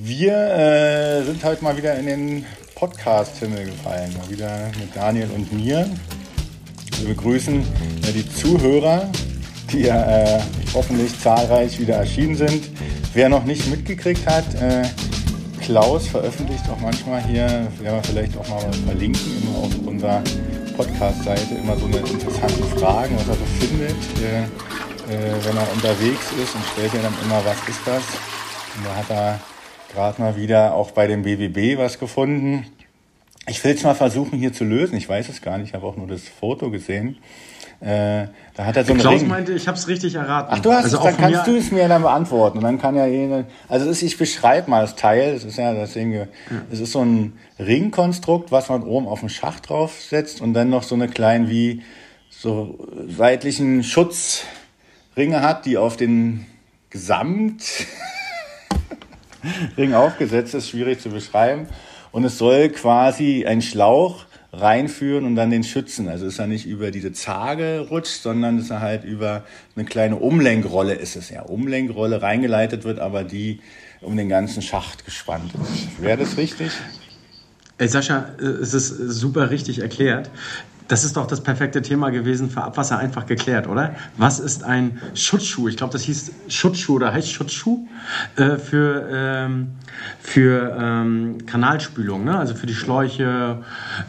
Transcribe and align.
Wir 0.00 0.32
äh, 0.32 1.22
sind 1.22 1.44
heute 1.44 1.62
mal 1.62 1.76
wieder 1.76 1.94
in 1.96 2.06
den 2.06 2.46
Podcast-Himmel 2.76 3.66
gefallen. 3.66 4.10
Mal 4.16 4.30
wieder 4.30 4.70
mit 4.80 4.96
Daniel 4.96 5.28
und 5.34 5.52
mir. 5.52 5.86
Wir 6.98 7.08
begrüßen 7.08 7.60
äh, 7.60 8.12
die 8.12 8.26
Zuhörer, 8.26 9.10
die 9.70 9.80
ja 9.80 10.38
äh, 10.38 10.40
hoffentlich 10.72 11.20
zahlreich 11.20 11.78
wieder 11.78 11.96
erschienen 11.96 12.36
sind. 12.36 12.70
Wer 13.12 13.28
noch 13.28 13.44
nicht 13.44 13.68
mitgekriegt 13.68 14.26
hat, 14.26 14.54
äh, 14.54 14.84
Klaus 15.60 16.08
veröffentlicht 16.08 16.64
auch 16.70 16.80
manchmal 16.80 17.22
hier, 17.26 17.46
werden 17.78 17.96
wir 17.96 18.02
vielleicht 18.02 18.34
auch 18.38 18.48
mal 18.48 18.72
verlinken, 18.86 19.42
immer 19.42 19.58
auf 19.58 19.78
unserer 19.86 20.22
Podcast-Seite, 20.74 21.54
immer 21.62 21.76
so 21.76 21.84
eine 21.84 21.98
interessante 21.98 22.62
Fragen, 22.78 23.14
was 23.18 23.28
er 23.28 23.34
so 23.34 23.66
findet, 23.66 23.90
äh, 23.90 25.44
wenn 25.44 25.56
er 25.56 25.70
unterwegs 25.74 26.32
ist 26.42 26.54
und 26.54 26.64
stellt 26.72 26.94
ja 26.94 27.02
dann 27.02 27.14
immer, 27.22 27.44
was 27.44 27.58
ist 27.68 27.80
das? 27.84 28.02
Und 28.74 28.86
da 28.86 28.96
hat 28.96 29.10
er 29.10 29.51
gerade 29.92 30.20
mal 30.20 30.36
wieder 30.36 30.74
auch 30.74 30.90
bei 30.90 31.06
dem 31.06 31.22
BBB 31.22 31.78
was 31.78 31.98
gefunden. 31.98 32.66
Ich 33.48 33.62
will 33.64 33.74
es 33.74 33.82
mal 33.82 33.94
versuchen 33.94 34.38
hier 34.38 34.52
zu 34.52 34.64
lösen. 34.64 34.96
Ich 34.96 35.08
weiß 35.08 35.28
es 35.28 35.42
gar 35.42 35.58
nicht. 35.58 35.68
Ich 35.68 35.74
habe 35.74 35.86
auch 35.86 35.96
nur 35.96 36.06
das 36.06 36.22
Foto 36.22 36.70
gesehen. 36.70 37.18
Äh, 37.80 38.28
da 38.54 38.66
hat 38.66 38.76
er 38.76 38.84
so 38.84 38.94
Klaus 38.94 39.20
Ring. 39.20 39.28
meinte, 39.28 39.52
ich 39.54 39.66
habe 39.66 39.76
es 39.76 39.88
richtig 39.88 40.14
erraten. 40.14 40.54
Ach, 40.54 40.60
du 40.60 40.72
hast 40.72 40.84
also 40.84 40.98
es, 40.98 41.02
dann 41.02 41.16
kannst 41.16 41.48
du 41.48 41.56
es 41.56 41.72
mir 41.72 41.88
dann 41.88 42.02
beantworten. 42.02 42.58
Und 42.58 42.64
dann 42.64 42.80
kann 42.80 42.94
ja 42.94 43.06
jene, 43.06 43.46
also 43.68 43.90
ist, 43.90 44.02
ich 44.02 44.16
beschreibe 44.16 44.70
mal 44.70 44.82
das 44.82 44.94
Teil. 44.94 45.34
Das 45.34 45.42
ist 45.42 45.58
ja, 45.58 45.74
das 45.74 45.92
sehen 45.92 46.12
wir. 46.12 46.28
Es 46.70 46.78
ist 46.78 46.92
so 46.92 47.04
ein 47.04 47.32
Ringkonstrukt, 47.58 48.52
was 48.52 48.68
man 48.68 48.84
oben 48.84 49.08
auf 49.08 49.20
den 49.20 49.28
Schacht 49.28 49.68
draufsetzt 49.68 50.40
und 50.40 50.54
dann 50.54 50.70
noch 50.70 50.84
so 50.84 50.94
eine 50.94 51.08
kleinen 51.08 51.50
wie 51.50 51.82
so 52.30 52.78
seitlichen 53.08 53.82
Schutzringe 53.82 55.42
hat, 55.42 55.66
die 55.66 55.76
auf 55.76 55.96
den 55.96 56.46
Gesamt 56.90 57.64
Ring 59.76 59.94
aufgesetzt 59.94 60.54
ist, 60.54 60.68
schwierig 60.68 61.00
zu 61.00 61.10
beschreiben. 61.10 61.66
Und 62.10 62.24
es 62.24 62.38
soll 62.38 62.68
quasi 62.68 63.46
ein 63.46 63.62
Schlauch 63.62 64.26
reinführen 64.52 65.24
und 65.24 65.34
dann 65.34 65.50
den 65.50 65.64
schützen. 65.64 66.08
Also 66.08 66.26
ist 66.26 66.38
er 66.38 66.46
nicht 66.46 66.66
über 66.66 66.90
diese 66.90 67.12
Zage 67.12 67.86
rutscht, 67.88 68.22
sondern 68.22 68.58
ist 68.58 68.70
er 68.70 68.80
halt 68.80 69.04
über 69.04 69.44
eine 69.76 69.86
kleine 69.86 70.16
Umlenkrolle 70.16 70.94
ist 70.94 71.16
es 71.16 71.30
ja. 71.30 71.42
Umlenkrolle 71.42 72.20
reingeleitet 72.20 72.84
wird, 72.84 72.98
aber 72.98 73.24
die 73.24 73.60
um 74.02 74.16
den 74.16 74.28
ganzen 74.28 74.62
Schacht 74.62 75.04
gespannt 75.04 75.52
ist. 75.54 76.02
Wäre 76.02 76.18
das 76.18 76.36
richtig? 76.36 76.72
Ey, 77.78 77.88
Sascha, 77.88 78.26
äh, 78.38 78.44
es 78.44 78.74
ist 78.74 78.88
super 78.88 79.50
richtig 79.50 79.78
erklärt. 79.78 80.30
Das 80.92 81.04
ist 81.04 81.16
doch 81.16 81.26
das 81.26 81.40
perfekte 81.40 81.80
Thema 81.80 82.10
gewesen 82.10 82.50
für 82.50 82.62
Abwasser 82.62 82.98
einfach 82.98 83.24
geklärt, 83.24 83.66
oder? 83.66 83.94
Was 84.18 84.38
ist 84.38 84.62
ein 84.62 85.00
Schutzschuh? 85.14 85.68
Ich 85.68 85.78
glaube, 85.78 85.94
das 85.94 86.02
hieß 86.02 86.32
Schutzschuh 86.48 86.96
oder 86.96 87.14
heißt 87.14 87.32
Schutzschuh 87.32 87.86
äh, 88.36 88.58
für, 88.58 89.08
ähm, 89.10 89.68
für 90.20 90.76
ähm, 90.78 91.38
Kanalspülung, 91.46 92.24
ne? 92.24 92.38
also 92.38 92.54
für 92.54 92.66
die 92.66 92.74
Schläuche, 92.74 93.64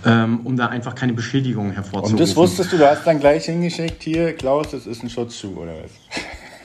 ähm, 0.05 0.41
um 0.43 0.57
da 0.57 0.67
einfach 0.67 0.93
keine 0.93 1.13
Beschädigung 1.13 1.71
hervorzurufen. 1.71 2.15
Und 2.15 2.19
das 2.19 2.35
wusstest 2.35 2.73
du, 2.73 2.77
du 2.77 2.89
hast 2.89 3.07
dann 3.07 3.21
gleich 3.21 3.45
hingeschickt, 3.45 4.03
hier, 4.03 4.33
Klaus, 4.33 4.71
das 4.71 4.85
ist 4.85 5.03
ein 5.03 5.09
Schutzschuh 5.09 5.55
oder 5.55 5.75
was? 5.81 5.91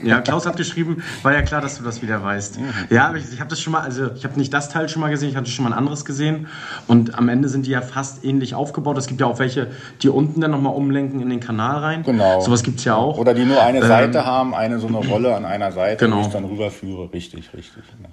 Ja, 0.02 0.20
Klaus 0.20 0.46
hat 0.46 0.56
geschrieben, 0.56 1.02
war 1.22 1.32
ja 1.32 1.42
klar, 1.42 1.60
dass 1.60 1.78
du 1.78 1.84
das 1.84 2.02
wieder 2.02 2.22
weißt. 2.22 2.58
Ja, 2.90 3.14
ich, 3.14 3.32
ich 3.32 3.40
habe 3.40 3.50
das 3.50 3.60
schon 3.60 3.72
mal, 3.72 3.80
also 3.82 4.10
ich 4.14 4.24
habe 4.24 4.38
nicht 4.38 4.52
das 4.54 4.68
Teil 4.68 4.88
schon 4.88 5.00
mal 5.00 5.10
gesehen, 5.10 5.30
ich 5.30 5.36
hatte 5.36 5.50
schon 5.50 5.64
mal 5.64 5.72
ein 5.72 5.78
anderes 5.78 6.04
gesehen. 6.04 6.46
Und 6.86 7.16
am 7.18 7.28
Ende 7.28 7.48
sind 7.48 7.66
die 7.66 7.70
ja 7.70 7.80
fast 7.80 8.24
ähnlich 8.24 8.54
aufgebaut. 8.54 8.96
Es 8.98 9.06
gibt 9.06 9.20
ja 9.20 9.26
auch 9.26 9.38
welche, 9.38 9.68
die 10.02 10.08
unten 10.08 10.40
dann 10.40 10.50
nochmal 10.50 10.74
umlenken 10.74 11.20
in 11.20 11.30
den 11.30 11.40
Kanal 11.40 11.78
rein. 11.78 12.02
Genau. 12.04 12.40
Sowas 12.40 12.62
gibt 12.62 12.78
es 12.78 12.84
ja 12.84 12.94
auch. 12.96 13.18
Oder 13.18 13.34
die 13.34 13.44
nur 13.44 13.62
eine 13.62 13.84
Seite 13.84 14.24
haben, 14.24 14.54
eine 14.54 14.78
so 14.78 14.86
eine 14.86 14.98
Rolle 14.98 15.34
an 15.34 15.44
einer 15.44 15.72
Seite, 15.72 16.04
Genau. 16.04 16.18
wo 16.18 16.20
ich 16.22 16.32
dann 16.32 16.44
rüberführe. 16.44 17.12
Richtig, 17.12 17.52
richtig. 17.54 17.82
ne. 18.00 18.08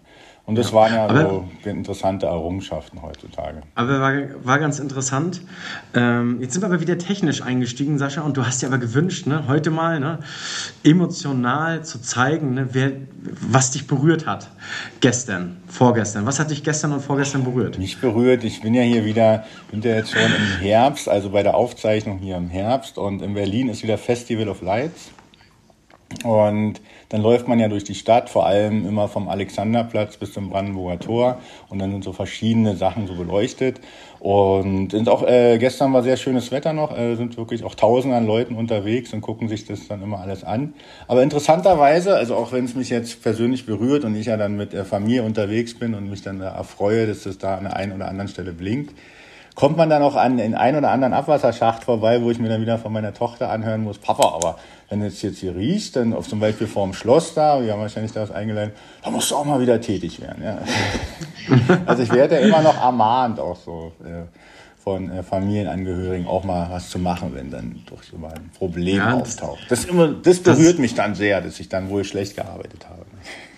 Und 0.47 0.55
das 0.55 0.73
waren 0.73 0.93
ja 0.93 1.09
so 1.09 1.49
interessante 1.63 2.27
Errungenschaften 2.27 3.01
heutzutage. 3.01 3.63
Aber 3.73 3.99
war, 3.99 4.13
war 4.43 4.59
ganz 4.59 4.77
interessant. 4.77 5.41
Ähm, 5.95 6.39
jetzt 6.39 6.53
sind 6.53 6.61
wir 6.61 6.67
aber 6.67 6.79
wieder 6.81 6.99
technisch 6.99 7.41
eingestiegen, 7.41 7.97
Sascha, 7.97 8.21
und 8.21 8.37
du 8.37 8.45
hast 8.45 8.61
dir 8.61 8.67
aber 8.67 8.77
gewünscht, 8.77 9.25
ne, 9.25 9.47
heute 9.47 9.71
mal 9.71 9.99
ne, 9.99 10.19
emotional 10.83 11.83
zu 11.83 11.99
zeigen, 11.99 12.53
ne, 12.53 12.67
wer, 12.73 12.91
was 13.23 13.71
dich 13.71 13.87
berührt 13.87 14.27
hat. 14.27 14.51
Gestern, 14.99 15.57
vorgestern. 15.67 16.27
Was 16.27 16.39
hat 16.39 16.51
dich 16.51 16.63
gestern 16.63 16.93
und 16.93 17.01
vorgestern 17.01 17.43
berührt? 17.43 17.79
Mich 17.79 17.99
berührt, 17.99 18.43
ich 18.43 18.61
bin 18.61 18.75
ja 18.75 18.83
hier 18.83 19.03
wieder, 19.03 19.45
bin 19.71 19.81
ja 19.81 19.95
jetzt 19.95 20.11
schon 20.11 20.21
im 20.21 20.61
Herbst, 20.61 21.09
also 21.09 21.31
bei 21.31 21.41
der 21.41 21.55
Aufzeichnung 21.55 22.19
hier 22.19 22.37
im 22.37 22.49
Herbst 22.49 22.99
und 22.99 23.23
in 23.23 23.33
Berlin 23.33 23.67
ist 23.67 23.81
wieder 23.81 23.97
Festival 23.97 24.47
of 24.47 24.61
Lights. 24.61 25.09
Und 26.23 26.81
dann 27.09 27.21
läuft 27.21 27.47
man 27.47 27.59
ja 27.59 27.67
durch 27.67 27.83
die 27.83 27.95
Stadt, 27.95 28.29
vor 28.29 28.45
allem 28.45 28.87
immer 28.87 29.07
vom 29.07 29.27
Alexanderplatz 29.27 30.17
bis 30.17 30.33
zum 30.33 30.49
Brandenburger 30.49 30.99
Tor. 30.99 31.37
Und 31.67 31.79
dann 31.79 31.91
sind 31.91 32.03
so 32.03 32.13
verschiedene 32.13 32.75
Sachen 32.75 33.07
so 33.07 33.15
beleuchtet. 33.15 33.81
Und 34.19 34.91
sind 34.91 35.09
auch, 35.09 35.23
äh, 35.23 35.57
gestern 35.57 35.93
war 35.93 36.03
sehr 36.03 36.17
schönes 36.17 36.51
Wetter 36.51 36.73
noch, 36.73 36.97
äh, 36.97 37.15
sind 37.15 37.37
wirklich 37.37 37.63
auch 37.63 37.75
tausende 37.75 38.15
an 38.15 38.25
Leuten 38.25 38.55
unterwegs 38.55 39.13
und 39.13 39.21
gucken 39.21 39.49
sich 39.49 39.65
das 39.65 39.87
dann 39.87 40.01
immer 40.01 40.19
alles 40.19 40.43
an. 40.43 40.73
Aber 41.07 41.21
interessanterweise, 41.21 42.15
also 42.15 42.35
auch 42.35 42.51
wenn 42.51 42.65
es 42.65 42.75
mich 42.75 42.89
jetzt 42.89 43.21
persönlich 43.21 43.65
berührt 43.65 44.03
und 44.03 44.15
ich 44.15 44.27
ja 44.27 44.37
dann 44.37 44.55
mit 44.55 44.73
der 44.73 44.85
Familie 44.85 45.23
unterwegs 45.23 45.77
bin 45.77 45.93
und 45.95 46.09
mich 46.09 46.21
dann 46.21 46.39
da 46.39 46.49
erfreue, 46.49 47.07
dass 47.07 47.23
das 47.23 47.37
da 47.37 47.57
an 47.57 47.65
der 47.65 47.75
einen 47.75 47.91
oder 47.93 48.07
anderen 48.07 48.27
Stelle 48.27 48.51
blinkt, 48.51 48.95
kommt 49.55 49.77
man 49.77 49.89
dann 49.89 50.03
auch 50.03 50.15
an 50.15 50.37
den 50.37 50.53
ein 50.53 50.75
oder 50.75 50.91
anderen 50.91 51.13
Abwasserschacht 51.13 51.83
vorbei, 51.85 52.21
wo 52.21 52.29
ich 52.29 52.39
mir 52.39 52.49
dann 52.49 52.61
wieder 52.61 52.77
von 52.77 52.91
meiner 52.93 53.13
Tochter 53.13 53.49
anhören 53.49 53.83
muss, 53.83 53.97
Papa, 53.97 54.35
aber 54.35 54.57
wenn 54.89 55.01
es 55.01 55.21
jetzt 55.21 55.39
hier 55.39 55.55
riecht, 55.55 55.95
dann 55.95 56.13
auf 56.13 56.27
zum 56.27 56.39
Beispiel 56.39 56.67
vorm 56.67 56.93
Schloss 56.93 57.33
da, 57.33 57.63
wir 57.63 57.73
haben 57.73 57.79
wahrscheinlich 57.79 58.11
da 58.11 58.21
was 58.21 58.31
eingeladen, 58.31 58.73
da 59.03 59.09
musst 59.09 59.31
du 59.31 59.35
auch 59.35 59.45
mal 59.45 59.59
wieder 59.59 59.79
tätig 59.81 60.21
werden. 60.21 60.43
Ja. 60.43 60.57
also 61.85 62.03
ich 62.03 62.11
werde 62.11 62.35
ja 62.35 62.41
immer 62.41 62.61
noch 62.61 62.79
ermahnt, 62.79 63.39
auch 63.39 63.55
so 63.55 63.93
äh, 64.03 64.23
von 64.83 65.09
äh, 65.09 65.23
Familienangehörigen 65.23 66.27
auch 66.27 66.43
mal 66.43 66.67
was 66.69 66.89
zu 66.89 66.99
machen, 66.99 67.31
wenn 67.33 67.49
dann 67.49 67.81
doch 67.89 68.03
so 68.03 68.17
mal 68.17 68.33
ein 68.33 68.51
Problem 68.57 68.97
Ja, 68.97 69.11
das- 69.17 69.21
auftaucht. 69.41 69.65
Das, 69.69 69.85
immer, 69.85 70.09
das 70.09 70.39
berührt 70.43 70.79
mich 70.79 70.93
dann 70.95 71.15
sehr, 71.15 71.41
dass 71.41 71.59
ich 71.59 71.69
dann 71.69 71.89
wohl 71.89 72.03
schlecht 72.03 72.35
gearbeitet 72.35 72.85
habe. 72.89 73.05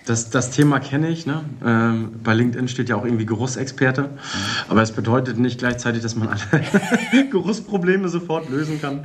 Das, 0.08 0.30
das 0.30 0.52
Thema 0.52 0.80
kenne 0.80 1.10
ich. 1.10 1.26
Ne? 1.26 1.42
Ähm, 1.66 2.14
bei 2.24 2.34
LinkedIn 2.34 2.68
steht 2.68 2.90
ja 2.90 2.96
auch 2.96 3.06
irgendwie 3.06 3.26
Geruchsexperte. 3.26 4.10
Aber 4.70 4.82
es 4.82 4.92
bedeutet 4.92 5.38
nicht 5.38 5.60
gleichzeitig, 5.60 6.02
dass 6.02 6.16
man 6.16 6.30
alle 6.30 6.64
Geruchsprobleme 7.32 8.08
sofort 8.10 8.50
lösen 8.50 8.82
kann. 8.82 9.02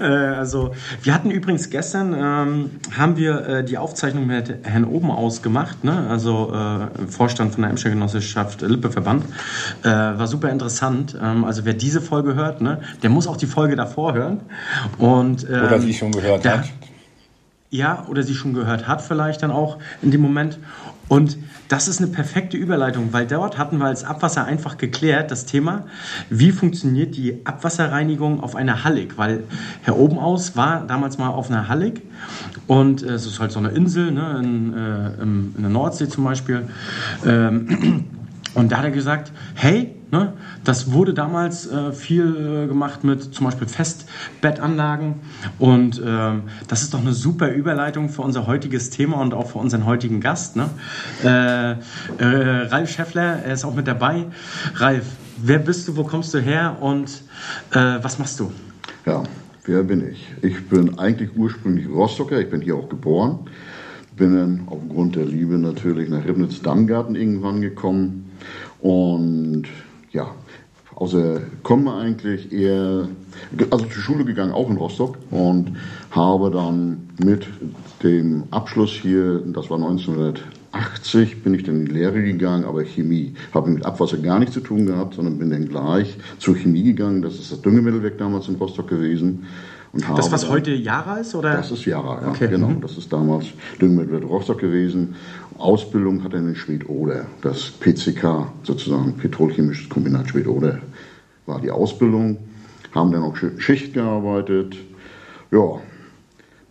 Äh, 0.00 0.04
also 0.04 0.72
wir 1.02 1.14
hatten 1.14 1.30
übrigens 1.30 1.70
gestern 1.70 2.14
ähm, 2.14 2.70
haben 2.96 3.16
wir 3.16 3.46
äh, 3.46 3.64
die 3.64 3.78
Aufzeichnung 3.78 4.26
mit 4.26 4.52
Herrn 4.64 4.84
Oben 4.84 5.10
ausgemacht, 5.10 5.84
ne? 5.84 6.06
also 6.08 6.52
äh, 6.52 7.06
Vorstand 7.08 7.52
von 7.54 7.62
der 7.62 7.70
Emscher 7.70 7.90
Genossenschaft 7.90 8.62
Lippeverband. 8.62 9.24
Äh, 9.82 9.88
war 9.88 10.26
super 10.26 10.50
interessant. 10.50 11.16
Ähm, 11.20 11.44
also 11.44 11.64
wer 11.64 11.74
diese 11.74 12.00
Folge 12.00 12.34
hört, 12.34 12.60
ne, 12.60 12.80
der 13.02 13.10
muss 13.10 13.26
auch 13.26 13.36
die 13.36 13.46
Folge 13.46 13.76
davor 13.76 14.14
hören. 14.14 14.40
Und, 14.98 15.48
ähm, 15.48 15.64
Oder 15.64 15.80
sie 15.80 15.94
schon 15.94 16.12
gehört 16.12 16.44
da- 16.44 16.58
hat. 16.58 16.64
Ja, 17.70 18.04
oder 18.08 18.22
sie 18.22 18.34
schon 18.34 18.52
gehört 18.52 18.88
hat 18.88 19.00
vielleicht 19.00 19.42
dann 19.42 19.50
auch 19.50 19.78
in 20.02 20.10
dem 20.10 20.20
Moment. 20.20 20.58
Und 21.08 21.38
das 21.68 21.88
ist 21.88 21.98
eine 21.98 22.06
perfekte 22.06 22.56
Überleitung, 22.56 23.12
weil 23.12 23.26
dort 23.26 23.58
hatten 23.58 23.78
wir 23.78 23.86
als 23.86 24.04
Abwasser 24.04 24.44
einfach 24.44 24.76
geklärt 24.76 25.30
das 25.30 25.44
Thema, 25.44 25.86
wie 26.28 26.52
funktioniert 26.52 27.16
die 27.16 27.44
Abwasserreinigung 27.44 28.40
auf 28.40 28.54
einer 28.54 28.84
Hallig, 28.84 29.18
weil 29.18 29.44
Herr 29.82 29.98
Obenaus 29.98 30.56
war 30.56 30.86
damals 30.86 31.18
mal 31.18 31.28
auf 31.28 31.50
einer 31.50 31.68
Hallig 31.68 32.02
und 32.66 33.02
äh, 33.02 33.14
es 33.14 33.26
ist 33.26 33.40
halt 33.40 33.50
so 33.50 33.58
eine 33.58 33.70
Insel 33.70 34.12
ne, 34.12 34.40
in, 34.40 34.74
äh, 34.74 35.22
in 35.22 35.54
der 35.58 35.70
Nordsee 35.70 36.08
zum 36.08 36.24
Beispiel. 36.24 36.68
Ähm, 37.26 38.04
und 38.54 38.70
da 38.70 38.78
hat 38.78 38.84
er 38.84 38.90
gesagt, 38.92 39.32
hey, 39.54 39.94
ne, 40.10 40.32
das 40.64 40.92
wurde 40.92 41.14
damals 41.14 41.66
äh, 41.66 41.92
viel 41.92 42.64
äh, 42.64 42.66
gemacht 42.66 43.04
mit 43.04 43.34
zum 43.34 43.46
Beispiel 43.46 43.68
Festbettanlagen. 43.68 45.14
Und 45.58 46.02
ähm, 46.04 46.42
das 46.68 46.82
ist 46.82 46.94
doch 46.94 47.00
eine 47.00 47.12
super 47.12 47.50
Überleitung 47.50 48.08
für 48.08 48.22
unser 48.22 48.46
heutiges 48.46 48.90
Thema 48.90 49.20
und 49.20 49.34
auch 49.34 49.50
für 49.50 49.58
unseren 49.58 49.86
heutigen 49.86 50.20
Gast. 50.20 50.56
Ne? 50.56 50.70
Äh, 51.24 51.72
äh, 51.72 52.66
Ralf 52.68 52.90
Scheffler, 52.90 53.42
er 53.44 53.54
ist 53.54 53.64
auch 53.64 53.74
mit 53.74 53.86
dabei. 53.86 54.26
Ralf, 54.74 55.06
wer 55.42 55.58
bist 55.58 55.88
du, 55.88 55.96
wo 55.96 56.04
kommst 56.04 56.34
du 56.34 56.38
her 56.38 56.76
und 56.80 57.22
äh, 57.72 57.98
was 58.02 58.18
machst 58.18 58.40
du? 58.40 58.50
Ja, 59.06 59.22
wer 59.64 59.82
bin 59.82 60.08
ich? 60.08 60.26
Ich 60.42 60.68
bin 60.68 60.98
eigentlich 60.98 61.30
ursprünglich 61.36 61.88
Rostocker, 61.88 62.40
ich 62.40 62.50
bin 62.50 62.60
hier 62.60 62.76
auch 62.76 62.88
geboren. 62.88 63.40
Bin 64.16 64.36
dann 64.36 64.62
aufgrund 64.66 65.16
der 65.16 65.24
Liebe 65.24 65.56
natürlich 65.56 66.10
nach 66.10 66.24
Ribnitz-Dammgarten 66.24 67.16
irgendwann 67.16 67.62
gekommen. 67.62 68.30
Und 68.80 69.66
ja, 70.12 70.34
außer 70.94 71.40
komme 71.62 71.94
eigentlich 71.94 72.52
eher, 72.52 73.08
also 73.70 73.84
zur 73.86 74.02
Schule 74.02 74.24
gegangen, 74.24 74.52
auch 74.52 74.70
in 74.70 74.76
Rostock. 74.76 75.18
Und 75.30 75.76
habe 76.10 76.50
dann 76.50 77.08
mit 77.24 77.46
dem 78.02 78.44
Abschluss 78.50 78.90
hier, 78.90 79.42
das 79.46 79.70
war 79.70 79.78
80 80.72 81.42
bin 81.42 81.54
ich 81.54 81.64
dann 81.64 81.80
in 81.80 81.86
die 81.86 81.92
Lehre 81.92 82.22
gegangen, 82.22 82.64
aber 82.64 82.84
Chemie. 82.84 83.34
Habe 83.52 83.70
mit 83.70 83.84
Abwasser 83.84 84.18
gar 84.18 84.38
nichts 84.38 84.54
zu 84.54 84.60
tun 84.60 84.86
gehabt, 84.86 85.14
sondern 85.14 85.38
bin 85.38 85.50
dann 85.50 85.68
gleich 85.68 86.16
zur 86.38 86.54
Chemie 86.54 86.84
gegangen. 86.84 87.22
Das 87.22 87.34
ist 87.34 87.50
das 87.50 87.60
Düngemittelwerk 87.62 88.18
damals 88.18 88.48
in 88.48 88.54
Rostock 88.54 88.88
gewesen. 88.88 89.46
Und 89.92 90.04
das, 90.16 90.30
was 90.30 90.48
heute 90.48 90.70
Jara 90.72 91.16
ist? 91.16 91.34
Oder? 91.34 91.54
Das 91.54 91.70
ist 91.70 91.84
Jara, 91.84 92.22
ja. 92.22 92.28
Okay. 92.28 92.48
Genau, 92.48 92.68
mhm. 92.68 92.80
das 92.80 92.96
ist 92.96 93.12
damals 93.12 93.46
Düngemittelwerk 93.80 94.28
Rostock 94.28 94.58
gewesen. 94.58 95.16
Ausbildung 95.58 96.22
hat 96.22 96.32
er 96.32 96.40
in 96.40 96.54
Schwedt-Oder. 96.54 97.26
Das 97.42 97.70
PCK, 97.70 98.46
sozusagen 98.62 99.14
Petrolchemisches 99.14 99.88
Kombinat 99.88 100.28
Schwedt-Oder, 100.28 100.78
war 101.46 101.60
die 101.60 101.70
Ausbildung. 101.70 102.38
Haben 102.94 103.12
dann 103.12 103.22
auch 103.22 103.36
Schicht 103.58 103.94
gearbeitet. 103.94 104.76
Ja, 105.50 105.80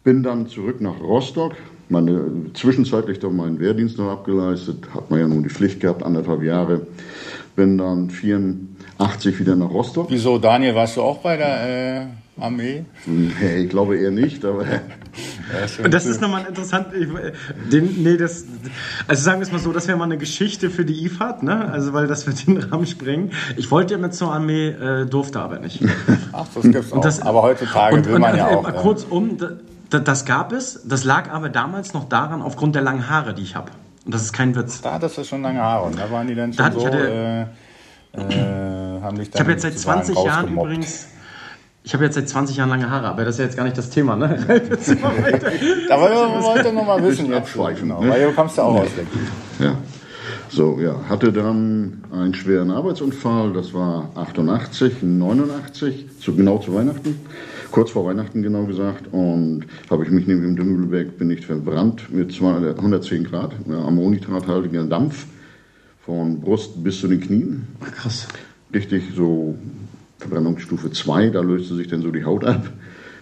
bin 0.04 0.24
dann 0.24 0.48
zurück 0.48 0.82
nach 0.82 1.00
Rostock, 1.02 1.54
meine, 1.90 2.52
zwischenzeitlich 2.54 3.20
dann 3.20 3.36
meinen 3.36 3.60
Wehrdienst 3.60 3.98
noch 3.98 4.10
abgeleistet, 4.10 4.88
hat 4.94 5.12
man 5.12 5.20
ja 5.20 5.28
nun 5.28 5.44
die 5.44 5.50
Pflicht 5.50 5.82
gehabt, 5.82 6.04
anderthalb 6.04 6.42
Jahre. 6.44 6.88
Bin 7.56 7.78
dann 7.78 8.10
84 8.10 9.40
wieder 9.40 9.56
nach 9.56 9.70
Rostock. 9.70 10.08
Wieso, 10.10 10.38
Daniel, 10.38 10.76
warst 10.76 10.98
du 10.98 11.02
auch 11.02 11.20
bei 11.20 11.36
der 11.36 12.02
äh, 12.02 12.06
Armee? 12.42 12.86
Nee, 13.06 13.64
ich 13.64 13.70
glaube 13.70 13.98
eher 13.98 14.12
nicht, 14.12 14.44
aber. 14.46 14.66
Und 15.84 15.94
das 15.94 16.06
ist 16.06 16.22
nochmal 16.22 16.46
interessant. 16.48 16.88
Den, 17.72 18.04
nee, 18.04 18.18
das, 18.18 18.46
also 19.08 19.24
sagen 19.24 19.40
wir 19.40 19.46
es 19.46 19.52
mal 19.52 19.60
so, 19.60 19.72
das 19.72 19.88
wäre 19.88 19.98
mal 19.98 20.06
eine 20.06 20.18
Geschichte 20.18 20.70
für 20.70 20.86
die 20.86 21.06
IFAD, 21.06 21.44
ne? 21.44 21.72
Also, 21.72 21.94
weil 21.94 22.08
das 22.08 22.28
wird 22.28 22.46
den 22.48 22.58
Rahmen 22.58 22.86
sprengen. 22.86 23.32
Ich 23.58 23.72
wollte 23.72 23.96
ja 23.96 24.00
mit 24.00 24.14
zur 24.14 24.32
Armee, 24.32 24.70
äh, 24.70 25.06
durfte 25.06 25.40
aber 25.40 25.60
nicht. 25.60 25.84
Ach, 26.32 26.46
das 26.54 26.64
gibt's 26.64 26.94
auch. 26.94 27.02
Das, 27.02 27.22
aber 27.22 27.42
heutzutage 27.42 27.96
und, 27.96 28.06
will 28.06 28.20
man 28.20 28.32
und, 28.32 28.38
ja 28.38 28.48
auch. 28.48 28.76
Kurzum, 28.76 29.38
das 29.90 30.26
gab 30.26 30.52
es, 30.52 30.82
das 30.88 31.04
lag 31.04 31.32
aber 31.32 31.50
damals 31.50 31.94
noch 31.94 32.08
daran, 32.08 32.42
aufgrund 32.42 32.76
der 32.76 32.84
langen 32.84 33.10
Haare, 33.10 33.34
die 33.34 33.42
ich 33.42 33.56
habe. 33.56 33.72
Und 34.06 34.14
das 34.14 34.24
ist 34.24 34.34
kein 34.34 34.56
Witz. 34.56 34.82
Da 34.82 34.94
hattest 34.94 35.18
du 35.18 35.24
schon 35.24 35.42
lange 35.42 35.62
Haare 35.62 35.86
und 35.86 36.00
da 36.00 36.10
waren 36.12 36.28
die 36.28 36.36
dann 36.36 36.54
schon 36.54 36.66
da, 36.66 36.72
so, 36.72 36.86
hatte, 36.86 37.48
äh, 38.14 38.22
äh, 38.22 39.24
Ich 39.24 39.40
habe 39.40 39.52
jetzt 39.52 39.62
seit 39.62 39.78
20 39.78 40.24
Jahren 40.24 40.54
übrigens, 40.54 41.08
ich 41.90 41.94
habe 41.96 42.04
jetzt 42.04 42.14
seit 42.14 42.30
20 42.30 42.56
Jahren 42.56 42.70
lange 42.70 42.88
Haare, 42.88 43.08
aber 43.08 43.26
das 43.26 43.34
ist 43.34 43.40
ja 43.40 43.46
jetzt 43.46 43.58
gar 43.58 43.64
nicht 43.64 43.76
das 43.76 43.90
Thema, 43.90 44.16
ne? 44.16 44.28
da 44.48 46.00
wollte 46.00 46.68
ich 46.68 46.74
noch 46.76 46.86
mal 46.86 47.04
wissen 47.04 47.32
jetzt. 47.32 47.52
Genau, 47.80 48.08
weil 48.08 48.28
du 48.28 48.32
kommst 48.34 48.58
ja 48.58 48.64
auch 48.64 48.76
aus 48.76 48.94
der 48.96 49.06
Gegend. 49.06 49.28
Ja. 49.58 49.76
So, 50.50 50.80
ja, 50.80 50.98
hatte 51.10 51.34
dann 51.34 52.04
einen 52.12 52.36
schweren 52.36 52.70
Arbeitsunfall, 52.70 53.54
das 53.54 53.74
war 53.74 54.12
88, 54.14 55.02
89, 55.02 56.06
zu, 56.20 56.36
genau 56.36 56.60
zu 56.60 56.76
Weihnachten 56.76 57.26
kurz 57.72 57.90
vor 57.90 58.06
Weihnachten 58.06 58.44
genau 58.44 58.66
gesagt. 58.66 59.06
Und 59.12 59.66
habe 59.90 60.04
ich 60.04 60.12
mich 60.12 60.28
neben 60.28 60.44
dem 60.44 60.56
Düngelberg 60.56 61.18
bin 61.18 61.32
ich 61.32 61.44
verbrannt 61.44 62.14
mit 62.14 62.40
110 62.40 63.24
Grad, 63.24 63.54
ammoniumnitrathaltiger 63.68 64.84
Dampf 64.84 65.26
von 66.06 66.40
Brust 66.40 66.84
bis 66.84 67.00
zu 67.00 67.08
den 67.08 67.20
Knien. 67.20 67.68
Ach, 67.82 67.92
krass. 67.92 68.28
Richtig 68.72 69.04
so 69.16 69.56
Verbrennungsstufe 70.20 70.92
2, 70.92 71.30
da 71.30 71.42
löste 71.42 71.76
sich 71.76 71.88
dann 71.88 72.02
so 72.02 72.12
die 72.12 72.26
Haut 72.26 72.46
ab. 72.46 72.70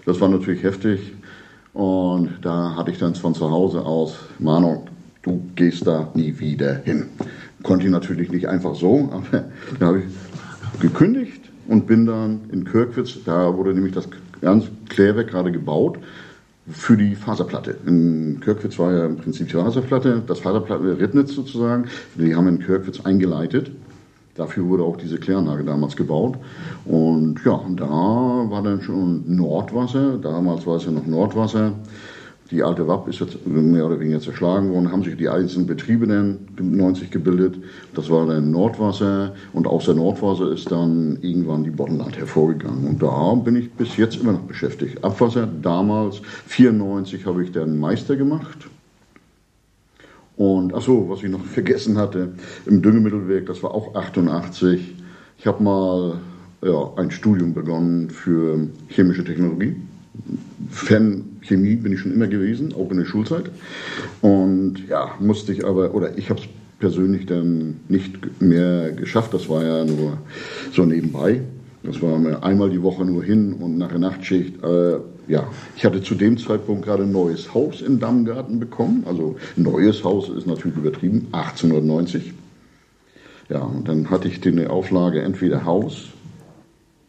Das 0.05 0.19
war 0.19 0.29
natürlich 0.29 0.63
heftig. 0.63 1.13
Und 1.73 2.39
da 2.41 2.75
hatte 2.75 2.91
ich 2.91 2.97
dann 2.97 3.13
von 3.15 3.35
zu 3.35 3.49
Hause 3.51 3.81
aus, 3.81 4.15
Manu, 4.39 4.85
du 5.21 5.44
gehst 5.55 5.85
da 5.85 6.09
nie 6.15 6.39
wieder 6.39 6.75
hin. 6.83 7.05
Konnte 7.61 7.85
ich 7.85 7.91
natürlich 7.91 8.31
nicht 8.31 8.47
einfach 8.47 8.75
so, 8.75 9.09
aber 9.11 9.45
da 9.79 9.85
habe 9.88 9.99
ich 9.99 10.81
gekündigt 10.81 11.41
und 11.67 11.85
bin 11.85 12.05
dann 12.05 12.41
in 12.51 12.65
Kirkwitz, 12.65 13.19
da 13.25 13.55
wurde 13.55 13.73
nämlich 13.73 13.93
das 13.93 14.07
ganz 14.41 14.65
Klärwerk 14.89 15.29
gerade 15.29 15.51
gebaut 15.51 16.00
für 16.69 16.97
die 16.97 17.15
Faserplatte. 17.15 17.77
In 17.85 18.39
Kirkwitz 18.39 18.77
war 18.79 18.93
ja 18.93 19.05
im 19.05 19.17
Prinzip 19.17 19.47
die 19.47 19.53
Faserplatte, 19.53 20.23
das 20.25 20.39
Faserplatte 20.39 21.00
Rittnitz 21.00 21.33
sozusagen. 21.33 21.85
Die 22.15 22.35
haben 22.35 22.47
in 22.47 22.59
Kirkwitz 22.59 23.01
eingeleitet. 23.01 23.71
Dafür 24.38 24.68
wurde 24.68 24.84
auch 24.84 24.98
diese 24.98 25.18
Kläranlage 25.18 25.63
damals 25.63 25.95
gebaut. 25.95 26.38
Und 26.86 27.44
ja, 27.44 27.60
da 27.75 27.86
war 27.86 28.62
dann 28.63 28.81
schon 28.81 29.24
Nordwasser. 29.25 30.18
Damals 30.18 30.66
war 30.66 30.78
es 30.78 30.86
ja 30.86 30.92
noch 30.92 31.07
Nordwasser. 31.07 31.74
Die 32.51 32.63
alte 32.63 32.88
WAP 32.88 33.10
ist 33.10 33.19
jetzt 33.19 33.45
mehr 33.45 33.86
oder 33.86 34.00
weniger 34.00 34.22
zerschlagen 34.22 34.72
worden, 34.72 34.89
haben 34.89 35.04
sich 35.04 35.18
die 35.18 35.28
einzelnen 35.28 35.68
Betriebe 35.68 36.07
dann 36.07 36.38
90 36.57 37.12
gebildet. 37.12 37.56
Das 37.94 38.10
war 38.10 38.25
dann 38.25 38.51
Nordwasser 38.51 39.34
und 39.51 39.68
aus 39.68 39.86
der 39.86 39.95
Nordwasser 39.95 40.54
ist 40.54 40.72
dann 40.72 41.18
irgendwann 41.22 41.66
die 41.66 41.72
Boddenland 41.72 42.18
hervorgegangen. 42.18 42.88
Und 42.88 43.04
da 43.04 43.34
bin 43.36 43.57
ich 43.57 43.74
bis 43.74 43.98
jetzt 43.98 44.16
immer 44.16 44.31
noch 44.31 44.42
beschäftigt. 44.42 45.04
Abwasser 45.04 45.48
damals, 45.62 46.22
94 46.45 47.25
habe 47.25 47.44
ich 47.44 47.51
dann 47.51 47.80
Meister 47.80 48.16
gemacht. 48.16 48.69
Und 50.38 50.74
ach 50.74 50.81
so, 50.81 51.10
was 51.10 51.24
ich 51.24 51.30
noch 51.30 51.44
vergessen 51.45 51.98
hatte, 51.98 52.34
im 52.66 52.81
Düngemittelwerk, 52.81 53.48
das 53.48 53.62
war 53.63 53.74
auch 53.74 53.95
88. 53.95 54.95
Ich 55.39 55.48
habe 55.48 55.62
mal 55.63 56.19
ja, 56.63 56.94
ein 56.95 57.12
Studium 57.12 57.54
begonnen 57.54 58.10
für 58.10 58.68
chemische 58.88 59.24
Technologie. 59.24 59.75
Fan 60.69 61.24
Chemie 61.42 61.75
bin 61.75 61.94
ich 61.94 62.00
schon 62.00 62.13
immer 62.13 62.28
gewesen, 62.28 62.74
auch 62.74 62.89
in 62.92 62.98
der 62.98 63.06
Schulzeit. 63.06 63.51
Und 64.22 64.88
ja, 64.88 65.12
musste 65.19 65.54
ich 65.54 65.66
aber, 65.66 65.94
oder 65.94 66.18
ich 66.18 66.30
habe 66.30 66.39
es 66.39 66.48
persönlich 66.80 67.25
dann 67.25 67.80
nicht 67.88 68.42
mehr 68.42 68.92
geschafft. 68.92 69.34
Das 69.34 69.48
war 69.50 69.63
ja 69.63 69.86
nur 69.86 70.18
so 70.72 70.86
nebenbei. 70.86 71.42
Das 71.88 72.01
war 72.01 72.44
einmal 72.44 72.69
die 72.69 72.84
Woche 72.84 73.06
nur 73.06 73.24
hin 73.24 73.54
und 73.54 73.78
nach 73.78 73.88
der 73.88 74.00
Nachtschicht. 74.00 74.62
Äh, 74.62 74.98
ja, 75.30 75.50
ich 75.78 75.86
hatte 75.86 76.04
zu 76.04 76.16
dem 76.16 76.38
Zeitpunkt 76.38 76.84
gerade 76.84 77.04
ein 77.04 77.13
neues 77.13 77.54
Haus 77.54 77.81
in 77.81 77.98
Dammgarten 77.98 78.60
bekommen. 78.60 79.06
Also 79.07 79.38
neues 79.56 80.04
Haus 80.04 80.28
ist 80.28 80.45
natürlich 80.45 80.75
übertrieben, 80.75 81.28
1890. 81.31 82.34
Ja, 83.48 83.62
und 83.62 83.88
dann 83.88 84.10
hatte 84.10 84.28
ich 84.28 84.42
die 84.42 84.68
Auflage 84.68 85.22
entweder 85.22 85.63
Haus 85.63 86.07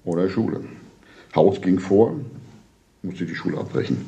oder 0.05 0.29
Schule. 0.29 0.61
Haus 1.35 1.61
ging 1.61 1.81
vor, 1.81 2.15
musste 3.03 3.27
die 3.27 3.35
Schule 3.35 3.59
abbrechen. 3.59 4.07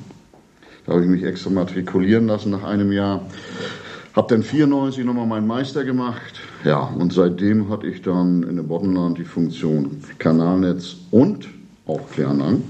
Da 0.87 0.93
habe 0.93 1.03
ich 1.03 1.11
mich 1.11 1.25
extra 1.25 1.51
matrikulieren 1.51 2.29
lassen 2.29 2.51
nach 2.51 2.63
einem 2.63 2.93
Jahr. 2.93 3.27
Habe 4.15 4.35
dann 4.35 4.43
94 4.43 5.05
nochmal 5.05 5.27
meinen 5.27 5.47
Meister 5.47 5.85
gemacht. 5.85 6.41
Ja, 6.65 6.81
und 6.81 7.13
seitdem 7.13 7.69
hatte 7.69 7.87
ich 7.87 8.03
dann 8.03 8.43
in 8.43 8.57
der 8.57 8.65
Boddenland 8.65 9.19
die 9.19 9.25
Funktion 9.25 10.03
Kanalnetz 10.19 10.97
und 11.11 11.49
auch 11.87 12.11
Kläranlagen. 12.11 12.63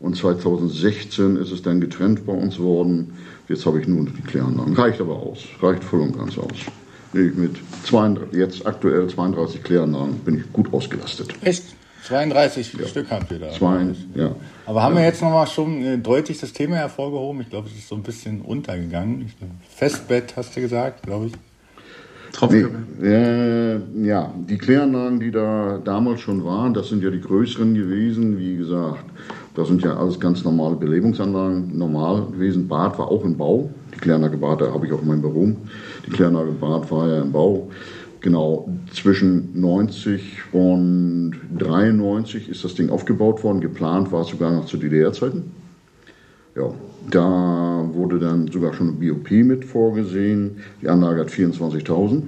Und 0.00 0.16
2016 0.16 1.36
ist 1.36 1.50
es 1.50 1.62
dann 1.62 1.80
getrennt 1.80 2.24
bei 2.24 2.32
uns 2.32 2.58
worden. 2.60 3.14
Jetzt 3.48 3.66
habe 3.66 3.80
ich 3.80 3.88
nur 3.88 4.04
die 4.04 4.22
Kläranlagen. 4.22 4.74
Reicht 4.74 5.00
aber 5.00 5.16
aus. 5.16 5.40
Reicht 5.60 5.82
voll 5.82 6.00
und 6.00 6.16
ganz 6.16 6.38
aus. 6.38 6.52
Ich 7.14 7.34
mit 7.34 7.56
32, 7.84 8.38
jetzt 8.38 8.66
aktuell 8.66 9.08
32 9.08 9.62
Kläranlagen 9.62 10.18
bin 10.20 10.36
ich 10.36 10.52
gut 10.52 10.72
ausgelastet. 10.72 11.34
Echt? 11.42 11.64
32 12.08 12.72
ja. 12.72 12.86
Stück 12.86 13.10
habt 13.10 13.30
ihr 13.30 13.38
da. 13.38 13.50
Zwei, 13.50 13.86
ja. 14.14 14.34
Aber 14.66 14.82
haben 14.82 14.96
wir 14.96 15.04
jetzt 15.04 15.20
nochmal 15.20 15.46
schon 15.46 15.82
äh, 15.82 15.98
deutlich 15.98 16.38
das 16.38 16.52
Thema 16.52 16.76
hervorgehoben? 16.76 17.42
Ich 17.42 17.50
glaube, 17.50 17.68
es 17.68 17.78
ist 17.78 17.88
so 17.88 17.96
ein 17.96 18.02
bisschen 18.02 18.40
untergegangen. 18.40 19.30
Festbett 19.68 20.34
hast 20.36 20.56
du 20.56 20.60
gesagt, 20.62 21.02
glaube 21.02 21.26
ich. 21.26 21.32
Nee, 23.00 23.08
äh, 23.08 23.80
ja, 24.02 24.32
die 24.48 24.58
Kläranlagen, 24.58 25.18
die 25.20 25.30
da 25.30 25.80
damals 25.84 26.20
schon 26.20 26.44
waren, 26.44 26.72
das 26.72 26.88
sind 26.88 27.02
ja 27.02 27.10
die 27.10 27.20
größeren 27.20 27.74
gewesen, 27.74 28.38
wie 28.38 28.56
gesagt. 28.56 29.04
Das 29.54 29.68
sind 29.68 29.82
ja 29.82 29.96
alles 29.96 30.20
ganz 30.20 30.44
normale 30.44 30.76
Belebungsanlagen, 30.76 31.76
normal 31.76 32.26
gewesen. 32.32 32.68
Bad 32.68 32.98
war 32.98 33.10
auch 33.10 33.24
im 33.24 33.36
Bau. 33.36 33.68
Die 33.94 33.98
Kläranlage 33.98 34.36
Bad, 34.36 34.60
da 34.60 34.72
habe 34.72 34.86
ich 34.86 34.92
auch 34.92 35.02
mein 35.02 35.20
Büro. 35.20 35.52
Die 36.06 36.10
Kläranlage 36.10 36.52
Bad 36.52 36.90
war 36.90 37.08
ja 37.08 37.22
im 37.22 37.32
Bau. 37.32 37.68
Genau, 38.20 38.68
zwischen 38.92 39.60
90 39.60 40.52
und 40.52 41.36
93 41.56 42.48
ist 42.48 42.64
das 42.64 42.74
Ding 42.74 42.90
aufgebaut 42.90 43.44
worden. 43.44 43.60
Geplant 43.60 44.10
war 44.10 44.22
es 44.22 44.28
sogar 44.28 44.50
noch 44.50 44.66
zu 44.66 44.76
DDR-Zeiten. 44.76 45.52
Ja, 46.56 46.74
da 47.10 47.88
wurde 47.92 48.18
dann 48.18 48.48
sogar 48.48 48.74
schon 48.74 48.88
eine 48.88 48.96
BOP 48.96 49.30
mit 49.30 49.64
vorgesehen. 49.64 50.56
Die 50.82 50.88
Anlage 50.88 51.20
hat 51.20 51.28
24.000. 51.28 52.22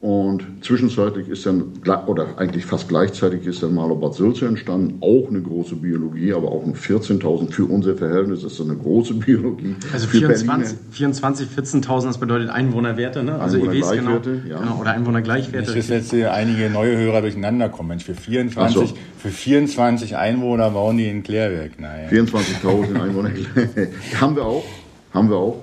Und 0.00 0.64
zwischenzeitlich 0.64 1.28
ist 1.28 1.44
dann, 1.44 1.72
oder 2.06 2.38
eigentlich 2.38 2.64
fast 2.64 2.88
gleichzeitig 2.88 3.44
ist 3.46 3.64
dann 3.64 3.74
Malo 3.74 3.96
Bad 3.96 4.14
Sülze 4.14 4.46
entstanden, 4.46 4.98
auch 5.00 5.28
eine 5.28 5.42
große 5.42 5.74
Biologie, 5.74 6.32
aber 6.32 6.52
auch 6.52 6.64
nur 6.64 6.76
14.000. 6.76 7.50
Für 7.50 7.64
unser 7.64 7.96
Verhältnis 7.96 8.44
ist 8.44 8.60
das 8.60 8.66
eine 8.68 8.78
große 8.78 9.14
Biologie. 9.14 9.74
Also 9.92 10.06
24, 10.06 10.78
24 10.92 11.48
14.000, 11.48 12.04
das 12.04 12.18
bedeutet 12.18 12.48
Einwohnerwerte, 12.48 13.24
ne? 13.24 13.40
Also 13.40 13.58
EWs, 13.58 13.90
genau. 13.90 14.20
Ja. 14.48 14.60
genau. 14.60 14.78
Oder 14.80 14.92
Einwohnergleichwerte. 14.92 15.72
Nicht, 15.72 15.76
dass 15.76 15.88
jetzt 15.88 16.10
hier 16.12 16.32
einige 16.32 16.70
neue 16.70 16.96
Hörer 16.96 17.20
durcheinander 17.22 17.68
kommen. 17.68 17.88
Mensch, 17.88 18.04
für 18.04 18.14
24, 18.14 18.90
so. 18.90 18.96
für 19.18 19.30
24 19.30 20.16
Einwohner 20.16 20.70
bauen 20.70 20.96
die 20.96 21.08
ein 21.08 21.24
Klärwerk. 21.24 21.80
Naja. 21.80 22.08
24.000 22.08 23.02
Einwohner. 23.02 23.30
haben 24.20 24.36
wir 24.36 24.44
auch. 24.44 24.64
Haben 25.12 25.28
wir 25.28 25.36
auch. 25.36 25.56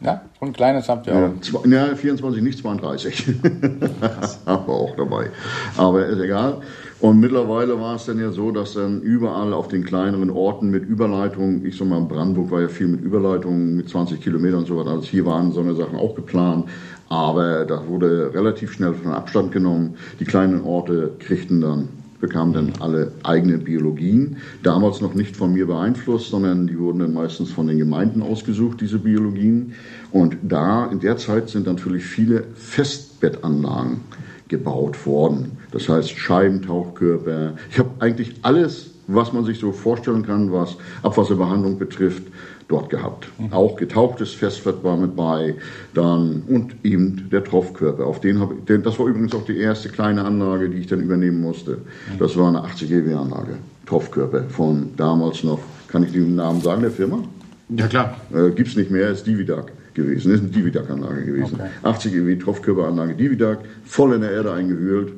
Ja, 0.00 0.22
so 0.40 0.46
ein 0.46 0.52
kleines 0.52 0.88
habt 0.88 1.06
ihr 1.06 1.14
ja, 1.14 1.26
auch. 1.26 1.40
Zwei, 1.40 1.68
ja, 1.68 1.94
24, 1.96 2.42
nicht 2.42 2.58
32. 2.60 3.34
Aber 4.44 4.72
auch 4.72 4.96
dabei. 4.96 5.30
Aber 5.76 6.06
ist 6.06 6.20
egal. 6.20 6.60
Und 7.00 7.20
mittlerweile 7.20 7.80
war 7.80 7.96
es 7.96 8.06
dann 8.06 8.20
ja 8.20 8.30
so, 8.32 8.50
dass 8.50 8.74
dann 8.74 9.00
überall 9.02 9.52
auf 9.52 9.68
den 9.68 9.84
kleineren 9.84 10.30
Orten 10.30 10.70
mit 10.70 10.84
Überleitungen, 10.88 11.64
ich 11.64 11.76
sag 11.76 11.88
mal, 11.88 12.00
Brandenburg 12.00 12.50
war 12.50 12.60
ja 12.60 12.68
viel 12.68 12.88
mit 12.88 13.00
Überleitungen, 13.02 13.76
mit 13.76 13.88
20 13.88 14.20
Kilometern 14.20 14.60
und 14.60 14.66
so 14.66 14.76
weiter, 14.76 14.90
also 14.90 15.02
hier 15.04 15.24
waren 15.24 15.52
so 15.52 15.60
eine 15.60 15.74
Sachen 15.74 15.96
auch 15.96 16.16
geplant, 16.16 16.68
aber 17.08 17.64
da 17.64 17.86
wurde 17.86 18.32
relativ 18.34 18.72
schnell 18.72 18.94
von 18.94 19.12
Abstand 19.12 19.52
genommen. 19.52 19.94
Die 20.18 20.24
kleinen 20.24 20.62
Orte 20.64 21.12
kriegten 21.20 21.60
dann 21.60 21.88
bekamen 22.20 22.52
dann 22.52 22.72
alle 22.80 23.12
eigene 23.22 23.58
Biologien. 23.58 24.38
Damals 24.62 25.00
noch 25.00 25.14
nicht 25.14 25.36
von 25.36 25.52
mir 25.52 25.66
beeinflusst, 25.66 26.30
sondern 26.30 26.66
die 26.66 26.78
wurden 26.78 27.00
dann 27.00 27.14
meistens 27.14 27.50
von 27.50 27.66
den 27.66 27.78
Gemeinden 27.78 28.22
ausgesucht, 28.22 28.80
diese 28.80 28.98
Biologien. 28.98 29.74
Und 30.10 30.36
da, 30.42 30.86
in 30.86 31.00
der 31.00 31.16
Zeit 31.16 31.48
sind 31.48 31.66
natürlich 31.66 32.04
viele 32.04 32.44
Festbettanlagen 32.54 34.00
gebaut 34.48 35.06
worden. 35.06 35.52
Das 35.70 35.88
heißt 35.88 36.10
Scheibentauchkörper. 36.10 37.54
Ich 37.70 37.78
habe 37.78 37.90
eigentlich 38.00 38.34
alles, 38.42 38.90
was 39.06 39.32
man 39.32 39.44
sich 39.44 39.58
so 39.58 39.72
vorstellen 39.72 40.24
kann, 40.24 40.52
was 40.52 40.76
Abwasserbehandlung 41.02 41.78
betrifft, 41.78 42.24
dort 42.68 42.90
gehabt. 42.90 43.28
Mhm. 43.38 43.52
Auch 43.52 43.76
getauchtes 43.76 44.32
Festfett 44.32 44.84
war 44.84 44.96
mit 44.96 45.16
bei, 45.16 45.54
dann 45.94 46.42
und 46.46 46.76
eben 46.84 47.28
der 47.30 47.42
Tropfkörper. 47.42 48.06
Auf 48.06 48.20
den 48.20 48.38
habe 48.40 48.54
ich, 48.54 48.82
das 48.82 48.98
war 48.98 49.06
übrigens 49.06 49.34
auch 49.34 49.44
die 49.44 49.58
erste 49.58 49.88
kleine 49.88 50.24
Anlage, 50.24 50.68
die 50.68 50.78
ich 50.78 50.86
dann 50.86 51.00
übernehmen 51.00 51.40
musste. 51.40 51.72
Mhm. 51.72 52.18
Das 52.18 52.36
war 52.36 52.48
eine 52.48 52.62
80 52.62 52.90
EW 52.92 53.14
Anlage, 53.14 53.56
Tropfkörper 53.86 54.44
von 54.50 54.90
damals 54.96 55.42
noch. 55.42 55.60
Kann 55.88 56.02
ich 56.02 56.12
den 56.12 56.36
Namen 56.36 56.60
sagen 56.60 56.82
der 56.82 56.90
Firma? 56.90 57.24
Ja 57.70 57.86
klar. 57.86 58.16
Äh, 58.32 58.50
Gibt 58.50 58.68
es 58.68 58.76
nicht 58.76 58.90
mehr, 58.90 59.10
ist 59.10 59.26
Dividag 59.26 59.72
gewesen. 59.94 60.32
Ist 60.32 60.40
eine 60.40 60.50
Dividag-Anlage 60.50 61.24
gewesen. 61.24 61.54
Okay. 61.54 61.68
80 61.82 62.14
EW 62.14 62.36
Tropfkörperanlage 62.36 63.14
Dividag, 63.14 63.58
voll 63.84 64.14
in 64.14 64.20
der 64.20 64.30
Erde 64.30 64.52
eingewühlt. 64.52 65.12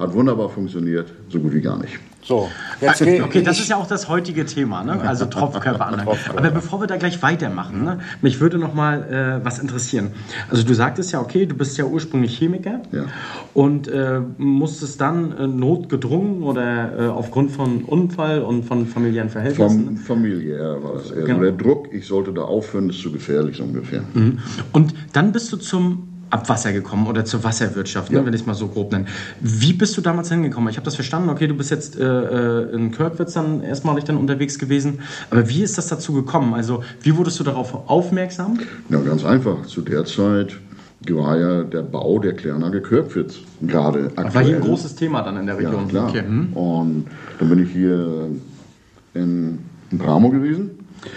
Hat 0.00 0.14
wunderbar 0.14 0.48
funktioniert, 0.48 1.12
so 1.28 1.38
gut 1.38 1.52
wie 1.52 1.60
gar 1.60 1.78
nicht. 1.78 1.98
So, 2.22 2.48
jetzt 2.80 3.00
okay, 3.00 3.22
okay, 3.22 3.42
das 3.42 3.60
ist 3.60 3.68
ja 3.68 3.76
auch 3.76 3.86
das 3.86 4.08
heutige 4.08 4.46
Thema, 4.46 4.82
ne? 4.82 5.00
also 5.00 5.26
Tropfkörperanlage. 5.26 6.10
Aber 6.36 6.50
bevor 6.50 6.80
wir 6.80 6.86
da 6.86 6.96
gleich 6.96 7.22
weitermachen, 7.22 7.84
ne? 7.84 8.00
mich 8.22 8.40
würde 8.40 8.58
noch 8.58 8.74
mal 8.74 9.40
äh, 9.42 9.44
was 9.44 9.58
interessieren. 9.58 10.12
Also 10.50 10.62
du 10.62 10.74
sagtest 10.74 11.12
ja, 11.12 11.20
okay, 11.20 11.46
du 11.46 11.54
bist 11.54 11.76
ja 11.78 11.84
ursprünglich 11.84 12.36
Chemiker 12.38 12.80
ja. 12.92 13.04
und 13.54 13.88
äh, 13.88 14.20
musstest 14.38 15.00
dann 15.00 15.32
äh, 15.32 15.46
notgedrungen 15.46 16.42
oder 16.42 16.98
äh, 16.98 17.08
aufgrund 17.08 17.52
von 17.52 17.84
Unfall 17.84 18.42
und 18.42 18.64
von 18.64 18.86
familiären 18.86 19.28
Verhältnissen? 19.30 19.96
Von 19.96 19.96
familiär 19.96 20.82
war 20.82 20.94
das. 20.94 21.14
Genau. 21.14 21.40
Der 21.40 21.52
Druck, 21.52 21.88
ich 21.92 22.06
sollte 22.06 22.32
da 22.32 22.42
aufhören, 22.42 22.90
ist 22.90 23.00
zu 23.00 23.12
gefährlich 23.12 23.56
so 23.56 23.64
ungefähr. 23.64 24.02
Mhm. 24.14 24.38
Und 24.72 24.94
dann 25.12 25.32
bist 25.32 25.52
du 25.52 25.56
zum 25.56 26.09
Abwasser 26.30 26.72
gekommen 26.72 27.06
oder 27.06 27.24
zur 27.24 27.44
Wasserwirtschaft, 27.44 28.10
ne, 28.10 28.16
ja. 28.16 28.20
ne, 28.20 28.26
wenn 28.26 28.34
ich 28.34 28.42
es 28.42 28.46
mal 28.46 28.54
so 28.54 28.68
grob 28.68 28.92
nenne. 28.92 29.06
Wie 29.40 29.72
bist 29.72 29.96
du 29.96 30.00
damals 30.00 30.30
hingekommen? 30.30 30.70
Ich 30.70 30.76
habe 30.76 30.84
das 30.84 30.94
verstanden, 30.94 31.28
okay, 31.28 31.46
du 31.46 31.54
bist 31.54 31.70
jetzt 31.70 31.98
äh, 31.98 32.04
äh, 32.04 32.74
in 32.74 32.92
Kirkwitz 32.92 33.34
dann 33.34 33.62
erstmalig 33.62 34.04
dann 34.04 34.16
unterwegs 34.16 34.58
gewesen, 34.58 35.00
aber 35.30 35.48
wie 35.48 35.62
ist 35.62 35.76
das 35.76 35.88
dazu 35.88 36.12
gekommen? 36.12 36.54
Also 36.54 36.82
wie 37.02 37.16
wurdest 37.16 37.40
du 37.40 37.44
darauf 37.44 37.88
aufmerksam? 37.88 38.60
Ja, 38.88 39.00
ganz 39.00 39.24
einfach. 39.24 39.66
Zu 39.66 39.82
der 39.82 40.04
Zeit 40.04 40.56
war 41.08 41.38
ja 41.38 41.62
der 41.62 41.82
Bau 41.82 42.18
der 42.18 42.34
Klärnage 42.34 42.82
Kirkwitz 42.82 43.38
gerade 43.62 44.10
aktuell. 44.16 44.34
War 44.34 44.42
hier 44.44 44.56
ein 44.56 44.62
großes 44.62 44.94
Thema 44.94 45.22
dann 45.22 45.36
in 45.38 45.46
der 45.46 45.58
Region. 45.58 45.84
Ja, 45.84 45.88
klar. 45.88 46.08
Okay. 46.08 46.20
Hm. 46.20 46.52
Und 46.52 47.06
dann 47.38 47.48
bin 47.48 47.62
ich 47.64 47.72
hier 47.72 48.28
in, 49.14 49.58
in 49.90 49.98
Bramo 49.98 50.30
gewesen 50.30 50.70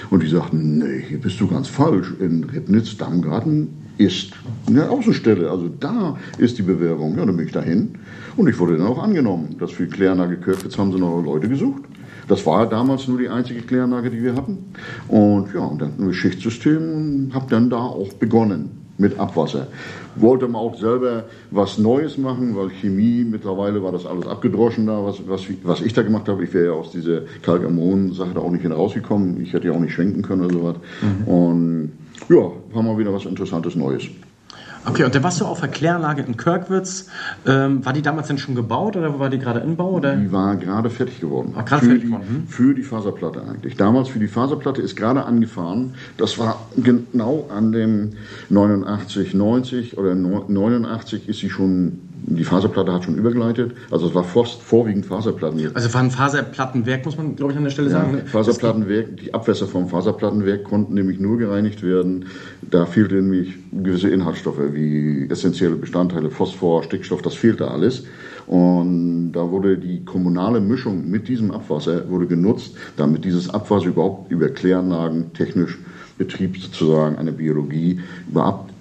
und 0.10 0.24
die 0.24 0.30
sagten, 0.30 0.80
nee, 0.80 1.04
hier 1.08 1.20
bist 1.20 1.40
du 1.40 1.48
ganz 1.48 1.68
falsch. 1.68 2.14
In 2.20 2.46
Ribnitz, 2.46 2.98
Dammgarten 2.98 3.83
ist 3.98 4.34
eine 4.68 4.90
Außenstelle. 4.90 5.50
Also 5.50 5.70
da 5.80 6.18
ist 6.38 6.58
die 6.58 6.64
Bewerbung. 6.64 7.18
Ja, 7.18 7.26
dann 7.26 7.38
bin 7.38 7.46
ich 7.46 7.52
dahin 7.52 7.96
und 8.38 8.48
ich 8.48 8.60
wurde 8.60 8.78
dann 8.78 8.88
auch 8.88 9.02
angenommen. 9.02 9.56
Das 9.60 9.72
für 9.72 9.88
Kläranlage 9.88 10.38
Kirchwitz 10.38 10.78
haben 10.78 10.92
sie 10.92 11.00
noch 11.00 11.22
Leute 11.22 11.50
gesucht. 11.50 11.84
Das 12.28 12.46
war 12.46 12.68
damals 12.68 13.08
nur 13.08 13.18
die 13.18 13.30
einzige 13.30 13.62
Kläranlage, 13.62 14.10
die 14.10 14.24
wir 14.24 14.36
hatten. 14.36 14.58
Und 15.08 15.54
ja, 15.54 15.62
und 15.62 15.82
dann 15.82 15.94
ein 16.00 16.14
Schichtsystem 16.14 16.78
und 16.78 17.32
habe 17.34 17.48
dann 17.50 17.70
da 17.70 17.78
auch 17.78 18.14
begonnen 18.14 18.84
mit 18.98 19.20
Abwasser. 19.20 19.68
Wollte 20.16 20.48
man 20.48 20.62
auch 20.62 20.78
selber 20.78 21.26
was 21.52 21.78
Neues 21.78 22.18
machen, 22.18 22.56
weil 22.56 22.70
Chemie, 22.70 23.26
mittlerweile 23.30 23.82
war 23.82 23.92
das 23.92 24.06
alles 24.06 24.28
abgedroschen 24.28 24.86
da, 24.86 25.04
was, 25.04 25.28
was, 25.28 25.42
was 25.64 25.82
ich 25.82 25.94
da 25.94 26.04
gemacht 26.04 26.30
habe. 26.30 26.44
Ich 26.44 26.54
wäre 26.54 26.68
ja 26.68 26.72
aus 26.72 26.92
dieser 26.92 27.22
Kalkamon-Sache 27.42 28.36
da 28.36 28.40
auch 28.40 28.52
nicht 28.52 28.62
hinausgekommen. 28.62 29.42
Ich 29.42 29.54
hätte 29.54 29.68
ja 29.68 29.74
auch 29.74 29.80
nicht 29.80 29.94
schwenken 29.94 30.22
können 30.22 30.46
oder 30.46 30.54
sowas. 30.54 30.76
Mhm. 31.02 31.28
Und 31.28 31.92
ja, 32.30 32.52
haben 32.76 32.86
wir 32.86 32.98
wieder 32.98 33.14
was 33.14 33.26
Interessantes 33.26 33.76
Neues. 33.76 34.04
Okay, 34.86 35.06
und 35.06 35.16
dann 35.16 35.24
warst 35.24 35.40
du 35.40 35.46
auf 35.46 35.62
der 35.62 35.70
Kläranlage 35.70 36.24
in 36.24 36.36
Kirkwitz. 36.36 37.08
Ähm, 37.48 37.86
war 37.86 37.94
die 37.94 38.02
damals 38.02 38.28
denn 38.28 38.38
schon 38.38 38.54
gebaut 38.54 38.98
oder 38.98 39.18
war 39.18 39.30
die 39.30 39.40
gerade 39.40 39.62
in 39.62 39.78
Bau? 39.78 39.92
Oder? 39.92 40.16
Die 40.16 40.32
war 40.32 40.58
gerade 40.58 40.90
fertig 40.90 41.22
geworden. 41.22 41.54
Ah, 41.56 41.62
gerade 41.62 41.86
fertig 41.86 42.04
geworden. 42.06 42.26
Hm? 42.28 42.48
Für 42.48 42.74
die 42.74 42.84
Faserplatte 42.84 43.42
eigentlich. 43.42 43.78
Damals 43.78 44.10
für 44.10 44.20
die 44.20 44.28
Faserplatte 44.28 44.82
ist 44.82 44.98
gerade 44.98 45.24
angefahren. 45.24 45.94
Das 46.18 46.38
war 46.38 46.68
genau 46.76 47.48
an 47.50 47.72
dem 47.72 48.12
89, 48.50 49.34
90 49.34 49.98
oder 49.98 50.16
89 50.16 51.30
ist 51.30 51.40
sie 51.40 51.50
schon 51.50 52.00
die 52.26 52.44
Faserplatte 52.44 52.94
hat 52.94 53.04
schon 53.04 53.16
übergeleitet. 53.16 53.74
Also 53.92 54.08
es 54.08 54.16
war 54.16 54.24
vorwiegend 54.24 55.06
Faserplatten 55.06 55.60
jetzt. 55.60 55.76
Also 55.76 55.94
war 55.94 56.02
ein 56.02 56.12
Faserplattenwerk, 56.12 57.06
muss 57.06 57.18
man, 57.18 57.36
glaube 57.36 57.52
ich, 57.52 57.58
an 57.58 57.64
der 57.66 57.72
Stelle 57.72 57.90
ja, 57.90 58.00
sagen. 58.00 58.12
Ne? 58.14 58.26
Faserplattenwerk, 58.26 59.18
die 59.18 59.34
Abwässer 59.34 59.68
vom 59.68 59.90
Faserplattenwerk 59.90 60.64
konnten 60.64 60.94
nämlich 60.94 61.20
nur 61.20 61.38
gereinigt 61.38 61.84
werden. 61.84 62.26
Da 62.62 62.86
fehlten 62.86 63.16
nämlich 63.16 63.54
gewisse 63.72 64.10
Inhaltsstoffe 64.10 64.74
wie 64.74 65.28
essentielle 65.30 65.76
Bestandteile, 65.76 66.30
Phosphor, 66.30 66.84
Stickstoff, 66.84 67.22
das 67.22 67.36
fehlte 67.36 67.70
alles. 67.70 68.06
Und 68.48 69.32
da 69.34 69.50
wurde 69.50 69.78
die 69.78 70.04
kommunale 70.04 70.60
Mischung 70.60 71.10
mit 71.10 71.28
diesem 71.28 71.52
Abwasser 71.52 72.10
wurde 72.10 72.28
genutzt, 72.28 72.76
damit 72.98 73.26
dieses 73.26 73.50
Abwasser 73.50 73.88
überhaupt 73.88 74.32
über 74.32 74.50
Kläranlagen, 74.50 75.34
technisch 75.34 75.78
Betrieb 76.18 76.58
sozusagen, 76.58 77.18
eine 77.18 77.32
Biologie 77.32 78.00
überhaupt 78.30 78.73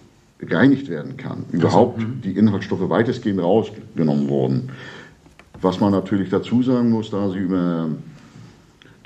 gereinigt 0.47 0.89
werden 0.89 1.17
kann. 1.17 1.45
Überhaupt 1.53 1.99
also, 1.99 2.09
die 2.25 2.33
Inhaltsstoffe 2.33 2.89
weitestgehend 2.89 3.41
rausgenommen 3.41 4.29
wurden. 4.29 4.71
Was 5.61 5.79
man 5.79 5.93
natürlich 5.93 6.31
dazu 6.31 6.63
sagen 6.63 6.91
muss, 6.91 7.11
da 7.11 7.31
sie 7.31 7.39
über 7.39 7.91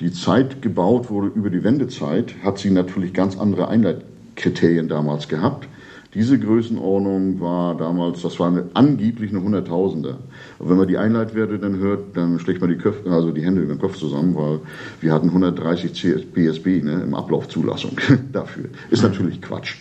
die 0.00 0.12
Zeit 0.12 0.62
gebaut 0.62 1.11
wurde, 1.11 1.28
über 1.28 1.50
die 1.50 1.62
Wendezeit, 1.62 2.35
hat 2.43 2.59
sie 2.59 2.71
natürlich 2.71 3.12
ganz 3.12 3.37
andere 3.37 3.69
Einleitkriterien 3.69 4.88
damals 4.88 5.28
gehabt. 5.28 5.69
Diese 6.14 6.38
Größenordnung 6.38 7.40
war 7.40 7.76
damals, 7.76 8.23
das 8.23 8.40
war 8.40 8.49
eine, 8.49 8.64
angeblich 8.73 9.33
eine 9.33 9.43
Hunderttausender. 9.43 10.16
Aber 10.59 10.71
wenn 10.71 10.78
man 10.78 10.88
die 10.88 10.97
Einleitwerte 10.97 11.59
dann 11.59 11.76
hört, 11.76 12.16
dann 12.16 12.38
schlägt 12.38 12.62
man 12.62 12.71
die, 12.71 12.78
Köpfe, 12.78 13.11
also 13.11 13.33
die 13.33 13.45
Hände 13.45 13.61
über 13.61 13.75
den 13.75 13.81
Kopf 13.81 13.99
zusammen, 13.99 14.35
weil 14.35 14.61
wir 15.02 15.12
hatten 15.12 15.28
130 15.28 16.33
BSB 16.33 16.83
ne, 16.83 17.02
im 17.02 17.14
Ablaufzulassung 17.14 17.99
dafür. 18.33 18.71
Ist 18.88 19.02
natürlich 19.02 19.43
Quatsch. 19.43 19.76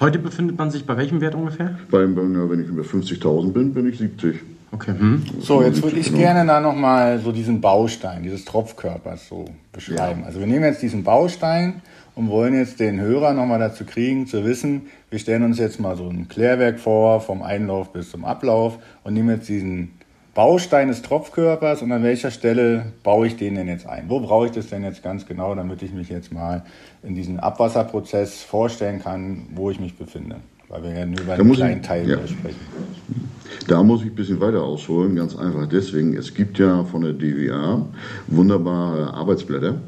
Heute 0.00 0.18
befindet 0.18 0.56
man 0.56 0.70
sich 0.70 0.86
bei 0.86 0.96
welchem 0.96 1.20
Wert 1.20 1.34
ungefähr? 1.34 1.78
Bei, 1.90 1.98
wenn 1.98 2.60
ich 2.62 2.68
über 2.68 2.82
50.000 2.82 3.52
bin, 3.52 3.74
bin 3.74 3.86
ich 3.86 3.98
70. 3.98 4.36
Okay. 4.72 4.94
Hm. 4.98 5.22
So, 5.40 5.62
jetzt 5.62 5.82
würde 5.82 5.98
ich 5.98 6.06
genau. 6.06 6.18
gerne 6.18 6.46
da 6.46 6.60
nochmal 6.60 7.18
so 7.18 7.32
diesen 7.32 7.60
Baustein, 7.60 8.22
dieses 8.22 8.46
Tropfkörpers 8.46 9.28
so 9.28 9.44
beschreiben. 9.72 10.20
Ja. 10.20 10.26
Also 10.26 10.40
wir 10.40 10.46
nehmen 10.46 10.64
jetzt 10.64 10.80
diesen 10.80 11.04
Baustein 11.04 11.82
und 12.14 12.30
wollen 12.30 12.54
jetzt 12.54 12.80
den 12.80 12.98
Hörer 12.98 13.34
nochmal 13.34 13.58
dazu 13.58 13.84
kriegen, 13.84 14.26
zu 14.26 14.44
wissen, 14.44 14.82
wir 15.10 15.18
stellen 15.18 15.42
uns 15.42 15.58
jetzt 15.58 15.80
mal 15.80 15.96
so 15.96 16.08
ein 16.08 16.28
Klärwerk 16.28 16.80
vor, 16.80 17.20
vom 17.20 17.42
Einlauf 17.42 17.92
bis 17.92 18.10
zum 18.10 18.24
Ablauf 18.24 18.78
und 19.04 19.12
nehmen 19.12 19.28
jetzt 19.28 19.48
diesen 19.50 19.90
Baustein 20.34 20.88
des 20.88 21.02
Tropfkörpers 21.02 21.82
und 21.82 21.90
an 21.90 22.02
welcher 22.04 22.30
Stelle 22.30 22.92
baue 23.02 23.26
ich 23.26 23.36
den 23.36 23.56
denn 23.56 23.66
jetzt 23.66 23.86
ein? 23.86 24.04
Wo 24.08 24.20
brauche 24.20 24.46
ich 24.46 24.52
das 24.52 24.68
denn 24.68 24.84
jetzt 24.84 25.02
ganz 25.02 25.26
genau, 25.26 25.54
damit 25.54 25.82
ich 25.82 25.92
mich 25.92 26.08
jetzt 26.08 26.32
mal 26.32 26.64
in 27.02 27.14
diesen 27.14 27.40
Abwasserprozess 27.40 28.42
vorstellen 28.42 29.02
kann, 29.02 29.46
wo 29.54 29.70
ich 29.70 29.80
mich 29.80 29.96
befinde? 29.96 30.36
Weil 30.68 30.84
wir 30.84 30.90
ja 31.00 31.04
nur 31.04 31.20
über 31.20 31.32
einen 31.32 31.52
kleinen 31.52 31.80
ich, 31.80 31.86
Teil 31.86 32.08
ja. 32.08 32.18
sprechen. 32.28 32.60
Da 33.66 33.82
muss 33.82 34.02
ich 34.02 34.06
ein 34.06 34.14
bisschen 34.14 34.40
weiter 34.40 34.62
ausholen, 34.62 35.16
ganz 35.16 35.34
einfach 35.34 35.66
deswegen. 35.66 36.16
Es 36.16 36.32
gibt 36.32 36.60
ja 36.60 36.84
von 36.84 37.02
der 37.02 37.12
DWA 37.12 37.84
wunderbare 38.28 39.12
Arbeitsblätter, 39.12 39.80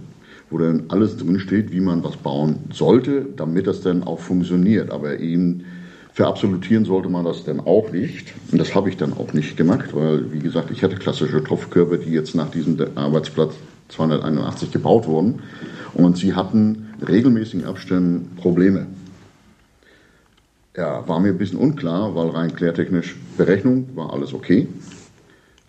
wo 0.50 0.58
dann 0.58 0.84
alles 0.88 1.16
drin 1.16 1.38
steht, 1.38 1.70
wie 1.70 1.80
man 1.80 2.02
was 2.02 2.16
bauen 2.16 2.58
sollte, 2.72 3.26
damit 3.36 3.68
das 3.68 3.80
dann 3.80 4.02
auch 4.02 4.18
funktioniert. 4.18 4.90
Aber 4.90 5.20
eben 5.20 5.64
Verabsolutieren 6.12 6.84
sollte 6.84 7.08
man 7.08 7.24
das 7.24 7.44
dann 7.44 7.60
auch 7.60 7.90
nicht. 7.90 8.34
Und 8.50 8.58
das 8.58 8.74
habe 8.74 8.90
ich 8.90 8.98
dann 8.98 9.14
auch 9.14 9.32
nicht 9.32 9.56
gemacht, 9.56 9.94
weil, 9.94 10.30
wie 10.32 10.40
gesagt, 10.40 10.70
ich 10.70 10.82
hatte 10.82 10.96
klassische 10.96 11.42
Tropfkörper, 11.42 11.96
die 11.96 12.10
jetzt 12.10 12.34
nach 12.34 12.50
diesem 12.50 12.78
Arbeitsplatz 12.96 13.54
281 13.88 14.70
gebaut 14.70 15.06
wurden. 15.06 15.40
Und 15.94 16.18
sie 16.18 16.34
hatten 16.34 16.88
regelmäßigen 17.06 17.64
Abständen 17.64 18.36
Probleme. 18.36 18.86
Ja, 20.76 21.06
war 21.06 21.20
mir 21.20 21.28
ein 21.28 21.38
bisschen 21.38 21.58
unklar, 21.58 22.14
weil 22.14 22.28
rein 22.28 22.54
klärtechnisch 22.54 23.16
Berechnung 23.36 23.88
war 23.94 24.12
alles 24.12 24.34
okay. 24.34 24.68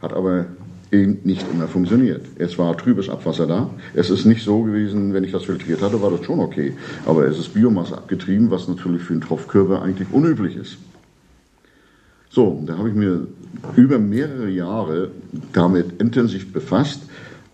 Hat 0.02 0.14
aber 0.14 0.46
eben 0.94 1.20
nicht 1.24 1.46
immer 1.52 1.68
funktioniert. 1.68 2.26
Es 2.38 2.58
war 2.58 2.78
trübes 2.78 3.10
Abwasser 3.10 3.48
da. 3.48 3.70
Es 3.94 4.10
ist 4.10 4.26
nicht 4.26 4.44
so 4.44 4.62
gewesen, 4.62 5.14
wenn 5.14 5.24
ich 5.24 5.32
das 5.32 5.44
filtriert 5.46 5.82
hatte, 5.82 6.02
war 6.02 6.12
das 6.12 6.24
schon 6.24 6.40
okay. 6.40 6.74
Aber 7.06 7.26
es 7.26 7.40
ist 7.40 7.54
Biomasse 7.54 7.98
abgetrieben, 7.98 8.52
was 8.52 8.68
natürlich 8.68 9.02
für 9.02 9.14
einen 9.14 9.22
Tropfkörper 9.22 9.82
eigentlich 9.82 10.08
unüblich 10.12 10.56
ist. 10.56 10.78
So, 12.30 12.64
da 12.66 12.78
habe 12.78 12.90
ich 12.90 12.96
mir 12.96 13.28
über 13.76 14.00
mehrere 14.00 14.50
Jahre 14.50 15.12
damit 15.52 16.02
intensiv 16.02 16.52
befasst. 16.52 17.02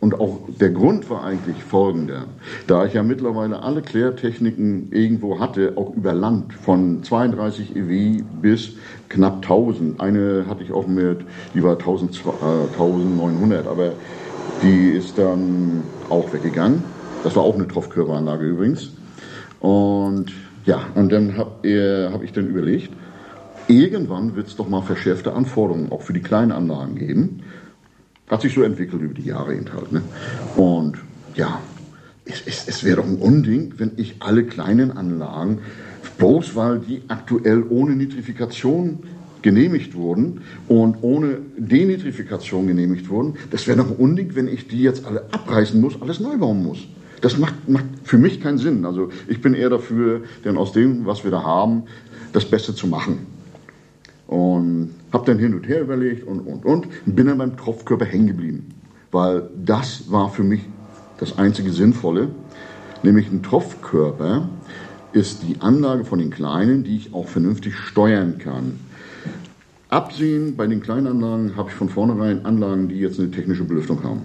Und 0.01 0.19
auch 0.19 0.39
der 0.47 0.69
Grund 0.69 1.09
war 1.09 1.23
eigentlich 1.25 1.61
folgender. 1.61 2.25
Da 2.67 2.85
ich 2.85 2.93
ja 2.93 3.03
mittlerweile 3.03 3.61
alle 3.61 3.81
Klärtechniken 3.81 4.91
irgendwo 4.91 5.39
hatte, 5.39 5.73
auch 5.75 5.93
über 5.93 6.13
Land, 6.13 6.53
von 6.53 7.03
32 7.03 7.75
EW 7.75 8.23
bis 8.41 8.71
knapp 9.09 9.37
1000. 9.37 9.99
Eine 9.99 10.45
hatte 10.47 10.63
ich 10.63 10.71
auch 10.71 10.87
mit, 10.87 11.19
die 11.53 11.63
war 11.63 11.73
1000, 11.73 12.15
äh, 12.15 12.71
1900, 12.71 13.67
aber 13.67 13.91
die 14.63 14.91
ist 14.91 15.17
dann 15.17 15.83
auch 16.09 16.31
weggegangen. 16.31 16.81
Das 17.23 17.35
war 17.35 17.43
auch 17.43 17.55
eine 17.55 17.67
Tropfkörperanlage 17.67 18.45
übrigens. 18.45 18.91
Und 19.59 20.31
ja, 20.65 20.79
und 20.95 21.11
dann 21.11 21.37
habe 21.37 21.67
äh, 21.67 22.09
hab 22.11 22.23
ich 22.23 22.31
dann 22.31 22.47
überlegt, 22.47 22.93
irgendwann 23.67 24.35
wird 24.35 24.47
es 24.47 24.55
doch 24.55 24.69
mal 24.69 24.81
verschärfte 24.81 25.33
Anforderungen 25.33 25.91
auch 25.91 26.01
für 26.01 26.13
die 26.13 26.21
kleinen 26.21 26.53
Anlagen 26.53 26.95
geben. 26.95 27.43
Hat 28.29 28.41
sich 28.41 28.53
so 28.53 28.61
entwickelt 28.61 29.01
über 29.01 29.13
die 29.13 29.25
Jahre 29.25 29.55
eben 29.55 29.71
halt. 29.73 29.91
Ne? 29.91 30.01
Und 30.55 30.97
ja, 31.35 31.59
es, 32.25 32.43
es, 32.45 32.67
es 32.67 32.83
wäre 32.83 32.97
doch 32.97 33.07
ein 33.07 33.17
Unding, 33.17 33.73
wenn 33.77 33.91
ich 33.97 34.15
alle 34.19 34.43
kleinen 34.43 34.91
Anlagen, 34.91 35.59
bloß 36.17 36.55
weil 36.55 36.79
die 36.79 37.01
aktuell 37.07 37.63
ohne 37.69 37.95
Nitrifikation 37.95 38.99
genehmigt 39.41 39.95
wurden 39.95 40.41
und 40.67 40.97
ohne 41.01 41.37
Denitrifikation 41.57 42.67
genehmigt 42.67 43.09
wurden, 43.09 43.35
das 43.51 43.67
wäre 43.67 43.77
doch 43.77 43.89
ein 43.89 43.95
Unding, 43.95 44.35
wenn 44.35 44.47
ich 44.47 44.67
die 44.67 44.81
jetzt 44.81 45.05
alle 45.05 45.25
abreißen 45.31 45.79
muss, 45.79 46.01
alles 46.01 46.19
neu 46.19 46.37
bauen 46.37 46.63
muss. 46.63 46.79
Das 47.21 47.37
macht, 47.37 47.67
macht 47.67 47.85
für 48.03 48.17
mich 48.17 48.41
keinen 48.41 48.57
Sinn. 48.57 48.85
Also 48.85 49.09
ich 49.27 49.41
bin 49.41 49.53
eher 49.53 49.69
dafür, 49.69 50.21
denn 50.45 50.57
aus 50.57 50.71
dem, 50.71 51.05
was 51.05 51.23
wir 51.23 51.31
da 51.31 51.43
haben, 51.43 51.83
das 52.31 52.45
Beste 52.45 52.73
zu 52.75 52.87
machen. 52.87 53.25
Und 54.27 54.91
habe 55.11 55.25
dann 55.25 55.39
hin 55.39 55.53
und 55.53 55.67
her 55.67 55.81
überlegt 55.81 56.27
und, 56.27 56.39
und, 56.39 56.65
und. 56.65 56.87
Bin 57.05 57.27
dann 57.27 57.37
beim 57.37 57.57
Tropfkörper 57.57 58.05
hängen 58.05 58.27
geblieben. 58.27 58.69
Weil 59.11 59.49
das 59.55 60.11
war 60.11 60.29
für 60.29 60.43
mich 60.43 60.61
das 61.19 61.37
einzige 61.37 61.71
Sinnvolle. 61.71 62.29
Nämlich 63.03 63.31
ein 63.31 63.43
Tropfkörper 63.43 64.49
ist 65.13 65.43
die 65.43 65.59
Anlage 65.61 66.05
von 66.05 66.19
den 66.19 66.29
Kleinen, 66.29 66.83
die 66.83 66.97
ich 66.97 67.13
auch 67.13 67.27
vernünftig 67.27 67.75
steuern 67.75 68.37
kann. 68.37 68.79
Absehen 69.89 70.55
bei 70.55 70.67
den 70.67 70.81
Kleinanlagen 70.81 71.55
habe 71.55 71.69
ich 71.69 71.75
von 71.75 71.89
vornherein 71.89 72.45
Anlagen, 72.45 72.89
die 72.89 72.99
jetzt 72.99 73.19
eine 73.19 73.31
technische 73.31 73.63
Belüftung 73.63 74.03
haben. 74.03 74.21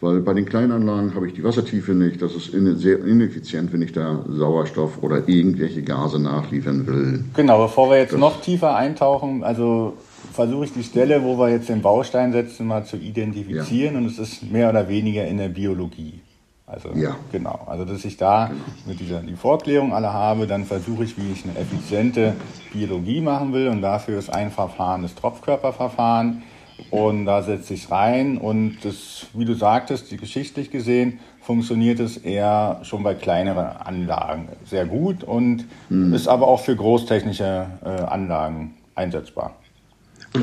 Weil 0.00 0.20
bei 0.20 0.34
den 0.34 0.44
Kleinanlagen 0.44 1.14
habe 1.14 1.28
ich 1.28 1.34
die 1.34 1.44
Wassertiefe 1.44 1.92
nicht. 1.92 2.20
Das 2.20 2.34
ist 2.34 2.52
sehr 2.52 3.04
ineffizient, 3.04 3.72
wenn 3.72 3.82
ich 3.82 3.92
da 3.92 4.24
Sauerstoff 4.28 5.02
oder 5.02 5.28
irgendwelche 5.28 5.82
Gase 5.82 6.18
nachliefern 6.18 6.86
will. 6.86 7.24
Genau, 7.34 7.62
bevor 7.62 7.90
wir 7.90 7.98
jetzt 7.98 8.12
das 8.12 8.20
noch 8.20 8.40
tiefer 8.40 8.76
eintauchen, 8.76 9.42
also 9.44 9.94
versuche 10.36 10.66
ich 10.66 10.72
die 10.72 10.84
Stelle, 10.84 11.24
wo 11.24 11.36
wir 11.38 11.48
jetzt 11.48 11.68
den 11.68 11.82
Baustein 11.82 12.30
setzen, 12.30 12.66
mal 12.66 12.84
zu 12.84 12.96
identifizieren. 12.96 13.94
Ja. 13.94 14.00
Und 14.00 14.06
es 14.06 14.18
ist 14.18 14.42
mehr 14.44 14.70
oder 14.70 14.88
weniger 14.88 15.26
in 15.26 15.38
der 15.38 15.48
Biologie. 15.48 16.20
Also 16.66 16.90
ja. 16.94 17.16
genau, 17.30 17.60
also 17.66 17.84
dass 17.84 18.04
ich 18.04 18.16
da 18.16 18.46
genau. 18.46 18.60
mit 18.86 18.98
dieser 18.98 19.20
die 19.20 19.36
Vorklärung 19.36 19.94
alle 19.94 20.12
habe, 20.12 20.48
dann 20.48 20.64
versuche 20.64 21.04
ich, 21.04 21.16
wie 21.16 21.30
ich 21.32 21.44
eine 21.44 21.56
effiziente 21.56 22.34
Biologie 22.72 23.20
machen 23.20 23.52
will 23.52 23.68
und 23.68 23.82
dafür 23.82 24.18
ist 24.18 24.30
ein 24.30 24.50
Verfahren 24.50 25.02
das 25.02 25.14
Tropfkörperverfahren 25.14 26.42
und 26.90 27.24
da 27.24 27.42
setze 27.42 27.74
ich 27.74 27.88
rein 27.92 28.36
und 28.36 28.78
das, 28.82 29.26
wie 29.32 29.44
du 29.44 29.54
sagtest, 29.54 30.10
die 30.10 30.16
geschichtlich 30.16 30.72
gesehen 30.72 31.20
funktioniert 31.40 32.00
es 32.00 32.16
eher 32.16 32.80
schon 32.82 33.04
bei 33.04 33.14
kleineren 33.14 33.68
Anlagen 33.76 34.48
sehr 34.64 34.86
gut 34.86 35.22
und 35.22 35.66
mhm. 35.88 36.12
ist 36.14 36.26
aber 36.26 36.48
auch 36.48 36.58
für 36.58 36.74
großtechnische 36.74 37.66
äh, 37.84 37.88
Anlagen 37.88 38.74
einsetzbar. 38.96 39.54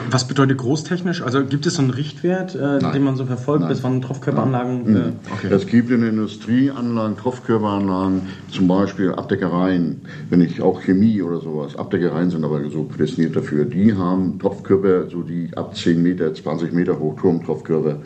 Was 0.10 0.28
bedeutet 0.28 0.58
großtechnisch? 0.58 1.22
Also 1.22 1.44
gibt 1.46 1.66
es 1.66 1.76
so 1.76 1.82
einen 1.82 1.92
Richtwert, 1.92 2.56
äh, 2.56 2.80
den 2.80 3.04
man 3.04 3.16
so 3.16 3.26
verfolgt, 3.26 3.62
Nein. 3.62 3.70
bis 3.70 3.84
wann 3.84 4.02
Tropfkörperanlagen? 4.02 4.90
Mhm. 4.90 4.96
Äh, 4.96 5.02
okay. 5.32 5.54
Es 5.54 5.68
gibt 5.68 5.92
in 5.92 6.04
Industrieanlagen 6.04 7.18
Tropfkörperanlagen, 7.18 8.22
zum 8.52 8.68
Beispiel 8.68 9.12
Abdeckereien, 9.12 10.02
wenn 10.30 10.42
ich 10.42 10.62
auch 10.62 10.82
Chemie 10.82 11.22
oder 11.22 11.40
sowas, 11.40 11.76
Abdeckereien 11.76 12.30
sind 12.30 12.44
aber 12.44 12.70
so 12.70 12.84
prädestiniert 12.84 13.36
dafür, 13.36 13.66
die 13.66 13.94
haben 13.94 14.40
Tropfkörper, 14.40 15.10
so 15.10 15.22
die 15.22 15.50
ab 15.56 15.76
10 15.76 16.02
Meter, 16.02 16.34
20 16.34 16.74
Meter 16.74 17.00
hoch, 17.00 17.20
Turmtropfkörper. 17.20 17.98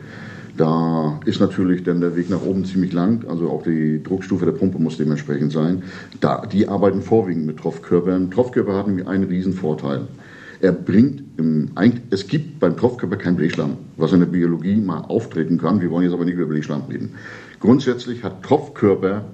Da 0.58 1.20
ist 1.26 1.40
natürlich 1.40 1.84
dann 1.84 2.02
der 2.02 2.16
Weg 2.16 2.32
nach 2.32 2.42
oben 2.42 2.66
ziemlich 2.66 2.92
lang, 2.92 3.26
also 3.30 3.50
auch 3.50 3.62
die 3.62 4.02
Druckstufe 4.02 4.46
der 4.46 4.54
Pumpe 4.54 4.80
muss 4.80 4.98
dementsprechend 4.98 5.52
sein. 5.52 5.84
Da, 6.20 6.48
die 6.48 6.68
arbeiten 6.68 7.04
vorwiegend 7.04 7.46
mit 7.46 7.58
Tropfkörpern. 7.58 8.32
Tropfkörper 8.32 8.74
hatten 8.74 9.08
einen 9.08 9.26
riesen 9.26 9.54
Vorteil. 9.54 10.08
Er 10.60 10.72
bringt, 10.72 11.24
es 12.10 12.28
gibt 12.28 12.60
beim 12.60 12.76
Tropfkörper 12.76 13.18
kein 13.18 13.36
Bleischlamm, 13.36 13.78
was 13.96 14.12
in 14.14 14.22
der 14.22 14.28
Biologie 14.28 14.76
mal 14.76 15.02
auftreten 15.02 15.60
kann. 15.60 15.82
Wir 15.82 15.92
wollen 15.92 16.04
jetzt 16.04 16.14
aber 16.14 16.26
nicht 16.26 16.34
über 16.34 16.48
Bleischlamm 16.48 16.84
reden. 16.90 17.14
Grundsätzlich 17.60 18.24
hat 18.24 18.42
Tropfkörper 18.42 19.26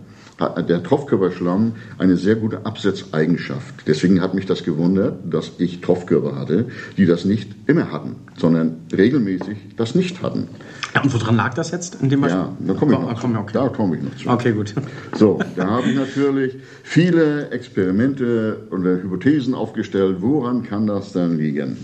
der 0.50 0.84
Tropfkörperschlamm 0.84 1.74
eine 1.98 2.18
sehr 2.18 2.36
gute 2.36 2.66
Absetzeigenschaft. 2.66 3.74
Deswegen 3.88 4.22
hat 4.22 4.34
mich 4.34 4.46
das 4.46 4.64
gewundert, 4.64 5.20
dass 5.30 5.52
ich 5.58 5.82
Tropfkörper 5.82 6.36
hatte, 6.36 6.68
die 6.98 7.06
das 7.06 7.26
nicht 7.26 7.52
immer 7.68 7.92
hatten, 7.92 8.16
sondern 8.38 8.78
regelmäßig 8.96 9.58
das 9.78 9.96
nicht 9.96 10.22
hatten. 10.22 10.48
Ja, 10.94 11.02
und 11.02 11.14
woran 11.14 11.36
lag 11.36 11.54
das 11.54 11.72
jetzt 11.72 12.02
in 12.02 12.10
dem 12.10 12.22
Beispiel? 12.22 12.42
Ja, 12.42 12.58
da 12.60 12.74
komme 12.74 12.94
ich, 12.94 13.00
noch 13.00 13.22
komm, 13.22 13.36
okay. 13.36 13.54
Da 13.54 13.70
komme 13.70 13.98
ich 13.98 14.04
noch 14.04 14.16
zu. 14.16 14.30
Okay, 14.30 14.52
gut. 14.52 14.74
So, 15.18 15.40
da 15.56 15.68
habe 15.68 15.90
ich 15.90 15.96
natürlich 15.96 16.56
viele 16.84 17.50
Experimente 17.50 18.68
oder 18.72 19.02
Hypothesen 19.02 19.54
aufgestellt. 19.54 20.18
Woran 20.20 20.64
kann 20.64 20.88
das 20.88 21.14
dann 21.14 21.38
liegen? 21.38 21.78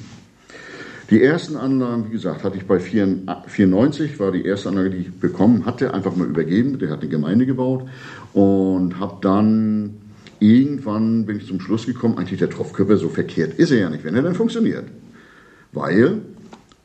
Die 1.09 1.23
ersten 1.23 1.55
Anlagen, 1.55 2.05
wie 2.07 2.11
gesagt, 2.11 2.43
hatte 2.43 2.57
ich 2.57 2.67
bei 2.67 2.79
94, 2.79 4.19
war 4.19 4.31
die 4.31 4.45
erste 4.45 4.69
Anlage, 4.69 4.91
die 4.91 4.97
ich 4.97 5.11
bekommen 5.11 5.65
hatte, 5.65 5.91
einfach 5.95 6.15
mal 6.15 6.27
übergeben. 6.27 6.77
Der 6.77 6.91
hat 6.91 7.01
eine 7.01 7.09
Gemeinde 7.09 7.47
gebaut 7.47 7.87
und 8.33 8.99
habe 8.99 9.17
dann 9.21 9.95
irgendwann 10.39 11.25
bin 11.25 11.37
ich 11.37 11.47
zum 11.47 11.59
Schluss 11.59 11.85
gekommen, 11.85 12.17
eigentlich 12.17 12.39
der 12.39 12.49
Tropfkörper 12.49 12.97
so 12.97 13.09
verkehrt 13.09 13.53
ist 13.55 13.71
er 13.71 13.79
ja 13.79 13.89
nicht, 13.89 14.03
wenn 14.03 14.15
er 14.15 14.21
dann 14.21 14.35
funktioniert. 14.35 14.85
Weil 15.71 16.21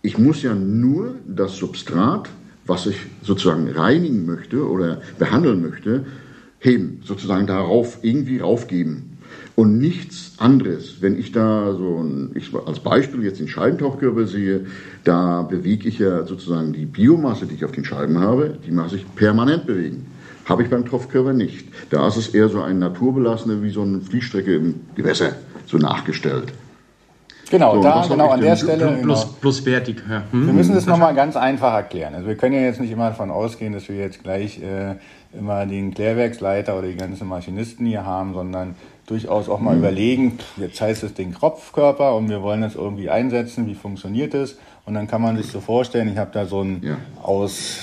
ich 0.03 0.19
muss 0.19 0.43
ja 0.43 0.55
nur 0.55 1.15
das 1.27 1.57
Substrat, 1.57 2.29
was 2.67 2.87
ich 2.87 2.97
sozusagen 3.23 3.69
reinigen 3.71 4.27
möchte 4.27 4.69
oder 4.69 5.01
behandeln 5.19 5.63
möchte, 5.63 6.05
heben, 6.59 7.01
sozusagen 7.05 7.47
darauf 7.47 7.99
irgendwie 8.03 8.39
raufgeben 8.39 9.15
und 9.57 9.79
nichts 9.79 10.33
anderes. 10.39 11.01
Wenn 11.01 11.19
ich 11.19 11.33
da 11.33 11.75
so 11.75 12.03
ein, 12.03 12.31
ich 12.35 12.51
als 12.55 12.81
Beispiel 12.81 13.23
jetzt 13.23 13.41
den 13.41 13.49
Scheibentauchkörper 13.49 14.27
sehe, 14.27 14.67
da 15.05 15.43
bewege 15.43 15.89
ich 15.89 15.99
ja 15.99 16.25
sozusagen 16.27 16.73
die 16.73 16.87
Biomasse, 16.87 17.47
die 17.47 17.55
ich 17.55 17.65
auf 17.65 17.73
den 17.73 17.85
Scheiben 17.85 18.19
habe, 18.19 18.59
die 18.67 18.73
mache 18.73 18.97
ich 18.97 19.15
permanent 19.15 19.67
bewegen. 19.67 20.07
Habe 20.47 20.63
ich 20.63 20.71
beim 20.71 20.87
Tropfkörper 20.87 21.33
nicht. 21.33 21.67
Da 21.91 22.07
ist 22.07 22.17
es 22.17 22.29
eher 22.29 22.49
so 22.49 22.63
ein 22.63 22.79
naturbelassener, 22.79 23.63
wie 23.63 23.71
so 23.71 23.83
eine 23.83 24.01
Fließstrecke 24.01 24.57
im 24.57 24.81
Gewässer, 24.95 25.33
so 25.67 25.79
nachgestellt. 25.79 26.53
Genau, 27.51 27.77
so, 27.77 27.83
da, 27.83 28.07
genau 28.09 28.31
an 28.31 28.41
der 28.41 28.57
Stelle. 28.57 28.99
Plus, 29.03 29.23
genau. 29.23 29.35
plus 29.41 29.65
wertig. 29.67 30.03
Ja. 30.09 30.25
Hm, 30.31 30.47
wir 30.47 30.53
müssen 30.53 30.75
das 30.75 30.87
nochmal 30.87 31.15
ganz 31.15 31.37
einfach 31.37 31.75
erklären. 31.75 32.15
Also 32.15 32.27
wir 32.27 32.37
können 32.37 32.55
ja 32.55 32.63
jetzt 32.63 32.81
nicht 32.81 32.91
immer 32.91 33.11
davon 33.11 33.31
ausgehen, 33.31 33.73
dass 33.73 33.89
wir 33.89 33.97
jetzt 33.97 34.23
gleich 34.23 34.61
äh, 34.63 34.97
immer 35.39 35.67
den 35.67 35.95
Klärwerksleiter 35.95 36.77
oder 36.77 36.89
die 36.89 36.97
ganzen 36.97 37.29
Maschinisten 37.29 37.87
hier 37.87 38.05
haben, 38.05 38.35
sondern 38.35 38.75
durchaus 39.07 39.49
auch 39.49 39.61
mal 39.61 39.75
mhm. 39.75 39.81
überlegen, 39.81 40.39
jetzt 40.57 40.81
heißt 40.81 41.03
es 41.03 41.15
den 41.15 41.35
Kropfkörper 41.35 42.17
und 42.17 42.29
wir 42.29 42.43
wollen 42.43 42.63
das 42.63 42.75
irgendwie 42.75 43.11
einsetzen, 43.11 43.67
wie 43.67 43.75
funktioniert 43.75 44.35
das? 44.35 44.57
Und 44.87 44.95
dann 44.95 45.07
kann 45.07 45.23
man 45.23 45.37
sich 45.37 45.47
so 45.47 45.61
vorstellen, 45.61 46.09
ich 46.09 46.19
habe 46.19 46.31
da 46.33 46.47
so 46.47 46.63
ein 46.63 46.83
ja. 46.83 46.97
aus, 47.23 47.79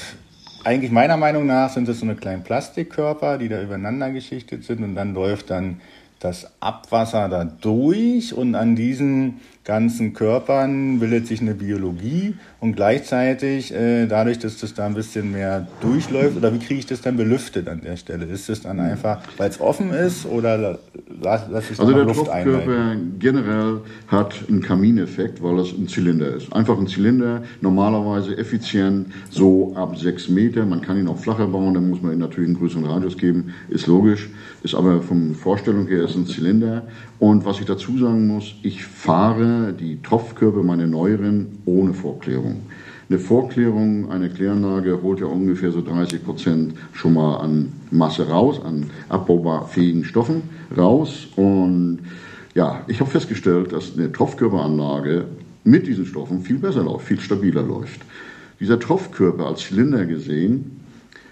eigentlich 0.64 0.92
meiner 0.92 1.18
Meinung 1.18 1.46
nach 1.46 1.70
sind 1.70 1.88
das 1.88 2.00
so 2.00 2.06
eine 2.06 2.16
kleinen 2.16 2.44
Plastikkörper, 2.44 3.38
die 3.38 3.50
da 3.50 3.62
übereinander 3.62 4.12
geschichtet 4.12 4.64
sind. 4.64 4.84
Und 4.84 4.96
dann 4.96 5.14
läuft 5.14 5.50
dann 5.50 5.82
das 6.20 6.52
Abwasser 6.60 7.30
da 7.30 7.46
durch. 7.46 8.34
Und 8.34 8.56
an 8.56 8.76
diesen 8.76 9.42
ganzen 9.64 10.14
Körpern 10.14 11.00
bildet 11.00 11.28
sich 11.28 11.40
eine 11.40 11.54
Biologie 11.54 12.36
und 12.60 12.76
gleichzeitig 12.76 13.74
äh, 13.74 14.08
dadurch, 14.08 14.40
dass 14.40 14.58
das 14.58 14.74
da 14.74 14.88
ein 14.88 14.96
bisschen 14.96 15.32
mehr 15.32 15.68
durchläuft, 15.82 16.38
oder 16.38 16.52
wie 16.54 16.60
kriege 16.60 16.80
ich 16.80 16.88
das 16.88 17.02
dann 17.02 17.16
belüftet 17.16 17.68
an 17.68 17.82
der 17.82 17.96
Stelle? 17.96 18.26
Ist 18.26 18.50
das 18.50 18.62
dann 18.62 18.80
einfach, 18.80 19.22
weil 19.38 19.50
es 19.50 19.62
offen 19.62 19.92
ist 19.92 20.26
oder 20.26 20.80
lasse 21.22 21.48
lass 21.52 21.70
ich 21.70 21.80
Also 21.80 21.94
der 21.94 22.06
Luft 22.06 22.30
generell 23.20 23.82
hat 24.08 24.36
einen 24.50 24.62
Kamineffekt, 24.62 25.44
weil 25.44 25.60
es 25.60 25.72
ein 25.72 25.88
Zylinder 25.88 26.36
ist. 26.36 26.52
Einfach 26.54 26.78
ein 26.80 26.88
Zylinder, 26.88 27.44
normalerweise 27.62 28.36
effizient, 28.38 29.08
so 29.30 29.74
ab 29.76 29.98
6 29.98 30.30
Meter. 30.30 30.66
Man 30.66 30.82
kann 30.82 30.98
ihn 30.98 31.08
auch 31.08 31.20
flacher 31.20 31.46
bauen, 31.48 31.76
dann 31.76 31.90
muss 31.90 32.02
man 32.02 32.14
ihm 32.14 32.20
natürlich 32.20 32.50
einen 32.50 32.58
größeren 32.58 32.86
Radius 32.86 33.16
geben, 33.16 33.54
ist 33.70 33.86
logisch. 33.86 34.30
Ist 34.64 34.76
aber 34.76 35.02
von 35.02 35.34
Vorstellung 35.34 35.88
her 35.88 36.04
ist 36.04 36.16
ein 36.16 36.28
Zylinder. 36.28 36.84
Und 37.22 37.46
was 37.46 37.60
ich 37.60 37.68
dazu 37.68 38.00
sagen 38.00 38.26
muss, 38.26 38.56
ich 38.64 38.84
fahre 38.84 39.74
die 39.80 40.02
Tropfkörper, 40.02 40.64
meine 40.64 40.88
neueren, 40.88 41.60
ohne 41.66 41.94
Vorklärung. 41.94 42.64
Eine 43.08 43.20
Vorklärung, 43.20 44.10
eine 44.10 44.28
Kläranlage 44.28 45.04
holt 45.04 45.20
ja 45.20 45.28
ungefähr 45.28 45.72
so 45.72 45.84
30 45.84 46.26
Prozent 46.26 46.74
schon 46.94 47.14
mal 47.14 47.38
an 47.38 47.74
Masse 47.92 48.28
raus, 48.28 48.60
an 48.66 48.90
abbaufähigen 49.08 50.04
Stoffen 50.04 50.42
raus. 50.76 51.28
Und 51.36 52.00
ja, 52.56 52.82
ich 52.88 53.00
habe 53.00 53.12
festgestellt, 53.12 53.72
dass 53.72 53.96
eine 53.96 54.12
Tropfkörperanlage 54.12 55.26
mit 55.64 55.86
diesen 55.86 56.08
Stoffen 56.08 56.42
viel 56.42 56.58
besser 56.58 56.84
läuft, 56.84 57.06
viel 57.06 57.20
stabiler 57.20 57.62
läuft. 57.62 58.02
Dieser 58.60 58.80
Tropfkörper 58.80 59.46
als 59.46 59.60
Zylinder 59.62 60.08
gesehen 60.08 60.80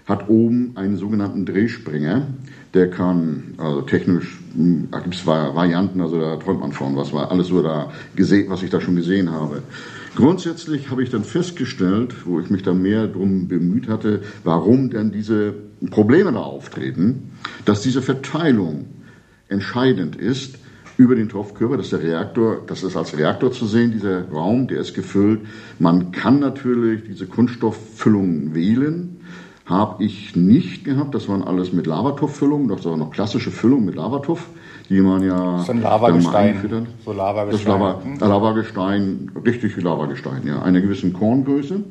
hat 0.06 0.28
oben 0.28 0.70
einen 0.76 0.96
sogenannten 0.96 1.46
Drehspringer. 1.46 2.28
Der 2.72 2.88
kann, 2.88 3.54
also 3.58 3.82
technisch, 3.82 4.38
da 4.90 5.00
gibt 5.00 5.14
es 5.16 5.26
Varianten, 5.26 6.00
also 6.00 6.20
da 6.20 6.36
träumt 6.36 6.60
man 6.60 6.72
von, 6.72 6.94
was 6.96 7.12
war 7.12 7.30
alles 7.30 7.48
so 7.48 7.62
da 7.62 7.90
gesehen, 8.14 8.48
was 8.48 8.62
ich 8.62 8.70
da 8.70 8.80
schon 8.80 8.94
gesehen 8.94 9.32
habe. 9.32 9.62
Grundsätzlich 10.14 10.90
habe 10.90 11.02
ich 11.02 11.10
dann 11.10 11.24
festgestellt, 11.24 12.14
wo 12.26 12.38
ich 12.40 12.50
mich 12.50 12.62
dann 12.62 12.80
mehr 12.82 13.06
darum 13.06 13.48
bemüht 13.48 13.88
hatte, 13.88 14.22
warum 14.44 14.90
denn 14.90 15.10
diese 15.10 15.54
Probleme 15.90 16.32
da 16.32 16.40
auftreten, 16.40 17.32
dass 17.64 17.82
diese 17.82 18.02
Verteilung 18.02 18.86
entscheidend 19.48 20.16
ist 20.16 20.58
über 20.96 21.14
den 21.14 21.28
Tropfkörper, 21.28 21.76
dass 21.76 21.90
der 21.90 22.02
Reaktor, 22.02 22.62
das 22.66 22.82
ist 22.82 22.96
als 22.96 23.16
Reaktor 23.16 23.52
zu 23.52 23.66
sehen, 23.66 23.92
dieser 23.92 24.28
Raum, 24.28 24.68
der 24.68 24.80
ist 24.80 24.94
gefüllt. 24.94 25.40
Man 25.78 26.12
kann 26.12 26.40
natürlich 26.40 27.04
diese 27.04 27.26
Kunststofffüllungen 27.26 28.54
wählen, 28.54 29.19
habe 29.70 30.04
ich 30.04 30.36
nicht 30.36 30.84
gehabt. 30.84 31.14
Das 31.14 31.28
waren 31.28 31.42
alles 31.42 31.72
mit 31.72 31.86
Lavatofffüllungen, 31.86 32.68
das 32.68 32.84
war 32.84 32.96
noch 32.96 33.10
klassische 33.10 33.50
Füllung 33.50 33.84
mit 33.84 33.94
Lavatoff, 33.94 34.46
die 34.90 35.00
man 35.00 35.22
ja. 35.22 35.62
Ist 35.62 35.70
ein 35.70 35.80
Lavagestein. 35.80 36.88
So 37.04 37.12
Lavagestein. 37.12 37.50
Das 37.50 37.64
Lava, 37.64 38.04
hm? 38.04 38.18
Lavagestein, 38.18 39.30
richtig 39.46 39.80
Lavagestein, 39.80 40.46
ja, 40.46 40.60
einer 40.60 40.80
gewissen 40.80 41.12
Korngröße. 41.12 41.84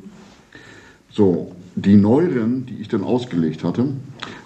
So, 1.10 1.52
die 1.74 1.96
neueren, 1.96 2.66
die 2.66 2.76
ich 2.80 2.88
dann 2.88 3.02
ausgelegt 3.02 3.64
hatte, 3.64 3.86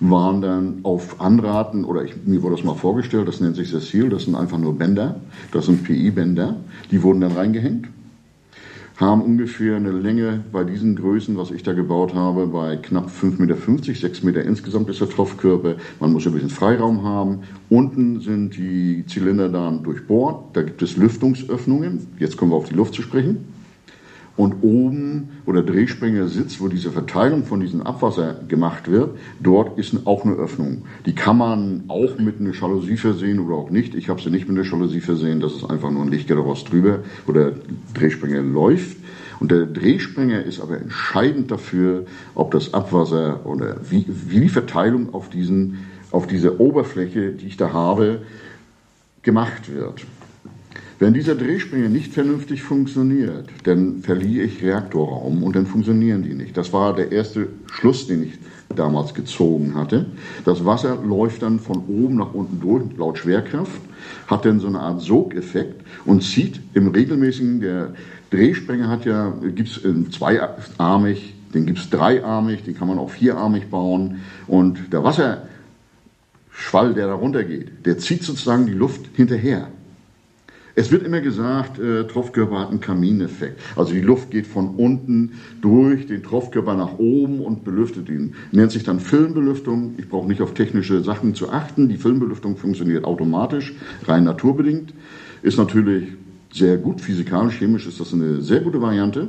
waren 0.01 0.41
dann 0.41 0.79
auf 0.85 1.21
Anraten, 1.21 1.85
oder 1.85 2.05
ich, 2.05 2.15
mir 2.25 2.43
wurde 2.43 2.57
das 2.57 2.65
mal 2.65 2.75
vorgestellt, 2.75 3.29
das 3.29 3.41
nennt 3.41 3.57
sich 3.57 3.71
Cecil, 3.71 4.09
das 4.09 4.25
sind 4.25 4.35
einfach 4.35 4.59
nur 4.59 4.79
Bänder, 4.79 5.17
das 5.51 5.67
sind 5.67 5.85
PI-Bänder, 5.85 6.57
die 6.91 7.03
wurden 7.03 7.21
dann 7.21 7.33
reingehängt 7.33 7.89
haben 8.97 9.23
ungefähr 9.23 9.77
eine 9.77 9.91
Länge 9.91 10.45
bei 10.53 10.63
diesen 10.63 10.95
Größen, 10.95 11.37
was 11.37 11.51
ich 11.51 11.63
da 11.63 11.73
gebaut 11.73 12.15
habe, 12.15 12.47
bei 12.47 12.77
knapp 12.77 13.09
5,50 13.09 13.41
Meter, 13.41 13.95
6 13.95 14.23
Meter 14.23 14.43
insgesamt 14.43 14.89
ist 14.89 15.01
der 15.01 15.09
Tropfkörper. 15.09 15.77
Man 15.99 16.13
muss 16.13 16.27
ein 16.27 16.33
bisschen 16.33 16.51
Freiraum 16.51 17.03
haben. 17.03 17.41
Unten 17.69 18.21
sind 18.21 18.57
die 18.57 19.05
Zylinder 19.07 19.49
dann 19.49 19.83
durchbohrt. 19.83 20.57
Da 20.57 20.63
gibt 20.63 20.81
es 20.83 20.97
Lüftungsöffnungen. 20.97 22.07
Jetzt 22.19 22.37
kommen 22.37 22.53
wir 22.53 22.57
auf 22.57 22.69
die 22.69 22.75
Luft 22.75 22.95
zu 22.95 23.03
sprechen 23.03 23.55
und 24.37 24.63
oben, 24.63 25.29
wo 25.45 25.53
der 25.53 25.63
Drehspringer 25.63 26.27
sitzt, 26.27 26.61
wo 26.61 26.69
diese 26.69 26.91
Verteilung 26.91 27.45
von 27.45 27.61
diesem 27.61 27.83
Abwasser 27.83 28.41
gemacht 28.49 28.91
wird, 28.91 29.17
dort 29.41 29.79
ist 29.79 29.95
auch 30.07 30.25
eine 30.25 30.35
Öffnung. 30.35 30.83
Die 31.07 31.15
kann 31.15 31.39
man 31.39 31.85
auch 31.87 32.19
mit 32.19 32.41
einer 32.41 32.53
Jalousie 32.53 32.97
versehen 32.97 33.39
oder 33.39 33.55
auch 33.55 33.71
nicht. 33.71 33.95
Ich 33.95 34.09
habe 34.09 34.21
sie 34.21 34.31
nicht 34.31 34.49
mit 34.49 34.59
einer 34.59 34.69
Jalousie 34.69 35.01
versehen, 35.01 35.41
das 35.41 35.55
ist 35.55 35.65
einfach 35.65 35.91
nur 35.91 36.03
ein 36.03 36.09
Lichtgerost 36.09 36.71
drüber, 36.73 37.01
wo 37.27 37.33
der 37.33 37.53
Drehspringer 37.95 38.43
läuft. 38.43 38.97
Und 39.39 39.53
der 39.53 39.67
Drehspringer 39.67 40.43
ist 40.43 40.61
aber 40.61 40.81
entscheidend 40.81 41.51
dafür, 41.51 42.07
ob 42.35 42.51
das 42.51 42.75
Abwasser 42.75 43.47
oder 43.47 43.77
wie, 43.89 44.05
wie 44.09 44.41
die 44.41 44.49
Verteilung 44.49 45.15
auf, 45.15 45.29
diesen, 45.29 45.87
auf 46.11 46.27
diese 46.27 46.61
Oberfläche, 46.61 47.33
die 47.33 47.47
ich 47.47 47.57
da 47.57 47.73
habe, 47.73 48.23
gemacht 49.23 49.73
wird. 49.73 50.05
Wenn 50.99 51.13
dieser 51.13 51.35
Drehspringer 51.35 51.89
nicht 51.89 52.13
vernünftig 52.13 52.63
funktioniert, 52.63 53.49
dann 53.65 54.03
verliere 54.03 54.45
ich 54.45 54.63
Reaktorraum 54.63 55.43
und 55.43 55.57
dann 55.57 55.67
funktionieren 55.67 56.23
die 56.23 56.35
nicht. 56.35 56.57
Das 56.57 56.73
war 56.73 56.95
der 56.95 57.11
erste 57.11 57.49
Schluss, 57.73 58.07
den 58.07 58.23
ich 58.23 58.39
damals 58.77 59.13
gezogen 59.13 59.75
hatte. 59.75 60.07
Das 60.45 60.65
Wasser 60.65 60.97
läuft 61.05 61.43
dann 61.43 61.59
von 61.59 61.79
oben 61.89 62.17
nach 62.17 62.33
unten 62.33 62.61
durch, 62.61 62.85
laut 62.97 63.19
Schwerkraft, 63.19 63.81
hat 64.29 64.45
dann 64.45 64.61
so 64.61 64.69
eine 64.69 64.81
Art 64.81 65.01
Sogeffekt 65.01 65.83
und 66.05 66.23
zieht 66.23 66.61
im 66.75 66.89
regelmäßigen, 66.89 67.61
der 67.61 67.95
Drehspringer 68.31 68.89
hat 68.89 69.05
ja, 69.05 69.33
gibt 69.55 69.69
es 69.69 69.83
zweiarmig, 70.13 71.35
den 71.55 71.67
gibt 71.67 71.79
es 71.79 71.91
dreiarmig, 71.91 72.65
den 72.65 72.77
kann 72.77 72.89
man 72.89 72.99
auch 72.99 73.11
vierarmig 73.11 73.69
bauen 73.69 74.21
und 74.47 74.93
der 74.93 75.05
Wasserschwall, 75.05 76.95
der 76.95 77.09
da 77.09 77.15
runtergeht, 77.15 77.85
der 77.85 77.99
zieht 77.99 78.23
sozusagen 78.23 78.67
die 78.67 78.73
Luft 78.73 79.03
hinterher. 79.15 79.69
Es 80.77 80.91
wird 80.91 81.05
immer 81.05 81.21
gesagt, 81.21 81.79
äh, 81.79 82.05
Tropfkörper 82.05 82.59
hat 82.59 82.71
einen 82.71 82.81
Kamineffekt. 82.81 83.61
Also 83.77 83.93
die 83.93 84.01
Luft 84.01 84.33
geht 84.33 84.47
von 84.47 84.75
unten 84.75 85.35
durch 85.61 86.07
den 86.07 86.25
Tropfkörper 86.25 86.75
nach 86.75 86.99
oben 86.99 87.41
und 87.41 87.65
belüftet 87.65 88.09
ihn. 88.09 88.35
Nennt 88.51 88.73
sich 88.73 88.83
dann 88.83 88.99
Filmbelüftung. 88.99 89.95
Ich 89.99 90.09
brauche 90.09 90.27
nicht 90.27 90.43
auf 90.43 90.53
technische 90.53 91.03
Sachen 91.03 91.37
zu 91.37 91.51
achten. 91.51 91.89
Die 91.89 91.97
Filmbelüftung 91.97 92.57
funktioniert 92.57 93.05
automatisch, 93.05 93.75
rein 94.05 94.25
naturbedingt. 94.25 94.93
Ist 95.43 95.59
natürlich 95.59 96.09
sehr 96.53 96.77
gut, 96.77 97.01
physikalisch, 97.01 97.59
chemisch 97.59 97.87
ist 97.87 98.01
das 98.01 98.13
eine 98.13 98.41
sehr 98.41 98.61
gute 98.61 98.81
Variante. 98.81 99.29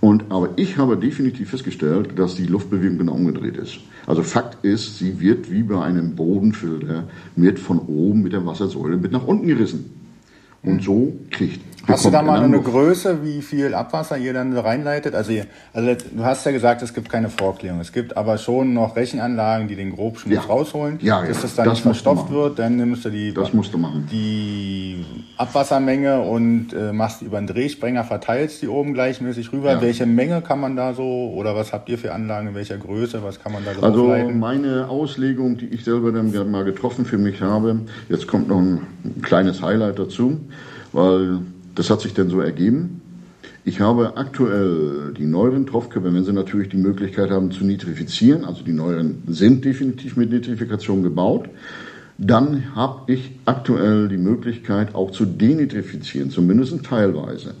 Und, 0.00 0.24
aber 0.30 0.50
ich 0.56 0.78
habe 0.78 0.96
definitiv 0.96 1.50
festgestellt, 1.50 2.16
dass 2.16 2.36
die 2.36 2.46
Luftbewegung 2.46 2.98
genau 2.98 3.14
umgedreht 3.14 3.56
ist. 3.56 3.80
Also 4.06 4.22
Fakt 4.22 4.64
ist, 4.64 4.98
sie 4.98 5.20
wird 5.20 5.50
wie 5.50 5.62
bei 5.62 5.82
einem 5.82 6.14
Bodenfilter 6.14 7.04
mit 7.34 7.58
von 7.58 7.80
oben 7.80 8.22
mit 8.22 8.32
der 8.32 8.46
Wassersäule 8.46 8.96
mit 8.96 9.12
nach 9.12 9.26
unten 9.26 9.48
gerissen. 9.48 9.99
Und 10.62 10.82
so 10.82 11.12
kriegt. 11.30 11.69
Hast 11.86 12.04
du 12.04 12.10
da 12.10 12.22
mal 12.22 12.42
eine 12.42 12.60
Größe, 12.60 13.24
wie 13.24 13.42
viel 13.42 13.74
Abwasser 13.74 14.18
ihr 14.18 14.32
dann 14.32 14.56
reinleitet? 14.56 15.14
Also, 15.14 15.32
also 15.72 15.94
du 16.12 16.24
hast 16.24 16.44
ja 16.44 16.52
gesagt, 16.52 16.82
es 16.82 16.94
gibt 16.94 17.08
keine 17.08 17.28
Vorklärung. 17.28 17.80
Es 17.80 17.92
gibt 17.92 18.16
aber 18.16 18.38
schon 18.38 18.74
noch 18.74 18.96
Rechenanlagen, 18.96 19.68
die 19.68 19.76
den 19.76 19.94
Grobschmutz 19.94 20.34
ja. 20.34 20.40
rausholen. 20.42 20.98
Ja, 21.00 21.24
ja. 21.24 21.28
das 21.28 21.54
dann 21.54 21.64
das 21.64 21.74
nicht 21.74 21.82
verstopft 21.82 22.30
wird, 22.30 22.58
dann 22.58 22.76
nimmst 22.76 23.04
du 23.04 23.10
die, 23.10 23.32
das 23.32 23.52
musst 23.52 23.72
du 23.72 23.78
machen. 23.78 24.06
die 24.10 25.04
Abwassermenge 25.36 26.20
und 26.20 26.72
äh, 26.72 26.92
machst 26.92 27.22
über 27.22 27.38
einen 27.38 27.46
Drehsprenger, 27.46 28.04
verteilst 28.04 28.62
die 28.62 28.68
oben 28.68 28.94
gleichmäßig 28.94 29.52
rüber. 29.52 29.72
Ja. 29.72 29.80
Welche 29.80 30.06
Menge 30.06 30.42
kann 30.42 30.60
man 30.60 30.76
da 30.76 30.94
so, 30.94 31.32
oder 31.34 31.56
was 31.56 31.72
habt 31.72 31.88
ihr 31.88 31.98
für 31.98 32.12
Anlagen, 32.12 32.48
in 32.48 32.54
welcher 32.54 32.76
Größe, 32.76 33.22
was 33.22 33.42
kann 33.42 33.52
man 33.52 33.64
da 33.64 33.74
so 33.74 33.82
Also 33.82 34.02
aufleiten? 34.04 34.38
meine 34.38 34.88
Auslegung, 34.88 35.56
die 35.56 35.66
ich 35.66 35.84
selber 35.84 36.12
dann 36.12 36.30
mal 36.50 36.64
getroffen 36.64 37.04
für 37.04 37.18
mich 37.18 37.40
habe, 37.40 37.80
jetzt 38.08 38.26
kommt 38.26 38.48
noch 38.48 38.58
ein 38.58 38.86
kleines 39.22 39.62
Highlight 39.62 39.98
dazu 39.98 40.40
weil 40.92 41.40
das 41.74 41.90
hat 41.90 42.00
sich 42.00 42.14
dann 42.14 42.30
so 42.30 42.40
ergeben. 42.40 43.00
Ich 43.64 43.80
habe 43.80 44.16
aktuell 44.16 45.12
die 45.16 45.26
neueren 45.26 45.66
Tropfkörper, 45.66 46.12
wenn 46.14 46.24
sie 46.24 46.32
natürlich 46.32 46.70
die 46.70 46.78
Möglichkeit 46.78 47.30
haben 47.30 47.50
zu 47.50 47.64
nitrifizieren, 47.64 48.44
also 48.44 48.64
die 48.64 48.72
neueren 48.72 49.22
sind 49.26 49.64
definitiv 49.64 50.16
mit 50.16 50.30
Nitrifikation 50.30 51.02
gebaut, 51.02 51.48
dann 52.16 52.74
habe 52.74 53.12
ich 53.12 53.32
aktuell 53.44 54.08
die 54.08 54.18
Möglichkeit 54.18 54.94
auch 54.94 55.10
zu 55.10 55.24
denitrifizieren, 55.24 56.30
zumindest 56.30 56.84
teilweise. 56.84 57.54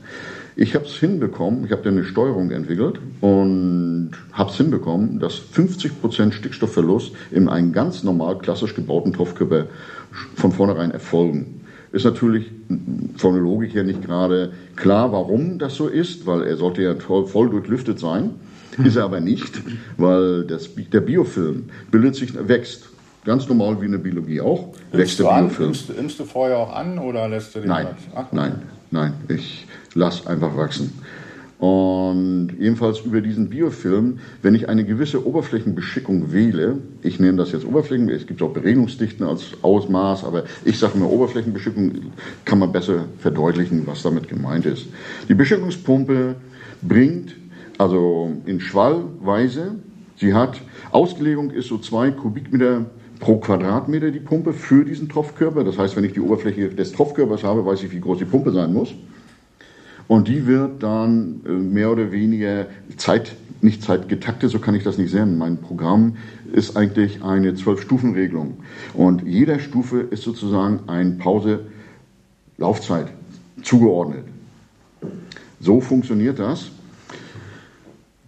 Ich 0.56 0.74
habe 0.74 0.84
es 0.84 0.92
hinbekommen, 0.92 1.64
ich 1.64 1.72
habe 1.72 1.82
da 1.82 1.90
eine 1.90 2.04
Steuerung 2.04 2.50
entwickelt 2.50 2.98
und 3.20 4.10
habe 4.32 4.50
es 4.50 4.56
hinbekommen, 4.56 5.18
dass 5.18 5.34
50% 5.34 6.32
Stickstoffverlust 6.32 7.12
in 7.30 7.48
einem 7.48 7.72
ganz 7.72 8.02
normal 8.02 8.38
klassisch 8.38 8.74
gebauten 8.74 9.12
Tropfkörper 9.12 9.66
von 10.34 10.52
vornherein 10.52 10.90
erfolgen. 10.90 11.59
Ist 11.92 12.04
natürlich 12.04 12.50
von 13.16 13.34
der 13.34 13.42
Logik 13.42 13.74
her 13.74 13.82
nicht 13.82 14.02
gerade 14.02 14.52
klar, 14.76 15.12
warum 15.12 15.58
das 15.58 15.74
so 15.74 15.88
ist, 15.88 16.24
weil 16.26 16.42
er 16.42 16.56
sollte 16.56 16.82
ja 16.82 16.94
voll, 16.94 17.26
voll 17.26 17.50
durchlüftet 17.50 17.98
sein. 17.98 18.34
Ist 18.84 18.96
er 18.96 19.04
aber 19.04 19.20
nicht, 19.20 19.60
weil 19.96 20.44
das, 20.44 20.70
der 20.74 21.00
Biofilm 21.00 21.70
bildet 21.90 22.14
sich, 22.14 22.32
wächst. 22.48 22.88
Ganz 23.24 23.46
normal 23.48 23.80
wie 23.80 23.86
in 23.86 23.92
der 23.92 23.98
Biologie 23.98 24.40
auch. 24.40 24.72
Wächst 24.92 25.18
der 25.18 25.24
Biofilm. 25.24 25.68
Impfst, 25.70 25.90
impfst, 25.90 26.20
du 26.20 26.24
vorher 26.24 26.56
auch 26.58 26.74
an 26.74 26.98
oder 26.98 27.28
lässt 27.28 27.54
du 27.54 27.60
den 27.60 27.68
Nein, 27.68 27.88
Ach, 28.14 28.32
nein, 28.32 28.62
nein. 28.90 29.12
Ich 29.28 29.66
lasse 29.94 30.28
einfach 30.30 30.56
wachsen. 30.56 30.92
Und 31.60 32.56
jedenfalls 32.58 33.00
über 33.00 33.20
diesen 33.20 33.50
Biofilm, 33.50 34.20
wenn 34.40 34.54
ich 34.54 34.70
eine 34.70 34.82
gewisse 34.82 35.26
Oberflächenbeschickung 35.26 36.32
wähle, 36.32 36.78
ich 37.02 37.20
nehme 37.20 37.36
das 37.36 37.52
jetzt 37.52 37.66
Oberflächen, 37.66 38.08
es 38.08 38.26
gibt 38.26 38.40
auch 38.40 38.54
Beregungsdichten 38.54 39.26
als 39.26 39.52
Ausmaß, 39.60 40.24
aber 40.24 40.44
ich 40.64 40.78
sage 40.78 40.96
mir 40.96 41.04
Oberflächenbeschickung, 41.04 41.92
kann 42.46 42.60
man 42.60 42.72
besser 42.72 43.04
verdeutlichen, 43.18 43.86
was 43.86 44.02
damit 44.02 44.26
gemeint 44.26 44.64
ist. 44.64 44.86
Die 45.28 45.34
Beschickungspumpe 45.34 46.36
bringt 46.80 47.36
also 47.76 48.30
in 48.46 48.60
Schwallweise, 48.60 49.76
sie 50.16 50.32
hat, 50.32 50.60
Auslegung 50.92 51.50
ist 51.50 51.68
so 51.68 51.76
zwei 51.76 52.10
Kubikmeter 52.10 52.86
pro 53.20 53.36
Quadratmeter 53.36 54.10
die 54.10 54.20
Pumpe 54.20 54.54
für 54.54 54.84
diesen 54.84 55.08
Tropfkörper. 55.08 55.62
Das 55.62 55.78
heißt, 55.78 55.94
wenn 55.96 56.04
ich 56.04 56.14
die 56.14 56.20
Oberfläche 56.20 56.70
des 56.70 56.92
Tropfkörpers 56.92 57.44
habe, 57.44 57.64
weiß 57.64 57.82
ich, 57.82 57.92
wie 57.92 58.00
groß 58.00 58.18
die 58.18 58.24
Pumpe 58.24 58.50
sein 58.50 58.72
muss. 58.72 58.94
Und 60.10 60.26
die 60.26 60.48
wird 60.48 60.82
dann 60.82 61.40
äh, 61.46 61.50
mehr 61.50 61.92
oder 61.92 62.10
weniger 62.10 62.66
Zeit, 62.96 63.36
nicht 63.60 63.80
zeitgetaktet, 63.84 64.50
so 64.50 64.58
kann 64.58 64.74
ich 64.74 64.82
das 64.82 64.98
nicht 64.98 65.12
sehen. 65.12 65.38
Mein 65.38 65.58
Programm 65.58 66.16
ist 66.52 66.76
eigentlich 66.76 67.22
eine 67.22 67.54
Zwölf-Stufen-Regelung. 67.54 68.56
Und 68.92 69.22
jeder 69.24 69.60
Stufe 69.60 70.00
ist 70.00 70.24
sozusagen 70.24 70.80
ein 70.88 71.18
Pause-Laufzeit 71.18 73.06
zugeordnet. 73.62 74.24
So 75.60 75.80
funktioniert 75.80 76.40
das. 76.40 76.72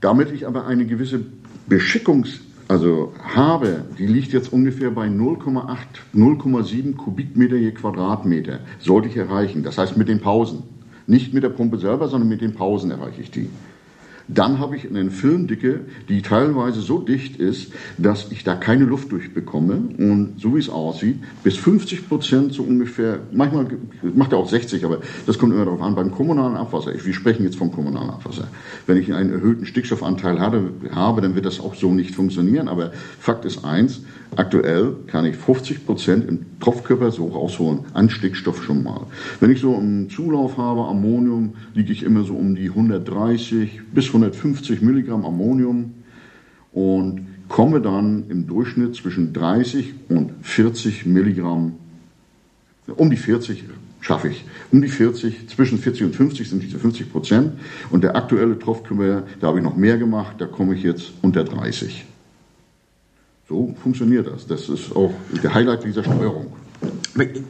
Damit 0.01 0.31
ich 0.31 0.47
aber 0.47 0.67
eine 0.69 0.87
gewisse 0.87 1.25
Beschickungs- 1.69 2.39
also 2.69 3.13
habe, 3.35 3.87
die 3.99 4.07
liegt 4.07 4.33
jetzt 4.33 4.53
ungefähr 4.53 4.93
bei 4.93 5.09
0,8, 5.09 5.77
0,7 6.15 6.95
Kubikmeter 6.95 7.57
je 7.57 7.73
Quadratmeter, 7.73 8.61
sollte 8.79 9.09
ich 9.09 9.17
erreichen. 9.17 9.65
Das 9.65 9.79
heißt 9.79 9.97
mit 9.97 10.09
den 10.09 10.21
Pausen. 10.21 10.63
Nicht 11.07 11.35
mit 11.35 11.43
der 11.43 11.49
Pumpe 11.49 11.79
selber, 11.79 12.09
sondern 12.09 12.29
mit 12.29 12.41
den 12.41 12.55
Pausen 12.55 12.91
erreiche 12.91 13.23
ich 13.23 13.31
die. 13.31 13.51
Dann 14.35 14.59
habe 14.59 14.77
ich 14.77 14.89
eine 14.89 15.11
Filmdicke, 15.11 15.81
die 16.09 16.23
teilweise 16.23 16.81
so 16.81 17.01
dicht 17.01 17.37
ist, 17.37 17.73
dass 17.99 18.31
ich 18.31 18.45
da 18.45 18.55
keine 18.55 18.85
Luft 18.85 19.13
durchbekomme. 19.13 19.75
Und 19.99 20.35
so 20.39 20.55
wie 20.55 20.59
es 20.59 20.69
aussieht, 20.69 21.19
bis 21.43 21.57
50 21.57 22.09
Prozent 22.09 22.53
so 22.53 22.63
ungefähr, 22.63 23.21
manchmal 23.33 23.67
macht 24.15 24.33
er 24.33 24.39
auch 24.39 24.49
60, 24.49 24.85
aber 24.85 24.99
das 25.27 25.39
kommt 25.39 25.53
immer 25.53 25.65
darauf 25.65 25.83
an, 25.83 25.95
beim 25.95 26.11
kommunalen 26.11 26.57
Abwasser, 26.57 26.93
wir 26.93 27.15
sprechen 27.15 27.45
jetzt 27.45 27.57
vom 27.57 27.73
kommunalen 27.73 28.11
Abwasser, 28.11 28.49
wenn 28.87 28.97
ich 28.97 29.13
einen 29.13 29.31
erhöhten 29.31 29.67
Stickstoffanteil 29.67 30.41
habe, 30.41 31.21
dann 31.21 31.35
wird 31.35 31.47
das 31.47 31.61
auch 31.61 31.75
so 31.75 31.93
nicht 31.93 32.15
funktionieren. 32.15 32.69
Aber 32.69 32.93
Fakt 33.19 33.45
ist 33.45 33.65
eins, 33.65 34.03
Aktuell 34.35 34.97
kann 35.09 35.27
ich 35.27 35.37
50 35.37 35.85
Prozent 35.85 36.27
im 36.27 36.47
Tropfkörper 36.59 37.11
so 37.11 37.27
rausholen, 37.27 37.81
an 37.93 38.09
Stickstoff 38.09 38.65
schon 38.65 38.83
mal. 38.83 39.03
Wenn 39.41 39.51
ich 39.51 39.61
so 39.61 39.77
einen 39.77 40.09
Zulauf 40.09 40.57
habe, 40.57 40.87
Ammonium, 40.87 41.53
liege 41.75 41.93
ich 41.93 42.03
immer 42.03 42.25
so 42.25 42.35
um 42.35 42.55
die 42.55 42.71
130 42.71 43.81
bis 43.93 44.07
150 44.23 44.83
Milligramm 44.83 45.25
Ammonium 45.25 45.95
und 46.73 47.27
komme 47.49 47.81
dann 47.81 48.25
im 48.29 48.47
Durchschnitt 48.47 48.95
zwischen 48.95 49.33
30 49.33 49.95
und 50.09 50.33
40 50.43 51.07
Milligramm, 51.07 51.75
um 52.97 53.11
die 53.11 53.17
40 53.17 53.65
schaffe 54.01 54.29
ich. 54.29 54.45
Um 54.73 54.83
die 54.83 54.89
40, 54.89 55.49
zwischen 55.49 55.79
40 55.79 56.05
und 56.05 56.17
50 56.17 56.49
sind 56.49 56.63
diese 56.63 56.79
50 56.79 57.11
Prozent. 57.13 57.53
Und 57.91 58.03
der 58.03 58.17
aktuelle 58.17 58.59
Tropfkörper, 58.59 59.25
da 59.41 59.47
habe 59.47 59.59
ich 59.59 59.65
noch 59.65 59.77
mehr 59.77 59.97
gemacht, 59.97 60.37
da 60.39 60.47
komme 60.47 60.75
ich 60.75 60.83
jetzt 60.83 61.13
unter 61.23 61.45
30. 61.45 62.05
So 63.49 63.75
funktioniert 63.83 64.27
das. 64.27 64.47
Das 64.47 64.69
ist 64.69 64.95
auch 64.95 65.13
der 65.43 65.55
Highlight 65.55 65.85
dieser 65.85 66.03
Steuerung. 66.03 66.53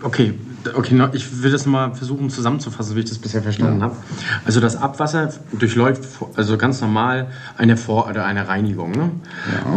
Okay, 0.03 0.35
okay, 0.75 1.09
ich 1.13 1.43
will 1.43 1.51
das 1.51 1.67
mal 1.67 1.95
versuchen 1.95 2.31
zusammenzufassen, 2.31 2.97
wie 2.97 3.01
ich 3.01 3.09
das 3.09 3.19
bisher 3.19 3.43
verstanden 3.43 3.81
ja. 3.81 3.87
habe. 3.87 3.97
Also 4.45 4.61
das 4.61 4.77
Abwasser 4.77 5.33
durchläuft 5.53 6.05
also 6.37 6.57
ganz 6.59 6.81
normal 6.81 7.29
eine 7.57 7.77
Vor- 7.77 8.09
oder 8.09 8.25
eine 8.25 8.49
Reinigung, 8.49 8.93
ne? 8.93 9.11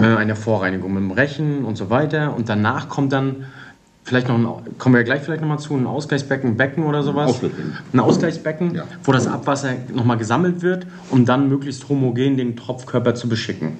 Ja. 0.01 0.13
Äh, 0.13 0.17
eine 0.17 0.35
Vorreinigung 0.35 0.93
mit 0.93 1.03
dem 1.03 1.11
Rechen 1.11 1.65
und 1.65 1.75
so 1.75 1.89
weiter. 1.89 2.35
Und 2.35 2.49
danach 2.49 2.89
kommt 2.89 3.13
dann 3.13 3.45
vielleicht 4.03 4.27
noch 4.27 4.37
ein, 4.37 4.77
kommen 4.77 4.95
wir 4.95 5.03
gleich 5.03 5.21
vielleicht 5.21 5.41
nochmal 5.41 5.59
zu, 5.59 5.75
ein 5.75 5.87
Ausgleichsbecken, 5.87 6.57
Becken 6.57 6.83
oder 6.83 7.03
sowas. 7.03 7.31
Ausgleichsbecken. 7.31 7.77
Ein 7.93 7.99
Ausgleichsbecken, 7.99 8.75
ja. 8.75 8.83
wo 9.03 9.11
das 9.11 9.27
Abwasser 9.27 9.73
nochmal 9.93 10.17
gesammelt 10.17 10.61
wird, 10.61 10.85
um 11.09 11.25
dann 11.25 11.49
möglichst 11.49 11.89
homogen 11.89 12.37
den 12.37 12.55
Tropfkörper 12.55 13.15
zu 13.15 13.27
beschicken 13.27 13.79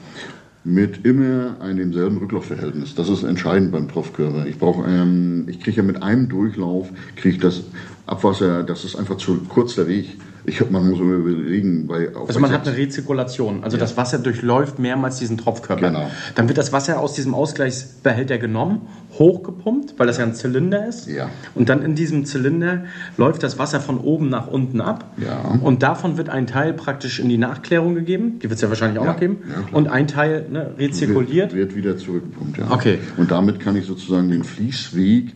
mit 0.65 1.05
immer 1.05 1.57
einem 1.61 1.77
demselben 1.77 2.17
Rücklaufverhältnis. 2.17 2.95
Das 2.95 3.07
ist 3.07 3.23
entscheidend 3.23 3.71
beim 3.71 3.87
Tropfkörper. 3.87 4.47
Ich 4.47 4.57
brauche, 4.57 4.83
ähm, 4.89 5.45
ich 5.47 5.59
kriege 5.59 5.77
ja 5.77 5.83
mit 5.83 6.01
einem 6.01 6.27
Durchlauf 6.27 6.89
kriege 7.15 7.37
das 7.37 7.63
Abwasser, 8.07 8.63
das 8.63 8.83
ist 8.83 8.95
einfach 8.95 9.17
zu 9.17 9.37
kurz 9.47 9.75
der 9.75 9.87
Weg. 9.87 10.17
Ich 10.47 10.61
hab, 10.61 10.71
man 10.71 10.89
muss 10.89 10.99
immer 10.99 11.13
überlegen, 11.13 11.87
bei 11.87 12.09
Also 12.15 12.39
man 12.39 12.51
hat 12.51 12.67
eine 12.67 12.77
Rezirkulation, 12.77 13.63
also 13.63 13.77
ja. 13.77 13.81
das 13.81 13.97
Wasser 13.97 14.19
durchläuft 14.19 14.79
mehrmals 14.79 15.17
diesen 15.17 15.37
Tropfkörper. 15.37 15.87
Genau. 15.87 16.09
Dann 16.35 16.47
wird 16.47 16.57
das 16.57 16.71
Wasser 16.71 16.99
aus 16.99 17.13
diesem 17.13 17.33
Ausgleichsbehälter 17.33 18.37
genommen, 18.37 18.81
hochgepumpt, 19.17 19.95
weil 19.97 20.07
das 20.07 20.17
ja 20.17 20.23
ein 20.23 20.35
Zylinder 20.35 20.87
ist. 20.87 21.07
Ja. 21.07 21.29
Und 21.55 21.69
dann 21.69 21.81
in 21.83 21.95
diesem 21.95 22.25
Zylinder 22.25 22.85
läuft 23.17 23.43
das 23.43 23.57
Wasser 23.57 23.79
von 23.79 23.97
oben 23.97 24.29
nach 24.29 24.47
unten 24.47 24.81
ab. 24.81 25.11
Ja. 25.17 25.57
Und 25.61 25.83
davon 25.83 26.17
wird 26.17 26.29
ein 26.29 26.47
Teil 26.47 26.73
praktisch 26.73 27.19
in 27.19 27.29
die 27.29 27.37
Nachklärung 27.37 27.95
gegeben. 27.95 28.39
Die 28.39 28.43
wird 28.43 28.53
es 28.53 28.61
ja 28.61 28.69
wahrscheinlich 28.69 28.99
auch 28.99 29.05
ja. 29.05 29.13
noch 29.13 29.19
geben. 29.19 29.37
Ja, 29.49 29.75
und 29.75 29.87
ein 29.87 30.07
Teil 30.07 30.45
ne, 30.51 30.71
rezirkuliert. 30.77 31.53
Wird, 31.53 31.73
wird 31.73 31.75
wieder 31.75 31.97
zurückgepumpt, 31.97 32.57
ja. 32.57 32.71
Okay. 32.71 32.99
Und 33.17 33.31
damit 33.31 33.59
kann 33.59 33.75
ich 33.75 33.85
sozusagen 33.85 34.29
den 34.29 34.43
Fließweg 34.43 35.33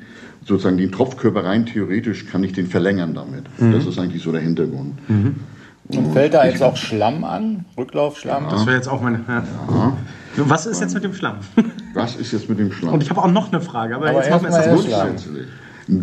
sozusagen 0.50 0.78
den 0.78 0.92
Tropfkörper 0.92 1.46
rein 1.46 1.66
theoretisch 1.66 2.26
kann 2.26 2.44
ich 2.44 2.52
den 2.52 2.68
verlängern 2.68 3.14
damit. 3.14 3.46
Mhm. 3.60 3.72
Das 3.72 3.86
ist 3.86 3.98
eigentlich 3.98 4.22
so 4.22 4.32
der 4.32 4.42
Hintergrund. 4.42 4.98
Mhm. 5.08 5.36
Und 5.96 6.14
fällt 6.14 6.34
da 6.34 6.46
jetzt 6.46 6.62
auch 6.62 6.78
Schlamm 6.78 7.24
an? 7.24 7.66
Rücklaufschlamm? 7.78 8.44
Ja. 8.44 8.50
Das 8.50 8.66
wäre 8.66 8.76
jetzt 8.76 8.88
auch 8.88 9.02
meine. 9.02 9.22
Ja. 9.28 9.44
Ja. 9.70 9.98
Was 10.36 10.66
ist 10.66 10.82
jetzt 10.82 10.94
mit 10.94 11.04
dem 11.04 11.14
Schlamm? 11.14 11.38
Was 11.94 12.16
ist 12.16 12.32
jetzt 12.32 12.48
mit 12.50 12.60
dem 12.60 12.72
Schlamm? 12.72 12.94
Und 12.94 13.04
ich 13.04 13.10
habe 13.10 13.22
auch 13.22 13.32
noch 13.32 13.52
eine 13.52 13.62
Frage, 13.62 13.96
aber, 13.96 14.10
aber 14.10 14.20
jetzt 14.20 14.30
machen 14.30 14.44
wir 14.44 14.50
erst 14.50 14.68
das 14.68 14.86
grundsätzlich. 14.86 15.48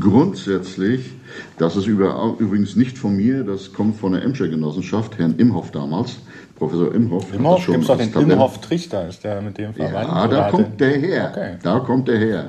Grundsätzlich, 0.01 1.15
das 1.59 1.77
ist 1.77 1.87
über, 1.87 2.35
übrigens 2.41 2.75
nicht 2.75 2.99
von 2.99 3.15
mir, 3.15 3.45
das 3.45 3.73
kommt 3.73 3.97
von 3.97 4.13
der 4.13 4.23
Emscher 4.25 4.49
Genossenschaft, 4.49 5.17
Herrn 5.19 5.37
Imhoff 5.37 5.71
damals. 5.71 6.19
Professor 6.57 6.95
Imhoff. 6.95 7.35
Imhoff, 7.35 7.67
gibt 7.67 7.83
es 7.83 7.87
doch 7.87 7.99
den 7.99 8.31
Imhoff-Trichter, 8.31 9.09
ist 9.09 9.23
der 9.23 9.43
mit 9.43 9.59
dem 9.59 9.75
verwandt? 9.75 10.09
Ja, 10.09 10.27
da 10.27 10.51
kommt 10.51 10.81
der 10.81 10.97
her. 10.97 11.31
Okay. 11.31 11.57
Da 11.63 11.79
kommt 11.81 12.09
der 12.09 12.19
her. 12.19 12.49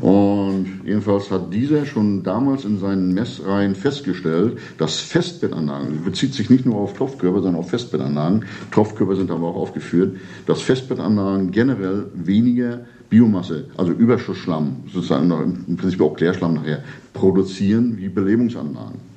Und 0.00 0.82
jedenfalls 0.84 1.30
hat 1.30 1.52
dieser 1.52 1.86
schon 1.86 2.22
damals 2.22 2.66
in 2.66 2.78
seinen 2.78 3.14
Messreihen 3.14 3.74
festgestellt, 3.74 4.58
dass 4.76 5.00
Festbettanlagen, 5.00 6.04
bezieht 6.04 6.34
sich 6.34 6.50
nicht 6.50 6.66
nur 6.66 6.76
auf 6.76 6.92
Tropfkörper, 6.92 7.40
sondern 7.40 7.60
auf 7.60 7.70
Festbettanlagen, 7.70 8.44
Tropfkörper 8.72 9.16
sind 9.16 9.30
aber 9.30 9.48
auch 9.48 9.56
aufgeführt, 9.56 10.18
dass 10.46 10.60
Festbettanlagen 10.60 11.50
generell 11.50 12.06
weniger 12.12 12.80
Biomasse, 13.08 13.66
also 13.76 13.92
Überschussschlamm, 13.92 14.84
sozusagen 14.92 15.30
im 15.66 15.76
Prinzip 15.76 16.00
auch 16.02 16.14
Klärschlamm 16.14 16.54
nachher, 16.54 16.82
produzieren 17.14 17.96
wie 17.96 18.08
Belebungsanlagen. 18.08 19.15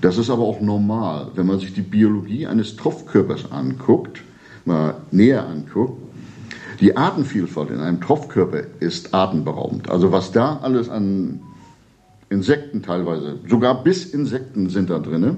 Das 0.00 0.18
ist 0.18 0.30
aber 0.30 0.42
auch 0.42 0.60
normal, 0.60 1.28
wenn 1.34 1.46
man 1.46 1.58
sich 1.58 1.72
die 1.74 1.82
Biologie 1.82 2.46
eines 2.46 2.76
Tropfkörpers 2.76 3.52
anguckt, 3.52 4.22
mal 4.64 4.96
näher 5.10 5.46
anguckt. 5.46 6.02
Die 6.80 6.96
Artenvielfalt 6.96 7.70
in 7.70 7.80
einem 7.80 8.00
Tropfkörper 8.00 8.62
ist 8.80 9.14
atemberaubend. 9.14 9.88
Also 9.90 10.12
was 10.12 10.32
da 10.32 10.58
alles 10.58 10.88
an 10.88 11.40
Insekten 12.30 12.82
teilweise, 12.82 13.38
sogar 13.48 13.82
bis 13.84 14.06
Insekten 14.06 14.68
sind 14.68 14.90
da 14.90 14.98
drin, 14.98 15.36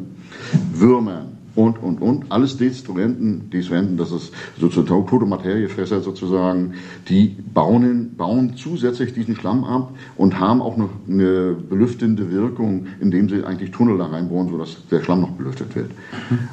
Würmer, 0.73 1.27
und, 1.57 1.83
und, 1.83 2.01
und. 2.01 2.31
Alles 2.31 2.57
Destruenten, 2.57 3.51
Destruenten, 3.51 3.97
das 3.97 4.13
ist 4.13 4.33
sozusagen 4.61 5.07
tote 5.07 5.27
Materiefresser 5.27 6.01
sozusagen, 6.01 6.75
die 7.09 7.37
bauen, 7.53 8.15
bauen 8.17 8.57
zusätzlich 8.57 9.15
diesen 9.15 9.35
Schlamm 9.35 9.65
ab 9.65 9.93
und 10.17 10.39
haben 10.39 10.63
auch 10.63 10.77
noch 10.77 10.91
eine 11.09 11.57
belüftende 11.69 12.31
Wirkung, 12.31 12.87
indem 13.01 13.29
sie 13.29 13.45
eigentlich 13.45 13.71
Tunnel 13.71 13.99
da 13.99 14.07
reinbohren, 14.07 14.49
sodass 14.51 14.77
der 14.91 15.03
Schlamm 15.03 15.23
noch 15.23 15.31
belüftet 15.31 15.75
wird. 15.75 15.91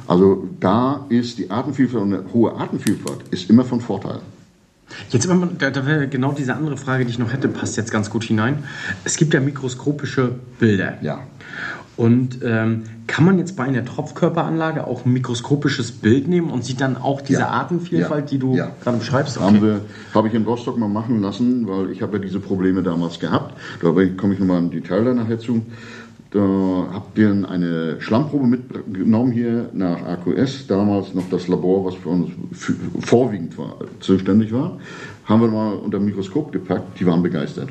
Also 0.06 0.48
da 0.58 1.04
ist 1.08 1.38
die 1.38 1.50
Artenvielfalt 1.50 2.02
und 2.02 2.14
eine 2.14 2.32
hohe 2.32 2.54
Artenvielfalt 2.54 3.18
ist 3.30 3.50
immer 3.50 3.64
von 3.64 3.80
Vorteil. 3.80 4.20
Jetzt, 5.10 5.28
da, 5.58 5.70
da 5.70 5.86
wäre 5.86 6.08
genau 6.08 6.32
diese 6.32 6.54
andere 6.54 6.76
Frage, 6.76 7.04
die 7.04 7.10
ich 7.10 7.18
noch 7.18 7.32
hätte, 7.32 7.48
passt 7.48 7.76
jetzt 7.76 7.90
ganz 7.90 8.10
gut 8.10 8.24
hinein. 8.24 8.64
Es 9.04 9.16
gibt 9.16 9.34
ja 9.34 9.40
mikroskopische 9.40 10.32
Bilder. 10.58 10.98
Ja. 11.02 11.20
Und 11.96 12.40
ähm, 12.42 12.84
kann 13.06 13.24
man 13.24 13.38
jetzt 13.38 13.56
bei 13.56 13.64
einer 13.64 13.84
Tropfkörperanlage 13.84 14.86
auch 14.86 15.04
ein 15.04 15.12
mikroskopisches 15.12 15.92
Bild 15.92 16.26
nehmen 16.26 16.50
und 16.50 16.64
sieht 16.64 16.80
dann 16.80 16.96
auch 16.96 17.20
diese 17.20 17.40
ja. 17.40 17.48
Artenvielfalt, 17.48 18.24
ja. 18.24 18.30
die 18.30 18.38
du 18.38 18.56
ja. 18.56 18.70
gerade 18.82 18.98
beschreibst? 18.98 19.38
Okay. 19.38 19.46
Habe 19.46 19.80
hab 20.12 20.26
ich 20.26 20.34
in 20.34 20.44
Rostock 20.44 20.76
mal 20.76 20.88
machen 20.88 21.20
lassen, 21.20 21.68
weil 21.68 21.90
ich 21.90 22.02
habe 22.02 22.16
ja 22.16 22.22
diese 22.22 22.40
Probleme 22.40 22.82
damals 22.82 23.20
gehabt. 23.20 23.54
Da 23.80 23.90
komme 24.16 24.34
ich 24.34 24.40
nochmal 24.40 24.58
im 24.58 24.70
Detail 24.70 25.14
nachher 25.14 25.38
zu. 25.38 25.62
Da 26.32 26.88
habt 26.92 27.16
ihr 27.16 27.30
eine 27.48 28.00
Schlammprobe 28.00 28.48
mitgenommen 28.48 29.30
hier 29.30 29.70
nach 29.72 30.02
AQS, 30.02 30.66
damals 30.66 31.14
noch 31.14 31.30
das 31.30 31.46
Labor, 31.46 31.84
was 31.84 31.94
für 31.94 32.08
uns 32.08 32.32
vorwiegend 33.06 33.56
war, 33.56 33.76
zuständig 34.00 34.52
war. 34.52 34.78
Haben 35.26 35.42
wir 35.42 35.48
mal 35.48 35.74
unter 35.74 35.98
dem 35.98 36.06
Mikroskop 36.06 36.50
gepackt, 36.50 36.98
die 36.98 37.06
waren 37.06 37.22
begeistert. 37.22 37.68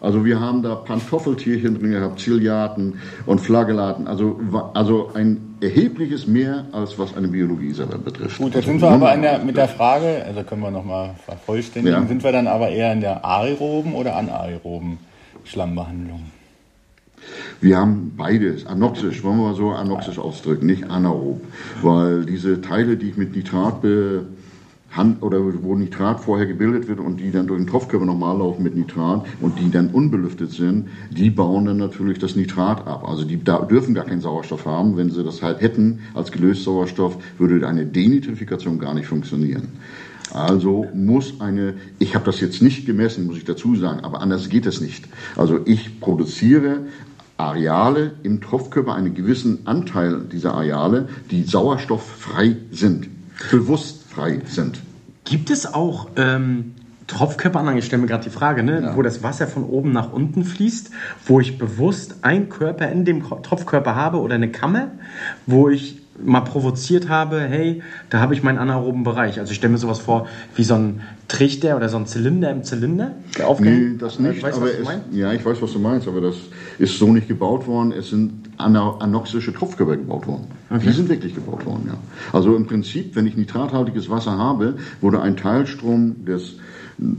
Also 0.00 0.24
wir 0.24 0.38
haben 0.38 0.62
da 0.62 0.74
Pantoffeltierchen 0.74 1.78
drin 1.78 1.92
gehabt, 1.92 2.20
Ziliaten 2.20 3.00
und 3.26 3.40
Flagellaten. 3.40 4.06
Also, 4.06 4.38
also 4.74 5.10
ein 5.14 5.56
erhebliches 5.60 6.26
mehr, 6.26 6.66
als 6.72 6.98
was 6.98 7.16
eine 7.16 7.28
Biologie 7.28 7.72
selber 7.72 7.98
betrifft. 7.98 8.38
Gut, 8.38 8.54
jetzt 8.54 8.66
sind 8.66 8.82
wir 8.82 8.90
aber 8.90 9.16
der, 9.16 9.38
mit 9.38 9.56
der 9.56 9.68
Frage, 9.68 10.24
also 10.26 10.42
können 10.42 10.60
wir 10.60 10.70
nochmal 10.70 11.14
vervollständigen, 11.24 12.02
ja. 12.02 12.06
sind 12.06 12.22
wir 12.22 12.32
dann 12.32 12.46
aber 12.46 12.68
eher 12.68 12.92
in 12.92 13.00
der 13.00 13.24
aeroben 13.24 13.94
oder 13.94 14.16
anaeroben 14.16 14.98
Schlammbehandlung? 15.44 16.22
Wir 17.60 17.78
haben 17.78 18.12
beides, 18.16 18.66
anoxisch, 18.66 19.24
wollen 19.24 19.38
wir 19.38 19.48
mal 19.48 19.54
so 19.54 19.70
anoxisch 19.70 20.18
ausdrücken, 20.18 20.66
nicht 20.66 20.90
anaerob. 20.90 21.40
Weil 21.80 22.26
diese 22.26 22.60
Teile, 22.60 22.98
die 22.98 23.08
ich 23.08 23.16
mit 23.16 23.34
Nitrat 23.34 23.80
be 23.80 24.26
Hand 24.96 25.22
oder 25.22 25.40
wo 25.62 25.74
Nitrat 25.74 26.20
vorher 26.20 26.46
gebildet 26.46 26.88
wird 26.88 27.00
und 27.00 27.18
die 27.18 27.30
dann 27.30 27.46
durch 27.46 27.58
den 27.60 27.66
Tropfkörper 27.66 28.04
normal 28.04 28.38
laufen 28.38 28.62
mit 28.62 28.76
Nitrat 28.76 29.26
und 29.40 29.58
die 29.58 29.70
dann 29.70 29.88
unbelüftet 29.88 30.52
sind, 30.52 30.88
die 31.10 31.30
bauen 31.30 31.64
dann 31.64 31.78
natürlich 31.78 32.18
das 32.18 32.36
Nitrat 32.36 32.86
ab. 32.86 33.06
Also 33.06 33.24
die 33.24 33.42
da 33.42 33.58
dürfen 33.58 33.94
gar 33.94 34.04
keinen 34.04 34.20
Sauerstoff 34.20 34.66
haben. 34.66 34.96
Wenn 34.96 35.10
sie 35.10 35.24
das 35.24 35.42
halt 35.42 35.60
hätten 35.60 36.00
als 36.14 36.30
gelöst 36.30 36.64
Sauerstoff, 36.64 37.18
würde 37.38 37.66
eine 37.66 37.86
Denitrifikation 37.86 38.78
gar 38.78 38.94
nicht 38.94 39.06
funktionieren. 39.06 39.68
Also 40.32 40.86
muss 40.94 41.40
eine, 41.40 41.74
ich 41.98 42.14
habe 42.14 42.24
das 42.24 42.40
jetzt 42.40 42.62
nicht 42.62 42.86
gemessen, 42.86 43.26
muss 43.26 43.36
ich 43.36 43.44
dazu 43.44 43.76
sagen, 43.76 44.00
aber 44.00 44.20
anders 44.20 44.48
geht 44.48 44.66
es 44.66 44.80
nicht. 44.80 45.06
Also 45.36 45.60
ich 45.64 46.00
produziere 46.00 46.80
Areale 47.36 48.12
im 48.22 48.40
Tropfkörper, 48.40 48.94
einen 48.94 49.14
gewissen 49.14 49.66
Anteil 49.66 50.22
dieser 50.30 50.54
Areale, 50.54 51.08
die 51.30 51.42
sauerstofffrei 51.42 52.56
sind. 52.70 53.08
Bewusst 53.50 54.03
frei 54.14 54.40
sind. 54.46 54.80
Gibt 55.24 55.50
es 55.50 55.72
auch 55.72 56.08
ähm, 56.16 56.74
Tropfkörperanlage, 57.06 57.78
ich 57.78 57.86
stelle 57.86 58.02
mir 58.02 58.08
gerade 58.08 58.24
die 58.24 58.30
Frage, 58.30 58.62
ne? 58.62 58.80
Ja. 58.82 58.96
wo 58.96 59.02
das 59.02 59.22
Wasser 59.22 59.46
von 59.46 59.64
oben 59.64 59.92
nach 59.92 60.12
unten 60.12 60.44
fließt, 60.44 60.90
wo 61.26 61.40
ich 61.40 61.58
bewusst 61.58 62.16
einen 62.22 62.48
Körper 62.48 62.88
in 62.90 63.04
dem 63.04 63.22
Tropfkörper 63.22 63.94
habe 63.94 64.20
oder 64.20 64.34
eine 64.36 64.50
Kammer, 64.50 64.92
wo 65.46 65.68
ich 65.68 66.00
mal 66.22 66.42
provoziert 66.42 67.08
habe, 67.08 67.40
hey, 67.40 67.82
da 68.08 68.20
habe 68.20 68.34
ich 68.34 68.42
meinen 68.42 68.58
anaeroben 68.58 69.02
Bereich. 69.02 69.40
Also 69.40 69.50
ich 69.50 69.56
stelle 69.56 69.72
mir 69.72 69.78
sowas 69.78 69.98
vor 69.98 70.28
wie 70.54 70.62
so 70.62 70.74
ein 70.74 71.00
Trichter 71.26 71.76
oder 71.76 71.88
so 71.88 71.96
ein 71.96 72.06
Zylinder 72.06 72.50
im 72.50 72.62
Zylinder, 72.62 73.12
der 73.36 73.48
aufgehängt. 73.48 73.92
Nee, 73.92 73.98
das 73.98 74.18
nicht. 74.18 74.42
Weißt, 74.42 74.58
aber 74.58 74.68
es, 74.68 74.88
ja, 75.10 75.32
ich 75.32 75.44
weiß, 75.44 75.60
was 75.60 75.72
du 75.72 75.78
meinst, 75.78 76.06
aber 76.06 76.20
das 76.20 76.36
ist 76.78 76.98
so 76.98 77.12
nicht 77.12 77.26
gebaut 77.26 77.66
worden. 77.66 77.92
Es 77.92 78.10
sind 78.10 78.43
anoxische 78.58 79.52
Tropfkörper 79.52 79.96
gebaut 79.96 80.26
worden. 80.26 80.46
Okay. 80.70 80.86
Die 80.86 80.92
sind 80.92 81.08
wirklich 81.08 81.34
gebaut 81.34 81.64
worden, 81.66 81.84
ja. 81.86 81.94
Also 82.32 82.54
im 82.54 82.66
Prinzip, 82.66 83.16
wenn 83.16 83.26
ich 83.26 83.36
nitrathaltiges 83.36 84.10
Wasser 84.10 84.38
habe, 84.38 84.76
wurde 85.00 85.20
ein 85.20 85.36
Teilstrom 85.36 86.24
des 86.24 86.56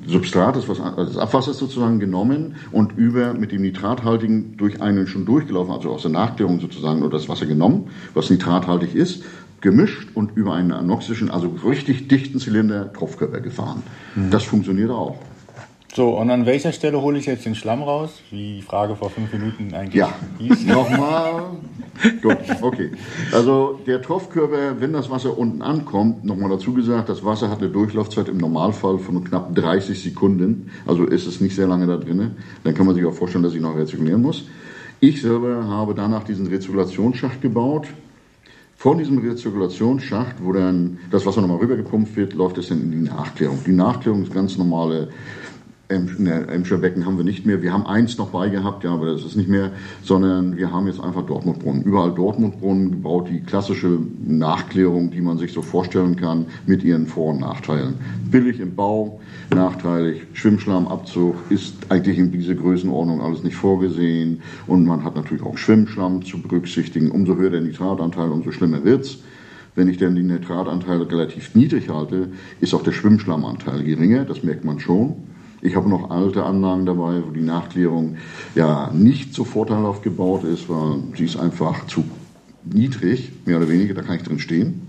Substrates, 0.07 0.69
was, 0.69 0.79
also 0.79 1.03
des 1.05 1.17
Abwassers 1.17 1.57
sozusagen 1.57 1.99
genommen 1.99 2.55
und 2.71 2.97
über 2.97 3.33
mit 3.33 3.51
dem 3.51 3.61
nitrathaltigen 3.61 4.55
durch 4.57 4.81
einen 4.81 5.07
schon 5.07 5.25
durchgelaufen, 5.25 5.73
also 5.73 5.89
aus 5.89 6.03
der 6.03 6.11
Nachklärung 6.11 6.59
sozusagen 6.61 7.01
nur 7.01 7.09
das 7.09 7.27
Wasser 7.27 7.45
genommen, 7.45 7.87
was 8.13 8.29
nitrathaltig 8.29 8.95
ist, 8.95 9.23
gemischt 9.61 10.09
und 10.13 10.37
über 10.37 10.53
einen 10.53 10.71
anoxischen, 10.71 11.29
also 11.29 11.53
richtig 11.65 12.07
dichten 12.07 12.39
Zylinder 12.39 12.93
Tropfkörper 12.93 13.41
gefahren. 13.41 13.83
Mhm. 14.15 14.29
Das 14.29 14.43
funktioniert 14.43 14.91
auch. 14.91 15.17
So, 15.95 16.09
und 16.09 16.29
an 16.29 16.45
welcher 16.45 16.73
Stelle 16.73 17.01
hole 17.01 17.17
ich 17.17 17.25
jetzt 17.25 17.45
den 17.45 17.55
Schlamm 17.55 17.81
raus? 17.81 18.21
Wie 18.29 18.55
die 18.55 18.61
Frage 18.61 18.97
vor 18.97 19.09
fünf 19.09 19.31
Minuten 19.31 19.73
eigentlich 19.73 19.95
ja. 19.95 20.13
hieß. 20.39 20.65
Nochmal. 20.65 21.51
Gut, 22.21 22.37
okay. 22.61 22.91
Also 23.31 23.79
der 23.87 24.01
Tropfkörper, 24.01 24.81
wenn 24.81 24.91
das 24.91 25.09
Wasser 25.09 25.37
unten 25.37 25.61
ankommt, 25.61 26.25
nochmal 26.25 26.49
dazu 26.49 26.73
gesagt, 26.73 27.07
das 27.07 27.23
Wasser 27.23 27.49
hat 27.49 27.59
eine 27.59 27.69
Durchlaufzeit 27.69 28.27
im 28.27 28.39
Normalfall 28.39 28.97
von 28.97 29.23
knapp 29.23 29.55
30 29.55 30.03
Sekunden. 30.03 30.69
Also 30.85 31.05
ist 31.05 31.27
es 31.27 31.39
nicht 31.39 31.55
sehr 31.55 31.67
lange 31.67 31.87
da 31.87 31.95
drin. 31.95 32.31
Dann 32.65 32.73
kann 32.73 32.85
man 32.85 32.95
sich 32.95 33.05
auch 33.05 33.13
vorstellen, 33.13 33.45
dass 33.45 33.53
ich 33.53 33.61
noch 33.61 33.77
rezirkulieren 33.77 34.21
muss. 34.21 34.43
Ich 34.99 35.21
selber 35.21 35.63
habe 35.63 35.93
danach 35.93 36.25
diesen 36.25 36.47
Rezirkulationsschacht 36.47 37.41
gebaut. 37.41 37.87
Von 38.75 38.97
diesem 38.97 39.17
Rezirkulationsschacht, 39.19 40.43
wo 40.43 40.51
dann 40.51 40.99
das 41.09 41.25
Wasser 41.25 41.39
nochmal 41.39 41.57
rübergepumpt 41.57 42.17
wird, 42.17 42.33
läuft 42.33 42.57
es 42.57 42.67
dann 42.67 42.81
in 42.81 42.91
die 42.91 43.09
Nachklärung. 43.09 43.59
Die 43.65 43.71
Nachklärung 43.71 44.23
ist 44.23 44.33
ganz 44.33 44.57
normale 44.57 45.07
Emscher 45.87 46.77
Becken 46.77 47.05
haben 47.05 47.17
wir 47.17 47.23
nicht 47.23 47.45
mehr. 47.45 47.61
Wir 47.61 47.71
haben 47.71 47.85
eins 47.85 48.17
noch 48.17 48.29
beigehabt, 48.29 48.83
ja, 48.83 48.91
aber 48.91 49.11
das 49.11 49.23
ist 49.23 49.35
nicht 49.35 49.49
mehr, 49.49 49.71
sondern 50.01 50.57
wir 50.57 50.71
haben 50.71 50.87
jetzt 50.87 50.99
einfach 50.99 51.23
Dortmundbrunnen. 51.25 51.83
Überall 51.83 52.11
Dortmundbrunnen 52.11 52.89
gebaut, 52.91 53.27
die 53.29 53.41
klassische 53.41 53.99
Nachklärung, 54.25 55.11
die 55.11 55.21
man 55.21 55.37
sich 55.37 55.53
so 55.53 55.61
vorstellen 55.61 56.15
kann, 56.15 56.47
mit 56.65 56.83
ihren 56.83 57.05
Vor- 57.05 57.33
und 57.33 57.41
Nachteilen. 57.41 57.95
Billig 58.31 58.59
im 58.59 58.73
Bau, 58.73 59.19
nachteilig, 59.53 60.23
Schwimmschlammabzug 60.33 61.35
ist 61.49 61.75
eigentlich 61.89 62.17
in 62.17 62.31
dieser 62.31 62.55
Größenordnung 62.55 63.21
alles 63.21 63.43
nicht 63.43 63.55
vorgesehen 63.55 64.41
und 64.65 64.85
man 64.85 65.03
hat 65.03 65.15
natürlich 65.15 65.43
auch 65.43 65.57
Schwimmschlamm 65.57 66.25
zu 66.25 66.41
berücksichtigen. 66.41 67.11
Umso 67.11 67.35
höher 67.35 67.51
der 67.51 67.61
Nitratanteil, 67.61 68.29
umso 68.29 68.51
schlimmer 68.51 68.83
wird's. 68.83 69.19
Wenn 69.75 69.89
ich 69.89 69.97
dann 69.97 70.15
den 70.15 70.27
Nitratanteil 70.27 71.01
relativ 71.03 71.53
niedrig 71.53 71.89
halte, 71.89 72.29
ist 72.59 72.73
auch 72.73 72.81
der 72.81 72.93
Schwimmschlammanteil 72.93 73.83
geringer, 73.83 74.23
das 74.23 74.41
merkt 74.41 74.63
man 74.63 74.79
schon. 74.79 75.34
Ich 75.65 75.75
habe 75.75 75.89
noch 75.89 76.11
alte 76.11 76.43
Anlagen 76.43 76.85
dabei, 76.85 77.23
wo 77.25 77.31
die 77.31 77.41
Nachklärung 77.41 78.17
ja 78.53 78.91
nicht 78.93 79.33
so 79.33 79.43
vorteilhaft 79.43 80.03
gebaut 80.03 80.43
ist, 80.43 80.69
weil 80.69 80.99
sie 81.17 81.25
ist 81.25 81.37
einfach 81.37 81.87
zu 81.87 82.03
niedrig, 82.63 83.31
mehr 83.45 83.57
oder 83.57 83.67
weniger, 83.67 83.95
da 83.95 84.03
kann 84.03 84.17
ich 84.17 84.23
drin 84.23 84.37
stehen. 84.37 84.87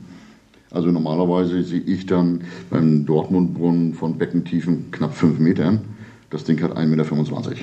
Also 0.70 0.90
normalerweise 0.90 1.62
sehe 1.62 1.80
ich 1.80 2.04
dann 2.04 2.42
beim 2.68 3.06
Dortmundbrunnen 3.06 3.94
von 3.94 4.18
Beckentiefen 4.18 4.90
knapp 4.90 5.14
5 5.14 5.38
Metern. 5.38 5.80
Das 6.28 6.44
Ding 6.44 6.60
hat 6.60 6.76
1,25 6.76 6.88
Meter. 6.88 7.56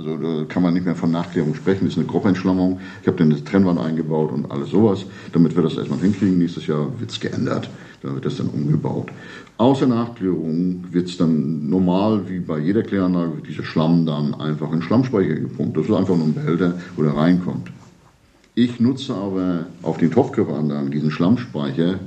Also 0.00 0.16
da 0.16 0.44
kann 0.46 0.62
man 0.62 0.72
nicht 0.72 0.86
mehr 0.86 0.96
von 0.96 1.10
Nachklärung 1.10 1.54
sprechen. 1.54 1.84
Das 1.84 1.92
ist 1.92 1.98
eine 1.98 2.06
Gruppentschlammung. 2.06 2.80
Ich 3.02 3.06
habe 3.06 3.18
dann 3.18 3.30
eine 3.30 3.44
Trennwand 3.44 3.78
eingebaut 3.78 4.32
und 4.32 4.50
alles 4.50 4.70
sowas, 4.70 5.04
damit 5.32 5.54
wir 5.54 5.62
das 5.62 5.76
erstmal 5.76 5.98
hinkriegen. 5.98 6.38
Nächstes 6.38 6.66
Jahr 6.66 6.88
wird 6.98 7.10
es 7.10 7.20
geändert. 7.20 7.68
Da 8.02 8.14
wird 8.14 8.24
das 8.24 8.36
dann 8.36 8.46
umgebaut. 8.46 9.08
Außer 9.58 9.86
Nachklärung 9.86 10.84
wird 10.90 11.08
es 11.08 11.18
dann 11.18 11.68
normal, 11.68 12.22
wie 12.30 12.38
bei 12.38 12.58
jeder 12.58 12.82
Kläranlage, 12.82 13.36
wird 13.36 13.48
dieser 13.48 13.62
Schlamm 13.62 14.06
dann 14.06 14.32
einfach 14.32 14.68
in 14.68 14.78
den 14.78 14.82
Schlammspeicher 14.82 15.34
gepumpt. 15.34 15.76
Das 15.76 15.84
ist 15.84 15.92
einfach 15.92 16.16
nur 16.16 16.28
ein 16.28 16.34
Behälter, 16.34 16.78
wo 16.96 17.02
der 17.02 17.14
reinkommt. 17.14 17.70
Ich 18.54 18.80
nutze 18.80 19.14
aber 19.14 19.66
auf 19.82 19.98
den 19.98 20.10
Topfkörperanlagen 20.10 20.90
diesen 20.90 21.10
Schlammspeicher 21.10 22.00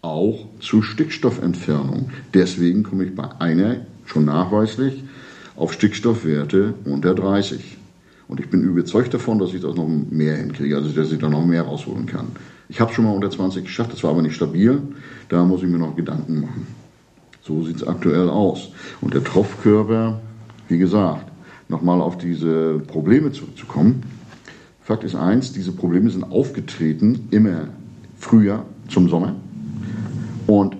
auch 0.00 0.46
zur 0.60 0.82
Stickstoffentfernung. 0.82 2.08
Deswegen 2.32 2.84
komme 2.84 3.04
ich 3.04 3.14
bei 3.14 3.28
einer 3.38 3.82
schon 4.06 4.24
nachweislich 4.24 5.02
auf 5.58 5.72
Stickstoffwerte 5.72 6.74
unter 6.84 7.14
30. 7.14 7.76
Und 8.28 8.40
ich 8.40 8.48
bin 8.48 8.62
überzeugt 8.62 9.12
davon, 9.12 9.38
dass 9.38 9.54
ich 9.54 9.60
das 9.60 9.74
noch 9.74 9.88
mehr 9.88 10.36
hinkriege, 10.36 10.76
also 10.76 10.90
dass 10.90 11.10
ich 11.10 11.18
da 11.18 11.28
noch 11.28 11.44
mehr 11.44 11.62
rausholen 11.62 12.06
kann. 12.06 12.28
Ich 12.68 12.80
habe 12.80 12.92
schon 12.92 13.04
mal 13.04 13.12
unter 13.12 13.30
20 13.30 13.64
geschafft, 13.64 13.92
das 13.92 14.04
war 14.04 14.10
aber 14.10 14.22
nicht 14.22 14.36
stabil. 14.36 14.80
Da 15.28 15.44
muss 15.44 15.62
ich 15.62 15.68
mir 15.68 15.78
noch 15.78 15.96
Gedanken 15.96 16.42
machen. 16.42 16.66
So 17.42 17.64
sieht 17.64 17.76
es 17.76 17.86
aktuell 17.86 18.28
aus. 18.28 18.70
Und 19.00 19.14
der 19.14 19.24
Tropfkörper, 19.24 20.20
wie 20.68 20.78
gesagt, 20.78 21.24
nochmal 21.68 22.00
auf 22.00 22.18
diese 22.18 22.78
Probleme 22.86 23.32
zurückzukommen. 23.32 24.02
Fakt 24.82 25.04
ist 25.04 25.14
eins, 25.14 25.52
diese 25.52 25.72
Probleme 25.72 26.10
sind 26.10 26.24
aufgetreten 26.24 27.28
immer 27.30 27.68
früher 28.18 28.64
zum 28.88 29.08
Sommer. 29.08 29.34
Und 30.46 30.76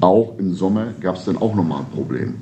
auch 0.00 0.38
im 0.38 0.54
Sommer 0.54 0.88
gab 1.00 1.16
es 1.16 1.24
dann 1.24 1.36
auch 1.38 1.54
nochmal 1.54 1.80
ein 1.80 1.90
Problem. 1.94 2.34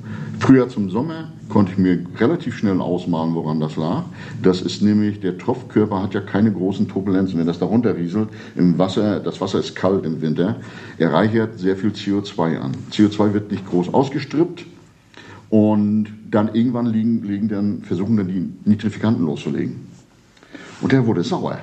Früher 0.47 0.69
zum 0.69 0.89
Sommer 0.89 1.33
konnte 1.49 1.73
ich 1.73 1.77
mir 1.77 2.05
relativ 2.19 2.55
schnell 2.55 2.79
ausmalen, 2.79 3.35
woran 3.35 3.59
das 3.59 3.75
lag. 3.75 4.05
Das 4.41 4.61
ist 4.61 4.81
nämlich, 4.81 5.19
der 5.19 5.37
Tropfkörper 5.37 6.01
hat 6.01 6.13
ja 6.13 6.21
keine 6.21 6.53
großen 6.53 6.87
Turbulenzen. 6.87 7.37
Wenn 7.37 7.47
das 7.47 7.59
da 7.59 7.65
runterrieselt, 7.65 8.29
im 8.55 8.77
Wasser, 8.77 9.19
das 9.19 9.41
Wasser 9.41 9.59
ist 9.59 9.75
kalt 9.75 10.05
im 10.05 10.21
Winter, 10.21 10.55
er 10.97 11.11
reichert 11.11 11.59
sehr 11.59 11.75
viel 11.75 11.89
CO2 11.89 12.59
an. 12.59 12.71
CO2 12.93 13.33
wird 13.33 13.51
nicht 13.51 13.67
groß 13.67 13.93
ausgestrippt 13.93 14.65
und 15.49 16.07
dann 16.31 16.55
irgendwann 16.55 16.85
liegen, 16.85 17.23
liegen 17.23 17.49
dann, 17.49 17.81
versuchen 17.81 18.15
dann 18.15 18.29
die 18.29 18.47
Nitrifikanten 18.63 19.25
loszulegen. 19.25 19.85
Und 20.79 20.93
der 20.93 21.05
wurde 21.05 21.23
sauer 21.23 21.59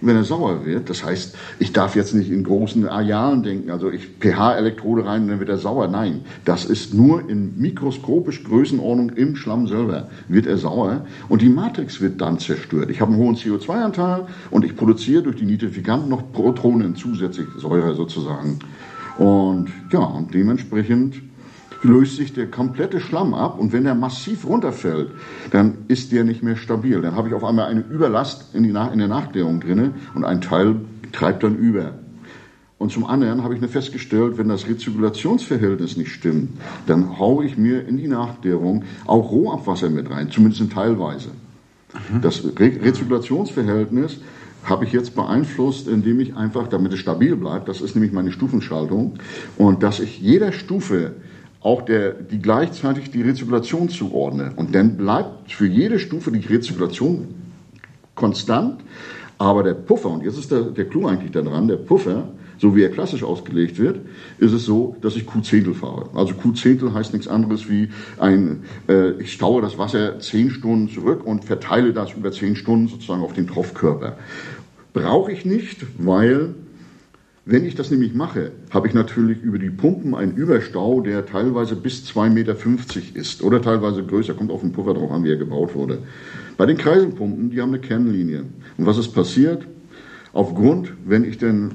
wenn 0.00 0.16
er 0.16 0.24
sauer 0.24 0.64
wird. 0.64 0.88
Das 0.90 1.04
heißt, 1.04 1.36
ich 1.58 1.72
darf 1.72 1.96
jetzt 1.96 2.14
nicht 2.14 2.30
in 2.30 2.44
großen 2.44 2.86
Arealen 2.88 3.42
denken, 3.42 3.70
also 3.70 3.90
ich 3.90 4.08
pH-Elektrode 4.20 5.04
rein 5.04 5.22
und 5.22 5.28
dann 5.28 5.40
wird 5.40 5.48
er 5.48 5.58
sauer. 5.58 5.88
Nein, 5.88 6.22
das 6.44 6.64
ist 6.64 6.94
nur 6.94 7.28
in 7.28 7.58
mikroskopisch 7.58 8.44
Größenordnung 8.44 9.10
im 9.10 9.36
Schlamm 9.36 9.66
selber 9.66 10.08
wird 10.28 10.46
er 10.46 10.58
sauer 10.58 11.06
und 11.28 11.42
die 11.42 11.48
Matrix 11.48 12.00
wird 12.00 12.20
dann 12.20 12.38
zerstört. 12.38 12.90
Ich 12.90 13.00
habe 13.00 13.12
einen 13.12 13.20
hohen 13.20 13.36
CO2-Anteil 13.36 14.26
und 14.50 14.64
ich 14.64 14.76
produziere 14.76 15.22
durch 15.22 15.36
die 15.36 15.46
Nitrifikanten 15.46 16.08
noch 16.08 16.32
Protonen 16.32 16.94
zusätzlich, 16.94 17.48
Säure 17.56 17.94
sozusagen. 17.94 18.58
Und 19.18 19.68
ja, 19.90 19.98
und 19.98 20.32
dementsprechend 20.32 21.27
löst 21.82 22.16
sich 22.16 22.32
der 22.32 22.50
komplette 22.50 23.00
Schlamm 23.00 23.34
ab 23.34 23.58
und 23.58 23.72
wenn 23.72 23.84
der 23.84 23.94
massiv 23.94 24.46
runterfällt, 24.46 25.10
dann 25.50 25.78
ist 25.88 26.12
der 26.12 26.24
nicht 26.24 26.42
mehr 26.42 26.56
stabil. 26.56 27.00
Dann 27.00 27.14
habe 27.14 27.28
ich 27.28 27.34
auf 27.34 27.44
einmal 27.44 27.66
eine 27.66 27.80
Überlast 27.80 28.54
in, 28.54 28.62
die, 28.64 28.70
in 28.70 28.98
der 28.98 29.08
Nachklärung 29.08 29.60
drinne 29.60 29.92
und 30.14 30.24
ein 30.24 30.40
Teil 30.40 30.76
treibt 31.12 31.42
dann 31.42 31.56
über. 31.56 31.94
Und 32.78 32.92
zum 32.92 33.06
anderen 33.06 33.42
habe 33.42 33.54
ich 33.54 33.60
mir 33.60 33.68
festgestellt, 33.68 34.38
wenn 34.38 34.48
das 34.48 34.68
Rezirkulationsverhältnis 34.68 35.96
nicht 35.96 36.12
stimmt, 36.12 36.50
dann 36.86 37.18
haue 37.18 37.44
ich 37.44 37.58
mir 37.58 37.86
in 37.86 37.96
die 37.96 38.06
Nachklärung 38.06 38.84
auch 39.04 39.32
Rohabwasser 39.32 39.90
mit 39.90 40.08
rein, 40.10 40.30
zumindest 40.30 40.72
teilweise. 40.72 41.30
Mhm. 42.12 42.20
Das 42.20 42.44
Re 42.44 42.72
Rezirkulationsverhältnis 42.80 44.18
habe 44.64 44.84
ich 44.84 44.92
jetzt 44.92 45.16
beeinflusst, 45.16 45.88
indem 45.88 46.20
ich 46.20 46.36
einfach, 46.36 46.68
damit 46.68 46.92
es 46.92 47.00
stabil 47.00 47.34
bleibt, 47.36 47.68
das 47.68 47.80
ist 47.80 47.94
nämlich 47.96 48.12
meine 48.12 48.30
Stufenschaltung, 48.30 49.14
und 49.56 49.82
dass 49.82 49.98
ich 49.98 50.20
jeder 50.20 50.52
Stufe 50.52 51.14
auch 51.60 51.82
der, 51.82 52.12
die 52.12 52.38
gleichzeitig 52.38 53.10
die 53.10 53.22
Rezirkulation 53.22 53.88
zuordne. 53.88 54.52
Und 54.56 54.74
dann 54.74 54.96
bleibt 54.96 55.50
für 55.52 55.66
jede 55.66 55.98
Stufe 55.98 56.30
die 56.30 56.46
Rezirkulation 56.46 57.34
konstant, 58.14 58.80
aber 59.38 59.62
der 59.62 59.74
Puffer, 59.74 60.10
und 60.10 60.24
jetzt 60.24 60.38
ist 60.38 60.50
der, 60.50 60.62
der 60.62 60.84
Clou 60.84 61.06
eigentlich 61.06 61.32
daran, 61.32 61.68
der 61.68 61.76
Puffer, 61.76 62.28
so 62.58 62.74
wie 62.74 62.82
er 62.82 62.90
klassisch 62.90 63.22
ausgelegt 63.22 63.78
wird, 63.78 64.00
ist 64.38 64.52
es 64.52 64.64
so, 64.64 64.96
dass 65.00 65.14
ich 65.14 65.26
Q-Zehntel 65.26 65.74
fahre. 65.74 66.10
Also 66.14 66.34
Q-Zehntel 66.34 66.92
heißt 66.92 67.12
nichts 67.12 67.28
anderes 67.28 67.68
wie 67.68 67.88
ein, 68.18 68.64
äh, 68.88 69.12
ich 69.20 69.32
staue 69.32 69.62
das 69.62 69.78
Wasser 69.78 70.18
zehn 70.18 70.50
Stunden 70.50 70.88
zurück 70.88 71.24
und 71.24 71.44
verteile 71.44 71.92
das 71.92 72.14
über 72.14 72.32
zehn 72.32 72.56
Stunden 72.56 72.88
sozusagen 72.88 73.22
auf 73.22 73.32
den 73.32 73.46
Tropfkörper. 73.46 74.16
Brauche 74.92 75.30
ich 75.30 75.44
nicht, 75.44 75.86
weil 75.98 76.54
wenn 77.50 77.64
ich 77.64 77.74
das 77.74 77.90
nämlich 77.90 78.12
mache, 78.12 78.52
habe 78.70 78.88
ich 78.88 78.94
natürlich 78.94 79.40
über 79.40 79.58
die 79.58 79.70
Pumpen 79.70 80.14
einen 80.14 80.34
Überstau, 80.36 81.00
der 81.00 81.24
teilweise 81.24 81.76
bis 81.76 82.06
2,50 82.06 82.28
Meter 82.28 82.54
ist 83.14 83.42
oder 83.42 83.62
teilweise 83.62 84.04
größer, 84.04 84.34
kommt 84.34 84.50
auf 84.50 84.60
den 84.60 84.72
Puffer 84.72 84.92
drauf 84.92 85.10
an, 85.10 85.24
wie 85.24 85.30
er 85.30 85.38
gebaut 85.38 85.74
wurde. 85.74 86.00
Bei 86.58 86.66
den 86.66 86.76
Kreiselpumpen, 86.76 87.48
die 87.48 87.62
haben 87.62 87.70
eine 87.70 87.78
Kernlinie. 87.78 88.44
Und 88.76 88.84
was 88.84 88.98
ist 88.98 89.14
passiert? 89.14 89.66
Aufgrund, 90.34 90.92
wenn 91.06 91.24
ich 91.24 91.38
denn 91.38 91.70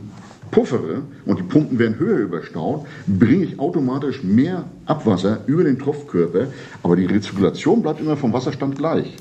puffere 0.52 1.02
und 1.26 1.40
die 1.40 1.44
Pumpen 1.44 1.80
werden 1.80 1.98
höher 1.98 2.20
überstaut, 2.20 2.86
bringe 3.08 3.46
ich 3.46 3.58
automatisch 3.58 4.24
mehr 4.24 4.66
Abwasser 4.86 5.40
über 5.48 5.64
den 5.64 5.80
Tropfkörper, 5.80 6.50
aber 6.84 6.96
die 6.96 7.06
Rezirkulation 7.06 7.82
bleibt 7.82 8.00
immer 8.00 8.16
vom 8.16 8.32
Wasserstand 8.32 8.78
gleich. 8.78 9.16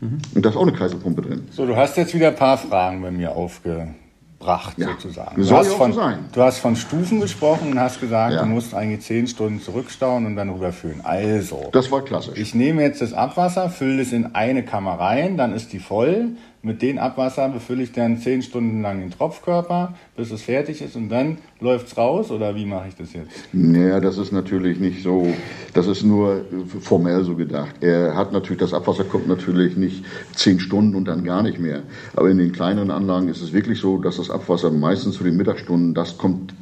Mhm. 0.00 0.18
Und 0.34 0.44
da 0.44 0.50
ist 0.50 0.56
auch 0.56 0.62
eine 0.62 0.72
Kreiselpumpe 0.72 1.22
drin. 1.22 1.42
So, 1.52 1.64
du 1.64 1.76
hast 1.76 1.96
jetzt 1.96 2.12
wieder 2.12 2.26
ein 2.26 2.36
paar 2.36 2.58
Fragen 2.58 3.02
bei 3.02 3.12
mir 3.12 3.36
aufge 3.36 3.94
gebracht, 4.42 4.78
ja. 4.78 4.88
sozusagen. 4.88 5.42
Du 5.42 5.50
hast, 5.50 5.72
von, 5.72 5.92
du 6.32 6.42
hast 6.42 6.58
von 6.58 6.76
Stufen 6.76 7.20
gesprochen 7.20 7.72
und 7.72 7.80
hast 7.80 8.00
gesagt, 8.00 8.34
ja. 8.34 8.42
du 8.42 8.46
musst 8.46 8.74
eigentlich 8.74 9.02
zehn 9.02 9.26
Stunden 9.26 9.60
zurückstauen 9.60 10.26
und 10.26 10.36
dann 10.36 10.50
rüberführen. 10.50 11.00
Also. 11.04 11.70
Das 11.72 11.90
war 11.90 12.02
klassisch. 12.02 12.36
Ich 12.36 12.54
nehme 12.54 12.82
jetzt 12.82 13.00
das 13.00 13.12
Abwasser, 13.12 13.70
fülle 13.70 14.02
es 14.02 14.12
in 14.12 14.34
eine 14.34 14.64
Kammer 14.64 14.98
rein, 14.98 15.36
dann 15.36 15.52
ist 15.52 15.72
die 15.72 15.78
voll. 15.78 16.30
Mit 16.64 16.80
dem 16.80 16.98
Abwasser 16.98 17.48
befülle 17.48 17.82
ich 17.82 17.90
dann 17.90 18.18
zehn 18.18 18.40
Stunden 18.40 18.82
lang 18.82 19.00
den 19.00 19.10
Tropfkörper, 19.10 19.94
bis 20.16 20.30
es 20.30 20.42
fertig 20.42 20.80
ist 20.80 20.94
und 20.94 21.08
dann 21.08 21.38
läuft 21.58 21.88
es 21.88 21.96
raus 21.96 22.30
oder 22.30 22.54
wie 22.54 22.66
mache 22.66 22.86
ich 22.86 22.94
das 22.94 23.12
jetzt? 23.14 23.30
Naja, 23.52 23.98
das 23.98 24.16
ist 24.16 24.30
natürlich 24.30 24.78
nicht 24.78 25.02
so, 25.02 25.26
das 25.74 25.88
ist 25.88 26.04
nur 26.04 26.44
formell 26.80 27.24
so 27.24 27.34
gedacht. 27.34 27.74
Er 27.80 28.14
hat 28.14 28.32
natürlich, 28.32 28.60
das 28.60 28.74
Abwasser 28.74 29.02
kommt 29.02 29.26
natürlich 29.26 29.76
nicht 29.76 30.04
zehn 30.36 30.60
Stunden 30.60 30.94
und 30.94 31.06
dann 31.06 31.24
gar 31.24 31.42
nicht 31.42 31.58
mehr. 31.58 31.82
Aber 32.14 32.30
in 32.30 32.38
den 32.38 32.52
kleineren 32.52 32.92
Anlagen 32.92 33.26
ist 33.26 33.42
es 33.42 33.52
wirklich 33.52 33.80
so, 33.80 33.98
dass 33.98 34.18
das 34.18 34.30
Abwasser 34.30 34.70
meistens 34.70 35.16
zu 35.16 35.24
den 35.24 35.36
Mittagsstunden, 35.36 35.94
das 35.94 36.16
kommt 36.16 36.54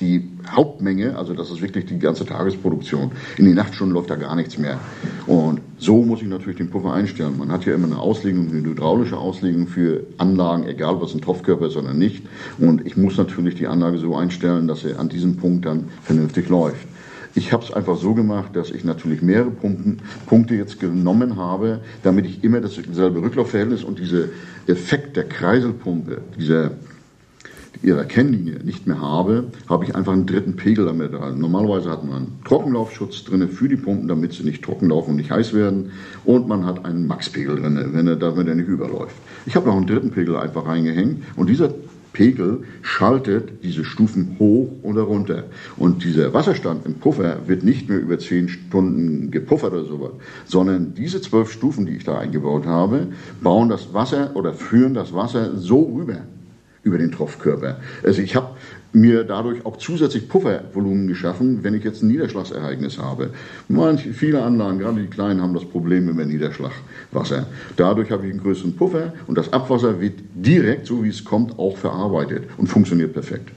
die 0.00 0.28
Hauptmenge, 0.48 1.16
also 1.16 1.34
das 1.34 1.50
ist 1.50 1.60
wirklich 1.60 1.86
die 1.86 1.98
ganze 1.98 2.24
Tagesproduktion. 2.24 3.10
In 3.36 3.46
den 3.46 3.54
Nachtstunden 3.54 3.94
läuft 3.94 4.10
da 4.10 4.16
gar 4.16 4.36
nichts 4.36 4.56
mehr. 4.56 4.78
Und 5.26 5.60
so 5.78 6.04
muss 6.04 6.22
ich 6.22 6.28
natürlich 6.28 6.58
den 6.58 6.70
Puffer 6.70 6.92
einstellen. 6.92 7.36
Man 7.36 7.50
hat 7.50 7.64
ja 7.66 7.74
immer 7.74 7.86
eine 7.86 7.98
Auslegung, 7.98 8.48
eine 8.48 8.62
hydraulische 8.62 9.16
Auslegung 9.16 9.66
für 9.66 10.04
Anlagen, 10.16 10.66
egal 10.68 10.94
ob 10.94 11.02
es 11.02 11.14
ein 11.14 11.20
Tropfkörper 11.20 11.66
ist 11.66 11.76
oder 11.76 11.94
nicht. 11.94 12.24
Und 12.58 12.86
ich 12.86 12.96
muss 12.96 13.16
natürlich 13.16 13.56
die 13.56 13.66
Anlage 13.66 13.98
so 13.98 14.14
einstellen, 14.14 14.68
dass 14.68 14.80
sie 14.80 14.94
an 14.94 15.08
diesem 15.08 15.36
Punkt 15.36 15.66
dann 15.66 15.86
vernünftig 16.02 16.48
läuft. 16.48 16.86
Ich 17.34 17.52
habe 17.52 17.64
es 17.64 17.72
einfach 17.72 17.96
so 17.96 18.14
gemacht, 18.14 18.56
dass 18.56 18.70
ich 18.70 18.84
natürlich 18.84 19.20
mehrere 19.20 19.50
Pumpen, 19.50 19.98
Punkte 20.26 20.54
jetzt 20.54 20.80
genommen 20.80 21.36
habe, 21.36 21.80
damit 22.02 22.26
ich 22.26 22.42
immer 22.42 22.60
dasselbe 22.60 23.20
Rücklaufverhältnis 23.20 23.84
und 23.84 23.98
diese 23.98 24.30
Effekt 24.66 25.16
der 25.16 25.24
Kreiselpumpe, 25.24 26.20
dieser 26.38 26.72
ihrer 27.82 28.04
Kennlinie 28.04 28.60
nicht 28.64 28.86
mehr 28.86 29.00
habe, 29.00 29.44
habe 29.68 29.84
ich 29.84 29.94
einfach 29.94 30.12
einen 30.12 30.26
dritten 30.26 30.56
Pegel 30.56 30.86
damit 30.86 31.12
dran. 31.12 31.38
Normalerweise 31.38 31.90
hat 31.90 32.04
man 32.04 32.16
einen 32.16 32.38
Trockenlaufschutz 32.44 33.24
drin 33.24 33.48
für 33.48 33.68
die 33.68 33.76
Pumpen, 33.76 34.08
damit 34.08 34.32
sie 34.32 34.44
nicht 34.44 34.64
trocken 34.64 34.88
laufen 34.88 35.10
und 35.10 35.16
nicht 35.16 35.30
heiß 35.30 35.54
werden. 35.54 35.92
Und 36.24 36.48
man 36.48 36.66
hat 36.66 36.84
einen 36.84 37.06
Maxpegel 37.06 37.56
drin, 37.56 37.78
wenn 37.92 38.06
er, 38.06 38.16
damit 38.16 38.48
er 38.48 38.54
nicht 38.54 38.68
überläuft. 38.68 39.14
Ich 39.46 39.56
habe 39.56 39.66
noch 39.66 39.76
einen 39.76 39.86
dritten 39.86 40.10
Pegel 40.10 40.36
einfach 40.36 40.66
reingehängt 40.66 41.22
und 41.36 41.48
dieser 41.48 41.72
Pegel 42.12 42.64
schaltet 42.82 43.62
diese 43.62 43.84
Stufen 43.84 44.36
hoch 44.40 44.70
oder 44.82 45.02
runter. 45.02 45.44
Und 45.76 46.02
dieser 46.02 46.34
Wasserstand 46.34 46.84
im 46.84 46.94
Puffer 46.94 47.46
wird 47.46 47.62
nicht 47.62 47.88
mehr 47.88 48.00
über 48.00 48.18
zehn 48.18 48.48
Stunden 48.48 49.30
gepuffert 49.30 49.72
oder 49.72 49.84
sowas, 49.84 50.10
sondern 50.44 50.94
diese 50.94 51.20
zwölf 51.20 51.52
Stufen, 51.52 51.86
die 51.86 51.92
ich 51.92 52.04
da 52.04 52.18
eingebaut 52.18 52.66
habe, 52.66 53.08
bauen 53.40 53.68
das 53.68 53.94
Wasser 53.94 54.34
oder 54.34 54.52
führen 54.52 54.94
das 54.94 55.12
Wasser 55.12 55.56
so 55.56 55.82
rüber 55.94 56.22
über 56.82 56.98
den 56.98 57.12
Tropfkörper. 57.12 57.76
Also 58.04 58.22
ich 58.22 58.36
habe 58.36 58.56
mir 58.92 59.24
dadurch 59.24 59.66
auch 59.66 59.76
zusätzlich 59.76 60.28
Puffervolumen 60.28 61.08
geschaffen, 61.08 61.62
wenn 61.62 61.74
ich 61.74 61.84
jetzt 61.84 62.02
ein 62.02 62.08
Niederschlagsereignis 62.08 62.98
habe. 62.98 63.30
Manche, 63.68 64.12
viele 64.12 64.42
Anlagen, 64.42 64.78
gerade 64.78 65.00
die 65.00 65.08
kleinen, 65.08 65.42
haben 65.42 65.54
das 65.54 65.64
Problem 65.64 66.06
mit 66.06 66.18
dem 66.18 66.28
Niederschlagwasser. 66.28 67.46
Dadurch 67.76 68.10
habe 68.10 68.26
ich 68.26 68.32
einen 68.32 68.40
größeren 68.40 68.76
Puffer 68.76 69.12
und 69.26 69.36
das 69.36 69.52
Abwasser 69.52 70.00
wird 70.00 70.14
direkt, 70.34 70.86
so 70.86 71.04
wie 71.04 71.08
es 71.08 71.24
kommt, 71.24 71.58
auch 71.58 71.76
verarbeitet 71.76 72.44
und 72.56 72.66
funktioniert 72.68 73.12
perfekt. 73.12 73.50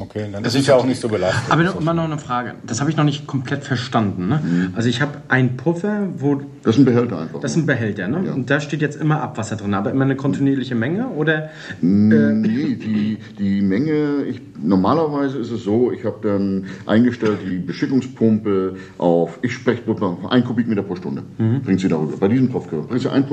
Okay, 0.00 0.26
dann 0.30 0.42
das 0.42 0.54
ist 0.54 0.66
ja 0.66 0.76
auch 0.76 0.84
nicht 0.84 1.00
so 1.00 1.08
belastet. 1.08 1.50
Aber 1.50 1.62
noch, 1.62 1.80
mal 1.80 1.94
noch 1.94 2.04
eine 2.04 2.18
Frage. 2.18 2.54
Das 2.66 2.80
habe 2.80 2.90
ich 2.90 2.96
noch 2.96 3.04
nicht 3.04 3.26
komplett 3.26 3.64
verstanden. 3.64 4.28
Ne? 4.28 4.40
Mhm. 4.42 4.72
Also 4.74 4.88
ich 4.88 5.00
habe 5.00 5.18
einen 5.28 5.56
Puffer, 5.56 6.08
wo... 6.16 6.40
Das 6.62 6.74
ist 6.74 6.80
ein 6.80 6.84
Behälter 6.84 7.20
einfach. 7.20 7.40
Das 7.40 7.52
ist 7.52 7.56
ein 7.58 7.66
Behälter, 7.66 8.08
ne? 8.08 8.24
Ja. 8.26 8.32
Und 8.32 8.50
da 8.50 8.60
steht 8.60 8.80
jetzt 8.80 9.00
immer 9.00 9.20
Abwasser 9.22 9.56
drin, 9.56 9.74
aber 9.74 9.90
immer 9.90 10.04
eine 10.04 10.16
kontinuierliche 10.16 10.74
Menge, 10.74 11.08
oder? 11.08 11.50
Mm, 11.80 12.12
äh, 12.12 12.32
nee, 12.32 12.74
die, 12.74 13.18
die 13.38 13.62
Menge, 13.62 14.24
ich, 14.28 14.40
normalerweise 14.62 15.38
ist 15.38 15.50
es 15.50 15.64
so, 15.64 15.92
ich 15.92 16.04
habe 16.04 16.18
dann 16.22 16.66
eingestellt 16.86 17.38
die 17.44 17.58
Beschickungspumpe 17.58 18.76
auf, 18.98 19.38
ich 19.42 19.52
spreche 19.52 19.82
ein 20.30 20.44
Kubikmeter 20.44 20.82
pro 20.82 20.96
Stunde, 20.96 21.22
mhm. 21.38 21.62
bringt 21.62 21.80
sie 21.80 21.88
darüber. 21.88 22.16
Bei 22.16 22.28
diesem 22.28 22.50
Tropfkörper 22.50 22.88
bringt 22.88 23.02
sie 23.02 23.10
ein 23.10 23.26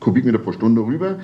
Kubikmeter 0.00 0.38
pro 0.38 0.52
Stunde 0.52 0.82
rüber. 0.82 1.16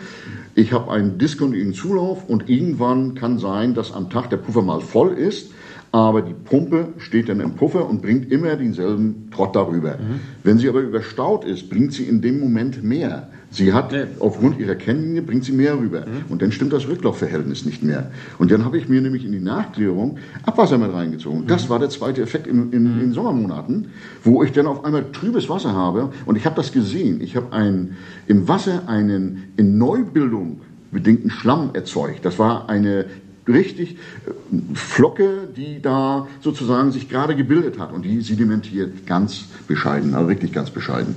Ich 0.54 0.72
habe 0.72 0.90
einen 0.90 1.18
diskontinuierlichen 1.18 1.74
Zulauf 1.80 2.28
und 2.28 2.48
irgendwann 2.48 3.14
kann 3.14 3.38
sein, 3.38 3.74
dass 3.74 3.92
am 3.92 4.10
Tag 4.10 4.30
der 4.30 4.36
Puffer 4.38 4.62
mal 4.62 4.80
voll 4.80 5.12
ist, 5.14 5.52
aber 5.92 6.22
die 6.22 6.34
Pumpe 6.34 6.88
steht 6.98 7.28
dann 7.28 7.40
im 7.40 7.54
Puffer 7.54 7.88
und 7.88 8.02
bringt 8.02 8.30
immer 8.32 8.56
denselben 8.56 9.30
Trott 9.30 9.54
darüber. 9.54 9.92
Mhm. 9.92 10.20
Wenn 10.42 10.58
sie 10.58 10.68
aber 10.68 10.80
überstaut 10.80 11.44
ist, 11.44 11.70
bringt 11.70 11.92
sie 11.92 12.04
in 12.04 12.20
dem 12.20 12.40
Moment 12.40 12.82
mehr. 12.82 13.28
Sie 13.54 13.72
hat, 13.72 13.92
ja. 13.92 14.04
aufgrund 14.18 14.58
ihrer 14.58 14.74
Kennlinie, 14.74 15.22
bringt 15.22 15.44
sie 15.44 15.52
mehr 15.52 15.78
rüber. 15.78 16.00
Mhm. 16.00 16.24
Und 16.28 16.42
dann 16.42 16.50
stimmt 16.50 16.72
das 16.72 16.88
Rücklaufverhältnis 16.88 17.64
nicht 17.64 17.84
mehr. 17.84 18.10
Und 18.38 18.50
dann 18.50 18.64
habe 18.64 18.78
ich 18.78 18.88
mir 18.88 19.00
nämlich 19.00 19.24
in 19.24 19.30
die 19.30 19.38
Nachklärung 19.40 20.18
Abwasser 20.42 20.76
mit 20.76 20.92
reingezogen. 20.92 21.42
Mhm. 21.42 21.46
Das 21.46 21.70
war 21.70 21.78
der 21.78 21.88
zweite 21.88 22.20
Effekt 22.20 22.48
in, 22.48 22.72
in, 22.72 23.00
in, 23.00 23.12
Sommermonaten, 23.12 23.86
wo 24.24 24.42
ich 24.42 24.50
dann 24.50 24.66
auf 24.66 24.84
einmal 24.84 25.04
trübes 25.12 25.48
Wasser 25.48 25.72
habe. 25.72 26.10
Und 26.26 26.34
ich 26.34 26.46
habe 26.46 26.56
das 26.56 26.72
gesehen. 26.72 27.20
Ich 27.20 27.36
habe 27.36 27.52
ein, 27.52 27.96
im 28.26 28.48
Wasser 28.48 28.88
einen 28.88 29.44
in 29.56 29.78
Neubildung 29.78 30.60
bedingten 30.90 31.30
Schlamm 31.30 31.70
erzeugt. 31.74 32.24
Das 32.24 32.40
war 32.40 32.68
eine 32.68 33.06
richtig 33.46 33.92
äh, 33.92 34.74
Flocke, 34.74 35.48
die 35.56 35.80
da 35.80 36.26
sozusagen 36.40 36.90
sich 36.90 37.08
gerade 37.08 37.36
gebildet 37.36 37.78
hat 37.78 37.92
und 37.92 38.02
die 38.04 38.20
sedimentiert 38.20 39.06
ganz 39.06 39.44
bescheiden, 39.68 40.14
also 40.14 40.28
wirklich 40.28 40.52
ganz 40.52 40.70
bescheiden. 40.70 41.14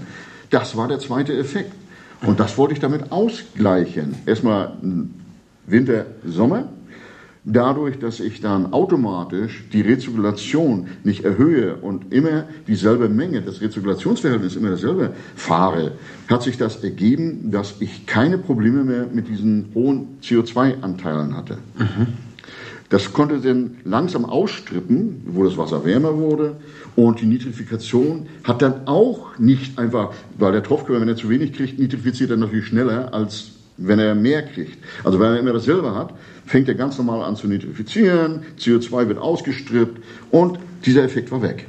Das 0.51 0.77
war 0.77 0.87
der 0.87 0.99
zweite 0.99 1.35
Effekt. 1.35 1.71
Und 2.21 2.39
das 2.39 2.57
wollte 2.57 2.73
ich 2.73 2.79
damit 2.79 3.11
ausgleichen. 3.11 4.15
Erstmal 4.25 4.73
Winter, 5.65 6.05
Sommer. 6.25 6.69
Dadurch, 7.49 7.97
dass 7.99 8.19
ich 8.19 8.41
dann 8.41 8.73
automatisch 8.73 9.63
die 9.71 9.79
Rezirkulation 9.79 10.87
nicht 11.05 11.23
erhöhe 11.23 11.77
und 11.77 12.13
immer 12.13 12.43
dieselbe 12.67 13.07
Menge, 13.07 13.41
das 13.41 13.61
Rezirkulationsverhältnis 13.61 14.57
immer 14.57 14.71
dasselbe 14.71 15.13
fahre, 15.33 15.93
hat 16.27 16.43
sich 16.43 16.57
das 16.57 16.83
ergeben, 16.83 17.49
dass 17.49 17.75
ich 17.79 18.05
keine 18.05 18.37
Probleme 18.37 18.83
mehr 18.83 19.07
mit 19.13 19.29
diesen 19.29 19.69
hohen 19.73 20.17
CO2-Anteilen 20.21 21.37
hatte. 21.37 21.59
Mhm. 21.77 22.26
Das 22.89 23.11
konnte 23.11 23.39
dann 23.39 23.77
langsam 23.83 24.23
ausstrippen, 24.23 25.21
wo 25.25 25.43
das 25.43 25.57
Wasser 25.57 25.83
wärmer 25.83 26.17
wurde. 26.17 26.55
Und 26.95 27.19
die 27.19 27.25
Nitrifikation 27.25 28.27
hat 28.43 28.61
dann 28.61 28.87
auch 28.87 29.37
nicht 29.37 29.77
einfach, 29.77 30.13
weil 30.37 30.53
der 30.53 30.63
Tropfkörper, 30.63 31.01
wenn 31.01 31.09
er 31.09 31.17
zu 31.17 31.29
wenig 31.29 31.53
kriegt, 31.53 31.79
nitrifiziert 31.79 32.31
er 32.31 32.37
natürlich 32.37 32.67
schneller, 32.67 33.13
als 33.13 33.51
wenn 33.75 33.99
er 33.99 34.15
mehr 34.15 34.41
kriegt. 34.43 34.77
Also 35.03 35.19
wenn 35.19 35.33
er 35.33 35.39
immer 35.39 35.53
dasselbe 35.53 35.93
hat, 35.93 36.13
fängt 36.45 36.67
er 36.69 36.75
ganz 36.75 36.97
normal 36.97 37.23
an 37.23 37.35
zu 37.35 37.47
nitrifizieren, 37.47 38.43
CO2 38.59 39.07
wird 39.07 39.19
ausgestrippt 39.19 40.01
und 40.31 40.57
dieser 40.85 41.03
Effekt 41.03 41.31
war 41.31 41.41
weg. 41.41 41.67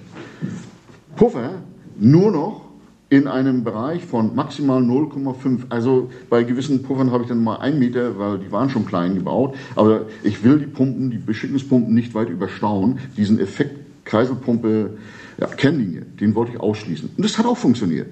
Puffer 1.17 1.51
nur 1.99 2.31
noch 2.31 2.68
in 3.11 3.27
einem 3.27 3.65
Bereich 3.65 4.05
von 4.05 4.35
maximal 4.35 4.83
0,5. 4.83 5.63
Also 5.71 6.11
bei 6.29 6.43
gewissen 6.43 6.83
Puffern 6.83 7.11
habe 7.11 7.23
ich 7.23 7.29
dann 7.29 7.43
mal 7.43 7.57
einen 7.57 7.79
Meter, 7.79 8.19
weil 8.19 8.39
die 8.39 8.53
waren 8.53 8.69
schon 8.69 8.85
klein 8.85 9.15
gebaut. 9.15 9.57
Aber 9.77 10.03
ich 10.23 10.45
will 10.45 10.59
die 10.59 10.67
Pumpen, 10.67 11.11
die 11.11 11.19
Beschickungspumpen 11.19 11.95
nicht 11.95 12.15
weit 12.15 12.29
überstauen. 12.29 12.99
Diesen 13.17 13.41
Effekt 13.41 13.77
Kreiselpumpe, 14.05 14.97
ja, 15.39 15.47
Kennlinie, 15.47 16.03
den 16.03 16.35
wollte 16.35 16.53
ich 16.53 16.61
ausschließen. 16.61 17.11
Und 17.17 17.25
das 17.25 17.39
hat 17.39 17.47
auch 17.47 17.57
funktioniert. 17.57 18.09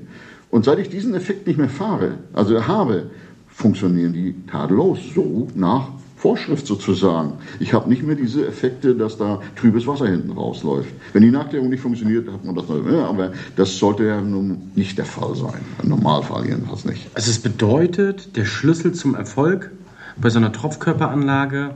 Und 0.51 0.65
seit 0.65 0.79
ich 0.79 0.89
diesen 0.89 1.15
Effekt 1.15 1.47
nicht 1.47 1.59
mehr 1.59 1.69
fahre, 1.69 2.19
also 2.33 2.67
habe, 2.67 3.11
funktionieren 3.49 4.13
die 4.13 4.35
tadellos 4.47 4.99
so 5.15 5.49
nach 5.55 5.89
Vorschrift 6.27 6.67
sozusagen. 6.67 7.35
Ich 7.61 7.73
habe 7.73 7.89
nicht 7.89 8.03
mehr 8.03 8.17
diese 8.17 8.45
Effekte, 8.45 8.97
dass 8.97 9.17
da 9.17 9.41
trübes 9.55 9.87
Wasser 9.87 10.09
hinten 10.09 10.33
rausläuft. 10.33 10.89
Wenn 11.13 11.23
die 11.23 11.31
Nachklärung 11.31 11.71
nicht 11.71 11.79
funktioniert, 11.81 12.27
hat 12.29 12.45
man 12.45 12.57
das 12.57 12.69
mehr, 12.69 13.05
aber 13.05 13.31
das 13.55 13.79
sollte 13.79 14.07
ja 14.07 14.21
nun 14.21 14.73
nicht 14.75 14.99
der 14.99 15.05
Fall 15.05 15.37
sein. 15.37 15.61
Im 15.85 15.91
Normalfall 15.91 16.45
jedenfalls 16.45 16.85
nicht. 16.85 17.07
Also 17.15 17.31
es 17.31 17.39
bedeutet, 17.39 18.37
der 18.37 18.45
Schlüssel 18.45 18.93
zum 18.93 19.15
Erfolg 19.15 19.71
bei 20.17 20.29
so 20.29 20.41
einer 20.41 20.51
Tropfkörperanlage 20.51 21.71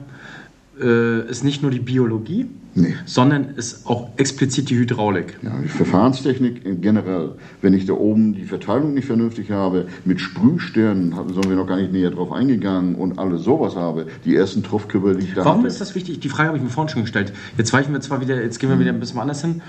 äh, 0.81 1.29
ist 1.29 1.45
nicht 1.45 1.61
nur 1.61 1.71
die 1.71 1.79
Biologie, 1.79 2.47
Nee. 2.73 2.95
sondern 3.05 3.55
ist 3.55 3.85
auch 3.85 4.09
explizit 4.15 4.69
die 4.69 4.77
Hydraulik. 4.77 5.37
Ja, 5.41 5.51
die 5.61 5.67
Verfahrenstechnik 5.67 6.81
generell. 6.81 7.31
Wenn 7.61 7.73
ich 7.73 7.85
da 7.85 7.93
oben 7.93 8.33
die 8.33 8.45
Verteilung 8.45 8.93
nicht 8.93 9.05
vernünftig 9.05 9.51
habe, 9.51 9.87
mit 10.05 10.21
Sprühsternen, 10.21 11.13
sind 11.33 11.49
wir 11.49 11.55
noch 11.55 11.67
gar 11.67 11.77
nicht 11.77 11.91
näher 11.91 12.11
drauf 12.11 12.31
eingegangen 12.31 12.95
und 12.95 13.19
alles 13.19 13.43
sowas 13.43 13.75
habe, 13.75 14.07
die 14.23 14.35
ersten 14.35 14.63
Tropfkörper, 14.63 15.15
die 15.15 15.25
ich 15.25 15.33
da 15.33 15.43
Warum 15.43 15.59
hatte. 15.59 15.67
ist 15.67 15.81
das 15.81 15.95
wichtig? 15.95 16.19
Die 16.21 16.29
Frage 16.29 16.47
habe 16.47 16.57
ich 16.57 16.63
mir 16.63 16.69
vorhin 16.69 16.89
schon 16.89 17.01
gestellt. 17.01 17.33
Jetzt 17.57 17.73
weichen 17.73 17.91
wir 17.91 17.99
zwar 17.99 18.21
wieder, 18.21 18.41
jetzt 18.41 18.59
gehen 18.59 18.69
wir 18.69 18.79
wieder 18.79 18.91
ein 18.91 18.99
bisschen 18.99 19.19
anders 19.19 19.41
hin. 19.41 19.61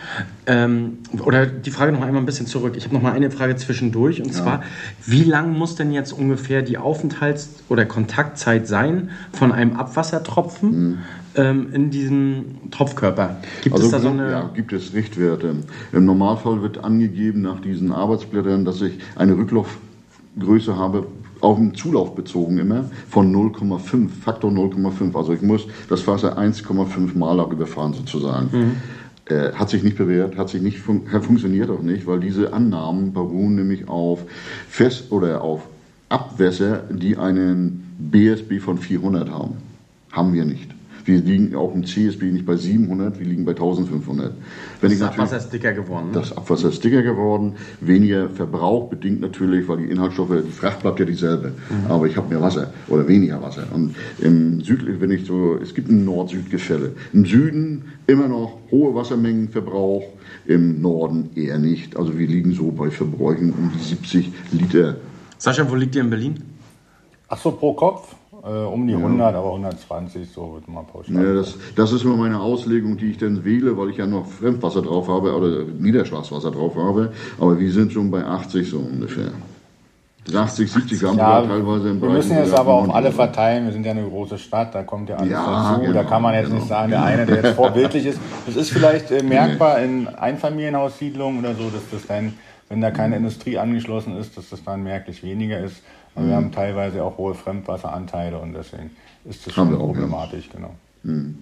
Ähm, 0.47 0.99
oder 1.25 1.47
die 1.47 1.71
Frage 1.71 1.93
noch 1.93 2.03
einmal 2.03 2.23
ein 2.23 2.27
bisschen 2.27 2.47
zurück. 2.47 2.75
Ich 2.77 2.85
habe 2.85 2.95
noch 2.95 3.03
mal 3.03 3.13
eine 3.13 3.31
Frage 3.31 3.57
zwischendurch 3.57 4.21
und 4.21 4.29
ja. 4.29 4.33
zwar, 4.33 4.63
wie 5.05 5.25
lang 5.25 5.59
muss 5.59 5.75
denn 5.75 5.91
jetzt 5.91 6.13
ungefähr 6.13 6.63
die 6.63 6.79
Aufenthalts- 6.79 7.49
oder 7.69 7.85
Kontaktzeit 7.85 8.69
sein 8.69 9.11
von 9.33 9.51
einem 9.51 9.77
Abwassertropfen? 9.77 10.91
Mhm 10.91 10.99
ähm, 11.37 11.73
in 11.73 11.91
diesem 11.91 12.71
Tropfkörper? 12.71 13.37
Gibt 13.63 13.75
also, 13.75 13.87
es 13.87 13.93
da 13.93 14.01
so 14.01 14.09
eine. 14.09 14.31
Ja, 14.31 14.51
gibt 14.55 14.73
es 14.73 14.95
Richtwerte. 14.95 15.57
Im 15.93 16.05
Normalfall 16.05 16.63
wird 16.63 16.85
angegeben 16.85 17.43
nach 17.43 17.61
diesen 17.61 17.93
Arbeitsblättern, 17.93 18.65
dass 18.65 18.81
ich 18.81 18.95
eine 19.17 19.37
Rücklaufgröße 19.37 20.77
habe, 20.77 21.07
auf 21.41 21.59
den 21.59 21.75
Zulauf 21.75 22.15
bezogen 22.15 22.59
immer, 22.59 22.85
von 23.09 23.35
0,5, 23.35 24.09
Faktor 24.09 24.51
0,5. 24.51 25.17
Also 25.17 25.33
ich 25.33 25.43
muss 25.43 25.67
das 25.89 26.07
Wasser 26.07 26.39
1,5 26.39 27.19
Mal 27.19 27.39
überfahren 27.51 27.95
sozusagen. 27.95 28.49
Mhm. 28.53 28.77
Äh, 29.27 29.53
hat 29.53 29.71
sich 29.71 29.83
nicht 29.83 29.97
bewährt, 29.97 30.37
hat 30.37 30.49
sich 30.49 30.63
nicht 30.63 30.79
fun 30.79 31.03
funktioniert 31.07 31.71
auch 31.71 31.83
nicht, 31.83 32.07
weil 32.07 32.21
diese 32.21 32.53
Annahmen 32.53 33.13
beruhen 33.13 33.55
nämlich 33.55 33.89
auf 33.89 34.21
Fest 34.69 35.13
oder 35.13 35.43
auf 35.43 35.63
Abwässer, 36.09 36.85
die 36.91 37.17
einen 37.17 37.95
BSB 37.99 38.61
von 38.61 38.79
400 38.79 39.31
haben. 39.31 39.55
Haben 40.11 40.35
wir 40.35 40.45
nicht. 40.45 40.71
Wir 41.05 41.21
liegen 41.21 41.55
auch 41.55 41.75
im 41.75 41.85
CSB 41.85 42.25
nicht 42.31 42.47
bei 42.47 42.57
700, 42.57 43.19
wir 43.19 43.27
liegen 43.27 43.45
bei 43.45 43.53
1500. 43.53 44.33
Wenn 44.81 44.91
das 44.91 45.03
Abwasser 45.03 45.37
ist 45.39 45.51
dicker 45.51 45.73
geworden. 45.73 46.09
Ne? 46.09 46.13
Das 46.15 46.37
Abwasser 46.37 46.69
ist 46.69 46.83
dicker 46.83 47.03
geworden, 47.03 47.55
weniger 47.81 48.29
Verbrauch 48.29 48.89
bedingt 48.89 49.21
natürlich, 49.21 49.67
weil 49.69 49.79
die 49.79 49.91
Inhaltsstoffe, 49.91 50.31
die 50.47 50.51
Fracht 50.53 50.81
bleibt 50.81 51.01
ja 51.01 51.05
dieselbe, 51.05 51.49
mhm. 51.49 51.91
aber 51.91 52.07
ich 52.07 52.17
habe 52.17 52.29
mehr 52.29 52.41
Wasser 52.41 52.73
oder 52.89 53.07
weniger 53.09 53.43
Wasser. 53.43 53.65
Und 53.73 53.97
im 54.19 54.61
südlichen, 54.61 55.01
wenn 55.01 55.11
ich 55.11 55.27
so, 55.27 55.57
es 55.57 55.75
gibt 55.75 55.89
ein 55.89 56.05
Nord-Süd-Gefälle. 56.05 56.93
Im 57.13 57.25
Süden 57.27 57.85
immer 58.07 58.29
noch 58.29 58.59
hohe 58.71 58.95
Wassermengenverbrauch, 58.95 60.05
im 60.47 60.81
Norden 60.81 61.31
eher 61.35 61.59
nicht. 61.59 61.97
Also 61.97 62.19
wir 62.19 62.27
liegen 62.27 62.53
so 62.53 62.71
bei 62.71 62.91
Verbräuchen 62.91 63.53
um 63.53 63.73
die 63.75 63.83
70 63.83 64.33
Liter. 64.53 64.97
Sascha, 65.39 65.69
wo 65.69 65.75
liegt 65.75 65.95
ihr 65.97 66.03
in 66.03 66.11
Berlin? 66.11 66.43
Ach 67.29 67.39
so, 67.39 67.53
pro 67.53 67.73
Kopf? 67.75 68.15
Äh, 68.45 68.49
um 68.49 68.87
die 68.89 68.93
ja. 68.93 68.99
100, 68.99 69.37
aber 69.37 69.51
120, 69.51 70.29
so 70.29 70.55
wird 70.55 70.67
man 70.67 70.85
pauschal. 70.85 71.15
Ja, 71.15 71.35
das, 71.35 71.57
das 71.77 71.93
ist 71.93 72.05
immer 72.05 72.17
meine 72.17 72.41
Auslegung, 72.41 72.97
die 72.97 73.11
ich 73.13 73.19
dann 73.19 73.45
wähle, 73.45 73.77
weil 73.79 73.91
ich 73.91 73.99
ja 73.99 74.07
noch 74.07 74.27
Fremdwasser 74.27 74.83
drauf 74.83 75.09
habe 75.09 75.33
oder 75.33 75.65
Niederschlagswasser 75.65 76.51
drauf 76.51 76.75
habe. 76.75 77.13
Aber 77.39 77.59
wir 77.61 77.71
sind 77.71 77.93
schon 77.93 78.11
bei 78.11 78.25
80 78.25 78.69
so 78.69 78.79
ungefähr. 78.79 79.31
80, 80.33 80.71
70 80.71 81.03
haben 81.05 81.19
ja, 81.19 81.43
wir 81.43 81.49
teilweise 81.49 81.91
im 81.91 82.01
Wir 82.01 82.09
müssen 82.09 82.37
jetzt 82.37 82.55
aber 82.55 82.75
auch 82.75 82.89
alle 82.95 83.11
verteilen. 83.11 83.67
Wir 83.67 83.73
sind 83.73 83.85
ja 83.85 83.91
eine 83.91 84.05
große 84.09 84.39
Stadt, 84.39 84.75
da 84.75 84.83
kommt 84.83 85.09
ja 85.09 85.17
alles 85.17 85.31
ja, 85.31 85.71
dazu. 85.71 85.81
Genau, 85.81 85.93
da 85.95 86.05
kann 86.05 86.23
man 86.23 86.35
jetzt 86.35 86.47
genau. 86.47 86.57
nicht 86.57 86.69
sagen, 86.69 86.91
der 86.91 87.03
eine, 87.03 87.27
der 87.27 87.43
jetzt 87.43 87.57
vorbildlich 87.57 88.07
ist. 88.07 88.21
Das 88.47 88.57
ist 88.57 88.71
vielleicht 88.71 89.11
äh, 89.11 89.23
merkbar 89.23 89.81
in 89.81 90.09
Einfamilienhaussiedlungen 90.09 91.41
oder 91.41 91.55
so, 91.55 91.71
dass 91.71 91.83
das 91.91 92.07
dann, 92.07 92.35
wenn 92.69 92.81
da 92.81 92.93
keine 92.93 93.17
Industrie 93.17 93.59
angeschlossen 93.59 94.17
ist, 94.17 94.37
dass 94.37 94.49
das 94.49 94.63
dann 94.63 94.85
merklich 94.85 95.25
weniger 95.25 95.59
ist. 95.59 95.83
Aber 96.15 96.25
mhm. 96.25 96.29
wir 96.29 96.37
haben 96.37 96.53
teilweise 96.53 97.03
auch 97.03 97.19
hohe 97.19 97.35
Fremdwasseranteile 97.35 98.39
und 98.39 98.55
deswegen 98.55 98.91
ist 99.25 99.47
das 99.47 99.55
schon 99.55 99.77
problematisch, 99.77 100.47
ja. 100.47 100.57
genau. 100.57 100.75
Mhm. 101.05 101.35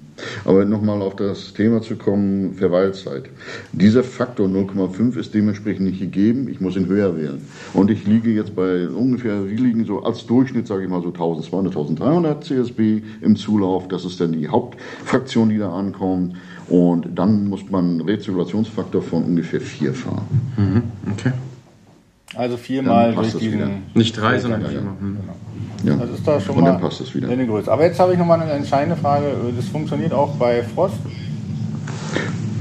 Aber 0.44 0.64
nochmal 0.64 1.02
auf 1.02 1.16
das 1.16 1.52
Thema 1.52 1.82
zu 1.82 1.96
kommen, 1.96 2.54
Verweilzeit. 2.54 3.24
Dieser 3.72 4.02
Faktor 4.02 4.48
0,5 4.48 5.18
ist 5.18 5.34
dementsprechend 5.34 5.86
nicht 5.86 5.98
gegeben. 5.98 6.48
Ich 6.48 6.60
muss 6.60 6.76
ihn 6.76 6.86
höher 6.86 7.16
wählen. 7.16 7.42
Und 7.74 7.90
ich 7.90 8.06
liege 8.06 8.30
jetzt 8.30 8.56
bei 8.56 8.88
ungefähr, 8.88 9.48
wir 9.48 9.58
liegen 9.58 9.84
so 9.84 10.02
als 10.02 10.26
Durchschnitt, 10.26 10.66
sage 10.66 10.84
ich 10.84 10.88
mal 10.88 11.02
so 11.02 11.08
1200, 11.08 11.74
1300 11.74 12.44
CSB 12.44 13.02
im 13.20 13.36
Zulauf. 13.36 13.88
Das 13.88 14.04
ist 14.04 14.20
dann 14.20 14.32
die 14.32 14.48
Hauptfraktion, 14.48 15.50
die 15.50 15.58
da 15.58 15.72
ankommt. 15.72 16.36
Und 16.68 17.18
dann 17.18 17.48
muss 17.48 17.68
man 17.70 17.84
einen 17.84 18.00
Rezirkulationsfaktor 18.02 19.02
von 19.02 19.24
ungefähr 19.24 19.60
4 19.60 19.92
fahren. 19.92 20.26
Mhm. 20.56 20.82
Okay. 21.12 21.32
Also 22.41 22.57
viermal 22.57 23.14
durch 23.14 23.36
diesen. 23.36 23.53
Wieder. 23.53 23.68
Nicht 23.93 24.18
drei, 24.18 24.38
sondern 24.38 24.64
viermal. 24.64 24.95
Genau. 24.99 25.34
Ja. 25.84 25.97
Das 26.07 26.18
ist 26.18 26.26
da 26.26 26.41
schon 26.41 26.57
Und 26.57 26.64
mal 26.64 26.72
dann 26.72 26.80
passt 26.80 27.01
das 27.03 27.14
wieder. 27.14 27.28
eine 27.28 27.47
Größe. 27.47 27.70
Aber 27.70 27.84
jetzt 27.84 28.01
habe 28.01 28.14
ich 28.14 28.18
nochmal 28.18 28.41
eine 28.41 28.53
entscheidende 28.53 28.97
Frage. 28.97 29.26
Das 29.55 29.68
funktioniert 29.68 30.14
auch 30.14 30.36
bei 30.36 30.62
Frost? 30.62 30.95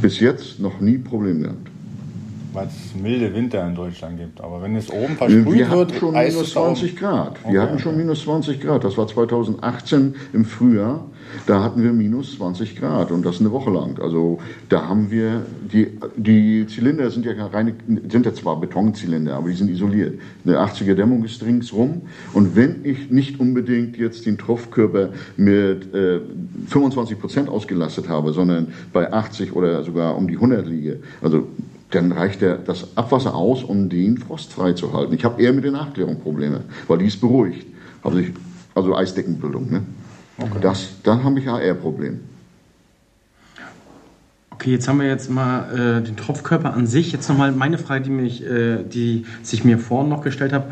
Bis 0.02 0.20
jetzt 0.20 0.60
noch 0.60 0.82
nie 0.82 0.98
Probleme 0.98 1.44
gehabt 1.44 1.69
weil 2.54 2.68
es 2.68 3.00
milde 3.00 3.34
Winter 3.34 3.66
in 3.68 3.76
Deutschland 3.76 4.18
gibt. 4.18 4.42
Aber 4.42 4.62
wenn 4.62 4.76
es 4.76 4.90
oben 4.90 5.16
versprüht 5.16 5.46
wir 5.46 5.72
wird, 5.72 5.96
schon 5.96 6.14
minus 6.14 6.52
20 6.52 6.96
Grad. 6.96 7.44
Wir 7.44 7.50
okay. 7.50 7.60
hatten 7.60 7.80
schon 7.80 7.98
minus 7.98 8.24
20 8.24 8.60
Grad. 8.62 8.84
Das 8.84 8.98
war 8.98 9.08
2018 9.08 10.16
im 10.34 10.46
Frühjahr. 10.46 11.06
Da 11.46 11.64
hatten 11.64 11.84
wir 11.84 11.94
minus 11.94 12.38
20 12.38 12.76
Grad 12.76 13.12
und 13.12 13.24
das 13.24 13.40
eine 13.40 13.52
Woche 13.52 13.70
lang. 13.70 14.00
Also 14.02 14.40
da 14.68 14.88
haben 14.88 15.12
wir 15.12 15.46
die, 15.72 15.88
die 16.16 16.66
Zylinder 16.68 17.12
sind 17.12 17.26
ja 17.26 17.34
reine, 17.46 17.76
sind 18.10 18.26
ja 18.26 18.34
zwar 18.34 18.60
Betonzylinder, 18.60 19.36
aber 19.36 19.50
die 19.50 19.56
sind 19.56 19.70
isoliert. 19.70 20.20
Eine 20.44 20.58
80er 20.58 20.96
Dämmung 20.96 21.24
ist 21.24 21.44
ringsrum. 21.44 22.02
Und 22.34 22.56
wenn 22.56 22.84
ich 22.84 23.12
nicht 23.12 23.40
unbedingt 23.40 23.98
jetzt 23.98 24.26
den 24.26 24.38
Tropfkörper 24.38 25.10
mit 25.38 25.94
äh, 25.94 26.20
25 26.68 27.20
Prozent 27.20 27.50
ausgelastet 27.50 28.10
habe, 28.10 28.34
sondern 28.34 28.74
bei 28.92 29.12
80 29.14 29.56
oder 29.56 29.84
sogar 29.84 30.18
um 30.18 30.28
die 30.28 30.36
100 30.36 30.66
liege, 30.66 31.00
also 31.22 31.48
dann 31.92 32.12
reicht 32.12 32.42
der, 32.42 32.58
das 32.58 32.96
Abwasser 32.96 33.36
aus, 33.36 33.64
um 33.64 33.90
den 33.90 34.18
frostfrei 34.18 34.74
zu 34.74 34.94
halten. 34.94 35.14
Ich 35.14 35.26
habe 35.26 35.42
eher 35.42 35.54
mit 35.54 35.64
der 35.64 35.72
Nachklärung 35.72 36.20
Probleme, 36.20 36.62
weil 36.88 37.00
die 37.00 37.06
ist 37.06 37.20
beruhigt. 37.20 37.66
Also, 38.04 38.20
ich, 38.20 38.32
also 38.76 38.96
Eisdeckenbildung. 38.96 39.72
Ne? 39.72 39.82
Okay. 40.38 40.60
Das, 40.62 40.90
dann 41.04 41.24
habe 41.24 41.40
ich 41.40 41.46
ja 41.46 41.60
eher 41.60 41.74
Problem. 41.74 42.20
Okay, 44.52 44.72
jetzt 44.72 44.90
haben 44.90 45.00
wir 45.00 45.08
jetzt 45.08 45.30
mal 45.30 46.00
äh, 46.00 46.04
den 46.04 46.18
Tropfkörper 46.18 46.74
an 46.74 46.86
sich. 46.86 47.14
Jetzt 47.14 47.30
nochmal 47.30 47.54
meine 47.54 47.78
Frage, 47.78 48.04
die, 48.04 48.10
mich, 48.10 48.46
äh, 48.46 48.84
die 48.84 49.26
sich 49.42 49.64
mir 49.64 49.80
vorhin 49.80 50.10
noch 50.10 50.22
gestellt 50.22 50.52
habe. 50.52 50.66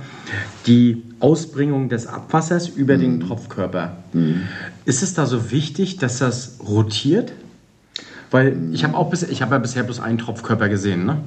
Die 0.65 1.03
Ausbringung 1.21 1.87
des 1.87 2.05
Abwassers 2.05 2.67
über 2.67 2.97
mhm. 2.97 2.99
den 2.99 3.19
Tropfkörper. 3.21 3.95
Mhm. 4.11 4.41
Ist 4.83 5.03
es 5.03 5.13
da 5.13 5.25
so 5.25 5.51
wichtig, 5.51 5.97
dass 5.97 6.17
das 6.17 6.57
rotiert? 6.67 7.31
Weil 8.29 8.57
ich 8.73 8.83
habe 8.83 8.95
auch 8.95 9.09
bis, 9.09 9.23
ich 9.23 9.41
habe 9.41 9.55
ja 9.55 9.59
bisher 9.59 9.83
bloß 9.83 9.99
einen 9.99 10.17
Tropfkörper 10.17 10.67
gesehen, 10.67 11.05
ne? 11.05 11.17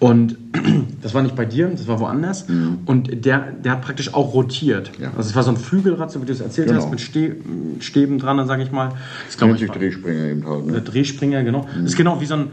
Und 0.00 0.36
das 1.02 1.14
war 1.14 1.22
nicht 1.22 1.36
bei 1.36 1.44
dir, 1.44 1.68
das 1.68 1.86
war 1.86 2.00
woanders. 2.00 2.48
Mhm. 2.48 2.80
Und 2.84 3.24
der, 3.24 3.52
der 3.52 3.72
hat 3.72 3.82
praktisch 3.82 4.12
auch 4.12 4.34
rotiert. 4.34 4.90
Ja. 4.98 5.12
Also 5.16 5.30
es 5.30 5.36
war 5.36 5.44
so 5.44 5.50
ein 5.50 5.56
Flügelrad, 5.56 6.10
so 6.10 6.20
wie 6.20 6.26
du 6.26 6.32
es 6.32 6.40
erzählt 6.40 6.68
genau. 6.68 6.80
hast, 6.80 6.90
mit 6.90 7.00
Ste 7.00 7.36
Stäben 7.80 8.18
dran, 8.18 8.44
sage 8.46 8.62
ich 8.62 8.72
mal. 8.72 8.92
Das 9.26 9.36
glaube 9.36 9.54
ich. 9.54 9.70
Drehspringer 9.70 10.24
eben 10.24 10.46
halt. 10.46 10.66
Ne? 10.66 10.80
Drehspringer, 10.80 11.44
genau. 11.44 11.62
Mhm. 11.62 11.82
Das 11.82 11.92
ist 11.92 11.96
genau 11.96 12.20
wie 12.20 12.26
so 12.26 12.34
ein 12.34 12.50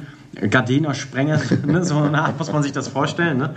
Gardiner 0.49 0.93
Sprenger, 0.93 1.39
ne? 1.65 1.83
so 1.83 1.97
eine 1.97 2.33
muss 2.37 2.51
man 2.51 2.61
sich 2.61 2.71
das 2.71 2.87
vorstellen. 2.87 3.37
Ne? 3.37 3.55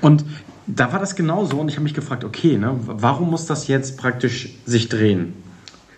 Und 0.00 0.24
da 0.66 0.92
war 0.92 0.98
das 0.98 1.14
genauso 1.14 1.58
und 1.58 1.68
ich 1.68 1.74
habe 1.74 1.84
mich 1.84 1.94
gefragt, 1.94 2.24
okay, 2.24 2.58
ne, 2.58 2.74
warum 2.86 3.30
muss 3.30 3.46
das 3.46 3.68
jetzt 3.68 3.98
praktisch 3.98 4.50
sich 4.64 4.88
drehen? 4.88 5.34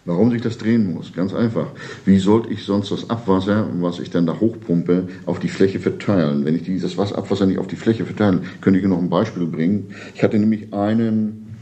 Warum 0.09 0.31
sich 0.31 0.41
das 0.41 0.57
drehen 0.57 0.95
muss? 0.95 1.13
Ganz 1.13 1.35
einfach. 1.35 1.67
Wie 2.07 2.17
sollte 2.17 2.51
ich 2.51 2.65
sonst 2.65 2.91
das 2.91 3.11
Abwasser, 3.11 3.69
was 3.81 4.01
ich 4.01 4.09
dann 4.09 4.25
da 4.25 4.41
hochpumpe, 4.41 5.07
auf 5.27 5.39
die 5.39 5.51
Fläche 5.51 5.81
verteilen? 5.81 6.47
Wenn 6.47 6.55
ich 6.55 6.63
dieses 6.63 6.99
Abwasser 6.99 7.45
nicht 7.45 7.59
auf 7.59 7.67
die 7.67 7.77
Fläche 7.77 8.07
verteilen, 8.07 8.41
könnte 8.63 8.81
ich 8.81 8.87
noch 8.87 8.97
ein 8.97 9.11
Beispiel 9.11 9.45
bringen. 9.45 9.95
Ich 10.15 10.23
hatte 10.23 10.39
nämlich 10.39 10.73
einen 10.73 11.59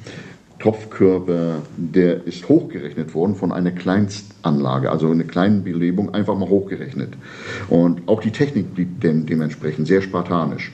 Tropfkörper, 0.61 1.63
der 1.77 2.25
ist 2.25 2.49
hochgerechnet 2.49 3.15
worden 3.15 3.35
von 3.35 3.51
einer 3.51 3.73
Kleinstanlage, 3.73 4.93
also 4.93 5.11
eine 5.11 5.25
kleine 5.25 5.63
Belebung, 5.63 6.15
einfach 6.15 6.39
mal 6.39 6.49
hochgerechnet. 6.49 7.15
Und 7.69 8.07
auch 8.07 8.21
die 8.21 8.31
Technik 8.31 8.77
blieb 8.77 9.01
dem, 9.01 9.27
dementsprechend 9.27 9.89
sehr 9.89 10.03
spartanisch. 10.03 10.71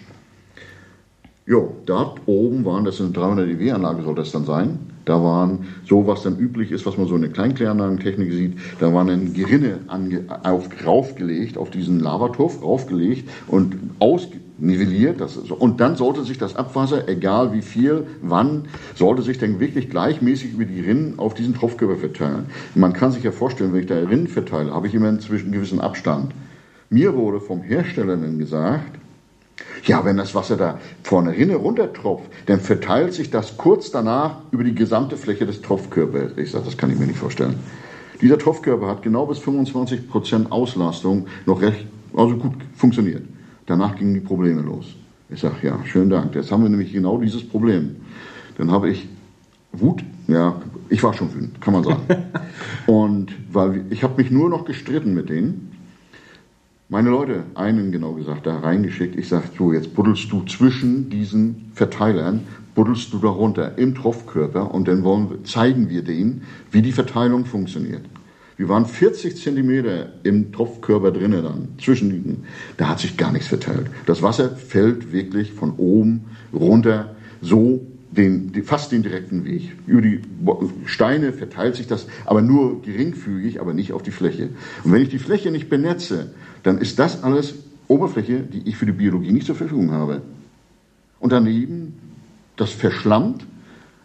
Jo, 1.44 1.74
dort 1.86 2.20
oben 2.26 2.64
waren, 2.64 2.84
das 2.84 3.00
eine 3.00 3.10
300 3.10 3.48
EW-Anlage, 3.48 4.02
soll 4.02 4.14
das 4.14 4.30
dann 4.30 4.44
sein. 4.44 4.78
Da 5.04 5.20
waren 5.20 5.66
so, 5.84 6.06
was 6.06 6.22
dann 6.22 6.38
üblich 6.38 6.70
ist, 6.70 6.86
was 6.86 6.96
man 6.96 7.08
so 7.08 7.16
in 7.16 7.22
der 7.22 7.32
Kleinkläranlagentechnik 7.32 8.32
sieht, 8.32 8.58
da 8.78 8.94
waren 8.94 9.08
dann 9.08 9.34
Gerinne 9.34 9.80
ange, 9.88 10.24
auf, 10.44 10.68
raufgelegt, 10.86 11.58
auf 11.58 11.70
diesen 11.70 11.98
Lavaturf 11.98 12.62
raufgelegt 12.62 13.28
und 13.48 13.74
ausnivelliert. 13.98 15.20
Das, 15.20 15.36
und 15.36 15.80
dann 15.80 15.96
sollte 15.96 16.22
sich 16.22 16.38
das 16.38 16.54
Abwasser, 16.54 17.08
egal 17.08 17.52
wie 17.52 17.62
viel, 17.62 18.06
wann, 18.22 18.66
sollte 18.94 19.22
sich 19.22 19.38
dann 19.38 19.58
wirklich 19.58 19.90
gleichmäßig 19.90 20.52
über 20.52 20.64
die 20.64 20.80
Rinnen 20.80 21.18
auf 21.18 21.34
diesen 21.34 21.54
Tropfkörper 21.54 21.96
verteilen. 21.96 22.46
Man 22.76 22.92
kann 22.92 23.10
sich 23.10 23.24
ja 23.24 23.32
vorstellen, 23.32 23.72
wenn 23.72 23.80
ich 23.80 23.86
da 23.86 23.96
Rinnen 23.96 24.28
verteile, 24.28 24.72
habe 24.72 24.86
ich 24.86 24.94
immer 24.94 25.08
einen 25.08 25.18
gewissen 25.18 25.80
Abstand. 25.80 26.32
Mir 26.88 27.16
wurde 27.16 27.40
vom 27.40 27.62
Hersteller 27.62 28.16
dann 28.16 28.38
gesagt, 28.38 29.01
ja, 29.84 30.04
wenn 30.04 30.16
das 30.16 30.34
Wasser 30.34 30.56
da 30.56 30.78
vorne 31.02 31.32
Rinne 31.32 31.56
runtertropft, 31.56 32.30
dann 32.46 32.60
verteilt 32.60 33.14
sich 33.14 33.30
das 33.30 33.56
kurz 33.56 33.90
danach 33.90 34.36
über 34.50 34.64
die 34.64 34.74
gesamte 34.74 35.16
Fläche 35.16 35.46
des 35.46 35.62
Tropfkörpers. 35.62 36.32
Ich 36.36 36.50
sage, 36.50 36.64
das 36.64 36.76
kann 36.76 36.90
ich 36.90 36.98
mir 36.98 37.06
nicht 37.06 37.18
vorstellen. 37.18 37.56
Dieser 38.20 38.38
Tropfkörper 38.38 38.86
hat 38.86 39.02
genau 39.02 39.26
bis 39.26 39.38
25% 39.38 40.50
Auslastung 40.50 41.26
noch 41.44 41.60
recht, 41.60 41.86
also 42.16 42.36
gut 42.36 42.54
funktioniert. 42.76 43.22
Danach 43.66 43.96
gingen 43.96 44.14
die 44.14 44.20
Probleme 44.20 44.62
los. 44.62 44.94
Ich 45.28 45.40
sage, 45.40 45.56
ja, 45.62 45.78
schönen 45.84 46.10
Dank. 46.10 46.34
Jetzt 46.34 46.52
haben 46.52 46.62
wir 46.62 46.70
nämlich 46.70 46.92
genau 46.92 47.18
dieses 47.18 47.46
Problem. 47.46 47.96
Dann 48.58 48.70
habe 48.70 48.90
ich 48.90 49.08
Wut, 49.72 50.04
ja, 50.28 50.60
ich 50.88 51.02
war 51.02 51.14
schon 51.14 51.34
wütend, 51.34 51.60
kann 51.60 51.72
man 51.72 51.84
sagen. 51.84 52.02
Und 52.86 53.32
weil 53.50 53.86
ich 53.90 54.04
habe 54.04 54.22
mich 54.22 54.30
nur 54.30 54.50
noch 54.50 54.64
gestritten 54.64 55.14
mit 55.14 55.30
denen. 55.30 55.72
Meine 56.92 57.08
Leute, 57.08 57.44
einen 57.54 57.90
genau 57.90 58.12
gesagt, 58.12 58.46
da 58.46 58.58
reingeschickt. 58.58 59.16
Ich 59.16 59.26
sage, 59.26 59.44
so, 59.56 59.72
jetzt 59.72 59.94
buddelst 59.94 60.30
du 60.30 60.44
zwischen 60.44 61.08
diesen 61.08 61.70
Verteilern, 61.72 62.40
buddelst 62.74 63.10
du 63.14 63.18
darunter 63.18 63.78
im 63.78 63.94
Tropfkörper 63.94 64.74
und 64.74 64.88
dann 64.88 65.02
wollen, 65.02 65.42
zeigen 65.46 65.88
wir 65.88 66.02
denen, 66.02 66.42
wie 66.70 66.82
die 66.82 66.92
Verteilung 66.92 67.46
funktioniert. 67.46 68.02
Wir 68.58 68.68
waren 68.68 68.84
40 68.84 69.42
Zentimeter 69.42 70.12
im 70.22 70.52
Tropfkörper 70.52 71.12
drinnen 71.12 71.42
dann, 71.42 71.68
zwischen 71.82 72.10
ihnen. 72.10 72.44
Da 72.76 72.90
hat 72.90 72.98
sich 72.98 73.16
gar 73.16 73.32
nichts 73.32 73.48
verteilt. 73.48 73.86
Das 74.04 74.20
Wasser 74.20 74.50
fällt 74.50 75.14
wirklich 75.14 75.54
von 75.54 75.72
oben 75.78 76.26
runter, 76.52 77.16
so 77.40 77.86
den, 78.12 78.52
fast 78.64 78.92
den 78.92 79.02
direkten 79.02 79.44
Weg. 79.44 79.72
Über 79.86 80.02
die 80.02 80.20
Steine 80.84 81.32
verteilt 81.32 81.76
sich 81.76 81.86
das, 81.86 82.06
aber 82.26 82.42
nur 82.42 82.82
geringfügig, 82.82 83.60
aber 83.60 83.74
nicht 83.74 83.92
auf 83.92 84.02
die 84.02 84.10
Fläche. 84.10 84.50
Und 84.84 84.92
wenn 84.92 85.02
ich 85.02 85.08
die 85.08 85.18
Fläche 85.18 85.50
nicht 85.50 85.68
benetze, 85.68 86.32
dann 86.62 86.78
ist 86.78 86.98
das 86.98 87.22
alles 87.22 87.54
Oberfläche, 87.88 88.40
die 88.40 88.68
ich 88.68 88.76
für 88.76 88.86
die 88.86 88.92
Biologie 88.92 89.32
nicht 89.32 89.46
zur 89.46 89.54
Verfügung 89.54 89.90
habe. 89.92 90.22
Und 91.20 91.32
daneben, 91.32 91.94
das 92.56 92.70
verschlammt. 92.70 93.46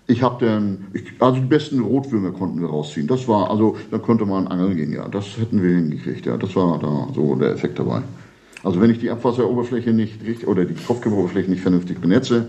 Ich 0.07 0.23
habe 0.23 0.45
dann, 0.45 0.85
ich, 0.93 1.03
also 1.19 1.41
die 1.41 1.45
besten 1.45 1.81
Rotwürmer 1.81 2.31
konnten 2.31 2.61
wir 2.61 2.69
rausziehen. 2.69 3.07
Das 3.07 3.27
war, 3.27 3.51
also 3.51 3.75
da 3.91 3.97
konnte 3.97 4.25
man 4.25 4.47
angeln 4.47 4.77
gehen, 4.77 4.93
ja. 4.93 5.07
Das 5.09 5.37
hätten 5.37 5.61
wir 5.61 5.69
hingekriegt, 5.75 6.25
ja. 6.25 6.37
Das 6.37 6.55
war 6.55 6.79
da 6.79 7.09
so 7.13 7.35
der 7.35 7.51
Effekt 7.51 7.77
dabei. 7.77 8.03
Also 8.63 8.81
wenn 8.81 8.89
ich 8.89 8.99
die 8.99 9.09
Abwasseroberfläche 9.09 9.91
nicht 9.91 10.25
richtig 10.25 10.47
oder 10.47 10.65
die 10.65 10.73
Tropfkörperoberfläche 10.73 11.49
nicht 11.49 11.61
vernünftig 11.61 12.01
benetze, 12.01 12.47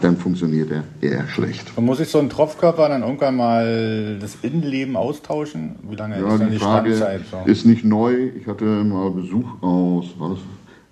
dann 0.00 0.16
funktioniert 0.16 0.70
er 0.70 0.84
eher 1.00 1.28
schlecht. 1.28 1.72
Und 1.76 1.84
muss 1.84 2.00
ich 2.00 2.08
so 2.08 2.18
einen 2.18 2.30
Tropfkörper 2.30 2.88
dann 2.88 3.02
irgendwann 3.02 3.36
mal 3.36 4.18
das 4.18 4.38
Innenleben 4.42 4.96
austauschen? 4.96 5.76
Wie 5.88 5.96
lange 5.96 6.18
ja, 6.18 6.28
ist 6.28 6.40
dann 6.40 6.48
die, 6.48 6.54
die 6.54 6.58
Frage 6.58 6.96
Standzeit? 6.96 7.22
So? 7.30 7.50
Ist 7.50 7.66
nicht 7.66 7.84
neu. 7.84 8.30
Ich 8.40 8.46
hatte 8.46 8.64
mal 8.64 9.10
Besuch 9.10 9.62
aus, 9.62 10.06
was 10.18 10.38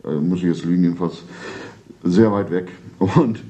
äh, 0.04 0.14
muss 0.16 0.38
ich 0.40 0.44
jetzt 0.44 0.64
lügen, 0.64 0.82
jedenfalls 0.82 1.22
sehr 2.04 2.30
weit 2.30 2.50
weg. 2.50 2.68
Und 2.98 3.42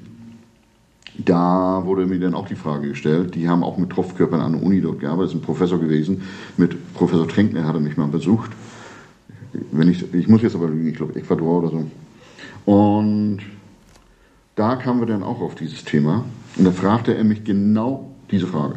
da 1.18 1.82
wurde 1.84 2.06
mir 2.06 2.20
dann 2.20 2.34
auch 2.34 2.46
die 2.46 2.54
Frage 2.54 2.90
gestellt, 2.90 3.34
die 3.34 3.48
haben 3.48 3.64
auch 3.64 3.76
mit 3.76 3.90
Tropfkörpern 3.90 4.40
an 4.40 4.52
der 4.52 4.62
Uni 4.62 4.80
dort 4.80 5.00
gearbeitet, 5.00 5.32
ist 5.32 5.36
ein 5.38 5.42
Professor 5.42 5.80
gewesen, 5.80 6.22
mit 6.56 6.94
Professor 6.94 7.26
Trenkner 7.26 7.66
hatte 7.66 7.80
mich 7.80 7.96
mal 7.96 8.06
besucht 8.06 8.52
wenn 9.72 9.88
ich, 9.88 10.12
ich 10.14 10.28
muss 10.28 10.42
jetzt 10.42 10.54
aber 10.54 10.68
lügen, 10.68 10.88
ich 10.88 10.96
glaube 10.96 11.16
Ecuador 11.16 11.62
oder 11.62 11.70
so. 11.70 11.90
Und 12.70 13.40
da 14.54 14.76
kamen 14.76 15.00
wir 15.00 15.06
dann 15.06 15.22
auch 15.22 15.40
auf 15.40 15.54
dieses 15.54 15.84
Thema 15.84 16.24
und 16.56 16.64
da 16.64 16.72
fragte 16.72 17.14
er 17.14 17.24
mich 17.24 17.44
genau 17.44 18.12
diese 18.30 18.46
Frage. 18.46 18.76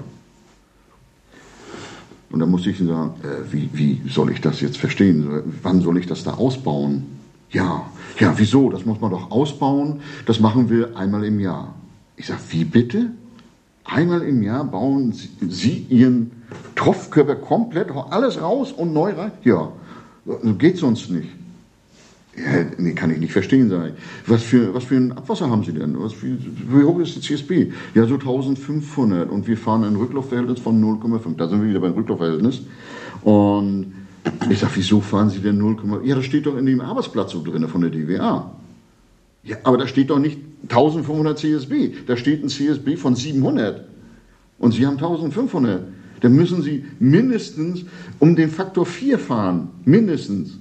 Und 2.30 2.40
da 2.40 2.46
musste 2.46 2.70
ich 2.70 2.80
ihm 2.80 2.88
sagen, 2.88 3.14
äh, 3.24 3.52
wie, 3.52 3.70
wie 3.74 4.02
soll 4.10 4.32
ich 4.32 4.40
das 4.40 4.62
jetzt 4.62 4.78
verstehen? 4.78 5.44
Wann 5.62 5.82
soll 5.82 5.98
ich 5.98 6.08
das 6.08 6.24
da 6.24 6.36
ausbauen? 6.36 7.06
Ja, 7.50 7.86
ja, 8.20 8.34
wieso? 8.38 8.70
Das 8.70 8.86
muss 8.86 9.02
man 9.02 9.12
doch 9.12 9.32
ausbauen. 9.32 10.00
Das 10.26 10.40
machen 10.40 10.70
wir 10.70 10.96
einmal 10.96 11.26
im 11.26 11.40
Jahr. 11.40 11.76
Ich 12.16 12.28
sage, 12.28 12.40
wie 12.50 12.64
bitte? 12.64 13.12
Einmal 13.84 14.22
im 14.22 14.42
Jahr 14.42 14.64
bauen 14.64 15.12
Sie, 15.12 15.30
Sie 15.50 15.86
Ihren 15.90 16.32
Tropfkörper 16.76 17.36
komplett, 17.36 17.90
alles 17.92 18.42
raus 18.42 18.72
und 18.72 18.94
neu 18.94 19.12
rein? 19.14 19.32
Ja. 19.44 19.72
So 20.26 20.54
geht 20.56 20.78
sonst 20.78 21.10
nicht. 21.10 21.30
Ja, 22.38 22.66
nee, 22.78 22.94
kann 22.94 23.12
ich 23.12 23.20
nicht 23.20 23.34
verstehen, 23.34 23.70
sage 23.70 23.90
ich. 23.90 24.30
Was 24.30 24.42
für, 24.44 24.74
was 24.74 24.86
für 24.86 24.96
ein 24.96 25.12
Abwasser 25.12 25.50
haben 25.50 25.64
Sie 25.64 25.74
denn? 25.74 26.00
Was 26.00 26.14
für, 26.14 26.28
wie 26.28 26.84
hoch 26.84 27.00
ist 27.00 27.16
die 27.16 27.22
CSB? 27.22 27.72
Ja, 27.94 28.06
so 28.06 28.14
1500 28.14 29.30
und 29.30 29.48
wir 29.48 29.58
fahren 29.58 29.84
ein 29.84 29.98
Rücklaufverhältnis 29.98 30.60
von 30.60 30.82
0,5. 30.82 31.36
Da 31.36 31.50
sind 31.50 31.62
wir 31.62 31.70
wieder 31.70 31.82
beim 31.82 31.94
Rücklaufverhältnis. 31.94 32.62
Und 33.24 33.94
ich 34.50 34.60
sage, 34.60 34.74
wieso 34.76 35.02
fahren 35.02 35.30
Sie 35.30 35.40
denn 35.40 35.62
0,5? 35.62 36.04
Ja, 36.06 36.16
das 36.16 36.26
steht 36.26 36.46
doch 36.46 36.58
in 36.58 36.66
dem 36.66 36.80
Arbeitsblatt 36.80 37.30
so 37.30 37.44
drin 37.44 37.68
von 37.68 37.82
der 37.82 37.90
DWA. 37.90 38.52
Ja, 39.44 39.58
aber 39.64 39.78
da 39.78 39.88
steht 39.88 40.10
doch 40.10 40.20
nicht 40.20 40.40
1500 40.64 41.38
CSB. 41.38 41.92
Da 42.08 42.16
steht 42.16 42.44
ein 42.44 42.50
CSB 42.50 42.96
von 42.96 43.16
700. 43.16 43.86
Und 44.58 44.74
Sie 44.74 44.86
haben 44.86 44.94
1500 44.94 45.82
dann 46.22 46.34
müssen 46.34 46.62
Sie 46.62 46.86
mindestens 47.00 47.86
um 48.20 48.36
den 48.36 48.50
Faktor 48.50 48.86
4 48.86 49.20
fahren, 49.20 49.70
mindestens, 49.86 50.58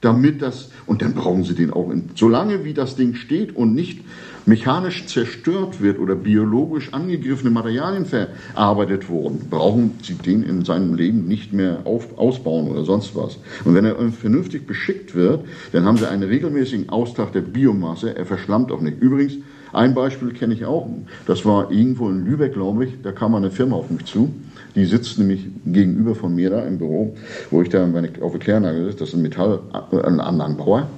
damit 0.00 0.42
das, 0.42 0.70
und 0.86 1.02
dann 1.02 1.14
brauchen 1.14 1.44
Sie 1.44 1.54
den 1.54 1.72
auch, 1.72 1.90
in, 1.90 2.10
solange 2.14 2.64
wie 2.64 2.74
das 2.74 2.96
Ding 2.96 3.14
steht 3.14 3.56
und 3.56 3.74
nicht 3.74 4.02
mechanisch 4.44 5.06
zerstört 5.06 5.80
wird 5.80 5.98
oder 5.98 6.14
biologisch 6.14 6.92
angegriffene 6.92 7.50
Materialien 7.50 8.06
verarbeitet 8.06 9.08
wurden, 9.08 9.48
brauchen 9.50 9.92
Sie 10.02 10.14
den 10.14 10.44
in 10.44 10.64
seinem 10.64 10.94
Leben 10.94 11.26
nicht 11.26 11.52
mehr 11.52 11.80
auf, 11.84 12.16
ausbauen 12.16 12.68
oder 12.68 12.84
sonst 12.84 13.16
was. 13.16 13.38
Und 13.64 13.74
wenn 13.74 13.84
er 13.84 13.96
vernünftig 14.12 14.66
beschickt 14.66 15.14
wird, 15.14 15.44
dann 15.72 15.84
haben 15.84 15.96
Sie 15.96 16.08
einen 16.08 16.22
regelmäßigen 16.22 16.88
Austrag 16.88 17.32
der 17.32 17.40
Biomasse, 17.40 18.16
er 18.16 18.26
verschlammt 18.26 18.70
auch 18.70 18.80
nicht. 18.80 19.00
Übrigens, 19.00 19.38
ein 19.72 19.94
Beispiel 19.94 20.32
kenne 20.32 20.54
ich 20.54 20.64
auch, 20.64 20.88
das 21.26 21.44
war 21.44 21.72
irgendwo 21.72 22.08
in 22.08 22.24
Lübeck, 22.24 22.54
glaube 22.54 22.84
ich, 22.84 22.92
da 23.02 23.12
kam 23.12 23.34
eine 23.34 23.50
Firma 23.50 23.76
auf 23.76 23.90
mich 23.90 24.04
zu, 24.04 24.32
die 24.76 24.84
sitzt 24.84 25.18
nämlich 25.18 25.46
gegenüber 25.64 26.14
von 26.14 26.34
mir 26.34 26.50
da 26.50 26.64
im 26.64 26.78
Büro, 26.78 27.16
wo 27.50 27.62
ich 27.62 27.70
da 27.70 27.84
meine, 27.86 28.10
auf 28.20 28.32
der 28.32 28.40
Kläranlage 28.40 28.84
sitze. 28.84 28.98
Das 28.98 29.08
ist 29.08 29.14
ein 29.14 29.22
Metall, 29.22 29.60
ein 29.90 30.20
Anlagenbauer. 30.20 30.88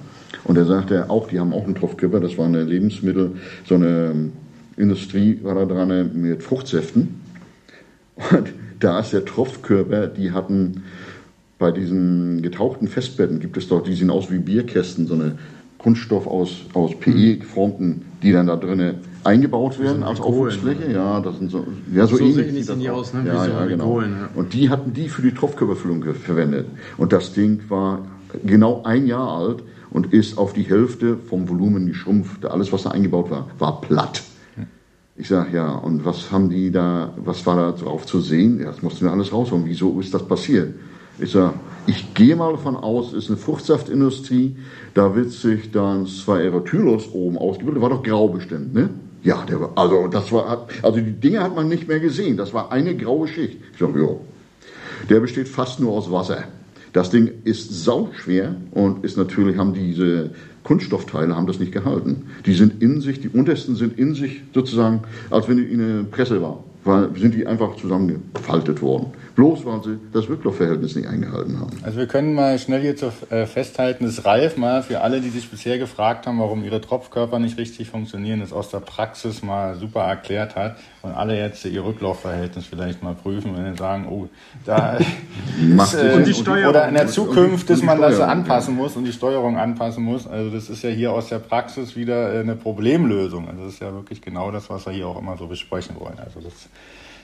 Und 0.44 0.56
der 0.56 0.66
sagte 0.66 1.08
auch, 1.08 1.28
die 1.28 1.38
haben 1.38 1.54
auch 1.54 1.64
einen 1.64 1.76
Tropfkörper. 1.76 2.20
Das 2.20 2.36
war 2.36 2.46
eine 2.46 2.64
Lebensmittel, 2.64 3.36
so 3.64 3.76
eine 3.76 4.10
ähm, 4.10 4.32
Industrie 4.76 5.38
war 5.42 5.54
da 5.54 5.64
dran 5.64 6.10
mit 6.20 6.42
Fruchtsäften. 6.42 7.20
Und 8.16 8.52
da 8.80 8.98
ist 8.98 9.12
der 9.12 9.24
Tropfkörper, 9.24 10.08
die 10.08 10.32
hatten 10.32 10.82
bei 11.58 11.70
diesen 11.70 12.42
getauchten 12.42 12.88
Festbetten, 12.88 13.40
gibt 13.40 13.56
es 13.56 13.68
doch, 13.68 13.82
die 13.82 13.94
sehen 13.94 14.10
aus 14.10 14.30
wie 14.30 14.38
Bierkästen, 14.38 15.06
so 15.06 15.14
eine 15.14 15.38
Kunststoff 15.78 16.26
aus, 16.26 16.64
aus 16.74 16.98
PE 16.98 17.38
geformten, 17.38 18.02
die 18.22 18.32
dann 18.32 18.48
da 18.48 18.56
drinnen 18.56 18.96
eingebaut 19.28 19.78
werden 19.78 20.02
als 20.02 20.20
Aufwuchsfläche. 20.20 20.90
Ja, 20.92 21.20
das 21.20 21.38
sind 21.38 21.50
so, 21.50 21.66
ja, 21.92 22.06
so, 22.06 22.16
so 22.16 22.24
ähnlich 22.24 22.66
sehen 22.66 22.80
die 22.80 22.90
aus, 22.90 23.12
ne? 23.12 23.24
Ja, 23.26 23.44
so 23.44 23.50
ja, 23.50 23.66
genau. 23.66 23.84
Kohlen, 23.84 24.12
ja. 24.12 24.28
Und 24.34 24.54
die 24.54 24.70
hatten 24.70 24.92
die 24.92 25.08
für 25.08 25.22
die 25.22 25.32
Tropfkörperfüllung 25.32 26.02
verwendet. 26.14 26.66
Und 26.96 27.12
das 27.12 27.32
Ding 27.32 27.60
war 27.68 28.06
genau 28.44 28.82
ein 28.84 29.06
Jahr 29.06 29.28
alt 29.28 29.62
und 29.90 30.12
ist 30.12 30.38
auf 30.38 30.52
die 30.52 30.62
Hälfte 30.62 31.16
vom 31.16 31.48
Volumen 31.48 31.86
geschrumpft. 31.86 32.46
Alles, 32.46 32.72
was 32.72 32.82
da 32.84 32.90
eingebaut 32.90 33.30
war, 33.30 33.46
war 33.58 33.80
platt. 33.80 34.22
Ich 35.16 35.28
sage, 35.28 35.56
ja, 35.56 35.72
und 35.72 36.04
was 36.04 36.30
haben 36.30 36.48
die 36.48 36.70
da, 36.70 37.12
was 37.16 37.44
war 37.44 37.56
da 37.56 37.72
drauf 37.72 38.06
zu 38.06 38.20
sehen? 38.20 38.60
Ja, 38.60 38.66
das 38.66 38.82
mussten 38.82 39.04
wir 39.04 39.12
alles 39.12 39.32
rausholen. 39.32 39.64
Wieso 39.66 39.98
ist 40.00 40.14
das 40.14 40.22
passiert? 40.26 40.74
Ich 41.18 41.32
sage, 41.32 41.54
ich 41.88 42.14
gehe 42.14 42.36
mal 42.36 42.52
davon 42.52 42.76
aus, 42.76 43.08
es 43.08 43.24
ist 43.24 43.30
eine 43.30 43.38
Fruchtsaftindustrie, 43.38 44.56
da 44.94 45.16
wird 45.16 45.30
sich 45.30 45.72
dann 45.72 46.06
zwei 46.06 46.42
Aerotylos 46.42 47.12
oben 47.12 47.36
ausgebildet, 47.36 47.82
war 47.82 47.90
doch 47.90 48.04
grau 48.04 48.28
bestimmt, 48.28 48.72
ne? 48.72 48.90
Ja, 49.22 49.44
der 49.44 49.60
war, 49.60 49.72
also 49.76 50.06
das 50.08 50.30
war, 50.32 50.68
also 50.82 51.00
die 51.00 51.12
Dinge 51.12 51.40
hat 51.40 51.54
man 51.54 51.68
nicht 51.68 51.88
mehr 51.88 52.00
gesehen. 52.00 52.36
Das 52.36 52.54
war 52.54 52.70
eine 52.70 52.96
graue 52.96 53.28
Schicht. 53.28 53.58
Ich 53.72 53.78
sage, 53.78 54.00
ja, 54.00 54.08
der 55.08 55.20
besteht 55.20 55.48
fast 55.48 55.80
nur 55.80 55.92
aus 55.92 56.10
Wasser. 56.10 56.44
Das 56.92 57.10
Ding 57.10 57.30
ist 57.44 57.84
sauschwer 57.84 58.56
und 58.70 59.04
ist 59.04 59.16
natürlich, 59.16 59.56
haben 59.58 59.74
diese 59.74 60.30
Kunststoffteile 60.64 61.34
haben 61.34 61.46
das 61.46 61.58
nicht 61.58 61.72
gehalten. 61.72 62.30
Die 62.46 62.54
sind 62.54 62.82
in 62.82 63.00
sich, 63.00 63.20
die 63.20 63.28
untersten 63.28 63.76
sind 63.76 63.98
in 63.98 64.14
sich 64.14 64.42
sozusagen, 64.54 65.02
als 65.30 65.48
wenn 65.48 65.58
die 65.58 65.64
in 65.64 65.80
eine 65.80 66.04
Presse 66.04 66.40
war 66.40 66.64
weil, 66.88 67.14
sind 67.16 67.34
die 67.34 67.46
einfach 67.46 67.76
zusammengefaltet 67.76 68.82
worden. 68.82 69.12
Bloß 69.38 69.64
weil 69.64 69.80
sie 69.84 70.00
das 70.12 70.28
Rücklaufverhältnis 70.28 70.96
nicht 70.96 71.06
eingehalten 71.06 71.60
haben. 71.60 71.70
Also 71.84 71.96
wir 71.98 72.08
können 72.08 72.34
mal 72.34 72.58
schnell 72.58 72.80
hier 72.80 72.96
zu, 72.96 73.12
äh, 73.30 73.46
festhalten, 73.46 74.04
dass 74.04 74.24
Ralf 74.24 74.56
mal 74.56 74.82
für 74.82 75.00
alle, 75.00 75.20
die 75.20 75.28
sich 75.28 75.48
bisher 75.48 75.78
gefragt 75.78 76.26
haben, 76.26 76.40
warum 76.40 76.64
ihre 76.64 76.80
Tropfkörper 76.80 77.38
nicht 77.38 77.56
richtig 77.56 77.88
funktionieren, 77.88 78.40
das 78.40 78.52
aus 78.52 78.70
der 78.70 78.80
Praxis 78.80 79.44
mal 79.44 79.76
super 79.76 80.00
erklärt 80.00 80.56
hat 80.56 80.78
und 81.02 81.12
alle 81.12 81.38
jetzt 81.38 81.64
ihr 81.64 81.84
Rücklaufverhältnis 81.84 82.66
vielleicht 82.66 83.04
mal 83.04 83.14
prüfen, 83.14 83.56
wenn 83.56 83.72
sie 83.72 83.78
sagen, 83.78 84.08
oh, 84.10 84.28
da 84.64 84.94
ist, 84.96 85.94
äh, 85.94 86.14
und 86.16 86.26
die 86.26 86.34
Steuerung, 86.34 86.70
oder 86.70 86.88
in 86.88 86.94
der 86.94 87.06
Zukunft, 87.06 87.70
dass 87.70 87.80
man 87.80 88.00
das 88.00 88.18
anpassen 88.18 88.74
muss 88.74 88.96
und 88.96 89.04
die 89.04 89.12
Steuerung 89.12 89.56
anpassen 89.56 90.02
muss. 90.02 90.26
Also 90.26 90.50
das 90.50 90.68
ist 90.68 90.82
ja 90.82 90.90
hier 90.90 91.12
aus 91.12 91.28
der 91.28 91.38
Praxis 91.38 91.94
wieder 91.94 92.34
äh, 92.34 92.40
eine 92.40 92.56
Problemlösung. 92.56 93.48
Also 93.48 93.66
das 93.66 93.74
ist 93.74 93.80
ja 93.80 93.94
wirklich 93.94 94.20
genau 94.20 94.50
das, 94.50 94.68
was 94.68 94.84
wir 94.86 94.92
hier 94.94 95.06
auch 95.06 95.20
immer 95.20 95.36
so 95.36 95.46
besprechen 95.46 95.94
wollen. 95.96 96.18
Also 96.18 96.40
das 96.40 96.68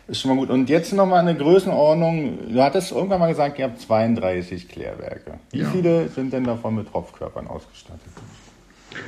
ist 0.07 0.21
schon 0.21 0.31
mal 0.31 0.37
gut. 0.37 0.51
Und 0.51 0.69
jetzt 0.69 0.93
nochmal 0.93 1.21
eine 1.21 1.35
Größenordnung. 1.37 2.53
Du 2.53 2.63
hattest 2.63 2.93
irgendwann 2.93 3.21
mal 3.21 3.29
gesagt, 3.29 3.59
ihr 3.59 3.65
habt 3.65 3.81
32 3.81 4.69
Klärwerke. 4.69 5.39
Wie 5.51 5.61
ja. 5.61 5.71
viele 5.71 6.09
sind 6.09 6.33
denn 6.33 6.45
davon 6.45 6.75
mit 6.75 6.91
Tropfkörpern 6.91 7.47
ausgestattet? 7.47 8.13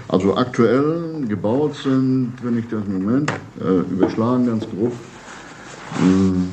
Also 0.09 0.36
aktuell 0.36 1.26
gebaut 1.28 1.74
sind, 1.76 2.32
wenn 2.42 2.59
ich 2.59 2.66
das 2.68 2.84
Moment 2.86 3.30
äh, 3.61 3.80
überschlagen, 3.92 4.47
ganz 4.47 4.64
grob, 4.68 4.92
hm, 5.99 6.53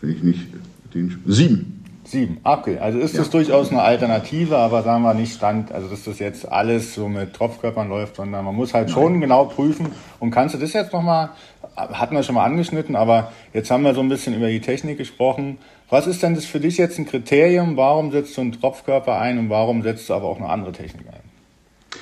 wenn 0.00 0.10
ich 0.10 0.22
nicht 0.22 0.48
den 0.94 1.22
sieben 1.26 1.79
Sieben, 2.10 2.38
okay. 2.42 2.76
Also 2.78 2.98
ist 2.98 3.14
ja. 3.14 3.20
das 3.20 3.30
durchaus 3.30 3.70
eine 3.70 3.82
Alternative, 3.82 4.58
aber 4.58 4.82
sagen 4.82 5.04
wir 5.04 5.14
nicht 5.14 5.32
Stand, 5.32 5.70
also 5.70 5.86
dass 5.86 6.02
das 6.02 6.18
jetzt 6.18 6.50
alles 6.50 6.92
so 6.92 7.08
mit 7.08 7.34
Tropfkörpern 7.34 7.88
läuft, 7.88 8.16
sondern 8.16 8.44
man 8.44 8.56
muss 8.56 8.74
halt 8.74 8.88
Nein. 8.88 8.94
schon 8.94 9.20
genau 9.20 9.44
prüfen. 9.44 9.86
Und 10.18 10.32
kannst 10.32 10.56
du 10.56 10.58
das 10.58 10.72
jetzt 10.72 10.92
nochmal, 10.92 11.28
hatten 11.76 12.16
wir 12.16 12.24
schon 12.24 12.34
mal 12.34 12.44
angeschnitten, 12.44 12.96
aber 12.96 13.30
jetzt 13.54 13.70
haben 13.70 13.84
wir 13.84 13.94
so 13.94 14.00
ein 14.00 14.08
bisschen 14.08 14.34
über 14.34 14.48
die 14.48 14.60
Technik 14.60 14.98
gesprochen. 14.98 15.58
Was 15.88 16.08
ist 16.08 16.20
denn 16.24 16.34
das 16.34 16.46
für 16.46 16.58
dich 16.58 16.78
jetzt 16.78 16.98
ein 16.98 17.06
Kriterium? 17.06 17.76
Warum 17.76 18.10
setzt 18.10 18.36
du 18.36 18.40
einen 18.40 18.52
Tropfkörper 18.52 19.16
ein 19.16 19.38
und 19.38 19.48
warum 19.48 19.84
setzt 19.84 20.08
du 20.08 20.14
aber 20.14 20.26
auch 20.26 20.38
eine 20.38 20.48
andere 20.48 20.72
Technik 20.72 21.06
ein? 21.06 22.00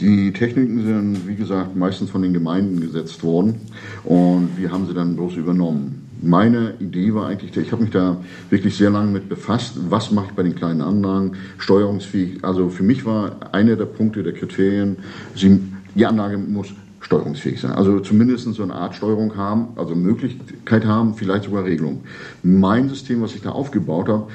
Die 0.00 0.32
Techniken 0.32 0.84
sind, 0.84 1.28
wie 1.28 1.36
gesagt, 1.36 1.76
meistens 1.76 2.10
von 2.10 2.20
den 2.20 2.32
Gemeinden 2.32 2.80
gesetzt 2.80 3.22
worden 3.22 3.60
und 4.02 4.56
wir 4.56 4.72
haben 4.72 4.88
sie 4.88 4.94
dann 4.94 5.14
bloß 5.14 5.36
übernommen 5.36 6.05
meine 6.22 6.74
Idee 6.80 7.14
war 7.14 7.26
eigentlich, 7.26 7.56
ich 7.56 7.72
habe 7.72 7.82
mich 7.82 7.92
da 7.92 8.16
wirklich 8.50 8.76
sehr 8.76 8.90
lange 8.90 9.10
mit 9.10 9.28
befasst, 9.28 9.74
was 9.88 10.10
mache 10.10 10.26
ich 10.30 10.32
bei 10.32 10.42
den 10.42 10.54
kleinen 10.54 10.80
Anlagen, 10.80 11.32
steuerungsfähig. 11.58 12.44
Also 12.44 12.68
für 12.68 12.82
mich 12.82 13.04
war 13.04 13.36
einer 13.52 13.76
der 13.76 13.86
Punkte, 13.86 14.22
der 14.22 14.32
Kriterien, 14.32 14.96
sie, 15.34 15.60
die 15.94 16.06
Anlage 16.06 16.38
muss 16.38 16.68
steuerungsfähig 17.00 17.60
sein. 17.60 17.72
Also 17.72 18.00
zumindest 18.00 18.52
so 18.54 18.62
eine 18.62 18.74
Art 18.74 18.94
Steuerung 18.94 19.36
haben, 19.36 19.68
also 19.76 19.94
Möglichkeit 19.94 20.84
haben, 20.84 21.14
vielleicht 21.14 21.44
sogar 21.44 21.64
Regelung. 21.64 22.02
Mein 22.42 22.88
System, 22.88 23.22
was 23.22 23.34
ich 23.34 23.42
da 23.42 23.50
aufgebaut 23.50 24.08
habe, 24.08 24.28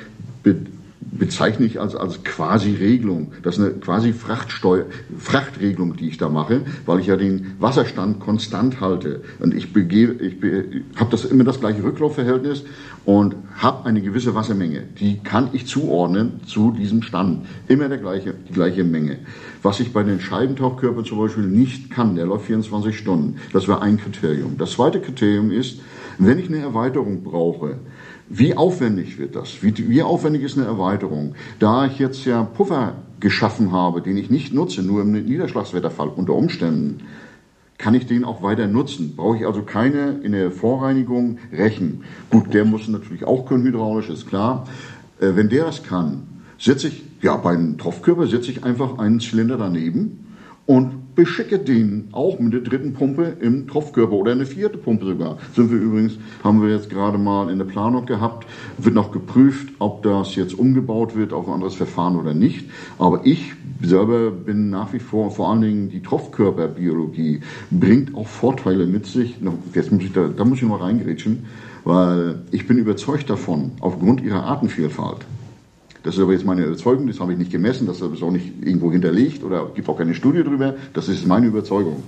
bezeichne 1.12 1.66
ich 1.66 1.80
als, 1.80 1.96
als 1.96 2.24
quasi 2.24 2.76
Regelung. 2.76 3.34
Das 3.44 3.58
ist 3.58 3.64
eine 3.64 3.74
quasi 3.74 4.14
Frachtsteuer, 4.14 4.86
Frachtregelung, 5.18 5.96
die 5.98 6.08
ich 6.08 6.18
da 6.18 6.30
mache, 6.30 6.62
weil 6.86 7.00
ich 7.00 7.08
ja 7.08 7.18
den 7.18 7.56
Wasserstand 7.60 8.20
konstant 8.20 8.80
halte. 8.80 9.22
Und 9.40 9.54
ich, 9.54 9.74
begebe, 9.74 10.24
ich 10.24 10.40
be, 10.40 10.84
habe 10.96 11.12
das 11.12 11.26
immer 11.26 11.44
das 11.44 11.60
gleiche 11.60 11.84
Rücklaufverhältnis 11.84 12.64
und 13.04 13.36
habe 13.58 13.86
eine 13.86 14.02
gewisse 14.02 14.36
Wassermenge. 14.36 14.84
Die 15.00 15.20
kann 15.20 15.50
ich 15.54 15.68
zuordnen 15.68 16.40
zu 16.46 16.72
diesem 16.72 17.02
Stand. 17.02 17.46
Immer 17.68 17.90
der 17.90 17.98
gleiche, 17.98 18.34
die 18.48 18.54
gleiche 18.54 18.84
Menge. 18.84 19.20
Was 19.64 19.80
ich 19.80 19.92
bei 19.92 20.04
den 20.04 20.20
Scheibentauchkörpern 20.20 21.06
zum 21.06 21.20
Beispiel 21.20 21.46
nicht 21.46 21.92
kann, 21.92 22.16
der 22.16 22.26
läuft 22.26 22.46
24 22.46 22.98
Stunden. 22.98 23.38
Das 23.52 23.68
wäre 23.68 23.82
ein 23.82 23.98
Kriterium. 23.98 24.58
Das 24.58 24.72
zweite 24.72 25.02
Kriterium 25.02 25.52
ist, 25.52 25.82
wenn 26.18 26.40
ich 26.40 26.48
eine 26.48 26.60
Erweiterung 26.60 27.24
brauche, 27.24 27.80
wie 28.34 28.56
aufwendig 28.56 29.18
wird 29.18 29.36
das? 29.36 29.62
Wie, 29.62 29.74
wie 29.90 30.04
aufwendig 30.04 30.44
ist 30.44 30.58
eine 30.58 30.66
Erweiterung? 30.66 31.36
Da 31.60 31.86
ich 31.86 32.00
jetzt 32.00 32.24
ja 32.24 32.44
Puffer 32.44 32.96
geschaffen 33.20 33.74
habe, 33.74 34.02
den 34.02 34.16
ich 34.16 34.30
nicht 34.30 34.54
nutze, 34.54 34.82
nur 34.82 35.02
im 35.02 35.12
Niederschlagswetterfall 35.12 36.08
unter 36.08 36.34
Umständen, 36.34 37.02
kann 37.78 37.94
ich 37.94 38.06
den 38.06 38.24
auch 38.24 38.42
weiter 38.42 38.68
nutzen. 38.68 39.18
Brauche 39.18 39.38
ich 39.38 39.46
also 39.46 39.64
keine 39.64 40.22
in 40.24 40.32
der 40.32 40.50
Vorreinigung 40.50 41.40
Rechen. 41.52 42.06
Gut, 42.30 42.54
der 42.54 42.64
muss 42.64 42.88
natürlich 42.88 43.26
auch 43.26 43.46
können 43.46 43.66
hydraulisch, 43.66 44.10
ist 44.10 44.28
klar. 44.28 44.66
Äh, 45.20 45.36
wenn 45.36 45.50
der 45.50 45.66
das 45.66 45.84
kann, 45.84 46.24
setze 46.58 46.88
ich, 46.88 47.04
ja, 47.22 47.36
bei 47.36 47.52
einem 47.52 47.78
Tropfkörper 47.78 48.28
setze 48.28 48.52
ich 48.52 48.64
einfach 48.64 48.98
einen 48.98 49.20
Zylinder 49.20 49.58
daneben 49.58 50.36
und 50.66 51.01
beschicke 51.16 51.60
den 51.60 52.08
auch 52.12 52.40
mit 52.40 52.54
der 52.54 52.62
dritten 52.62 52.94
Pumpe 52.94 53.38
im 53.40 53.68
Tropfkörper 53.68 54.14
oder 54.14 54.32
eine 54.32 54.46
vierte 54.46 54.78
Pumpe 54.78 55.06
sogar. 55.06 55.38
Sind 55.56 55.72
wir 55.72 55.78
übrigens, 55.78 56.18
haben 56.44 56.62
wir 56.62 56.70
jetzt 56.70 56.90
gerade 56.90 57.18
mal 57.18 57.50
in 57.50 57.58
der 57.58 57.66
Planung 57.66 58.06
gehabt, 58.06 58.48
wird 58.78 58.96
noch 58.96 59.12
geprüft, 59.12 59.70
ob 59.80 60.04
das 60.04 60.36
jetzt 60.36 60.58
umgebaut 60.58 61.16
wird 61.16 61.34
auf 61.34 61.48
ein 61.48 61.54
anderes 61.54 61.76
Verfahren 61.76 62.16
oder 62.16 62.34
nicht. 62.34 62.70
Aber 62.98 63.26
ich 63.26 63.54
selber 63.82 64.32
bin 64.32 64.70
nach 64.70 64.94
wie 64.94 65.00
vor, 65.00 65.32
vor 65.32 65.50
allen 65.50 65.62
Dingen 65.62 65.90
die 65.90 66.02
Tropfkörperbiologie 66.02 67.42
bringt 67.72 68.16
auch 68.16 68.28
Vorteile 68.28 68.86
mit 68.86 69.06
sich. 69.06 69.36
Jetzt 69.74 69.92
muss 69.92 70.04
ich 70.04 70.14
da, 70.14 70.28
da 70.28 70.46
muss 70.46 70.60
ich 70.60 70.64
mal 70.64 70.78
reingrätschen, 70.78 71.46
weil 71.84 72.42
ich 72.52 72.68
bin 72.68 72.78
überzeugt 72.78 73.30
davon, 73.30 73.72
aufgrund 73.80 74.22
ihrer 74.22 74.44
Artenvielfalt, 74.44 75.26
das 76.04 76.16
ist 76.16 76.22
aber 76.22 76.34
jetzt 76.34 76.46
meine 76.46 76.64
Überzeugung, 76.64 77.08
das 77.08 77.20
habe 77.20 77.34
ich 77.34 77.38
nicht 77.38 77.52
gemessen, 77.52 77.86
das 77.86 78.02
ist 78.02 78.24
auch 78.24 78.32
nicht 78.32 78.64
irgendwo 78.64 78.92
hinterlegt 78.92 79.44
oder 79.44 79.70
gibt 79.76 79.88
auch 79.88 79.98
keine 79.98 80.16
Studie 80.16 80.44
drüber. 80.44 80.76
Das 80.94 81.08
ist 81.10 81.28
meine 81.28 81.46
Überzeugung. 81.46 82.04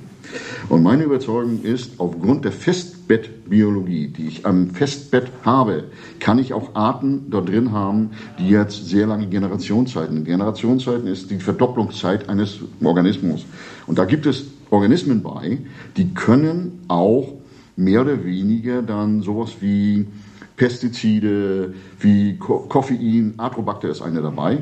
Und 0.69 0.81
meine 0.81 1.03
Überzeugung 1.03 1.61
ist, 1.61 1.99
aufgrund 1.99 2.45
der 2.45 2.51
Festbettbiologie, 2.51 4.07
die 4.07 4.27
ich 4.27 4.45
am 4.45 4.71
Festbett 4.71 5.27
habe, 5.43 5.83
kann 6.19 6.39
ich 6.39 6.53
auch 6.53 6.73
Arten 6.75 7.27
dort 7.29 7.49
drin 7.49 7.71
haben, 7.71 8.11
die 8.39 8.49
jetzt 8.49 8.87
sehr 8.87 9.05
lange 9.05 9.27
Generationszeiten. 9.27 10.23
Generationszeiten 10.23 11.07
ist 11.07 11.29
die 11.29 11.39
Verdopplungszeit 11.39 12.29
eines 12.29 12.59
Organismus. 12.83 13.45
Und 13.85 13.99
da 13.99 14.05
gibt 14.05 14.25
es 14.25 14.45
Organismen 14.71 15.21
bei, 15.21 15.59
die 15.97 16.15
können 16.15 16.79
auch 16.87 17.33
mehr 17.75 18.01
oder 18.01 18.23
weniger 18.23 18.81
dann 18.81 19.21
sowas 19.21 19.57
wie 19.59 20.07
Pestizide 20.55 21.73
wie 21.99 22.37
Koffein, 22.37 23.33
Atrobacter 23.37 23.89
ist 23.89 24.01
eine 24.01 24.21
dabei. 24.21 24.59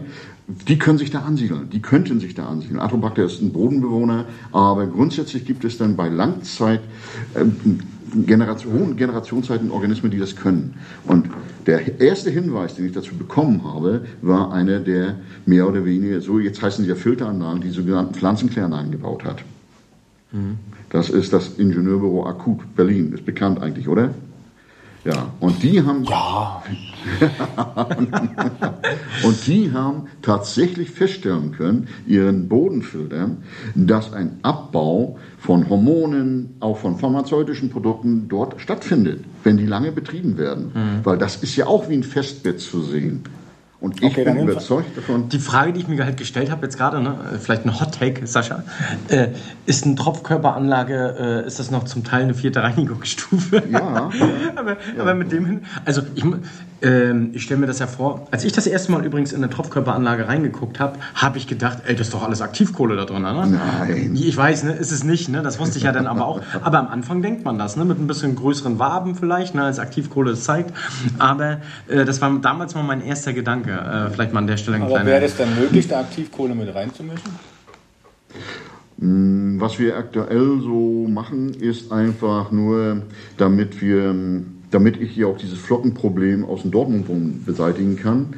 Die 0.67 0.77
können 0.77 0.97
sich 0.97 1.11
da 1.11 1.19
ansiedeln, 1.21 1.69
die 1.69 1.81
könnten 1.81 2.19
sich 2.19 2.33
da 2.33 2.47
ansiedeln. 2.47 2.79
Atrobacter 2.79 3.23
ist 3.23 3.41
ein 3.41 3.53
Bodenbewohner, 3.53 4.25
aber 4.51 4.87
grundsätzlich 4.87 5.45
gibt 5.45 5.63
es 5.63 5.77
dann 5.77 5.95
bei 5.95 6.09
Langzeit, 6.09 6.81
äh, 7.35 7.45
Generation, 8.25 8.73
hohen 8.73 8.97
Generationszeiten 8.97 9.71
Organismen, 9.71 10.11
die 10.11 10.19
das 10.19 10.35
können. 10.35 10.73
Und 11.05 11.29
der 11.65 12.01
erste 12.01 12.29
Hinweis, 12.29 12.75
den 12.75 12.85
ich 12.87 12.91
dazu 12.91 13.15
bekommen 13.15 13.63
habe, 13.63 14.05
war 14.21 14.51
einer, 14.51 14.79
der 14.79 15.15
mehr 15.45 15.67
oder 15.67 15.85
weniger, 15.85 16.19
so 16.19 16.39
jetzt 16.39 16.61
heißen 16.61 16.83
sie 16.83 16.89
ja 16.89 16.95
Filteranlagen, 16.95 17.61
die 17.61 17.69
sogenannten 17.69 18.13
Pflanzenkläranlagen 18.13 18.91
gebaut 18.91 19.23
hat. 19.23 19.43
Mhm. 20.31 20.57
Das 20.89 21.09
ist 21.09 21.31
das 21.31 21.57
Ingenieurbüro 21.57 22.25
Akut 22.25 22.75
Berlin, 22.75 23.13
ist 23.13 23.25
bekannt 23.25 23.61
eigentlich, 23.61 23.87
oder? 23.87 24.13
Ja, 25.03 25.33
und 25.39 25.63
die 25.63 25.81
haben. 25.81 26.03
Ja. 26.03 26.61
und 29.23 29.47
die 29.47 29.71
haben 29.71 30.03
tatsächlich 30.21 30.91
feststellen 30.91 31.51
können, 31.53 31.87
ihren 32.05 32.47
Bodenfiltern, 32.47 33.37
dass 33.73 34.13
ein 34.13 34.37
Abbau 34.43 35.17
von 35.39 35.67
Hormonen, 35.69 36.55
auch 36.59 36.77
von 36.77 36.99
pharmazeutischen 36.99 37.71
Produkten 37.71 38.27
dort 38.29 38.61
stattfindet, 38.61 39.23
wenn 39.43 39.57
die 39.57 39.65
lange 39.65 39.91
betrieben 39.91 40.37
werden. 40.37 40.71
Mhm. 40.73 40.99
Weil 41.03 41.17
das 41.17 41.37
ist 41.37 41.55
ja 41.55 41.65
auch 41.65 41.89
wie 41.89 41.95
ein 41.95 42.03
Festbett 42.03 42.59
zu 42.59 42.83
sehen. 42.83 43.23
Und 43.81 44.03
ich 44.03 44.11
okay, 44.11 44.23
bin 44.25 44.37
überzeugt 44.37 44.95
davon. 44.95 45.27
Die 45.29 45.39
Frage, 45.39 45.73
die 45.73 45.79
ich 45.79 45.87
mir 45.87 46.05
halt 46.05 46.15
gestellt 46.15 46.51
habe 46.51 46.67
jetzt 46.67 46.77
gerade, 46.77 47.01
ne, 47.01 47.17
vielleicht 47.41 47.65
ein 47.65 47.79
Hot 47.79 47.97
Take, 47.97 48.27
Sascha, 48.27 48.63
äh, 49.07 49.29
ist 49.65 49.85
eine 49.85 49.95
Tropfkörperanlage, 49.95 51.43
äh, 51.43 51.47
ist 51.47 51.57
das 51.57 51.71
noch 51.71 51.85
zum 51.85 52.03
Teil 52.03 52.21
eine 52.23 52.35
vierte 52.35 52.61
Reinigungsstufe? 52.61 53.63
Ja. 53.71 53.79
ja. 53.79 54.11
aber, 54.55 54.71
ja. 54.73 55.01
aber, 55.01 55.15
mit 55.15 55.31
dem 55.31 55.47
hin, 55.47 55.65
also 55.83 56.03
ich, 56.13 56.23
äh, 56.81 57.13
ich 57.33 57.43
stelle 57.43 57.59
mir 57.59 57.67
das 57.67 57.79
ja 57.79 57.87
vor, 57.87 58.27
als 58.31 58.43
ich 58.43 58.53
das 58.53 58.67
erste 58.67 58.91
Mal 58.91 59.05
übrigens 59.05 59.31
in 59.31 59.43
eine 59.43 59.49
Tropfkörperanlage 59.49 60.27
reingeguckt 60.27 60.79
habe, 60.79 60.99
habe 61.15 61.37
ich 61.37 61.47
gedacht, 61.47 61.79
ey, 61.85 61.95
das 61.95 62.07
ist 62.07 62.13
doch 62.13 62.23
alles 62.23 62.41
Aktivkohle 62.41 62.95
da 62.95 63.05
drin, 63.05 63.21
ne? 63.21 63.33
Nein. 63.33 64.15
Ich 64.15 64.35
weiß, 64.35 64.63
ne, 64.63 64.73
ist 64.73 64.91
es 64.91 65.03
nicht, 65.03 65.29
ne? 65.29 65.41
Das 65.41 65.59
wusste 65.59 65.77
ich 65.77 65.83
ja 65.83 65.91
dann 65.91 66.07
aber 66.07 66.25
auch. 66.25 66.41
Aber 66.61 66.79
am 66.79 66.87
Anfang 66.87 67.21
denkt 67.21 67.45
man 67.45 67.57
das, 67.57 67.75
ne? 67.75 67.85
Mit 67.85 67.99
ein 67.99 68.07
bisschen 68.07 68.35
größeren 68.35 68.79
Waben 68.79 69.15
vielleicht, 69.15 69.55
ne, 69.55 69.63
als 69.63 69.79
Aktivkohle 69.79 70.31
es 70.31 70.43
zeigt. 70.43 70.73
Aber 71.19 71.59
äh, 71.87 72.05
das 72.05 72.21
war 72.21 72.31
damals 72.41 72.75
mal 72.75 72.83
mein 72.83 73.01
erster 73.01 73.33
Gedanke. 73.33 73.71
Äh, 73.71 74.09
vielleicht 74.11 74.33
mal 74.33 74.39
an 74.39 74.47
der 74.47 74.57
Stelle 74.57 74.77
ein 74.77 74.83
Aber 74.83 75.05
wäre 75.05 75.25
es 75.25 75.37
dann 75.37 75.55
möglich, 75.55 75.87
da 75.87 76.01
Aktivkohle 76.01 76.55
mit 76.55 76.73
reinzumischen? 76.73 77.31
Mm, 78.97 79.59
was 79.59 79.79
wir 79.79 79.97
aktuell 79.97 80.61
so 80.61 81.07
machen, 81.09 81.53
ist 81.55 81.91
einfach 81.91 82.51
nur, 82.51 83.01
damit 83.37 83.81
wir, 83.81 84.13
damit 84.71 84.99
ich 84.99 85.11
hier 85.11 85.27
auch 85.27 85.37
dieses 85.37 85.59
Flockenproblem 85.59 86.45
aus 86.45 86.63
dem 86.63 86.71
Dortmund 86.71 87.45
beseitigen 87.45 87.95
kann, 87.97 88.33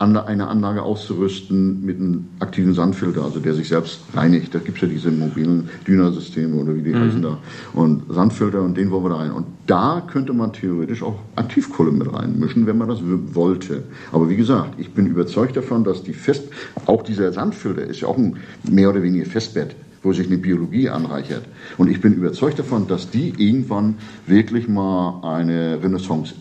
eine 0.00 0.48
Anlage 0.48 0.82
auszurüsten 0.82 1.84
mit 1.84 1.98
einem 1.98 2.28
aktiven 2.38 2.72
Sandfilter, 2.72 3.22
also 3.22 3.38
der 3.38 3.52
sich 3.52 3.68
selbst 3.68 4.00
reinigt. 4.14 4.54
Da 4.54 4.58
gibt 4.58 4.78
es 4.78 4.82
ja 4.82 4.88
diese 4.88 5.10
mobilen 5.10 5.68
Dynasysteme 5.86 6.56
oder 6.56 6.74
wie 6.74 6.80
die 6.80 6.94
mhm. 6.94 7.00
heißen 7.00 7.22
da. 7.22 7.38
Und 7.74 8.04
Sandfilter 8.08 8.62
und 8.62 8.78
den 8.78 8.90
wollen 8.90 9.04
wir 9.04 9.10
da 9.10 9.16
rein. 9.16 9.32
Und 9.32 9.46
da 9.66 10.02
könnte 10.10 10.32
man 10.32 10.54
theoretisch 10.54 11.02
auch 11.02 11.18
Aktivkohle 11.36 11.92
mit 11.92 12.10
reinmischen, 12.10 12.66
wenn 12.66 12.78
man 12.78 12.88
das 12.88 13.00
wollte. 13.02 13.82
Aber 14.10 14.30
wie 14.30 14.36
gesagt, 14.36 14.80
ich 14.80 14.90
bin 14.92 15.04
überzeugt 15.04 15.54
davon, 15.56 15.84
dass 15.84 16.02
die 16.02 16.14
Fest, 16.14 16.44
auch 16.86 17.02
dieser 17.02 17.30
Sandfilter 17.34 17.82
ist 17.82 18.00
ja 18.00 18.08
auch 18.08 18.16
ein 18.16 18.38
mehr 18.70 18.88
oder 18.88 19.02
weniger 19.02 19.26
Festbett 19.26 19.76
wo 20.02 20.12
sich 20.12 20.26
eine 20.26 20.38
Biologie 20.38 20.88
anreichert. 20.88 21.44
Und 21.78 21.90
ich 21.90 22.00
bin 22.00 22.14
überzeugt 22.14 22.58
davon, 22.58 22.86
dass 22.86 23.10
die 23.10 23.34
irgendwann 23.36 23.98
wirklich 24.26 24.68
mal 24.68 25.20
eine 25.22 25.82
Renaissance 25.82 26.34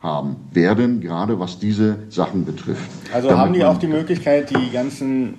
haben 0.00 0.36
werden, 0.52 1.00
gerade 1.00 1.40
was 1.40 1.58
diese 1.58 1.96
Sachen 2.10 2.44
betrifft. 2.44 2.90
Also 3.12 3.28
Damit 3.28 3.42
haben 3.42 3.52
die 3.54 3.64
auch 3.64 3.78
die 3.78 3.86
Möglichkeit, 3.86 4.50
die 4.50 4.70
ganzen 4.70 5.38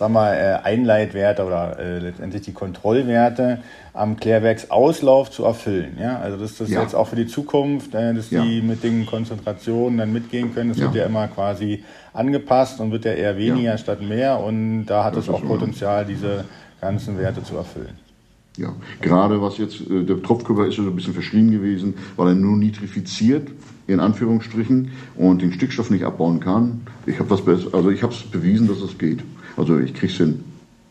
sagen 0.00 0.14
wir, 0.14 0.32
äh, 0.32 0.54
Einleitwerte 0.64 1.44
oder 1.44 1.78
äh, 1.78 1.98
letztendlich 1.98 2.42
die 2.42 2.52
Kontrollwerte 2.52 3.58
am 3.92 4.16
Klärwerksauslauf 4.16 5.30
zu 5.30 5.44
erfüllen. 5.44 5.98
Ja? 6.00 6.18
Also 6.18 6.38
dass 6.38 6.56
das 6.56 6.70
ja. 6.70 6.80
jetzt 6.80 6.94
auch 6.94 7.06
für 7.06 7.16
die 7.16 7.26
Zukunft, 7.26 7.94
äh, 7.94 8.14
dass 8.14 8.30
ja. 8.30 8.42
die 8.42 8.62
mit 8.62 8.82
den 8.82 9.04
Konzentrationen 9.04 9.98
dann 9.98 10.12
mitgehen 10.12 10.54
können. 10.54 10.70
Das 10.70 10.78
ja. 10.78 10.84
wird 10.84 10.94
ja 10.94 11.04
immer 11.04 11.28
quasi 11.28 11.84
angepasst 12.14 12.80
und 12.80 12.92
wird 12.92 13.04
ja 13.04 13.12
eher 13.12 13.36
weniger 13.36 13.76
statt 13.76 14.00
mehr 14.00 14.40
und 14.40 14.86
da 14.86 15.04
hat 15.04 15.16
es 15.16 15.28
auch 15.28 15.44
Potenzial, 15.44 16.06
diese 16.06 16.46
ganzen 16.80 17.18
Werte 17.18 17.42
zu 17.42 17.56
erfüllen. 17.56 17.98
Ja, 18.56 18.74
gerade 19.00 19.40
was 19.40 19.58
jetzt, 19.58 19.80
äh, 19.80 20.04
der 20.04 20.22
Tropfkörper 20.22 20.66
ist 20.66 20.76
ja 20.76 20.84
so 20.84 20.90
ein 20.90 20.96
bisschen 20.96 21.14
verschrien 21.14 21.50
gewesen, 21.50 21.94
weil 22.16 22.28
er 22.28 22.34
nur 22.34 22.56
nitrifiziert, 22.56 23.48
in 23.86 24.00
Anführungsstrichen, 24.00 24.90
und 25.16 25.40
den 25.40 25.52
Stickstoff 25.52 25.90
nicht 25.90 26.04
abbauen 26.04 26.40
kann. 26.40 26.80
Ich 27.06 27.18
habe 27.18 27.30
was, 27.30 27.72
also 27.72 27.90
ich 27.90 28.02
habe 28.02 28.12
es 28.12 28.22
bewiesen, 28.22 28.68
dass 28.68 28.80
es 28.80 28.98
geht. 28.98 29.20
Also 29.56 29.78
ich 29.78 29.94
kriege 29.94 30.12
es 30.12 30.18
hin 30.18 30.44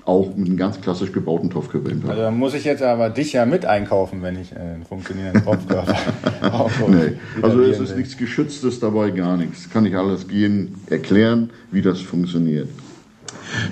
auch 0.09 0.35
mit 0.35 0.47
einem 0.47 0.57
ganz 0.57 0.81
klassisch 0.81 1.11
gebauten 1.11 1.51
Topfkörper 1.51 1.91
Also 2.09 2.31
muss 2.31 2.55
ich 2.55 2.63
jetzt 2.63 2.81
aber 2.81 3.11
dich 3.11 3.33
ja 3.33 3.45
mit 3.45 3.65
einkaufen, 3.65 4.23
wenn 4.23 4.39
ich 4.39 4.57
einen 4.57 4.83
funktionierenden 4.83 5.43
Topfkörper 5.43 5.95
nee. 6.87 7.11
Also 7.43 7.61
es 7.61 7.79
ist 7.79 7.95
nichts 7.95 8.17
Geschütztes 8.17 8.79
dabei, 8.79 9.11
gar 9.11 9.37
nichts. 9.37 9.69
Kann 9.69 9.85
ich 9.85 9.95
alles 9.95 10.27
gehen, 10.27 10.75
erklären, 10.89 11.51
wie 11.71 11.83
das 11.83 12.01
funktioniert. 12.01 12.69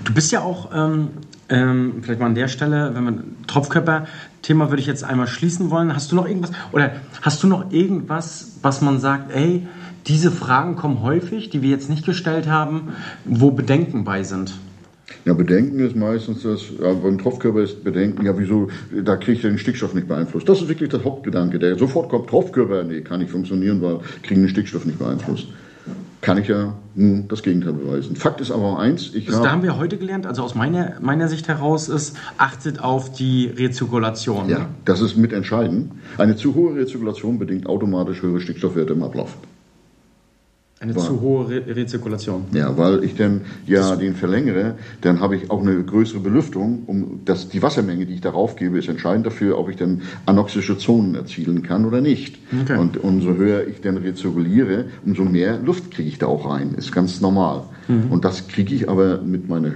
Du 0.04 0.14
bist 0.14 0.32
ja 0.32 0.42
auch, 0.42 0.70
ähm, 0.74 1.10
ähm, 1.50 1.96
vielleicht 2.02 2.20
mal 2.20 2.28
an 2.28 2.36
der 2.36 2.48
Stelle, 2.48 2.92
wenn 2.94 3.04
man 3.04 3.24
Tropfkörper-Thema 3.48 4.70
würde 4.70 4.82
ich 4.82 4.88
jetzt 4.88 5.04
einmal 5.04 5.28
schließen 5.28 5.70
wollen. 5.70 5.96
Hast 5.96 6.12
du 6.12 6.16
noch 6.16 6.28
irgendwas, 6.28 6.52
oder 6.72 6.92
hast 7.22 7.44
du 7.44 7.48
noch 7.48 7.72
irgendwas, 7.72 8.58
was 8.62 8.82
man 8.82 9.00
sagt, 9.00 9.34
ey, 9.34 9.68
diese 10.08 10.32
Fragen 10.32 10.76
kommen 10.76 11.02
häufig, 11.02 11.50
die 11.50 11.62
wir 11.62 11.70
jetzt 11.70 11.90
nicht 11.90 12.06
gestellt 12.06 12.48
haben, 12.48 12.94
wo 13.26 13.52
Bedenken 13.52 14.04
bei 14.04 14.24
sind? 14.24 14.54
Ja, 15.26 15.34
Bedenken 15.34 15.80
ist 15.80 15.96
meistens 15.96 16.44
das, 16.44 16.64
ja, 16.82 16.94
beim 16.94 17.18
Tropfkörper 17.18 17.62
ist 17.62 17.84
Bedenken, 17.84 18.26
ja, 18.26 18.38
wieso, 18.38 18.70
da 19.04 19.16
kriege 19.16 19.34
ich 19.34 19.42
den 19.42 19.58
Stickstoff 19.58 19.94
nicht 19.94 20.08
beeinflusst. 20.08 20.48
Das 20.48 20.62
ist 20.62 20.68
wirklich 20.70 20.90
der 20.90 21.04
Hauptgedanke, 21.04 21.60
der 21.60 21.78
sofort 21.78 22.10
kommt, 22.10 22.30
Tropfkörper, 22.30 22.84
nee, 22.84 23.02
kann 23.02 23.20
nicht 23.20 23.32
funktionieren, 23.32 23.82
weil 23.82 24.00
kriegen 24.24 24.42
den 24.42 24.50
Stickstoff 24.50 24.86
nicht 24.86 25.00
beeinflusst. 25.00 25.48
Kann 26.22 26.38
ich 26.38 26.48
ja 26.48 26.74
nun 26.96 27.28
das 27.28 27.44
Gegenteil 27.44 27.74
beweisen. 27.74 28.16
Fakt 28.16 28.42
ist 28.42 28.52
aber 28.52 28.80
eins, 28.80 29.14
ich 29.14 29.28
also 29.28 29.44
Da 29.44 29.52
haben 29.52 29.62
wir 29.64 29.78
heute 29.78 29.98
gelernt, 29.98 30.26
also 30.26 30.42
aus 30.44 30.56
meiner, 30.56 30.94
meiner 31.00 31.28
Sicht 31.28 31.48
heraus 31.48 31.90
ist, 31.90 32.18
achtet 32.38 32.80
auf 32.80 33.12
die 33.12 33.46
Rezirkulation. 33.48 34.50
Ja, 34.50 34.68
das 34.86 35.02
ist 35.02 35.16
mitentscheidend. 35.16 35.92
Eine 36.18 36.36
zu 36.36 36.56
hohe 36.56 36.76
Rezirkulation 36.76 37.38
bedingt 37.38 37.68
automatisch 37.68 38.22
höhere 38.22 38.42
Stickstoffwerte 38.42 38.94
im 38.94 39.04
Ablauf. 39.04 39.38
Eine 40.80 40.96
weil, 40.96 41.04
zu 41.04 41.22
hohe 41.22 41.50
Re 41.50 41.64
Rezirkulation. 41.76 42.46
Ja, 42.52 42.78
weil 42.78 43.04
ich 43.04 43.16
dann 43.16 43.42
ja 43.66 43.90
das 43.90 43.98
den 43.98 44.14
verlängere, 44.14 44.76
dann 45.02 45.20
habe 45.22 45.36
ich 45.36 45.50
auch 45.50 45.62
eine 45.62 45.82
größere 45.84 46.20
Belüftung. 46.20 46.84
Um 46.86 47.22
das, 47.26 47.50
die 47.50 47.64
Wassermenge, 47.64 48.06
die 48.06 48.14
ich 48.14 48.22
darauf 48.22 48.56
gebe, 48.56 48.78
ist 48.78 48.88
entscheidend 48.88 49.26
dafür, 49.26 49.58
ob 49.58 49.70
ich 49.70 49.78
dann 49.78 50.04
anoxische 50.28 50.78
Zonen 50.78 51.16
erzielen 51.16 51.64
kann 51.64 51.86
oder 51.86 52.00
nicht. 52.00 52.38
Okay. 52.62 52.78
Und 52.78 53.04
umso 53.04 53.34
höher 53.34 53.68
ich 53.68 53.82
dann 53.82 53.98
rezirkuliere, 53.98 54.86
umso 55.04 55.24
mehr 55.24 55.58
Luft 55.58 55.90
kriege 55.90 56.10
ich 56.10 56.20
da 56.20 56.28
auch 56.28 56.48
rein. 56.48 56.76
Ist 56.76 56.92
ganz 56.92 57.22
normal. 57.22 57.64
Mhm. 57.88 58.12
Und 58.12 58.26
das 58.26 58.48
kriege 58.48 58.76
ich 58.76 58.90
aber 58.90 59.22
mit 59.22 59.50
meiner 59.50 59.72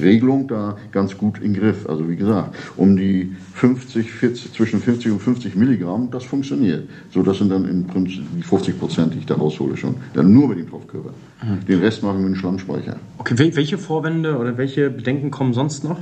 Regelung 0.00 0.48
da 0.48 0.76
ganz 0.92 1.16
gut 1.16 1.38
in 1.38 1.54
den 1.54 1.60
Griff. 1.60 1.88
Also 1.88 2.08
wie 2.08 2.16
gesagt, 2.16 2.56
um 2.76 2.96
die 2.96 3.34
50, 3.54 4.10
40, 4.10 4.52
zwischen 4.52 4.80
50 4.80 5.12
und 5.12 5.20
50 5.20 5.56
Milligramm, 5.56 6.10
das 6.10 6.24
funktioniert. 6.24 6.88
So, 7.12 7.22
das 7.22 7.38
sind 7.38 7.50
dann 7.50 7.68
im 7.68 7.86
Prinzip 7.86 8.24
die 8.36 8.42
50 8.42 8.78
Prozent, 8.78 9.14
die 9.14 9.18
ich 9.18 9.26
da 9.26 9.34
raushole 9.34 9.76
schon. 9.76 9.96
Dann 10.14 10.32
nur 10.32 10.43
mit 10.48 10.58
dem 10.58 10.68
Tropfkörper. 10.68 11.10
Mhm. 11.42 11.66
Den 11.66 11.80
Rest 11.80 12.02
machen 12.02 12.18
wir 12.18 12.28
mit 12.28 12.36
dem 12.36 12.40
Schlammspeicher. 12.40 12.96
Okay, 13.18 13.34
welche 13.38 13.78
Vorwände 13.78 14.36
oder 14.38 14.56
welche 14.56 14.90
Bedenken 14.90 15.30
kommen 15.30 15.54
sonst 15.54 15.84
noch? 15.84 15.98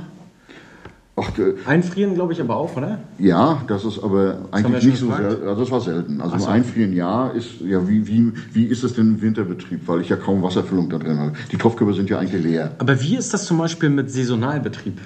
Ach, 1.15 1.29
Einfrieren, 1.67 2.15
glaube 2.15 2.33
ich, 2.33 2.41
aber 2.41 2.55
auch, 2.55 2.75
oder? 2.75 2.97
Ja, 3.19 3.61
das 3.67 3.85
ist 3.85 4.03
aber 4.03 4.39
eigentlich 4.51 4.83
nicht 4.83 4.97
so 4.97 5.13
selten. 5.13 5.47
Also 5.47 5.61
das 5.61 5.71
war 5.71 5.79
selten. 5.79 6.21
Also 6.21 6.39
so. 6.39 6.47
Einfrieren 6.47 6.93
ja, 6.93 7.27
ist 7.27 7.61
ja 7.61 7.87
wie, 7.87 8.07
wie, 8.07 8.33
wie 8.51 8.65
ist 8.65 8.83
es 8.83 8.95
denn 8.95 9.09
im 9.09 9.21
Winterbetrieb, 9.21 9.87
weil 9.87 10.01
ich 10.01 10.09
ja 10.09 10.15
kaum 10.15 10.41
Wasserfüllung 10.41 10.89
da 10.89 10.97
drin 10.97 11.19
habe. 11.19 11.33
Die 11.51 11.57
Topfkörper 11.57 11.93
sind 11.93 12.09
ja 12.09 12.17
eigentlich 12.17 12.43
leer. 12.43 12.71
Aber 12.79 12.99
wie 12.99 13.15
ist 13.15 13.31
das 13.31 13.45
zum 13.45 13.59
Beispiel 13.59 13.89
mit 13.89 14.09
Saisonalbetrieb? 14.09 14.97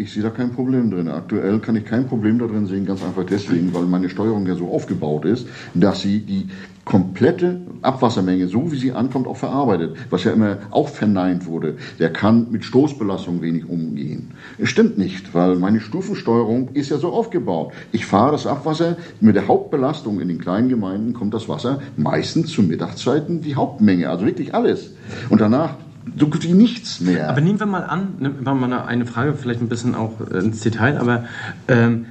Ich 0.00 0.12
sehe 0.12 0.22
da 0.22 0.30
kein 0.30 0.52
Problem 0.52 0.92
drin. 0.92 1.08
Aktuell 1.08 1.58
kann 1.58 1.74
ich 1.74 1.84
kein 1.84 2.06
Problem 2.06 2.38
darin 2.38 2.66
sehen, 2.66 2.86
ganz 2.86 3.02
einfach 3.02 3.24
deswegen, 3.24 3.74
weil 3.74 3.82
meine 3.82 4.08
Steuerung 4.08 4.46
ja 4.46 4.54
so 4.54 4.68
aufgebaut 4.68 5.24
ist, 5.24 5.48
dass 5.74 6.02
sie 6.02 6.20
die 6.20 6.46
komplette 6.84 7.62
Abwassermenge, 7.82 8.46
so 8.46 8.70
wie 8.70 8.76
sie 8.76 8.92
ankommt, 8.92 9.26
auch 9.26 9.36
verarbeitet. 9.36 9.96
Was 10.08 10.22
ja 10.22 10.30
immer 10.30 10.58
auch 10.70 10.88
verneint 10.88 11.46
wurde. 11.46 11.78
Der 11.98 12.12
kann 12.12 12.46
mit 12.52 12.64
Stoßbelastung 12.64 13.42
wenig 13.42 13.68
umgehen. 13.68 14.34
Es 14.56 14.68
stimmt 14.68 14.98
nicht, 14.98 15.34
weil 15.34 15.56
meine 15.56 15.80
Stufensteuerung 15.80 16.68
ist 16.74 16.90
ja 16.90 16.98
so 16.98 17.08
aufgebaut. 17.08 17.72
Ich 17.90 18.06
fahre 18.06 18.30
das 18.30 18.46
Abwasser 18.46 18.98
mit 19.20 19.34
der 19.34 19.48
Hauptbelastung 19.48 20.20
in 20.20 20.28
den 20.28 20.38
kleinen 20.38 20.68
Gemeinden 20.68 21.12
kommt 21.12 21.34
das 21.34 21.48
Wasser 21.48 21.80
meistens 21.96 22.52
zu 22.52 22.62
Mittagszeiten 22.62 23.40
die 23.40 23.56
Hauptmenge, 23.56 24.08
also 24.08 24.24
wirklich 24.24 24.54
alles. 24.54 24.92
Und 25.28 25.40
danach 25.40 25.74
so 26.16 26.28
gut 26.28 26.42
wie 26.44 26.52
nichts 26.52 27.00
mehr. 27.00 27.28
Aber 27.28 27.40
nehmen 27.40 27.58
wir 27.58 27.66
mal 27.66 27.84
an, 27.84 28.14
nehmen 28.18 28.44
wir 28.44 28.54
mal 28.54 28.82
eine 28.82 29.06
Frage, 29.06 29.34
vielleicht 29.34 29.60
ein 29.60 29.68
bisschen 29.68 29.94
auch 29.94 30.20
äh, 30.30 30.38
ins 30.38 30.60
Detail, 30.60 30.98
aber 30.98 31.24
ähm, 31.68 32.06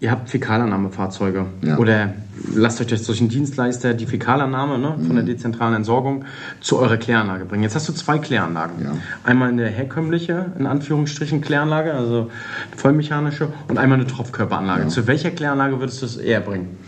ihr 0.00 0.10
habt 0.10 0.30
Fäkalannahmefahrzeuge 0.30 1.46
ja. 1.62 1.78
oder 1.78 2.14
lasst 2.54 2.80
euch 2.80 2.88
durch 2.88 3.20
einen 3.20 3.28
Dienstleister 3.28 3.94
die 3.94 4.06
Fäkalannahme 4.06 4.76
ne, 4.76 4.96
von 5.06 5.14
der 5.14 5.22
mhm. 5.22 5.28
dezentralen 5.28 5.74
Entsorgung 5.74 6.24
zu 6.60 6.78
eurer 6.78 6.96
Kläranlage 6.96 7.44
bringen. 7.44 7.62
Jetzt 7.62 7.76
hast 7.76 7.88
du 7.88 7.92
zwei 7.92 8.18
Kläranlagen. 8.18 8.82
Ja. 8.82 8.96
Einmal 9.22 9.50
eine 9.50 9.68
herkömmliche, 9.68 10.46
in 10.58 10.66
Anführungsstrichen, 10.66 11.40
Kläranlage, 11.40 11.94
also 11.94 12.30
vollmechanische, 12.76 13.48
und 13.68 13.78
einmal 13.78 13.98
eine 13.98 14.08
Tropfkörperanlage. 14.08 14.82
Ja. 14.82 14.88
Zu 14.88 15.06
welcher 15.06 15.30
Kläranlage 15.30 15.78
würdest 15.78 16.02
du 16.02 16.06
es 16.06 16.16
eher 16.16 16.40
bringen? 16.40 16.78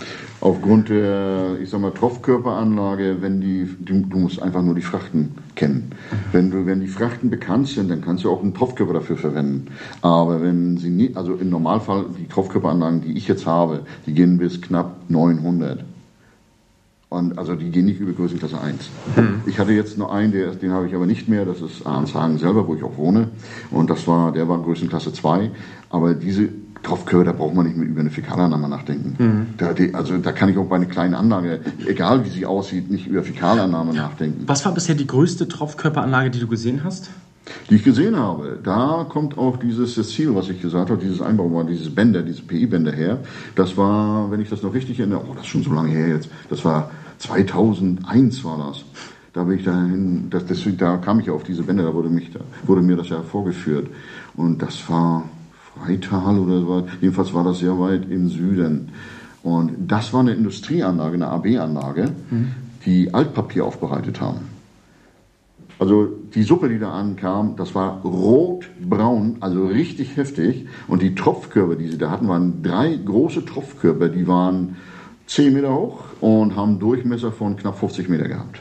Aufgrund 0.45 0.90
der, 0.90 1.57
ich 1.62 1.70
sag 1.70 1.80
mal, 1.80 1.90
Tropfkörperanlage, 1.90 3.16
wenn 3.22 3.40
die, 3.40 3.66
du 3.80 4.18
musst 4.18 4.42
einfach 4.42 4.61
nur 4.61 4.74
die 4.74 4.82
Frachten 4.82 5.36
kennen. 5.55 5.92
Wenn 6.32 6.51
du, 6.51 6.66
wenn 6.66 6.82
die 6.82 6.86
Frachten 6.86 7.30
bekannt 7.30 7.68
sind, 7.68 7.90
dann 7.90 8.03
kannst 8.03 8.24
du 8.24 8.30
auch 8.30 8.42
einen 8.42 8.53
Tropfkörper 8.53 8.92
dafür 8.92 9.16
verwenden. 9.16 9.68
Aber 10.03 10.42
wenn 10.42 10.76
sie 10.76 10.90
nicht, 10.90 11.16
also 11.16 11.32
im 11.32 11.49
Normalfall, 11.49 12.05
die 12.18 12.28
Tropfkörperanlagen, 12.28 13.01
die 13.01 13.16
ich 13.16 13.26
jetzt 13.26 13.47
habe, 13.47 13.86
die 14.05 14.12
gehen 14.12 14.36
bis 14.36 14.61
knapp 14.61 14.97
900. 15.09 15.82
Und 17.09 17.38
also 17.38 17.55
die 17.55 17.70
gehen 17.70 17.86
nicht 17.86 18.01
über 18.01 18.12
Größenklasse 18.12 18.61
1. 18.61 18.90
Hm. 19.14 19.40
Ich 19.47 19.59
hatte 19.59 19.72
jetzt 19.72 19.97
nur 19.97 20.12
einen, 20.12 20.32
der, 20.32 20.51
den 20.51 20.72
habe 20.72 20.86
ich 20.86 20.95
aber 20.95 21.07
nicht 21.07 21.26
mehr, 21.26 21.47
das 21.47 21.62
ist 21.62 21.86
Arnshagen 21.86 22.36
selber, 22.36 22.68
wo 22.68 22.74
ich 22.74 22.82
auch 22.82 22.99
wohne. 22.99 23.28
Und 23.70 23.88
das 23.88 24.07
war, 24.07 24.30
der 24.30 24.47
war 24.47 24.61
Größenklasse 24.61 25.14
2. 25.14 25.51
Aber 25.88 26.12
diese 26.12 26.51
Tropfkörper, 26.85 27.24
da 27.24 27.32
braucht 27.32 27.55
man 27.55 27.66
nicht 27.66 27.76
mehr 27.76 27.89
über 27.89 28.01
eine 28.01 28.11
Fäkalannahme 28.11 28.68
nachdenken. 28.68 29.16
Mhm. 29.18 29.47
Da, 29.57 29.72
die, 29.72 29.95
also 29.95 30.16
da 30.18 30.32
kann 30.32 30.49
ich 30.49 30.59
auch 30.59 30.66
bei 30.66 30.76
einer 30.76 30.87
kleinen 30.87 31.14
Anlage, 31.14 31.61
egal 31.87 32.24
wie 32.24 32.28
sie 32.28 32.47
aussieht, 32.47 32.91
nicht 32.91 33.07
über 33.07 33.22
Fäkalannahme 33.22 33.93
nachdenken. 33.95 34.45
Was 34.47 34.64
war 34.64 34.72
bisher 34.72 34.95
die 34.95 35.07
größte 35.07 35.49
Tropfkörperanlage, 35.49 36.30
die 36.30 36.41
du 36.41 36.47
gesehen 36.47 36.82
hast? 36.85 37.11
Die 37.68 37.74
ich 37.74 37.85
gesehen 37.85 38.16
habe, 38.16 38.59
da 38.62 39.07
kommt 39.09 39.37
auch 39.37 39.59
dieses 39.59 39.95
Ziel, 40.09 40.35
was 40.35 40.49
ich 40.49 40.62
gesagt 40.62 40.91
habe, 40.91 41.01
dieses 41.01 41.20
Einbau, 41.20 41.62
dieses 41.64 41.95
Bänder, 41.95 42.22
diese 42.22 42.43
PI-Bänder 42.43 42.93
her. 42.93 43.18
Das 43.55 43.76
war, 43.76 44.30
wenn 44.30 44.41
ich 44.41 44.49
das 44.49 44.62
noch 44.62 44.72
richtig 44.72 44.99
erinnere, 44.99 45.24
oh, 45.28 45.35
das 45.35 45.45
ist 45.45 45.49
schon 45.49 45.62
so 45.62 45.72
lange 45.72 45.91
her 45.91 46.09
jetzt, 46.09 46.30
das 46.49 46.64
war 46.64 46.91
2001 47.18 48.45
war 48.45 48.68
das. 48.68 48.85
Da 49.35 49.43
bin 49.43 49.59
ich 49.59 49.64
dahin, 49.64 50.30
das, 50.30 50.47
deswegen, 50.47 50.76
da 50.76 50.97
kam 50.97 51.20
ich 51.20 51.28
auf 51.28 51.43
diese 51.43 51.64
Bänder, 51.64 51.82
da 51.82 51.93
wurde, 51.93 52.09
mich, 52.09 52.30
da 52.32 52.41
wurde 52.66 52.82
mir 52.82 52.97
das 52.97 53.09
ja 53.09 53.20
vorgeführt. 53.20 53.89
Und 54.37 54.62
das 54.62 54.89
war 54.89 55.24
Freital 55.76 56.38
oder 56.38 56.60
so. 56.60 56.86
Jedenfalls 57.00 57.34
war 57.34 57.44
das 57.44 57.58
sehr 57.58 57.78
weit 57.78 58.10
im 58.10 58.28
Süden. 58.28 58.90
Und 59.42 59.72
das 59.78 60.12
war 60.12 60.20
eine 60.20 60.32
Industrieanlage, 60.32 61.14
eine 61.14 61.28
AB-Anlage, 61.28 62.12
mhm. 62.30 62.52
die 62.86 63.12
Altpapier 63.12 63.64
aufbereitet 63.66 64.20
haben. 64.20 64.54
Also 65.78 66.08
die 66.34 66.44
Suppe, 66.44 66.68
die 66.68 66.78
da 66.78 66.92
ankam, 66.92 67.56
das 67.56 67.74
war 67.74 68.00
rotbraun, 68.02 69.36
also 69.40 69.66
richtig 69.66 70.16
heftig. 70.16 70.66
Und 70.88 71.02
die 71.02 71.14
Tropfkörper, 71.14 71.74
die 71.74 71.88
sie 71.88 71.98
da 71.98 72.10
hatten, 72.10 72.28
waren 72.28 72.62
drei 72.62 72.96
große 72.96 73.44
Tropfkörper, 73.44 74.08
die 74.08 74.26
waren 74.26 74.76
10 75.26 75.52
Meter 75.52 75.74
hoch 75.74 76.04
und 76.20 76.54
haben 76.54 76.78
Durchmesser 76.78 77.32
von 77.32 77.56
knapp 77.56 77.78
50 77.78 78.08
Meter 78.08 78.28
gehabt. 78.28 78.60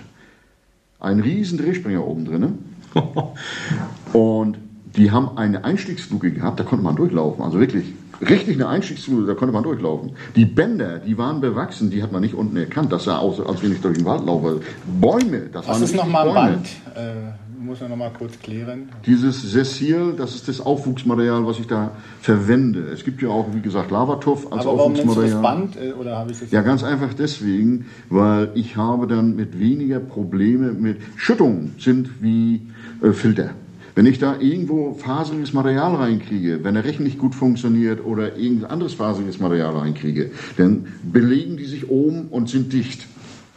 Ein 1.00 1.20
riesen 1.20 1.58
Drehspringer 1.58 2.06
oben 2.06 2.26
drin. 2.26 2.60
und 4.14 4.58
die 4.96 5.12
haben 5.12 5.38
eine 5.38 5.64
Einstiegsluke 5.64 6.32
gehabt, 6.32 6.60
da 6.60 6.64
konnte 6.64 6.84
man 6.84 6.96
durchlaufen. 6.96 7.44
Also 7.44 7.60
wirklich, 7.60 7.86
richtig 8.22 8.56
eine 8.56 8.68
Einstiegsluke, 8.68 9.26
da 9.26 9.34
konnte 9.34 9.54
man 9.54 9.64
durchlaufen. 9.64 10.12
Die 10.36 10.46
Bänder, 10.46 11.00
die 11.00 11.18
waren 11.18 11.42
bewachsen, 11.42 11.90
die 11.90 12.04
hat 12.04 12.12
man 12.12 12.22
nicht 12.22 12.36
unten 12.36 12.58
erkannt. 12.58 12.92
Das 12.92 13.06
sah 13.06 13.18
aus, 13.18 13.40
als 13.40 13.64
wenn 13.64 13.72
ich 13.72 13.82
durch 13.82 13.98
den 13.98 14.06
Wald 14.06 14.26
laufe. 14.26 14.62
Bäume, 15.00 15.50
das 15.52 15.68
Was 15.68 15.76
waren 15.76 15.84
ist 15.84 15.96
nochmal 15.96 16.28
ein 16.30 16.34
Band? 16.34 16.68
Äh, 16.96 17.64
muss 17.64 17.80
man 17.80 17.90
nochmal 17.90 18.12
kurz 18.18 18.38
klären. 18.40 18.90
Dieses 19.06 19.42
Sessil, 19.42 20.14
das 20.18 20.36
ist 20.36 20.48
das 20.48 20.62
Aufwuchsmaterial, 20.62 21.46
was 21.48 21.60
ich 21.60 21.68
da 21.68 21.92
verwende. 22.22 22.82
Es 22.92 23.04
gibt 23.04 23.22
ja 23.22 23.30
auch, 23.30 23.48
wie 23.54 23.62
gesagt, 23.62 23.90
Lavatuff 23.90 24.52
als 24.52 24.66
Aber 24.66 24.78
warum 24.78 24.92
Aufwuchsmaterial. 24.92 25.42
Warum 25.42 25.72
das 25.72 25.76
Band? 25.76 25.92
Äh, 25.92 25.94
oder 25.94 26.18
habe 26.18 26.32
ich 26.32 26.40
das 26.40 26.52
ja, 26.52 26.62
ganz 26.62 26.84
einfach 26.84 27.14
deswegen, 27.14 27.86
weil 28.10 28.52
ich 28.54 28.76
habe 28.76 29.08
dann 29.08 29.36
mit 29.36 29.60
weniger 29.60 30.00
Probleme 30.00 30.74
mit 30.74 30.98
Schüttungen 31.16 31.76
sind 31.80 32.22
wie 32.22 32.68
äh, 33.02 33.12
Filter. 33.12 33.52
Wenn 33.96 34.06
ich 34.08 34.18
da 34.18 34.40
irgendwo 34.40 34.94
faseriges 34.96 35.54
Material 35.54 35.96
reinkriege, 35.96 36.64
wenn 36.64 36.74
der 36.74 36.84
Rechen 36.84 37.04
nicht 37.04 37.20
gut 37.20 37.36
funktioniert 37.36 38.04
oder 38.04 38.38
irgendein 38.38 38.72
anderes 38.72 38.96
faseriges 38.96 39.40
Material 39.40 39.76
reinkriege, 39.76 40.32
dann 40.58 40.88
belegen 41.04 41.58
die 41.58 41.66
sich 41.66 41.90
oben 41.90 42.28
und 42.30 42.50
sind 42.50 42.74
dicht. 42.74 43.06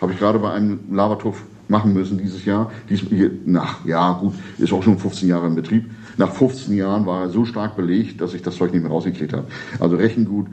Habe 0.01 0.12
ich 0.12 0.18
gerade 0.18 0.39
bei 0.39 0.53
einem 0.53 0.80
Lavatuff 0.93 1.43
machen 1.68 1.95
müssen 1.95 2.18
dieses 2.18 2.45
Jahr. 2.45 2.70
Dies, 2.91 3.03
nach, 3.47 3.84
ja 3.87 4.12
gut, 4.12 4.34
ist 4.59 4.72
auch 4.72 4.82
schon 4.82 4.99
15 4.99 5.28
Jahre 5.28 5.47
in 5.47 5.55
Betrieb. 5.55 5.91
Nach 6.18 6.32
15 6.32 6.74
Jahren 6.74 7.07
war 7.07 7.22
er 7.22 7.28
so 7.30 7.45
stark 7.45 7.76
belegt, 7.76 8.20
dass 8.20 8.34
ich 8.34 8.43
das 8.43 8.57
Zeug 8.57 8.72
nicht 8.72 8.82
mehr 8.82 8.91
rausgekriegt 8.91 9.32
habe. 9.32 9.47
Also 9.80 9.97
Rechengut, 9.97 10.47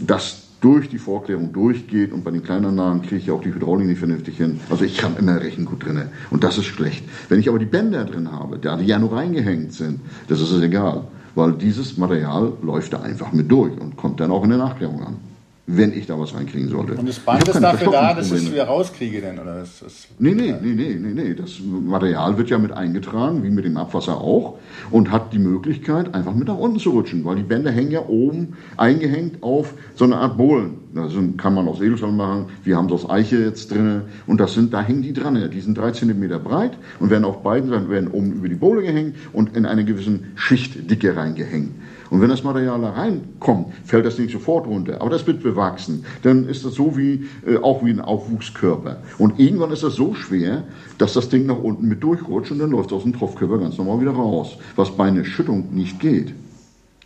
das 0.00 0.43
durch 0.64 0.88
die 0.88 0.96
Vorklärung 0.96 1.52
durchgeht 1.52 2.10
und 2.10 2.24
bei 2.24 2.30
den 2.30 2.42
Kleinanlagen 2.42 3.02
kriege 3.02 3.16
ich 3.16 3.30
auch 3.30 3.42
die 3.42 3.54
Hydraulik 3.54 3.86
nicht 3.86 3.98
vernünftig 3.98 4.38
hin. 4.38 4.60
Also 4.70 4.84
ich 4.84 5.04
habe 5.04 5.18
immer 5.18 5.38
Rechengut 5.38 5.84
drin 5.84 6.08
und 6.30 6.42
das 6.42 6.56
ist 6.56 6.64
schlecht. 6.64 7.04
Wenn 7.28 7.38
ich 7.38 7.50
aber 7.50 7.58
die 7.58 7.66
Bänder 7.66 8.06
drin 8.06 8.32
habe, 8.32 8.58
da 8.58 8.78
die 8.78 8.86
ja 8.86 8.98
nur 8.98 9.12
reingehängt 9.12 9.74
sind, 9.74 10.00
das 10.26 10.40
ist 10.40 10.50
es 10.50 10.62
egal, 10.62 11.02
weil 11.34 11.52
dieses 11.52 11.98
Material 11.98 12.54
läuft 12.62 12.94
da 12.94 13.02
einfach 13.02 13.32
mit 13.32 13.50
durch 13.50 13.78
und 13.78 13.96
kommt 13.96 14.20
dann 14.20 14.30
auch 14.30 14.42
in 14.42 14.50
der 14.50 14.58
Nachklärung 14.58 15.02
an 15.02 15.33
wenn 15.66 15.96
ich 15.96 16.06
da 16.06 16.18
was 16.18 16.34
reinkriegen 16.34 16.68
sollte. 16.68 16.94
Und 16.94 17.08
das 17.08 17.18
Band 17.18 17.48
ist 17.48 17.58
dafür 17.60 17.90
da, 17.90 18.12
dass 18.12 18.30
ich 18.30 18.44
es 18.44 18.52
wieder 18.52 18.64
rauskriege 18.64 19.20
denn, 19.22 19.38
oder? 19.38 19.60
Das, 19.60 19.80
das 19.80 20.08
nee, 20.18 20.34
nee, 20.34 20.54
nee, 20.60 20.74
nee, 20.74 20.94
nee, 21.00 21.14
nee. 21.14 21.34
Das 21.34 21.58
Material 21.60 22.36
wird 22.36 22.50
ja 22.50 22.58
mit 22.58 22.72
eingetragen, 22.72 23.42
wie 23.42 23.50
mit 23.50 23.64
dem 23.64 23.78
Abwasser 23.78 24.20
auch, 24.20 24.58
und 24.90 25.10
hat 25.10 25.32
die 25.32 25.38
Möglichkeit, 25.38 26.14
einfach 26.14 26.34
mit 26.34 26.48
nach 26.48 26.58
unten 26.58 26.78
zu 26.78 26.90
rutschen, 26.90 27.24
weil 27.24 27.36
die 27.36 27.42
Bänder 27.42 27.70
hängen 27.70 27.92
ja 27.92 28.06
oben 28.06 28.56
eingehängt 28.76 29.42
auf 29.42 29.72
so 29.94 30.04
eine 30.04 30.16
Art 30.16 30.36
Bohlen. 30.36 30.83
Das 30.94 31.12
kann 31.38 31.54
man 31.54 31.66
aus 31.66 31.80
Edelstahl 31.80 32.12
machen, 32.12 32.46
wir 32.62 32.76
haben 32.76 32.88
aus 32.92 33.10
Eiche 33.10 33.38
jetzt 33.38 33.72
drin, 33.72 34.02
und 34.28 34.38
das 34.38 34.54
sind, 34.54 34.72
da 34.72 34.80
hängen 34.80 35.02
die 35.02 35.12
dran. 35.12 35.50
Die 35.50 35.60
sind 35.60 35.76
drei 35.76 35.90
Zentimeter 35.90 36.38
breit 36.38 36.78
und 37.00 37.10
werden 37.10 37.24
auf 37.24 37.42
beiden 37.42 37.68
Seiten 37.68 37.90
werden 37.90 38.10
oben 38.12 38.32
über 38.32 38.48
die 38.48 38.54
Bohle 38.54 38.82
gehängt 38.82 39.16
und 39.32 39.56
in 39.56 39.66
eine 39.66 39.84
gewissen 39.84 40.32
Schichtdicke 40.36 41.16
reingehängt. 41.16 41.72
Und 42.10 42.20
wenn 42.20 42.28
das 42.28 42.44
Material 42.44 42.80
da 42.80 42.90
reinkommt, 42.90 43.72
fällt 43.84 44.06
das 44.06 44.18
nicht 44.20 44.30
sofort 44.30 44.68
runter. 44.68 45.00
Aber 45.00 45.10
das 45.10 45.26
wird 45.26 45.42
bewachsen. 45.42 46.04
Dann 46.22 46.46
ist 46.48 46.64
das 46.64 46.74
so 46.74 46.96
wie, 46.96 47.26
äh, 47.44 47.56
auch 47.56 47.84
wie 47.84 47.90
ein 47.90 48.00
Aufwuchskörper. 48.00 48.98
Und 49.18 49.40
irgendwann 49.40 49.72
ist 49.72 49.82
das 49.82 49.96
so 49.96 50.14
schwer, 50.14 50.62
dass 50.98 51.14
das 51.14 51.28
Ding 51.28 51.46
nach 51.46 51.58
unten 51.58 51.88
mit 51.88 52.04
durchrutscht 52.04 52.52
und 52.52 52.60
dann 52.60 52.70
läuft 52.70 52.90
es 52.90 52.98
aus 52.98 53.02
dem 53.02 53.14
Tropfkörper 53.14 53.58
ganz 53.58 53.78
normal 53.78 54.00
wieder 54.00 54.12
raus. 54.12 54.56
Was 54.76 54.96
bei 54.96 55.06
einer 55.06 55.24
Schüttung 55.24 55.74
nicht 55.74 55.98
geht. 55.98 56.34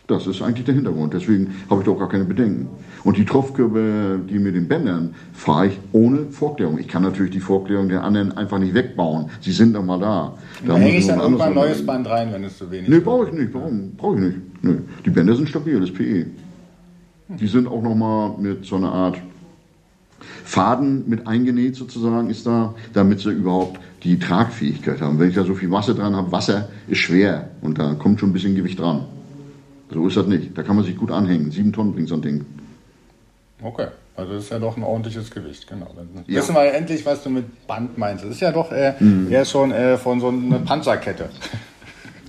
Das 0.09 0.25
ist 0.25 0.41
eigentlich 0.41 0.65
der 0.65 0.73
Hintergrund. 0.73 1.13
Deswegen 1.13 1.53
habe 1.69 1.81
ich 1.81 1.85
doch 1.85 1.97
gar 1.97 2.09
keine 2.09 2.25
Bedenken. 2.25 2.67
Und 3.03 3.15
die 3.15 3.25
Tropfkörper, 3.25 4.17
die 4.17 4.39
mit 4.39 4.55
den 4.55 4.67
Bändern, 4.67 5.13
fahre 5.33 5.67
ich 5.67 5.79
ohne 5.91 6.25
Vorklärung. 6.31 6.79
Ich 6.79 6.87
kann 6.87 7.03
natürlich 7.03 7.31
die 7.31 7.39
Vorklärung 7.39 7.89
der 7.89 8.03
anderen 8.03 8.35
einfach 8.35 8.57
nicht 8.57 8.73
wegbauen. 8.73 9.29
Sie 9.39 9.51
sind 9.51 9.75
doch 9.75 9.85
mal 9.85 9.99
da. 9.99 10.33
Da 10.65 10.77
hänge 10.77 10.97
ich 10.97 11.05
dann 11.05 11.19
irgendwann 11.19 11.49
ein 11.49 11.53
neues 11.53 11.85
Band 11.85 12.09
rein, 12.09 12.33
wenn 12.33 12.43
es 12.43 12.57
zu 12.57 12.71
wenig 12.71 12.89
ist. 12.89 12.95
Nee, 12.95 12.99
brauche 13.01 13.27
ich 13.27 13.33
nicht. 13.33 13.53
Warum? 13.53 13.91
Brauche 13.95 14.15
ich 14.15 14.21
nicht. 14.21 14.37
Nee. 14.63 14.77
Die 15.05 15.11
Bänder 15.11 15.35
sind 15.35 15.47
stabil, 15.47 15.79
das 15.79 15.91
PE. 15.91 16.25
Die 17.27 17.47
sind 17.47 17.67
auch 17.67 17.83
nochmal 17.83 18.33
mit 18.39 18.65
so 18.65 18.77
einer 18.77 18.91
Art 18.91 19.17
Faden 20.43 21.07
mit 21.07 21.27
eingenäht 21.27 21.75
sozusagen 21.75 22.31
ist 22.31 22.47
da, 22.47 22.73
damit 22.93 23.19
sie 23.19 23.29
überhaupt 23.29 23.79
die 24.03 24.17
Tragfähigkeit 24.17 25.01
haben. 25.01 25.19
Wenn 25.19 25.29
ich 25.29 25.35
da 25.35 25.43
so 25.43 25.53
viel 25.53 25.69
Wasser 25.69 25.93
dran 25.93 26.15
habe, 26.15 26.31
Wasser 26.31 26.69
ist 26.87 26.97
schwer 26.97 27.51
und 27.61 27.77
da 27.77 27.93
kommt 27.93 28.19
schon 28.19 28.31
ein 28.31 28.33
bisschen 28.33 28.55
Gewicht 28.55 28.79
dran. 28.79 29.05
So 29.91 30.07
ist 30.07 30.17
das 30.17 30.27
nicht. 30.27 30.57
Da 30.57 30.63
kann 30.63 30.75
man 30.75 30.85
sich 30.85 30.95
gut 30.95 31.11
anhängen. 31.11 31.51
Sieben 31.51 31.73
Tonnen 31.73 31.93
bringt 31.93 32.09
so 32.09 32.15
ein 32.15 32.21
Ding. 32.21 32.45
Okay, 33.61 33.87
also 34.15 34.33
das 34.33 34.43
ist 34.45 34.51
ja 34.51 34.59
doch 34.59 34.77
ein 34.77 34.83
ordentliches 34.83 35.31
Gewicht, 35.31 35.67
genau. 35.67 35.91
Dann 35.95 36.23
ja. 36.27 36.39
wissen 36.39 36.55
wir 36.55 36.65
ja 36.65 36.71
endlich, 36.71 37.05
was 37.05 37.23
du 37.23 37.29
mit 37.29 37.67
Band 37.67 37.97
meinst. 37.97 38.23
Das 38.23 38.31
ist 38.31 38.39
ja 38.39 38.51
doch 38.51 38.71
äh, 38.71 38.93
mhm. 38.99 39.29
eher 39.31 39.43
schon 39.43 39.71
äh, 39.71 39.97
von 39.97 40.21
so 40.21 40.29
einer 40.29 40.59
Panzerkette. 40.59 41.29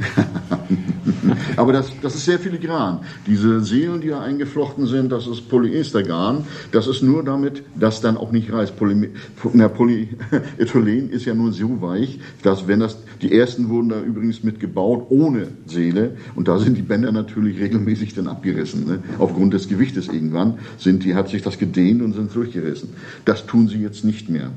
Aber 1.56 1.72
das, 1.72 1.92
das 2.02 2.14
ist 2.14 2.24
sehr 2.24 2.38
filigran. 2.38 3.00
Diese 3.26 3.60
Seelen, 3.60 4.00
die 4.00 4.08
da 4.08 4.20
eingeflochten 4.20 4.86
sind, 4.86 5.12
das 5.12 5.26
ist 5.26 5.48
Polyestergarn. 5.48 6.44
Das 6.72 6.86
ist 6.86 7.02
nur 7.02 7.24
damit, 7.24 7.62
dass 7.74 8.00
dann 8.00 8.16
auch 8.16 8.32
nicht 8.32 8.52
reißt. 8.52 8.76
Poly, 8.76 9.10
na, 9.52 9.68
Polyethylen 9.68 11.10
ist 11.10 11.24
ja 11.24 11.34
nur 11.34 11.52
so 11.52 11.80
weich, 11.82 12.20
dass 12.42 12.66
wenn 12.66 12.80
das, 12.80 12.98
die 13.22 13.32
ersten 13.32 13.68
wurden 13.68 13.88
da 13.88 14.00
übrigens 14.00 14.42
mit 14.42 14.60
gebaut 14.60 15.06
ohne 15.10 15.48
Seele. 15.66 16.16
Und 16.34 16.48
da 16.48 16.58
sind 16.58 16.76
die 16.76 16.82
Bänder 16.82 17.12
natürlich 17.12 17.60
regelmäßig 17.60 18.14
dann 18.14 18.26
abgerissen. 18.26 18.86
Ne? 18.86 18.98
Aufgrund 19.18 19.54
des 19.54 19.68
Gewichtes 19.68 20.08
irgendwann 20.08 20.58
sind 20.78 21.04
die, 21.04 21.14
hat 21.14 21.28
sich 21.28 21.42
das 21.42 21.58
gedehnt 21.58 22.02
und 22.02 22.14
sind 22.14 22.34
durchgerissen. 22.34 22.90
Das 23.24 23.46
tun 23.46 23.68
sie 23.68 23.78
jetzt 23.78 24.04
nicht 24.04 24.28
mehr. 24.28 24.50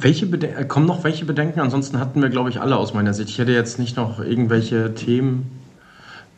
Welche 0.00 0.26
Beden 0.26 0.68
kommen 0.68 0.86
noch 0.86 1.04
welche 1.04 1.24
Bedenken? 1.24 1.60
Ansonsten 1.60 1.98
hatten 1.98 2.20
wir, 2.20 2.28
glaube 2.28 2.50
ich, 2.50 2.60
alle 2.60 2.76
aus 2.76 2.92
meiner 2.92 3.14
Sicht. 3.14 3.30
Ich 3.30 3.38
hätte 3.38 3.52
jetzt 3.52 3.78
nicht 3.78 3.96
noch 3.96 4.20
irgendwelche 4.20 4.94
Themen, 4.94 5.50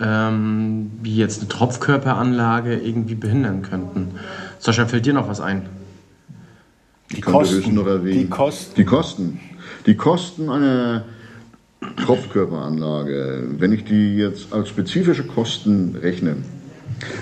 ähm, 0.01 0.91
wie 1.03 1.17
jetzt 1.17 1.41
eine 1.41 1.49
Tropfkörperanlage 1.49 2.77
irgendwie 2.77 3.15
behindern 3.15 3.63
könnten. 3.63 4.13
Sascha, 4.59 4.87
fällt 4.87 5.07
dir 5.07 5.13
noch 5.13 5.29
was 5.29 5.41
ein? 5.41 5.63
Die 7.11 7.21
Kosten. 7.21 7.75
Noch 7.75 7.87
die 8.05 8.27
Kosten. 8.27 8.75
Die 8.77 8.85
Kosten. 8.85 9.41
Die 9.87 9.97
Kosten 9.97 10.49
einer 10.49 11.05
Tropfkörperanlage, 12.05 13.45
wenn 13.59 13.73
ich 13.73 13.85
die 13.85 14.17
jetzt 14.17 14.53
als 14.53 14.69
spezifische 14.69 15.25
Kosten 15.25 15.97
rechne, 16.01 16.37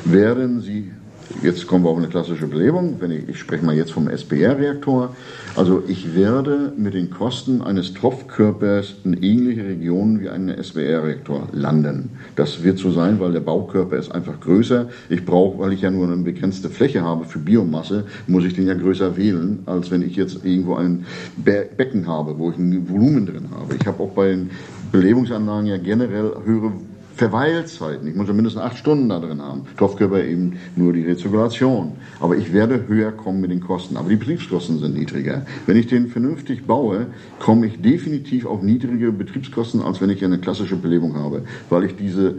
werden 0.04 0.60
sie 0.60 0.92
Jetzt 1.42 1.66
kommen 1.66 1.84
wir 1.84 1.90
auf 1.90 1.96
eine 1.96 2.08
klassische 2.08 2.46
Belebung. 2.46 2.96
Wenn 2.98 3.12
ich, 3.12 3.28
ich 3.28 3.38
spreche 3.38 3.64
mal 3.64 3.74
jetzt 3.74 3.92
vom 3.92 4.08
SBR-Reaktor. 4.08 5.14
Also 5.56 5.82
ich 5.86 6.14
werde 6.14 6.72
mit 6.76 6.92
den 6.92 7.08
Kosten 7.08 7.62
eines 7.62 7.94
Tropfkörpers 7.94 8.96
in 9.04 9.14
ähnliche 9.22 9.64
Regionen 9.64 10.20
wie 10.20 10.28
einen 10.28 10.50
SBR-Reaktor 10.50 11.48
landen. 11.52 12.10
Das 12.36 12.62
wird 12.62 12.78
so 12.78 12.90
sein, 12.90 13.20
weil 13.20 13.32
der 13.32 13.40
Baukörper 13.40 13.96
ist 13.96 14.12
einfach 14.12 14.38
größer. 14.40 14.88
Ich 15.08 15.24
brauche, 15.24 15.58
weil 15.60 15.72
ich 15.72 15.80
ja 15.80 15.90
nur 15.90 16.06
eine 16.06 16.16
begrenzte 16.16 16.68
Fläche 16.68 17.02
habe 17.02 17.24
für 17.24 17.38
Biomasse, 17.38 18.04
muss 18.26 18.44
ich 18.44 18.54
den 18.54 18.66
ja 18.66 18.74
größer 18.74 19.16
wählen, 19.16 19.60
als 19.66 19.90
wenn 19.90 20.02
ich 20.02 20.16
jetzt 20.16 20.44
irgendwo 20.44 20.74
ein 20.74 21.06
Be 21.36 21.68
Becken 21.76 22.06
habe, 22.06 22.38
wo 22.38 22.50
ich 22.50 22.58
ein 22.58 22.88
Volumen 22.88 23.24
drin 23.24 23.48
habe. 23.54 23.76
Ich 23.76 23.86
habe 23.86 24.02
auch 24.02 24.10
bei 24.10 24.28
den 24.28 24.50
Belebungsanlagen 24.92 25.66
ja 25.66 25.78
generell 25.78 26.32
höhere 26.44 26.72
Verweilzeiten. 27.20 28.08
Ich 28.08 28.14
muss 28.14 28.28
ja 28.28 28.32
mindestens 28.32 28.62
acht 28.62 28.78
Stunden 28.78 29.10
da 29.10 29.18
drin 29.18 29.42
haben. 29.42 29.66
Topfkörper 29.76 30.24
eben 30.24 30.58
nur 30.74 30.94
die 30.94 31.02
Rezirkulation. 31.02 31.92
Aber 32.18 32.34
ich 32.34 32.54
werde 32.54 32.88
höher 32.88 33.12
kommen 33.12 33.42
mit 33.42 33.50
den 33.50 33.60
Kosten. 33.60 33.98
Aber 33.98 34.08
die 34.08 34.16
Betriebskosten 34.16 34.78
sind 34.78 34.94
niedriger. 34.94 35.44
Wenn 35.66 35.76
ich 35.76 35.86
den 35.86 36.08
vernünftig 36.08 36.66
baue, 36.66 37.08
komme 37.38 37.66
ich 37.66 37.82
definitiv 37.82 38.46
auf 38.46 38.62
niedrige 38.62 39.12
Betriebskosten, 39.12 39.82
als 39.82 40.00
wenn 40.00 40.08
ich 40.08 40.24
eine 40.24 40.38
klassische 40.38 40.76
Belebung 40.76 41.14
habe. 41.14 41.42
Weil 41.68 41.84
ich 41.84 41.96
diese 41.96 42.36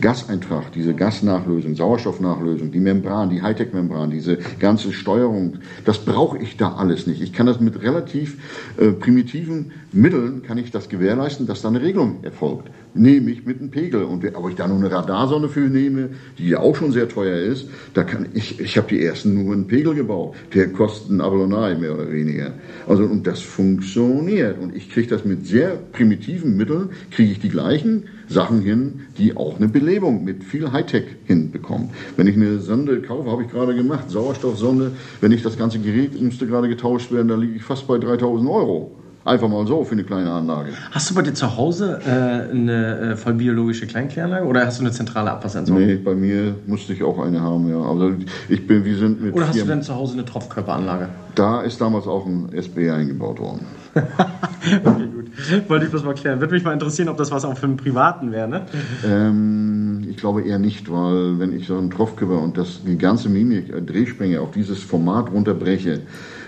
Gaseintrag, 0.00 0.72
diese 0.72 0.94
Gasnachlösung, 0.94 1.76
Sauerstoffnachlösung, 1.76 2.72
die 2.72 2.80
Membran, 2.80 3.30
die 3.30 3.40
Hightech-Membran, 3.40 4.10
diese 4.10 4.38
ganze 4.58 4.92
Steuerung, 4.92 5.58
das 5.84 6.00
brauche 6.00 6.38
ich 6.38 6.56
da 6.56 6.74
alles 6.74 7.06
nicht. 7.06 7.22
Ich 7.22 7.32
kann 7.32 7.46
das 7.46 7.60
mit 7.60 7.80
relativ 7.82 8.38
äh, 8.78 8.88
primitiven 8.88 9.70
Mitteln, 9.94 10.42
kann 10.42 10.58
ich 10.58 10.70
das 10.70 10.88
gewährleisten, 10.88 11.46
dass 11.46 11.62
da 11.62 11.68
eine 11.68 11.80
Regelung 11.80 12.22
erfolgt 12.22 12.70
nehme 12.94 13.30
ich 13.30 13.44
mit 13.44 13.60
einem 13.60 13.70
Pegel. 13.70 14.04
Und 14.04 14.24
ob 14.34 14.48
ich 14.48 14.56
da 14.56 14.66
nur 14.66 14.78
eine 14.78 14.90
Radarsonne 14.90 15.48
für 15.48 15.60
nehme, 15.60 16.10
die 16.38 16.48
ja 16.48 16.60
auch 16.60 16.76
schon 16.76 16.92
sehr 16.92 17.08
teuer 17.08 17.38
ist, 17.38 17.68
da 17.92 18.04
kann 18.04 18.28
ich, 18.34 18.60
ich 18.60 18.76
habe 18.76 18.88
die 18.88 19.02
ersten 19.02 19.34
nur 19.34 19.52
einen 19.52 19.66
Pegel 19.66 19.94
gebaut. 19.94 20.36
Der 20.54 20.72
kostet 20.72 21.10
ein 21.10 21.20
Avalonai 21.20 21.74
mehr 21.74 21.94
oder 21.94 22.10
weniger. 22.10 22.54
Also, 22.86 23.04
und 23.04 23.26
das 23.26 23.40
funktioniert. 23.40 24.58
Und 24.60 24.74
ich 24.74 24.90
kriege 24.90 25.08
das 25.08 25.24
mit 25.24 25.46
sehr 25.46 25.76
primitiven 25.92 26.56
Mitteln, 26.56 26.90
kriege 27.10 27.32
ich 27.32 27.40
die 27.40 27.48
gleichen 27.48 28.04
Sachen 28.28 28.60
hin, 28.60 29.00
die 29.18 29.36
auch 29.36 29.56
eine 29.56 29.68
Belebung 29.68 30.24
mit 30.24 30.44
viel 30.44 30.72
Hightech 30.72 31.04
hinbekommen. 31.24 31.90
Wenn 32.16 32.26
ich 32.26 32.36
eine 32.36 32.60
Sonde 32.60 33.02
kaufe, 33.02 33.30
habe 33.30 33.42
ich 33.42 33.50
gerade 33.50 33.74
gemacht, 33.74 34.10
Sauerstoffsonde, 34.10 34.92
wenn 35.20 35.32
ich 35.32 35.42
das 35.42 35.58
ganze 35.58 35.78
Gerät 35.78 36.20
müsste 36.20 36.46
gerade 36.46 36.68
getauscht 36.68 37.12
werden, 37.12 37.28
da 37.28 37.34
liege 37.34 37.56
ich 37.56 37.62
fast 37.62 37.86
bei 37.86 37.98
3000 37.98 38.48
Euro. 38.48 38.92
Einfach 39.26 39.48
mal 39.48 39.66
so 39.66 39.82
für 39.84 39.92
eine 39.92 40.04
kleine 40.04 40.30
Anlage. 40.30 40.72
Hast 40.90 41.08
du 41.08 41.14
bei 41.14 41.22
dir 41.22 41.32
zu 41.32 41.56
Hause 41.56 41.98
äh, 42.04 42.50
eine 42.50 43.12
äh, 43.12 43.16
vollbiologische 43.16 43.86
Kleinkläranlage 43.86 44.44
oder 44.44 44.66
hast 44.66 44.80
du 44.80 44.82
eine 44.82 44.92
zentrale 44.92 45.30
Abwasserentsorgung? 45.30 45.86
Nee, 45.86 45.94
bei 45.94 46.14
mir 46.14 46.56
musste 46.66 46.92
ich 46.92 47.02
auch 47.02 47.18
eine 47.18 47.40
haben, 47.40 47.66
ja. 47.70 47.78
Aber 47.78 48.12
ich 48.50 48.66
bin, 48.66 48.84
wir 48.84 48.98
sind 48.98 49.22
mit 49.22 49.34
Oder 49.34 49.48
hast 49.48 49.58
du 49.58 49.64
denn 49.64 49.82
zu 49.82 49.94
Hause 49.94 50.12
eine 50.14 50.26
Tropfkörperanlage? 50.26 51.08
Da 51.36 51.62
ist 51.62 51.80
damals 51.80 52.06
auch 52.06 52.26
ein 52.26 52.52
SB 52.52 52.90
eingebaut 52.90 53.40
worden. 53.40 53.64
okay, 53.94 55.06
gut. 55.06 55.70
Wollte 55.70 55.86
ich 55.86 55.90
bloß 55.90 56.04
mal 56.04 56.14
klären. 56.14 56.40
Würde 56.40 56.52
mich 56.52 56.64
mal 56.64 56.74
interessieren, 56.74 57.08
ob 57.08 57.16
das 57.16 57.30
was 57.30 57.46
auch 57.46 57.56
für 57.56 57.64
einen 57.64 57.78
Privaten 57.78 58.30
wäre, 58.30 58.46
ne? 58.46 58.66
Ähm, 59.06 60.06
ich 60.10 60.18
glaube 60.18 60.42
eher 60.42 60.58
nicht, 60.58 60.92
weil 60.92 61.38
wenn 61.38 61.56
ich 61.56 61.66
so 61.66 61.78
einen 61.78 61.90
Tropfkörper 61.90 62.42
und 62.42 62.58
das, 62.58 62.82
die 62.86 62.98
ganze 62.98 63.30
Mimik, 63.30 63.72
äh, 63.72 63.80
Drehsprenge 63.80 64.42
auf 64.42 64.50
dieses 64.50 64.82
Format 64.82 65.32
runterbreche, 65.32 66.00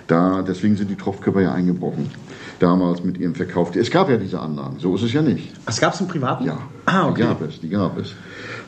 da, 0.09 0.43
deswegen 0.43 0.77
sind 0.77 0.91
die 0.91 0.97
Tropfkörper 0.97 1.41
ja 1.41 1.53
eingebrochen 1.53 2.11
damals 2.59 3.03
mit 3.03 3.19
ihrem 3.19 3.35
Verkauf. 3.35 3.75
Es 3.77 3.91
gab 3.91 4.09
ja 4.09 4.17
diese 4.17 4.41
Anlagen, 4.41 4.79
so 4.79 4.95
ist 4.95 5.03
es 5.03 5.13
ja 5.13 5.23
nicht. 5.23 5.53
Es 5.67 5.81
gab 5.81 5.95
es 5.95 6.01
im 6.01 6.09
Privaten? 6.09 6.45
Ja. 6.45 6.59
Ah, 6.85 7.09
okay. 7.09 7.23
Die 7.23 7.29
gab 7.29 7.41
es, 7.43 7.61
die 7.61 7.69
gab 7.69 7.99
es. 7.99 8.15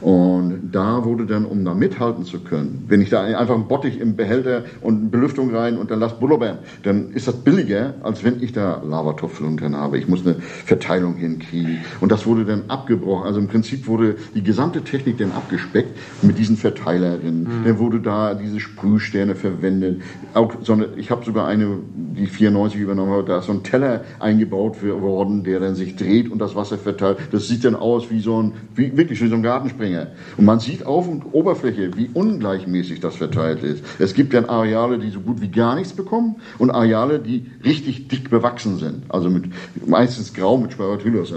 Und 0.00 0.70
da 0.72 1.04
wurde 1.04 1.26
dann, 1.26 1.44
um 1.44 1.64
da 1.64 1.74
mithalten 1.74 2.24
zu 2.24 2.40
können, 2.40 2.84
wenn 2.88 3.00
ich 3.00 3.10
da 3.10 3.22
einfach 3.22 3.54
einen 3.54 3.68
Bottich 3.68 4.00
im 4.00 4.16
Behälter 4.16 4.64
und 4.80 5.10
Belüftung 5.10 5.54
rein 5.54 5.76
und 5.76 5.90
dann 5.90 6.00
lass 6.00 6.18
Bullerband, 6.18 6.60
dann 6.82 7.10
ist 7.12 7.26
das 7.26 7.36
billiger, 7.36 7.94
als 8.02 8.22
wenn 8.24 8.42
ich 8.42 8.52
da 8.52 8.82
Lavatopfen 8.84 9.56
drin 9.56 9.76
habe. 9.76 9.98
Ich 9.98 10.08
muss 10.08 10.26
eine 10.26 10.36
Verteilung 10.36 11.16
hinkriegen. 11.16 11.78
Und 12.00 12.12
das 12.12 12.26
wurde 12.26 12.44
dann 12.44 12.64
abgebrochen. 12.68 13.26
Also 13.26 13.40
im 13.40 13.48
Prinzip 13.48 13.86
wurde 13.86 14.16
die 14.34 14.42
gesamte 14.42 14.82
Technik 14.82 15.18
dann 15.18 15.32
abgespeckt 15.32 15.96
mit 16.22 16.38
diesen 16.38 16.56
Verteilerinnen. 16.56 17.42
Mhm. 17.42 17.64
Dann 17.64 17.78
wurde 17.78 18.00
da 18.00 18.34
diese 18.34 18.60
Sprühsterne 18.60 19.34
verwendet. 19.34 20.02
Auch 20.34 20.52
so 20.62 20.74
eine, 20.74 20.88
ich 20.96 21.10
habe 21.10 21.24
sogar 21.24 21.46
eine, 21.46 21.78
die 22.16 22.26
94 22.26 22.80
übernommen 22.80 23.12
hat, 23.12 23.28
da 23.28 23.38
ist 23.38 23.46
so 23.46 23.52
ein 23.52 23.62
Teller 23.62 24.04
eingebaut 24.20 24.82
worden, 24.82 25.44
der 25.44 25.60
dann 25.60 25.74
sich 25.74 25.96
dreht 25.96 26.30
und 26.30 26.38
das 26.38 26.54
Wasser 26.54 26.78
verteilt. 26.78 27.18
Das 27.32 27.48
sieht 27.48 27.64
dann 27.64 27.74
aus 27.74 28.10
wie 28.10 28.20
so 28.20 28.42
ein, 28.42 28.52
wie, 28.74 28.96
wirklich 28.96 29.20
wie 29.22 29.28
so 29.28 29.34
ein 29.34 29.42
Gartensprenger. 29.42 29.87
Menge. 29.88 30.08
Und 30.36 30.44
man 30.44 30.60
sieht 30.60 30.86
auf 30.86 31.08
und 31.08 31.32
Oberfläche, 31.32 31.96
wie 31.96 32.10
ungleichmäßig 32.12 33.00
das 33.00 33.16
verteilt 33.16 33.62
ist. 33.62 33.82
Es 33.98 34.14
gibt 34.14 34.34
dann 34.34 34.44
Areale, 34.46 34.98
die 34.98 35.10
so 35.10 35.20
gut 35.20 35.40
wie 35.40 35.48
gar 35.48 35.74
nichts 35.74 35.92
bekommen 35.92 36.36
und 36.58 36.70
Areale, 36.70 37.18
die 37.18 37.46
richtig 37.64 38.08
dick 38.08 38.30
bewachsen 38.30 38.78
sind. 38.78 39.04
Also 39.08 39.30
mit 39.30 39.44
meistens 39.86 40.34
grau 40.34 40.56
mit 40.58 40.72
Sparatulus. 40.72 41.32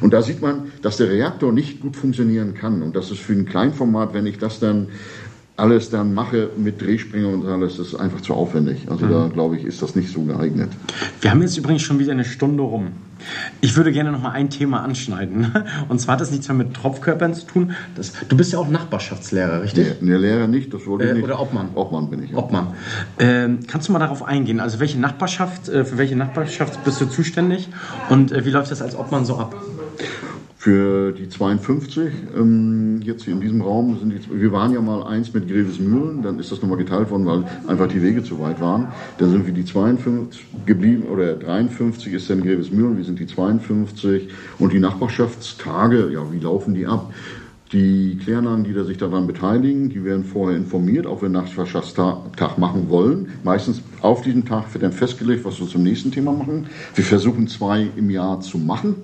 Und 0.00 0.12
da 0.12 0.22
sieht 0.22 0.42
man, 0.42 0.72
dass 0.82 0.96
der 0.96 1.10
Reaktor 1.10 1.52
nicht 1.52 1.80
gut 1.80 1.96
funktionieren 1.96 2.54
kann. 2.54 2.82
Und 2.82 2.96
das 2.96 3.10
ist 3.10 3.20
für 3.20 3.32
ein 3.32 3.46
Kleinformat, 3.46 4.14
wenn 4.14 4.26
ich 4.26 4.38
das 4.38 4.60
dann 4.60 4.88
alles 5.62 5.90
dann 5.90 6.12
mache 6.12 6.50
mit 6.56 6.80
Drehspringer 6.80 7.28
und 7.28 7.46
alles, 7.46 7.76
das 7.76 7.88
ist 7.88 7.94
einfach 7.94 8.20
zu 8.20 8.34
aufwendig. 8.34 8.88
Also 8.90 9.06
mhm. 9.06 9.10
da 9.10 9.28
glaube 9.32 9.56
ich, 9.56 9.64
ist 9.64 9.80
das 9.80 9.94
nicht 9.94 10.12
so 10.12 10.22
geeignet. 10.22 10.70
Wir 11.20 11.30
haben 11.30 11.40
jetzt 11.40 11.56
übrigens 11.56 11.82
schon 11.82 12.00
wieder 12.00 12.10
eine 12.10 12.24
Stunde 12.24 12.64
rum. 12.64 12.88
Ich 13.60 13.76
würde 13.76 13.92
gerne 13.92 14.10
noch 14.10 14.20
mal 14.20 14.32
ein 14.32 14.50
Thema 14.50 14.82
anschneiden. 14.82 15.54
Und 15.88 16.00
zwar 16.00 16.14
hat 16.14 16.20
das 16.20 16.32
nichts 16.32 16.48
mehr 16.48 16.56
mit 16.56 16.74
Tropfkörpern 16.74 17.32
zu 17.34 17.46
tun. 17.46 17.72
Das, 17.94 18.12
du 18.28 18.36
bist 18.36 18.52
ja 18.52 18.58
auch 18.58 18.68
Nachbarschaftslehrer, 18.68 19.62
richtig? 19.62 20.00
Nee, 20.00 20.10
nee 20.10 20.16
Lehrer 20.16 20.48
nicht, 20.48 20.74
das 20.74 20.84
wollte 20.84 21.04
ich 21.04 21.10
äh, 21.10 21.14
nicht. 21.14 21.22
Oder 21.22 21.40
Obmann? 21.40 21.68
Obmann 21.76 22.10
bin 22.10 22.24
ich. 22.24 22.32
Ja. 22.32 22.38
Obmann. 22.38 22.74
Ähm, 23.20 23.60
kannst 23.68 23.86
du 23.86 23.92
mal 23.92 24.00
darauf 24.00 24.24
eingehen? 24.24 24.58
Also 24.58 24.80
welche 24.80 24.98
Nachbarschaft, 24.98 25.68
äh, 25.68 25.84
für 25.84 25.96
welche 25.96 26.16
Nachbarschaft 26.16 26.82
bist 26.82 27.00
du 27.00 27.06
zuständig? 27.06 27.68
Und 28.08 28.32
äh, 28.32 28.44
wie 28.44 28.50
läuft 28.50 28.72
das 28.72 28.82
als 28.82 28.96
Obmann 28.96 29.24
so 29.24 29.36
ab? 29.36 29.54
Für 30.62 31.10
die 31.10 31.28
52, 31.28 32.12
ähm, 32.36 33.00
jetzt 33.02 33.24
hier 33.24 33.34
in 33.34 33.40
diesem 33.40 33.62
Raum, 33.62 33.98
sind 33.98 34.12
die, 34.12 34.40
wir 34.40 34.52
waren 34.52 34.72
ja 34.72 34.80
mal 34.80 35.02
eins 35.02 35.34
mit 35.34 35.48
Grevesmühlen, 35.48 36.22
dann 36.22 36.38
ist 36.38 36.52
das 36.52 36.62
nochmal 36.62 36.78
geteilt 36.78 37.10
worden, 37.10 37.26
weil 37.26 37.42
einfach 37.66 37.88
die 37.88 38.00
Wege 38.00 38.22
zu 38.22 38.38
weit 38.38 38.60
waren. 38.60 38.86
Dann 39.18 39.30
sind 39.30 39.44
wir 39.44 39.52
die 39.52 39.64
52 39.64 40.46
geblieben, 40.64 41.08
oder 41.12 41.34
53 41.34 42.12
ist 42.12 42.30
dann 42.30 42.42
Grevesmühlen, 42.42 42.96
wir 42.96 43.04
sind 43.04 43.18
die 43.18 43.26
52 43.26 44.28
und 44.60 44.72
die 44.72 44.78
Nachbarschaftstage, 44.78 46.12
ja, 46.12 46.32
wie 46.32 46.38
laufen 46.38 46.74
die 46.74 46.86
ab? 46.86 47.12
Die 47.72 48.16
Kläranlagen, 48.22 48.62
die 48.62 48.72
da 48.72 48.84
sich 48.84 48.98
daran 48.98 49.26
beteiligen, 49.26 49.88
die 49.88 50.04
werden 50.04 50.22
vorher 50.22 50.56
informiert, 50.56 51.06
ob 51.06 51.22
wir 51.22 51.28
Nachbarschaftstag 51.28 52.58
machen 52.58 52.88
wollen. 52.88 53.30
Meistens 53.42 53.82
auf 54.00 54.22
diesem 54.22 54.44
Tag 54.44 54.72
wird 54.72 54.84
dann 54.84 54.92
festgelegt, 54.92 55.44
was 55.44 55.58
wir 55.58 55.66
zum 55.66 55.82
nächsten 55.82 56.12
Thema 56.12 56.30
machen. 56.30 56.66
Wir 56.94 57.02
versuchen 57.02 57.48
zwei 57.48 57.88
im 57.96 58.10
Jahr 58.10 58.40
zu 58.40 58.58
machen. 58.58 58.94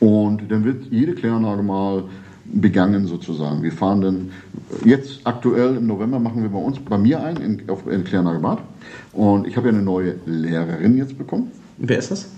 Und 0.00 0.50
dann 0.50 0.64
wird 0.64 0.86
jede 0.90 1.14
Kläranlage 1.14 1.62
mal 1.62 2.04
begangen 2.44 3.06
sozusagen. 3.06 3.62
Wir 3.62 3.72
fahren 3.72 4.00
dann 4.00 4.30
jetzt 4.84 5.20
aktuell 5.24 5.76
im 5.76 5.86
November 5.86 6.18
machen 6.18 6.42
wir 6.42 6.50
bei 6.50 6.58
uns, 6.58 6.78
bei 6.78 6.98
mir 6.98 7.22
ein 7.22 7.36
in, 7.38 7.68
auf, 7.68 7.86
in 7.86 8.04
Kläranlage 8.04 8.38
Bad. 8.38 8.58
Und 9.12 9.46
ich 9.46 9.56
habe 9.56 9.68
ja 9.68 9.74
eine 9.74 9.82
neue 9.82 10.16
Lehrerin 10.26 10.96
jetzt 10.96 11.18
bekommen. 11.18 11.50
Wer 11.78 11.98
ist 11.98 12.10
das? 12.10 12.28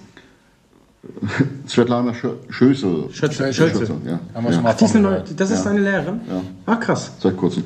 Svetlana 1.68 2.12
Schösel. 2.14 3.04
Schötzel. 3.10 3.52
Schötzel. 3.52 3.88
Ja. 4.04 4.20
Ach, 4.34 4.74
das, 4.74 4.82
ist 4.82 4.96
eine 4.96 5.08
neue, 5.08 5.24
das 5.36 5.50
ist 5.50 5.64
ja. 5.64 5.70
eine 5.70 5.80
Lehrerin? 5.80 6.20
Ja. 6.28 6.40
Ah, 6.66 6.76
krass. 6.76 7.12
Seit 7.20 7.36
kurzem. 7.36 7.64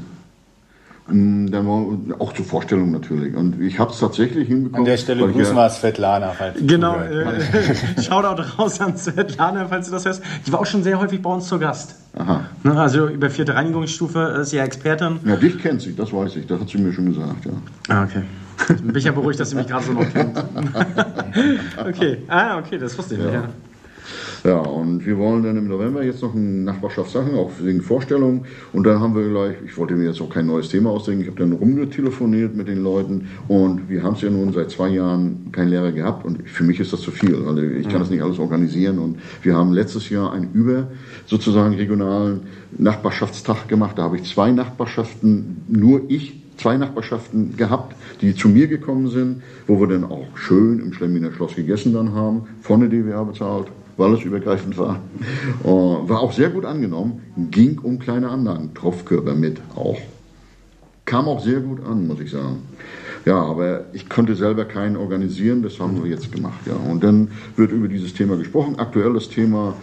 Mm, 1.08 1.48
dann 1.50 1.66
war 1.66 2.20
auch 2.20 2.32
zur 2.32 2.44
Vorstellung 2.44 2.92
natürlich. 2.92 3.34
Und 3.34 3.60
ich 3.60 3.78
habe 3.78 3.90
es 3.90 3.98
tatsächlich 3.98 4.48
hinbekommen. 4.48 4.80
An 4.80 4.84
der 4.84 4.96
Stelle 4.96 5.26
grüßen 5.28 5.54
wir 5.54 5.68
Svetlana. 5.68 6.30
Falls 6.30 6.58
genau, 6.60 6.96
äh, 6.96 8.02
Shoutout 8.02 8.42
raus 8.58 8.80
an 8.80 8.96
Svetlana, 8.96 9.66
falls 9.68 9.86
du 9.86 9.92
das 9.92 10.04
hörst. 10.04 10.22
Die 10.46 10.52
war 10.52 10.60
auch 10.60 10.66
schon 10.66 10.82
sehr 10.82 11.00
häufig 11.00 11.20
bei 11.20 11.30
uns 11.30 11.48
zu 11.48 11.58
Gast. 11.58 11.96
Aha. 12.16 12.44
Ne, 12.62 12.80
also 12.80 13.08
über 13.08 13.30
vierte 13.30 13.54
Reinigungsstufe 13.54 14.38
ist 14.40 14.50
sie 14.50 14.58
ja 14.58 14.64
Expertin. 14.64 15.18
Ja, 15.24 15.36
dich 15.36 15.58
kennt 15.58 15.82
sie, 15.82 15.96
das 15.96 16.12
weiß 16.12 16.36
ich. 16.36 16.46
Das 16.46 16.60
hat 16.60 16.68
sie 16.68 16.78
mir 16.78 16.92
schon 16.92 17.06
gesagt, 17.06 17.46
ja. 17.46 17.52
Ah, 17.88 18.04
okay. 18.04 18.22
Bin 18.82 18.94
ich 18.94 19.04
ja 19.04 19.12
beruhigt, 19.12 19.40
dass 19.40 19.50
sie 19.50 19.56
mich 19.56 19.66
gerade 19.66 19.84
so 19.84 19.92
noch 19.92 20.08
kennt. 20.12 20.38
okay. 21.78 22.18
Ah, 22.28 22.58
okay, 22.58 22.78
das 22.78 22.96
wusste 22.96 23.14
ich 23.14 23.20
ja. 23.20 23.26
nicht. 23.26 23.34
Ja. 23.34 23.48
Ja, 24.44 24.58
und 24.58 25.06
wir 25.06 25.18
wollen 25.18 25.42
dann 25.42 25.56
im 25.56 25.68
November 25.68 26.02
jetzt 26.02 26.22
noch 26.22 26.34
eine 26.34 26.42
Nachbarschaftssachen, 26.42 27.34
auch 27.34 27.50
wegen 27.60 27.80
Vorstellungen. 27.80 28.44
Und 28.72 28.84
dann 28.84 29.00
haben 29.00 29.14
wir 29.14 29.28
gleich, 29.28 29.56
ich 29.64 29.76
wollte 29.76 29.94
mir 29.94 30.06
jetzt 30.06 30.20
auch 30.20 30.30
kein 30.30 30.46
neues 30.46 30.68
Thema 30.68 30.90
ausdenken, 30.90 31.22
ich 31.22 31.28
habe 31.28 31.38
dann 31.38 31.52
rumgetelefoniert 31.52 32.56
mit 32.56 32.68
den 32.68 32.82
Leuten 32.82 33.28
und 33.48 33.88
wir 33.88 34.02
haben 34.02 34.14
es 34.14 34.22
ja 34.22 34.30
nun 34.30 34.52
seit 34.52 34.70
zwei 34.70 34.88
Jahren 34.88 35.52
keinen 35.52 35.68
Lehrer 35.68 35.92
gehabt 35.92 36.24
und 36.24 36.48
für 36.48 36.64
mich 36.64 36.80
ist 36.80 36.92
das 36.92 37.00
zu 37.00 37.10
viel. 37.10 37.36
Also 37.46 37.62
ich 37.62 37.88
kann 37.88 38.00
das 38.00 38.10
nicht 38.10 38.22
alles 38.22 38.38
organisieren 38.38 38.98
und 38.98 39.18
wir 39.42 39.56
haben 39.56 39.72
letztes 39.72 40.08
Jahr 40.10 40.32
einen 40.32 40.52
über 40.52 40.88
sozusagen 41.26 41.74
regionalen 41.74 42.40
Nachbarschaftstag 42.78 43.68
gemacht. 43.68 43.98
Da 43.98 44.02
habe 44.04 44.16
ich 44.16 44.24
zwei 44.24 44.50
Nachbarschaften, 44.50 45.62
nur 45.68 46.02
ich 46.08 46.42
zwei 46.56 46.76
Nachbarschaften 46.76 47.56
gehabt, 47.56 47.96
die 48.20 48.34
zu 48.34 48.48
mir 48.48 48.68
gekommen 48.68 49.08
sind, 49.08 49.42
wo 49.66 49.80
wir 49.80 49.88
dann 49.88 50.04
auch 50.04 50.26
schön 50.36 50.78
im 50.80 50.92
Schlemminer 50.92 51.32
Schloss 51.32 51.56
gegessen 51.56 51.92
dann 51.92 52.12
haben, 52.12 52.42
von 52.60 52.80
der 52.80 52.88
DWA 52.88 53.24
bezahlt, 53.24 53.66
weil 53.96 54.14
es 54.14 54.22
übergreifend 54.22 54.76
war. 54.78 55.00
Uh, 55.64 56.08
war 56.08 56.20
auch 56.20 56.32
sehr 56.32 56.50
gut 56.50 56.64
angenommen, 56.64 57.22
ging 57.50 57.78
um 57.78 57.98
kleine 57.98 58.28
Anlagen, 58.28 58.74
Tropfkörper 58.74 59.34
mit 59.34 59.60
auch. 59.74 59.98
Kam 61.04 61.26
auch 61.26 61.42
sehr 61.42 61.60
gut 61.60 61.84
an, 61.84 62.06
muss 62.06 62.20
ich 62.20 62.30
sagen. 62.30 62.62
Ja, 63.24 63.36
aber 63.36 63.86
ich 63.92 64.08
konnte 64.08 64.34
selber 64.34 64.64
keinen 64.64 64.96
organisieren, 64.96 65.62
das 65.62 65.78
haben 65.78 66.02
wir 66.02 66.10
jetzt 66.10 66.32
gemacht. 66.32 66.60
Ja. 66.66 66.74
Und 66.74 67.04
dann 67.04 67.30
wird 67.56 67.70
über 67.72 67.88
dieses 67.88 68.14
Thema 68.14 68.36
gesprochen. 68.36 68.78
Aktuelles 68.78 69.28
Thema 69.28 69.74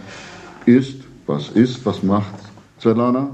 ist, 0.65 0.95
was 1.25 1.49
ist, 1.49 1.85
was 1.85 2.03
macht 2.03 2.33
Svetlana? 2.79 3.31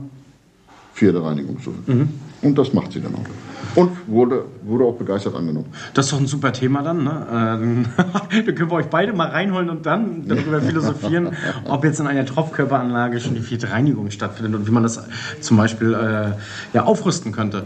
Pferdereinigungsstufe. 0.93 1.91
Mhm. 1.91 2.09
Und 2.41 2.57
das 2.57 2.73
macht 2.73 2.91
sie 2.91 3.01
dann 3.01 3.15
auch. 3.15 3.25
Und 3.73 3.91
wurde, 4.07 4.45
wurde 4.63 4.85
auch 4.85 4.95
begeistert 4.95 5.35
angenommen. 5.35 5.67
Das 5.93 6.05
ist 6.05 6.11
doch 6.11 6.19
ein 6.19 6.27
super 6.27 6.53
Thema 6.53 6.83
dann. 6.83 7.03
Ne? 7.03 7.85
Dann 8.45 8.55
können 8.55 8.69
wir 8.69 8.77
euch 8.77 8.87
beide 8.87 9.13
mal 9.13 9.29
reinholen 9.29 9.69
und 9.69 9.85
dann 9.85 10.27
darüber 10.27 10.61
philosophieren, 10.61 11.35
ob 11.65 11.83
jetzt 11.83 11.99
in 11.99 12.07
einer 12.07 12.25
Tropfkörperanlage 12.25 13.19
schon 13.19 13.35
die 13.35 13.41
vierte 13.41 13.71
Reinigung 13.71 14.11
stattfindet 14.11 14.55
und 14.55 14.67
wie 14.67 14.71
man 14.71 14.83
das 14.83 15.03
zum 15.41 15.57
Beispiel 15.57 15.93
äh, 15.93 16.75
ja, 16.75 16.83
aufrüsten 16.83 17.31
könnte. 17.31 17.63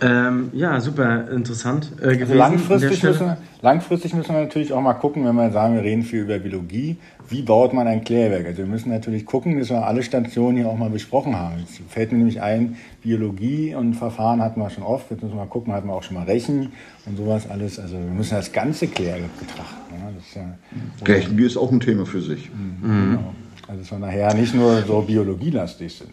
Ja, 0.00 0.28
ähm, 0.28 0.50
ja 0.52 0.80
super 0.80 1.30
interessant 1.30 1.92
äh, 2.00 2.20
Also 2.20 2.34
langfristig, 2.34 3.02
müssen, 3.02 3.36
langfristig 3.60 4.14
müssen 4.14 4.34
wir 4.34 4.42
natürlich 4.42 4.72
auch 4.72 4.80
mal 4.80 4.94
gucken, 4.94 5.24
wenn 5.24 5.34
wir 5.34 5.50
sagen, 5.50 5.74
wir 5.74 5.82
reden 5.82 6.02
viel 6.02 6.22
über 6.22 6.38
Biologie, 6.38 6.96
wie 7.28 7.42
baut 7.42 7.72
man 7.72 7.86
ein 7.86 8.04
Klärwerk? 8.04 8.46
Also 8.46 8.58
wir 8.58 8.66
müssen 8.66 8.90
natürlich 8.90 9.24
gucken, 9.24 9.58
dass 9.58 9.70
wir 9.70 9.86
alle 9.86 10.02
Stationen 10.02 10.58
hier 10.58 10.68
auch 10.68 10.76
mal 10.76 10.90
besprochen 10.90 11.36
haben. 11.36 11.60
Jetzt 11.60 11.80
fällt 11.88 12.12
mir 12.12 12.18
nämlich 12.18 12.42
ein, 12.42 12.76
Biologie 13.02 13.74
und 13.74 13.94
Verfahren 13.94 14.40
hatten 14.42 14.60
wir 14.60 14.70
schon 14.70 14.84
oft. 14.84 15.10
Jetzt 15.10 15.22
müssen 15.32 15.38
wir 15.38 15.44
mal 15.44 15.50
gucken, 15.50 15.72
hatten 15.72 15.88
wir 15.88 15.94
auch 15.94 16.02
schon 16.02 16.16
mal 16.16 16.24
Rechen 16.24 16.72
und 17.06 17.16
sowas 17.16 17.48
alles. 17.48 17.78
Also 17.78 17.94
wir 17.94 18.00
müssen 18.00 18.34
das 18.34 18.52
ganze 18.52 18.86
Klärwerk 18.86 19.38
betrachten. 19.38 19.94
Ja, 19.94 20.10
das 20.14 20.26
ist 20.26 20.36
ja, 20.36 21.14
Rechen 21.14 21.38
ist 21.38 21.56
auch 21.56 21.70
ein 21.72 21.80
Thema 21.80 22.06
für 22.06 22.20
sich. 22.20 22.50
Mhm. 22.50 23.16
Genau. 23.16 23.34
Also 23.68 23.80
dass 23.80 23.90
wir 23.90 23.98
nachher 23.98 24.34
nicht 24.34 24.54
nur 24.54 24.82
so 24.82 25.00
biologielastig 25.00 25.94
sind. 25.94 26.12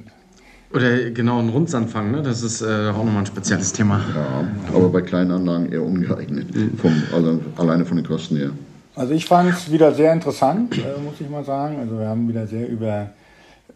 Oder 0.72 1.10
genau 1.10 1.40
ein 1.40 1.50
Rundsanfang, 1.50 2.12
ne? 2.12 2.22
das 2.22 2.44
ist 2.44 2.62
äh, 2.62 2.92
auch 2.92 3.04
nochmal 3.04 3.24
ein 3.24 3.26
spezielles 3.26 3.74
Thema. 3.74 4.02
Ja, 4.16 4.76
aber 4.76 4.90
bei 4.90 5.02
kleinen 5.02 5.32
Anlagen 5.32 5.72
eher 5.72 5.82
ungeeignet, 5.82 6.48
vom, 6.80 6.94
also 7.12 7.42
alleine 7.58 7.86
von 7.86 7.98
den 7.98 8.06
Kosten 8.06 8.38
her. 8.38 8.52
Also 8.96 9.14
ich 9.14 9.26
fand 9.26 9.52
es 9.52 9.72
wieder 9.72 9.92
sehr 9.94 10.14
interessant, 10.14 10.78
äh, 10.78 11.02
muss 11.04 11.20
ich 11.20 11.28
mal 11.28 11.44
sagen. 11.44 11.78
Also 11.80 11.98
wir 11.98 12.08
haben 12.08 12.28
wieder 12.30 12.46
sehr 12.46 12.70
über 12.70 13.10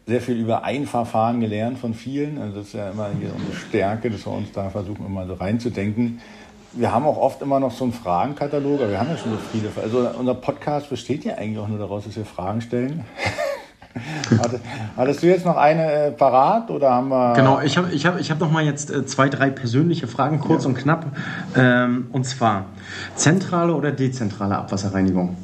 sehr 0.06 0.22
viel 0.22 0.38
über 0.38 0.64
ein 0.64 0.86
Verfahren 0.86 1.40
gelernt 1.40 1.80
von 1.80 1.94
vielen. 1.94 2.38
Also 2.42 2.58
das 2.58 2.68
ist 2.68 2.74
ja 2.74 2.90
immer 2.90 3.10
hier 3.20 3.34
unsere 3.34 3.56
Stärke, 3.56 4.10
dass 4.10 4.26
wir 4.26 4.34
uns 4.34 4.52
da 4.52 4.70
versuchen, 4.70 5.06
immer 5.06 5.26
so 5.26 5.34
reinzudenken. 5.34 6.20
Wir 6.74 6.92
haben 6.92 7.06
auch 7.06 7.18
oft 7.18 7.42
immer 7.42 7.60
noch 7.60 7.72
so 7.72 7.84
einen 7.84 7.94
Fragenkatalog, 7.94 8.82
aber 8.82 8.90
wir 8.90 9.00
haben 9.00 9.10
ja 9.10 9.18
schon 9.18 9.32
so 9.32 9.38
viele. 9.52 9.70
Also 9.82 10.10
unser 10.18 10.34
Podcast 10.34 10.90
besteht 10.90 11.24
ja 11.24 11.36
eigentlich 11.36 11.60
auch 11.60 11.68
nur 11.68 11.78
daraus, 11.78 12.04
dass 12.06 12.16
wir 12.16 12.26
Fragen 12.26 12.62
stellen. 12.62 13.06
Hattest 14.98 15.22
du 15.22 15.28
jetzt 15.28 15.46
noch 15.46 15.56
eine 15.56 15.92
äh, 15.92 16.12
parat 16.12 16.72
oder 16.72 16.92
haben 16.92 17.10
wir. 17.10 17.34
Genau, 17.36 17.62
ich 17.62 17.78
habe 17.78 17.92
ich 17.92 18.08
hab, 18.08 18.20
ich 18.20 18.32
hab 18.32 18.40
noch 18.40 18.52
mal 18.52 18.64
jetzt 18.66 18.90
äh, 18.90 19.06
zwei, 19.06 19.30
drei 19.30 19.52
persönliche 19.52 20.08
Fragen, 20.08 20.40
kurz 20.40 20.64
ja. 20.64 20.70
und 20.70 20.76
knapp. 20.76 21.06
Ähm, 21.56 22.08
und 22.12 22.26
zwar: 22.26 22.66
zentrale 23.16 23.76
oder 23.76 23.92
dezentrale 23.92 24.58
Abwasserreinigung? 24.58 25.38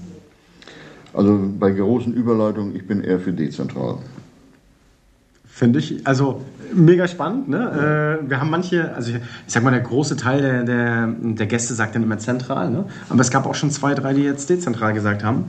Also 1.14 1.40
bei 1.60 1.72
großen 1.72 2.14
Überleitungen, 2.14 2.76
ich 2.76 2.88
bin 2.88 3.04
eher 3.04 3.20
für 3.20 3.34
dezentral. 3.34 3.98
Finde 5.60 5.80
ich. 5.80 6.08
Also 6.08 6.42
mega 6.74 7.08
spannend. 7.08 7.50
Ne? 7.50 8.20
Äh, 8.24 8.30
wir 8.30 8.40
haben 8.40 8.50
manche, 8.50 8.96
also 8.96 9.12
ich, 9.12 9.18
ich, 9.18 9.22
sag 9.54 9.62
mal, 9.64 9.72
der 9.72 9.82
große 9.82 10.16
Teil 10.16 10.42
der, 10.42 10.64
der, 10.64 11.08
der 11.20 11.48
Gäste 11.48 11.74
sagt 11.74 11.96
dann 11.96 12.04
immer 12.04 12.18
zentral, 12.18 12.72
ne? 12.72 12.86
aber 13.10 13.20
es 13.20 13.30
gab 13.30 13.46
auch 13.46 13.56
schon 13.56 13.70
zwei, 13.70 13.94
drei, 13.94 14.14
die 14.14 14.22
jetzt 14.22 14.50
dezentral 14.50 14.94
gesagt 14.94 15.24
haben. 15.24 15.46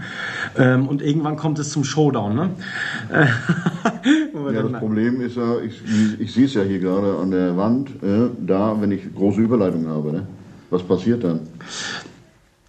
Ähm, 0.58 0.88
und 0.88 1.00
irgendwann 1.00 1.36
kommt 1.36 1.58
es 1.60 1.70
zum 1.70 1.84
Showdown. 1.84 2.34
Ne? 2.34 2.50
ja, 4.52 4.62
das 4.62 4.72
Problem 4.80 5.20
ist 5.20 5.36
ja, 5.36 5.58
ich, 5.60 5.80
ich 6.18 6.32
sehe 6.32 6.46
es 6.46 6.54
ja 6.54 6.62
hier 6.62 6.80
gerade 6.80 7.16
an 7.18 7.30
der 7.30 7.56
Wand, 7.56 7.90
äh, 8.02 8.30
da, 8.44 8.76
wenn 8.80 8.90
ich 8.90 9.14
große 9.14 9.40
Überleitungen 9.40 9.88
habe. 9.88 10.12
Ne? 10.12 10.26
Was 10.70 10.82
passiert 10.82 11.22
dann? 11.22 11.40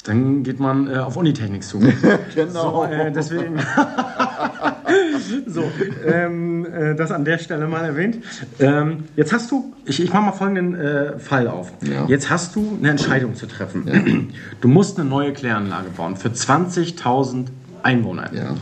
Dann 0.03 0.43
geht 0.43 0.59
man 0.59 0.89
äh, 0.89 0.97
auf 0.97 1.15
Unitechnik 1.15 1.63
zu. 1.63 1.79
genau. 2.35 2.85
So, 2.87 2.91
äh, 2.91 3.11
deswegen. 3.11 3.59
so, 5.47 5.63
ähm, 6.05 6.65
äh, 6.65 6.95
das 6.95 7.11
an 7.11 7.23
der 7.23 7.37
Stelle 7.37 7.67
mal 7.67 7.85
erwähnt. 7.85 8.17
Ähm, 8.59 9.05
jetzt 9.15 9.31
hast 9.31 9.51
du, 9.51 9.73
ich, 9.85 10.01
ich 10.01 10.11
mache 10.11 10.23
mal 10.23 10.31
folgenden 10.31 10.75
äh, 10.75 11.19
Fall 11.19 11.47
auf. 11.47 11.71
Ja. 11.81 12.05
Jetzt 12.07 12.29
hast 12.29 12.55
du 12.55 12.77
eine 12.79 12.89
Entscheidung 12.89 13.35
zu 13.35 13.45
treffen. 13.45 13.87
Ja. 13.87 14.01
Du 14.61 14.67
musst 14.67 14.99
eine 14.99 15.09
neue 15.09 15.33
Kläranlage 15.33 15.89
bauen 15.89 16.15
für 16.15 16.29
20.000 16.29 17.47
Einwohner. 17.83 18.31
Ja. 18.33 18.55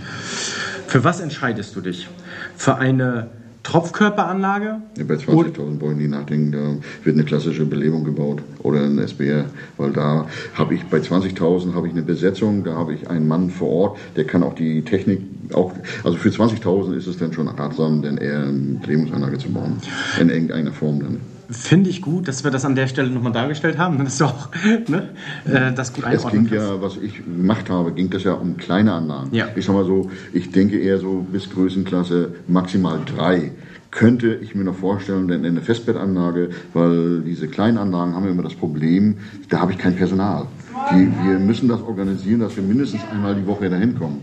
Für 0.87 1.03
was 1.03 1.19
entscheidest 1.19 1.75
du 1.75 1.81
dich? 1.81 2.07
Für 2.55 2.75
eine 2.75 3.29
Tropfkörperanlage? 3.69 4.81
Ja, 4.97 5.03
bei 5.03 5.13
20.000 5.13 5.79
wollen 5.79 5.99
die 5.99 6.07
nachdenken, 6.07 6.51
da 6.51 7.05
wird 7.05 7.15
eine 7.15 7.23
klassische 7.23 7.65
Belebung 7.65 8.03
gebaut 8.03 8.41
oder 8.63 8.81
ein 8.81 8.97
SBR, 8.97 9.45
weil 9.77 9.91
da 9.91 10.25
habe 10.55 10.73
ich 10.73 10.85
bei 10.85 10.97
20.000 10.97 11.75
habe 11.75 11.87
ich 11.87 11.93
eine 11.93 12.01
Besetzung, 12.01 12.63
da 12.63 12.73
habe 12.73 12.95
ich 12.95 13.09
einen 13.09 13.27
Mann 13.27 13.51
vor 13.51 13.69
Ort, 13.69 13.97
der 14.15 14.25
kann 14.25 14.41
auch 14.41 14.55
die 14.55 14.81
Technik 14.81 15.21
auch, 15.53 15.73
also 16.03 16.17
für 16.17 16.29
20.000 16.29 16.95
ist 16.95 17.05
es 17.05 17.17
dann 17.17 17.31
schon 17.31 17.47
ratsam, 17.47 18.01
denn 18.01 18.17
eher 18.17 18.39
eine 18.39 18.79
Belebungsanlage 18.81 19.37
zu 19.37 19.49
bauen, 19.49 19.77
in 20.19 20.29
irgendeiner 20.29 20.71
Form 20.71 20.99
dann. 20.99 21.38
Finde 21.51 21.89
ich 21.89 22.01
gut, 22.01 22.27
dass 22.27 22.43
wir 22.43 22.51
das 22.51 22.63
an 22.63 22.75
der 22.75 22.87
Stelle 22.87 23.09
nochmal 23.09 23.31
dargestellt 23.31 23.79
haben. 23.79 23.97
Das 23.97 24.13
ist 24.13 24.21
auch 24.21 24.49
ne, 24.87 25.09
äh, 25.45 25.73
das 25.73 25.93
gut 25.93 26.05
Es 26.07 26.27
ging 26.27 26.47
ja, 26.51 26.79
was 26.79 26.97
ich 26.97 27.23
gemacht 27.23 27.69
habe, 27.69 27.91
ging 27.91 28.09
das 28.11 28.23
ja 28.23 28.33
um 28.33 28.57
kleine 28.57 28.93
Anlagen. 28.93 29.33
Ja. 29.33 29.47
Ich 29.55 29.65
sag 29.65 29.73
mal 29.73 29.85
so, 29.85 30.11
ich 30.31 30.51
denke 30.51 30.79
eher 30.79 30.99
so 30.99 31.25
bis 31.31 31.49
Größenklasse 31.49 32.35
maximal 32.47 33.01
drei 33.05 33.51
könnte 33.91 34.35
ich 34.35 34.53
mir 34.53 34.65
noch 34.65 34.75
vorstellen, 34.75 35.27
denn 35.27 35.43
eine 35.43 35.61
Festbettanlage, 35.61 36.49
weil 36.75 37.21
diese 37.21 37.47
kleinen 37.47 37.79
Anlagen 37.79 38.13
haben 38.13 38.27
immer 38.27 38.43
das 38.43 38.53
Problem, 38.53 39.17
da 39.49 39.61
habe 39.61 39.71
ich 39.71 39.79
kein 39.79 39.95
Personal. 39.95 40.45
Die, 40.91 41.11
wir 41.25 41.39
müssen 41.39 41.67
das 41.67 41.81
organisieren, 41.81 42.41
dass 42.41 42.55
wir 42.55 42.61
mindestens 42.61 43.01
einmal 43.11 43.33
die 43.33 43.47
Woche 43.47 43.67
dahin 43.67 43.97
kommen 43.97 44.21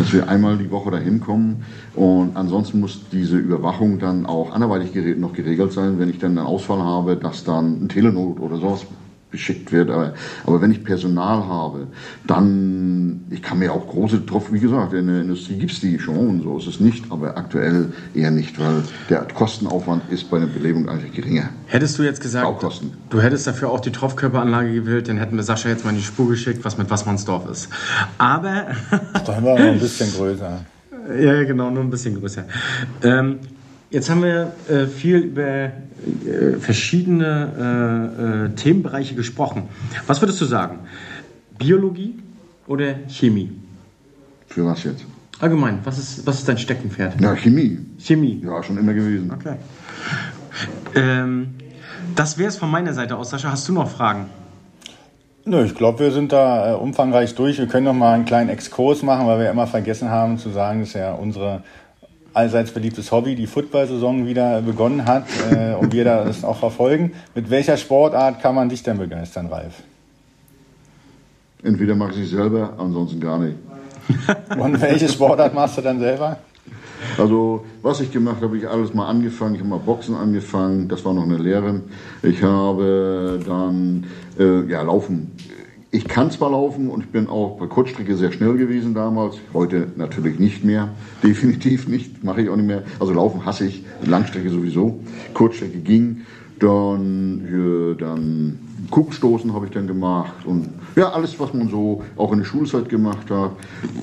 dass 0.00 0.14
wir 0.14 0.28
einmal 0.28 0.56
die 0.56 0.70
Woche 0.70 0.90
dahin 0.90 1.20
kommen. 1.20 1.62
Und 2.00 2.34
ansonsten 2.34 2.80
muss 2.80 2.98
diese 3.12 3.36
Überwachung 3.36 3.98
dann 3.98 4.24
auch 4.24 4.52
anderweitig 4.52 5.18
noch 5.18 5.34
geregelt 5.34 5.72
sein, 5.72 5.98
wenn 5.98 6.08
ich 6.08 6.18
dann 6.18 6.38
einen 6.38 6.46
Ausfall 6.46 6.78
habe, 6.78 7.14
dass 7.14 7.44
dann 7.44 7.84
ein 7.84 7.90
Telenot 7.90 8.40
oder 8.40 8.56
sowas 8.56 8.86
beschickt 9.30 9.70
wird. 9.70 9.90
Aber, 9.90 10.14
aber 10.46 10.62
wenn 10.62 10.70
ich 10.70 10.82
Personal 10.82 11.44
habe, 11.44 11.88
dann, 12.26 13.26
ich 13.28 13.42
kann 13.42 13.58
mir 13.58 13.74
auch 13.74 13.86
große 13.86 14.24
Tropfen, 14.24 14.54
wie 14.54 14.60
gesagt, 14.60 14.94
in 14.94 15.08
der 15.08 15.20
Industrie 15.20 15.58
gibt 15.58 15.72
es 15.72 15.80
die 15.80 15.98
schon, 15.98 16.40
so 16.42 16.56
ist 16.56 16.68
es 16.68 16.80
nicht, 16.80 17.04
aber 17.12 17.36
aktuell 17.36 17.92
eher 18.14 18.30
nicht, 18.30 18.58
weil 18.58 18.82
der 19.10 19.26
Kostenaufwand 19.34 20.10
ist 20.10 20.30
bei 20.30 20.38
der 20.38 20.46
Belebung 20.46 20.88
eigentlich 20.88 21.12
geringer. 21.12 21.50
Hättest 21.66 21.98
du 21.98 22.02
jetzt 22.02 22.22
gesagt, 22.22 22.46
Baukosten. 22.46 22.92
du 23.10 23.20
hättest 23.20 23.46
dafür 23.46 23.68
auch 23.68 23.80
die 23.80 23.92
Tropfkörperanlage 23.92 24.72
gewählt, 24.72 25.06
dann 25.10 25.18
hätten 25.18 25.36
wir 25.36 25.42
Sascha 25.42 25.68
jetzt 25.68 25.84
mal 25.84 25.90
in 25.90 25.96
die 25.96 26.02
Spur 26.02 26.30
geschickt, 26.30 26.64
was 26.64 26.78
mit 26.78 26.88
Wassmannsdorf 26.88 27.46
ist. 27.50 27.68
Aber... 28.16 28.68
Dann 29.26 29.44
war 29.44 29.58
noch 29.58 29.66
ein 29.66 29.78
bisschen 29.78 30.10
größer. 30.10 30.60
Ja, 31.08 31.44
genau, 31.44 31.70
nur 31.70 31.82
ein 31.82 31.90
bisschen 31.90 32.18
größer. 32.18 32.44
Ähm, 33.02 33.38
Jetzt 33.90 34.08
haben 34.08 34.22
wir 34.22 34.52
äh, 34.68 34.86
viel 34.86 35.16
über 35.16 35.42
äh, 35.42 35.72
verschiedene 36.60 38.46
äh, 38.46 38.52
äh, 38.52 38.54
Themenbereiche 38.54 39.16
gesprochen. 39.16 39.64
Was 40.06 40.22
würdest 40.22 40.40
du 40.40 40.44
sagen? 40.44 40.78
Biologie 41.58 42.14
oder 42.68 42.94
Chemie? 43.08 43.50
Für 44.46 44.64
was 44.64 44.84
jetzt? 44.84 45.04
Allgemein, 45.40 45.80
was 45.82 45.98
ist, 45.98 46.24
was 46.24 46.38
ist 46.38 46.48
dein 46.48 46.58
Steckenpferd? 46.58 47.16
Na, 47.18 47.34
Chemie. 47.34 47.78
Chemie. 47.98 48.40
Ja, 48.44 48.62
schon 48.62 48.78
immer 48.78 48.94
gewesen. 48.94 49.32
Okay. 49.32 49.56
Ähm, 50.94 51.48
das 52.14 52.38
wäre 52.38 52.48
es 52.48 52.56
von 52.56 52.70
meiner 52.70 52.92
Seite 52.94 53.16
aus. 53.16 53.30
Sascha, 53.30 53.50
hast 53.50 53.68
du 53.68 53.72
noch 53.72 53.90
Fragen? 53.90 54.26
Nö, 55.50 55.64
ich 55.64 55.74
glaube, 55.74 55.98
wir 55.98 56.12
sind 56.12 56.30
da 56.30 56.74
äh, 56.74 56.76
umfangreich 56.76 57.34
durch. 57.34 57.58
Wir 57.58 57.66
können 57.66 57.86
noch 57.86 57.92
mal 57.92 58.12
einen 58.12 58.24
kleinen 58.24 58.50
Exkurs 58.50 59.02
machen, 59.02 59.26
weil 59.26 59.40
wir 59.40 59.50
immer 59.50 59.66
vergessen 59.66 60.08
haben 60.08 60.38
zu 60.38 60.50
sagen, 60.50 60.78
dass 60.78 60.92
ja 60.92 61.12
unsere 61.12 61.64
allseits 62.32 62.70
beliebtes 62.70 63.10
Hobby, 63.10 63.34
die 63.34 63.48
Football-Saison 63.48 64.28
wieder 64.28 64.62
begonnen 64.62 65.06
hat 65.06 65.24
äh, 65.50 65.74
und 65.74 65.92
wir 65.92 66.04
das 66.04 66.44
auch 66.44 66.56
verfolgen. 66.56 67.14
Mit 67.34 67.50
welcher 67.50 67.76
Sportart 67.76 68.40
kann 68.40 68.54
man 68.54 68.68
dich 68.68 68.84
denn 68.84 68.98
begeistern, 68.98 69.46
Ralf? 69.46 69.82
Entweder 71.64 71.96
mache 71.96 72.10
ich 72.10 72.18
sie 72.18 72.26
selber, 72.26 72.74
ansonsten 72.78 73.18
gar 73.18 73.40
nicht. 73.40 73.56
und 74.56 74.80
welche 74.80 75.08
Sportart 75.08 75.52
machst 75.52 75.76
du 75.78 75.82
dann 75.82 75.98
selber? 75.98 76.38
Also, 77.18 77.64
was 77.82 78.00
ich 78.00 78.12
gemacht 78.12 78.42
habe, 78.42 78.56
ich 78.56 78.68
alles 78.68 78.94
mal 78.94 79.06
angefangen. 79.06 79.54
Ich 79.54 79.60
habe 79.60 79.70
mal 79.70 79.78
Boxen 79.78 80.14
angefangen, 80.14 80.88
das 80.88 81.04
war 81.04 81.14
noch 81.14 81.24
eine 81.24 81.38
Lehre. 81.38 81.82
Ich 82.22 82.42
habe 82.42 83.40
dann 83.46 84.04
äh, 84.38 84.70
ja, 84.70 84.82
Laufen. 84.82 85.32
Ich 85.92 86.06
kann 86.06 86.30
zwar 86.30 86.52
laufen 86.52 86.88
und 86.88 87.00
ich 87.00 87.10
bin 87.10 87.28
auch 87.28 87.58
bei 87.58 87.66
Kurzstrecke 87.66 88.14
sehr 88.14 88.30
schnell 88.30 88.56
gewesen 88.56 88.94
damals, 88.94 89.38
heute 89.52 89.88
natürlich 89.96 90.38
nicht 90.38 90.64
mehr, 90.64 90.90
definitiv 91.24 91.88
nicht, 91.88 92.22
mache 92.22 92.42
ich 92.42 92.48
auch 92.48 92.54
nicht 92.54 92.68
mehr. 92.68 92.84
Also 93.00 93.12
laufen 93.12 93.44
hasse 93.44 93.66
ich, 93.66 93.84
Langstrecke 94.04 94.50
sowieso, 94.50 95.00
Kurzstrecke 95.34 95.78
ging, 95.78 96.18
dann, 96.60 97.46
hier, 97.48 97.96
dann 97.96 98.58
Kugelstoßen 98.90 99.52
habe 99.52 99.66
ich 99.66 99.72
dann 99.72 99.86
gemacht 99.86 100.44
und 100.44 100.68
ja, 100.96 101.10
alles, 101.10 101.38
was 101.38 101.54
man 101.54 101.68
so 101.68 102.02
auch 102.16 102.32
in 102.32 102.38
der 102.38 102.44
Schulzeit 102.44 102.88
gemacht 102.88 103.30
hat. 103.30 103.52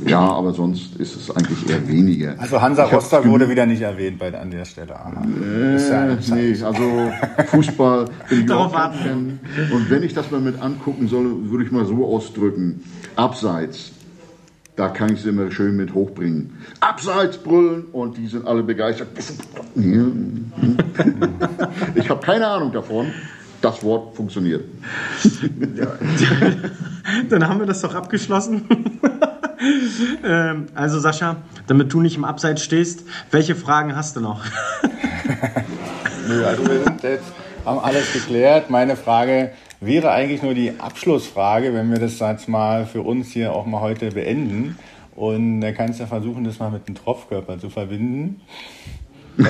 Ja, 0.05 0.19
aber 0.19 0.53
sonst 0.53 0.95
ist 0.95 1.15
es 1.15 1.31
eigentlich 1.31 1.69
eher 1.69 1.87
weniger. 1.87 2.35
Also 2.37 2.61
Hansa 2.61 2.85
Rostock 2.85 3.25
wurde 3.27 3.49
wieder 3.49 3.65
nicht 3.65 3.81
erwähnt 3.81 4.19
bei, 4.19 4.33
an 4.37 4.51
der 4.51 4.65
Stelle. 4.65 4.95
Äh, 5.43 5.89
ja 5.89 6.17
nee, 6.33 6.63
also 6.63 7.11
Fußball 7.47 8.05
bin 8.29 8.45
ich 8.45 8.51
auch 8.51 8.71
kein 8.71 9.39
Und 9.71 9.89
wenn 9.89 10.03
ich 10.03 10.13
das 10.13 10.31
mal 10.31 10.41
mit 10.41 10.61
angucken 10.61 11.07
soll, 11.07 11.49
würde 11.49 11.63
ich 11.63 11.71
mal 11.71 11.85
so 11.85 12.05
ausdrücken. 12.05 12.81
Abseits, 13.15 13.91
da 14.77 14.89
kann 14.89 15.11
ich 15.11 15.23
sie 15.23 15.29
immer 15.29 15.51
schön 15.51 15.75
mit 15.75 15.93
hochbringen. 15.93 16.57
Abseits 16.79 17.37
brüllen 17.37 17.85
und 17.91 18.15
die 18.15 18.27
sind 18.27 18.47
alle 18.47 18.63
begeistert. 18.63 19.09
Ich 21.95 22.09
habe 22.09 22.25
keine 22.25 22.47
Ahnung 22.47 22.71
davon 22.71 23.11
das 23.61 23.83
Wort 23.83 24.15
funktioniert. 24.15 24.63
Dann 27.29 27.47
haben 27.47 27.59
wir 27.59 27.67
das 27.67 27.81
doch 27.81 27.95
abgeschlossen. 27.95 28.67
Ähm, 30.23 30.67
also 30.75 30.99
Sascha, 30.99 31.37
damit 31.65 31.91
du 31.91 31.99
nicht 31.99 32.15
im 32.15 32.25
Abseits 32.25 32.61
stehst, 32.61 33.05
welche 33.31 33.55
Fragen 33.55 33.95
hast 33.95 34.15
du 34.15 34.19
noch? 34.19 34.45
Nö, 36.27 36.45
also 36.45 36.63
wir 36.63 36.83
sind 36.83 37.01
jetzt, 37.01 37.25
haben 37.65 37.79
alles 37.79 38.13
geklärt. 38.13 38.69
Meine 38.69 38.95
Frage 38.95 39.53
wäre 39.79 40.11
eigentlich 40.11 40.41
nur 40.41 40.53
die 40.53 40.79
Abschlussfrage, 40.79 41.73
wenn 41.73 41.91
wir 41.91 41.99
das 41.99 42.19
jetzt 42.19 42.47
mal 42.47 42.85
für 42.85 43.01
uns 43.01 43.31
hier 43.31 43.53
auch 43.53 43.65
mal 43.65 43.81
heute 43.81 44.11
beenden. 44.11 44.77
Und 45.15 45.61
da 45.61 45.71
kannst 45.71 45.99
du 45.99 46.03
ja 46.03 46.07
versuchen, 46.07 46.43
das 46.43 46.59
mal 46.59 46.71
mit 46.71 46.87
dem 46.87 46.95
Tropfkörper 46.95 47.59
zu 47.59 47.69
verbinden. 47.69 48.41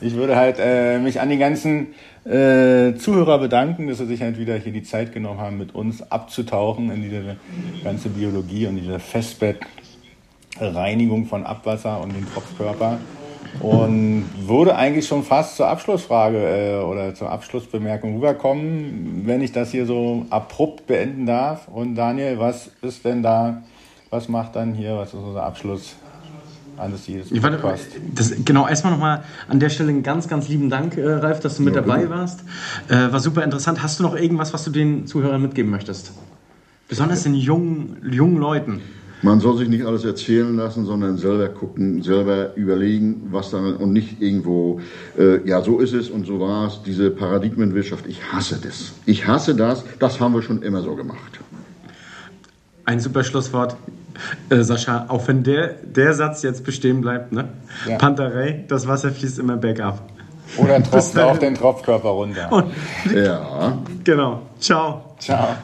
ich 0.00 0.14
würde 0.14 0.36
halt 0.36 0.56
äh, 0.58 0.98
mich 0.98 1.20
an 1.20 1.28
die 1.28 1.38
ganzen 1.38 1.88
äh, 2.24 2.94
Zuhörer 2.94 3.38
bedanken, 3.38 3.88
dass 3.88 3.98
sie 3.98 4.06
sich 4.06 4.22
halt 4.22 4.38
wieder 4.38 4.56
hier 4.56 4.72
die 4.72 4.82
Zeit 4.82 5.12
genommen 5.12 5.40
haben, 5.40 5.58
mit 5.58 5.74
uns 5.74 6.10
abzutauchen 6.10 6.90
in 6.90 7.02
diese 7.02 7.36
ganze 7.82 8.08
Biologie 8.08 8.66
und 8.66 8.76
diese 8.76 8.98
Festbettreinigung 8.98 11.26
von 11.26 11.44
Abwasser 11.44 12.00
und 12.00 12.14
den 12.14 12.26
Tropfkörper. 12.26 12.98
Und 13.60 14.24
würde 14.46 14.76
eigentlich 14.76 15.06
schon 15.06 15.22
fast 15.22 15.56
zur 15.56 15.68
Abschlussfrage 15.68 16.38
äh, 16.38 16.84
oder 16.84 17.14
zur 17.14 17.30
Abschlussbemerkung 17.30 18.16
rüberkommen, 18.16 19.22
wenn 19.24 19.40
ich 19.42 19.52
das 19.52 19.70
hier 19.70 19.86
so 19.86 20.26
abrupt 20.30 20.86
beenden 20.86 21.26
darf. 21.26 21.68
Und 21.68 21.94
Daniel, 21.94 22.38
was 22.38 22.70
ist 22.82 23.04
denn 23.04 23.22
da, 23.22 23.62
was 24.10 24.28
macht 24.28 24.56
dann 24.56 24.74
hier, 24.74 24.96
was 24.96 25.08
ist 25.08 25.20
unser 25.20 25.44
Abschluss? 25.44 25.96
eines 26.76 27.06
jedes 27.06 27.28
Podcast. 27.28 27.86
Das, 28.14 28.34
genau, 28.44 28.66
erstmal 28.66 28.92
nochmal 28.92 29.24
an 29.48 29.60
der 29.60 29.70
Stelle 29.70 29.90
einen 29.90 30.02
ganz, 30.02 30.28
ganz 30.28 30.48
lieben 30.48 30.70
Dank, 30.70 30.96
äh, 30.96 31.08
Ralf, 31.08 31.40
dass 31.40 31.56
du 31.56 31.62
mit 31.62 31.74
ja, 31.74 31.80
dabei 31.80 31.98
bitte. 31.98 32.10
warst. 32.10 32.40
Äh, 32.88 33.12
war 33.12 33.20
super 33.20 33.44
interessant. 33.44 33.82
Hast 33.82 33.98
du 33.98 34.02
noch 34.02 34.16
irgendwas, 34.16 34.52
was 34.52 34.64
du 34.64 34.70
den 34.70 35.06
Zuhörern 35.06 35.40
mitgeben 35.40 35.70
möchtest? 35.70 36.12
Besonders 36.88 37.22
den 37.22 37.34
jungen, 37.34 37.96
jungen 38.10 38.36
Leuten. 38.36 38.80
Man 39.24 39.40
soll 39.40 39.56
sich 39.56 39.68
nicht 39.68 39.86
alles 39.86 40.04
erzählen 40.04 40.54
lassen, 40.54 40.84
sondern 40.84 41.16
selber 41.16 41.48
gucken, 41.48 42.02
selber 42.02 42.54
überlegen, 42.56 43.28
was 43.30 43.50
dann 43.50 43.74
und 43.76 43.92
nicht 43.92 44.20
irgendwo, 44.20 44.80
äh, 45.18 45.46
ja, 45.48 45.62
so 45.62 45.78
ist 45.78 45.94
es 45.94 46.10
und 46.10 46.26
so 46.26 46.40
war 46.40 46.68
es. 46.68 46.82
Diese 46.84 47.10
Paradigmenwirtschaft, 47.10 48.06
ich 48.06 48.20
hasse 48.32 48.60
das. 48.62 48.92
Ich 49.06 49.26
hasse 49.26 49.54
das. 49.54 49.82
Das 49.98 50.20
haben 50.20 50.34
wir 50.34 50.42
schon 50.42 50.62
immer 50.62 50.82
so 50.82 50.94
gemacht. 50.94 51.40
Ein 52.84 53.00
super 53.00 53.24
Schlusswort. 53.24 53.76
Äh, 54.50 54.62
Sascha, 54.62 55.06
auch 55.08 55.26
wenn 55.26 55.42
der, 55.42 55.68
der 55.82 56.12
Satz 56.12 56.42
jetzt 56.42 56.62
bestehen 56.62 57.00
bleibt, 57.00 57.32
ne? 57.32 57.48
Ja. 57.88 57.96
Panterei, 57.96 58.64
das 58.68 58.86
Wasser 58.86 59.10
fließt 59.10 59.38
immer 59.38 59.56
bergab. 59.56 60.02
Oder 60.58 60.82
tropft 60.90 61.18
auf 61.18 61.38
den 61.38 61.54
Tropfkörper 61.54 62.10
runter. 62.10 62.52
Und, 62.52 62.66
ja. 63.14 63.78
Genau. 64.04 64.42
Ciao. 64.60 65.16
Ciao. 65.18 65.56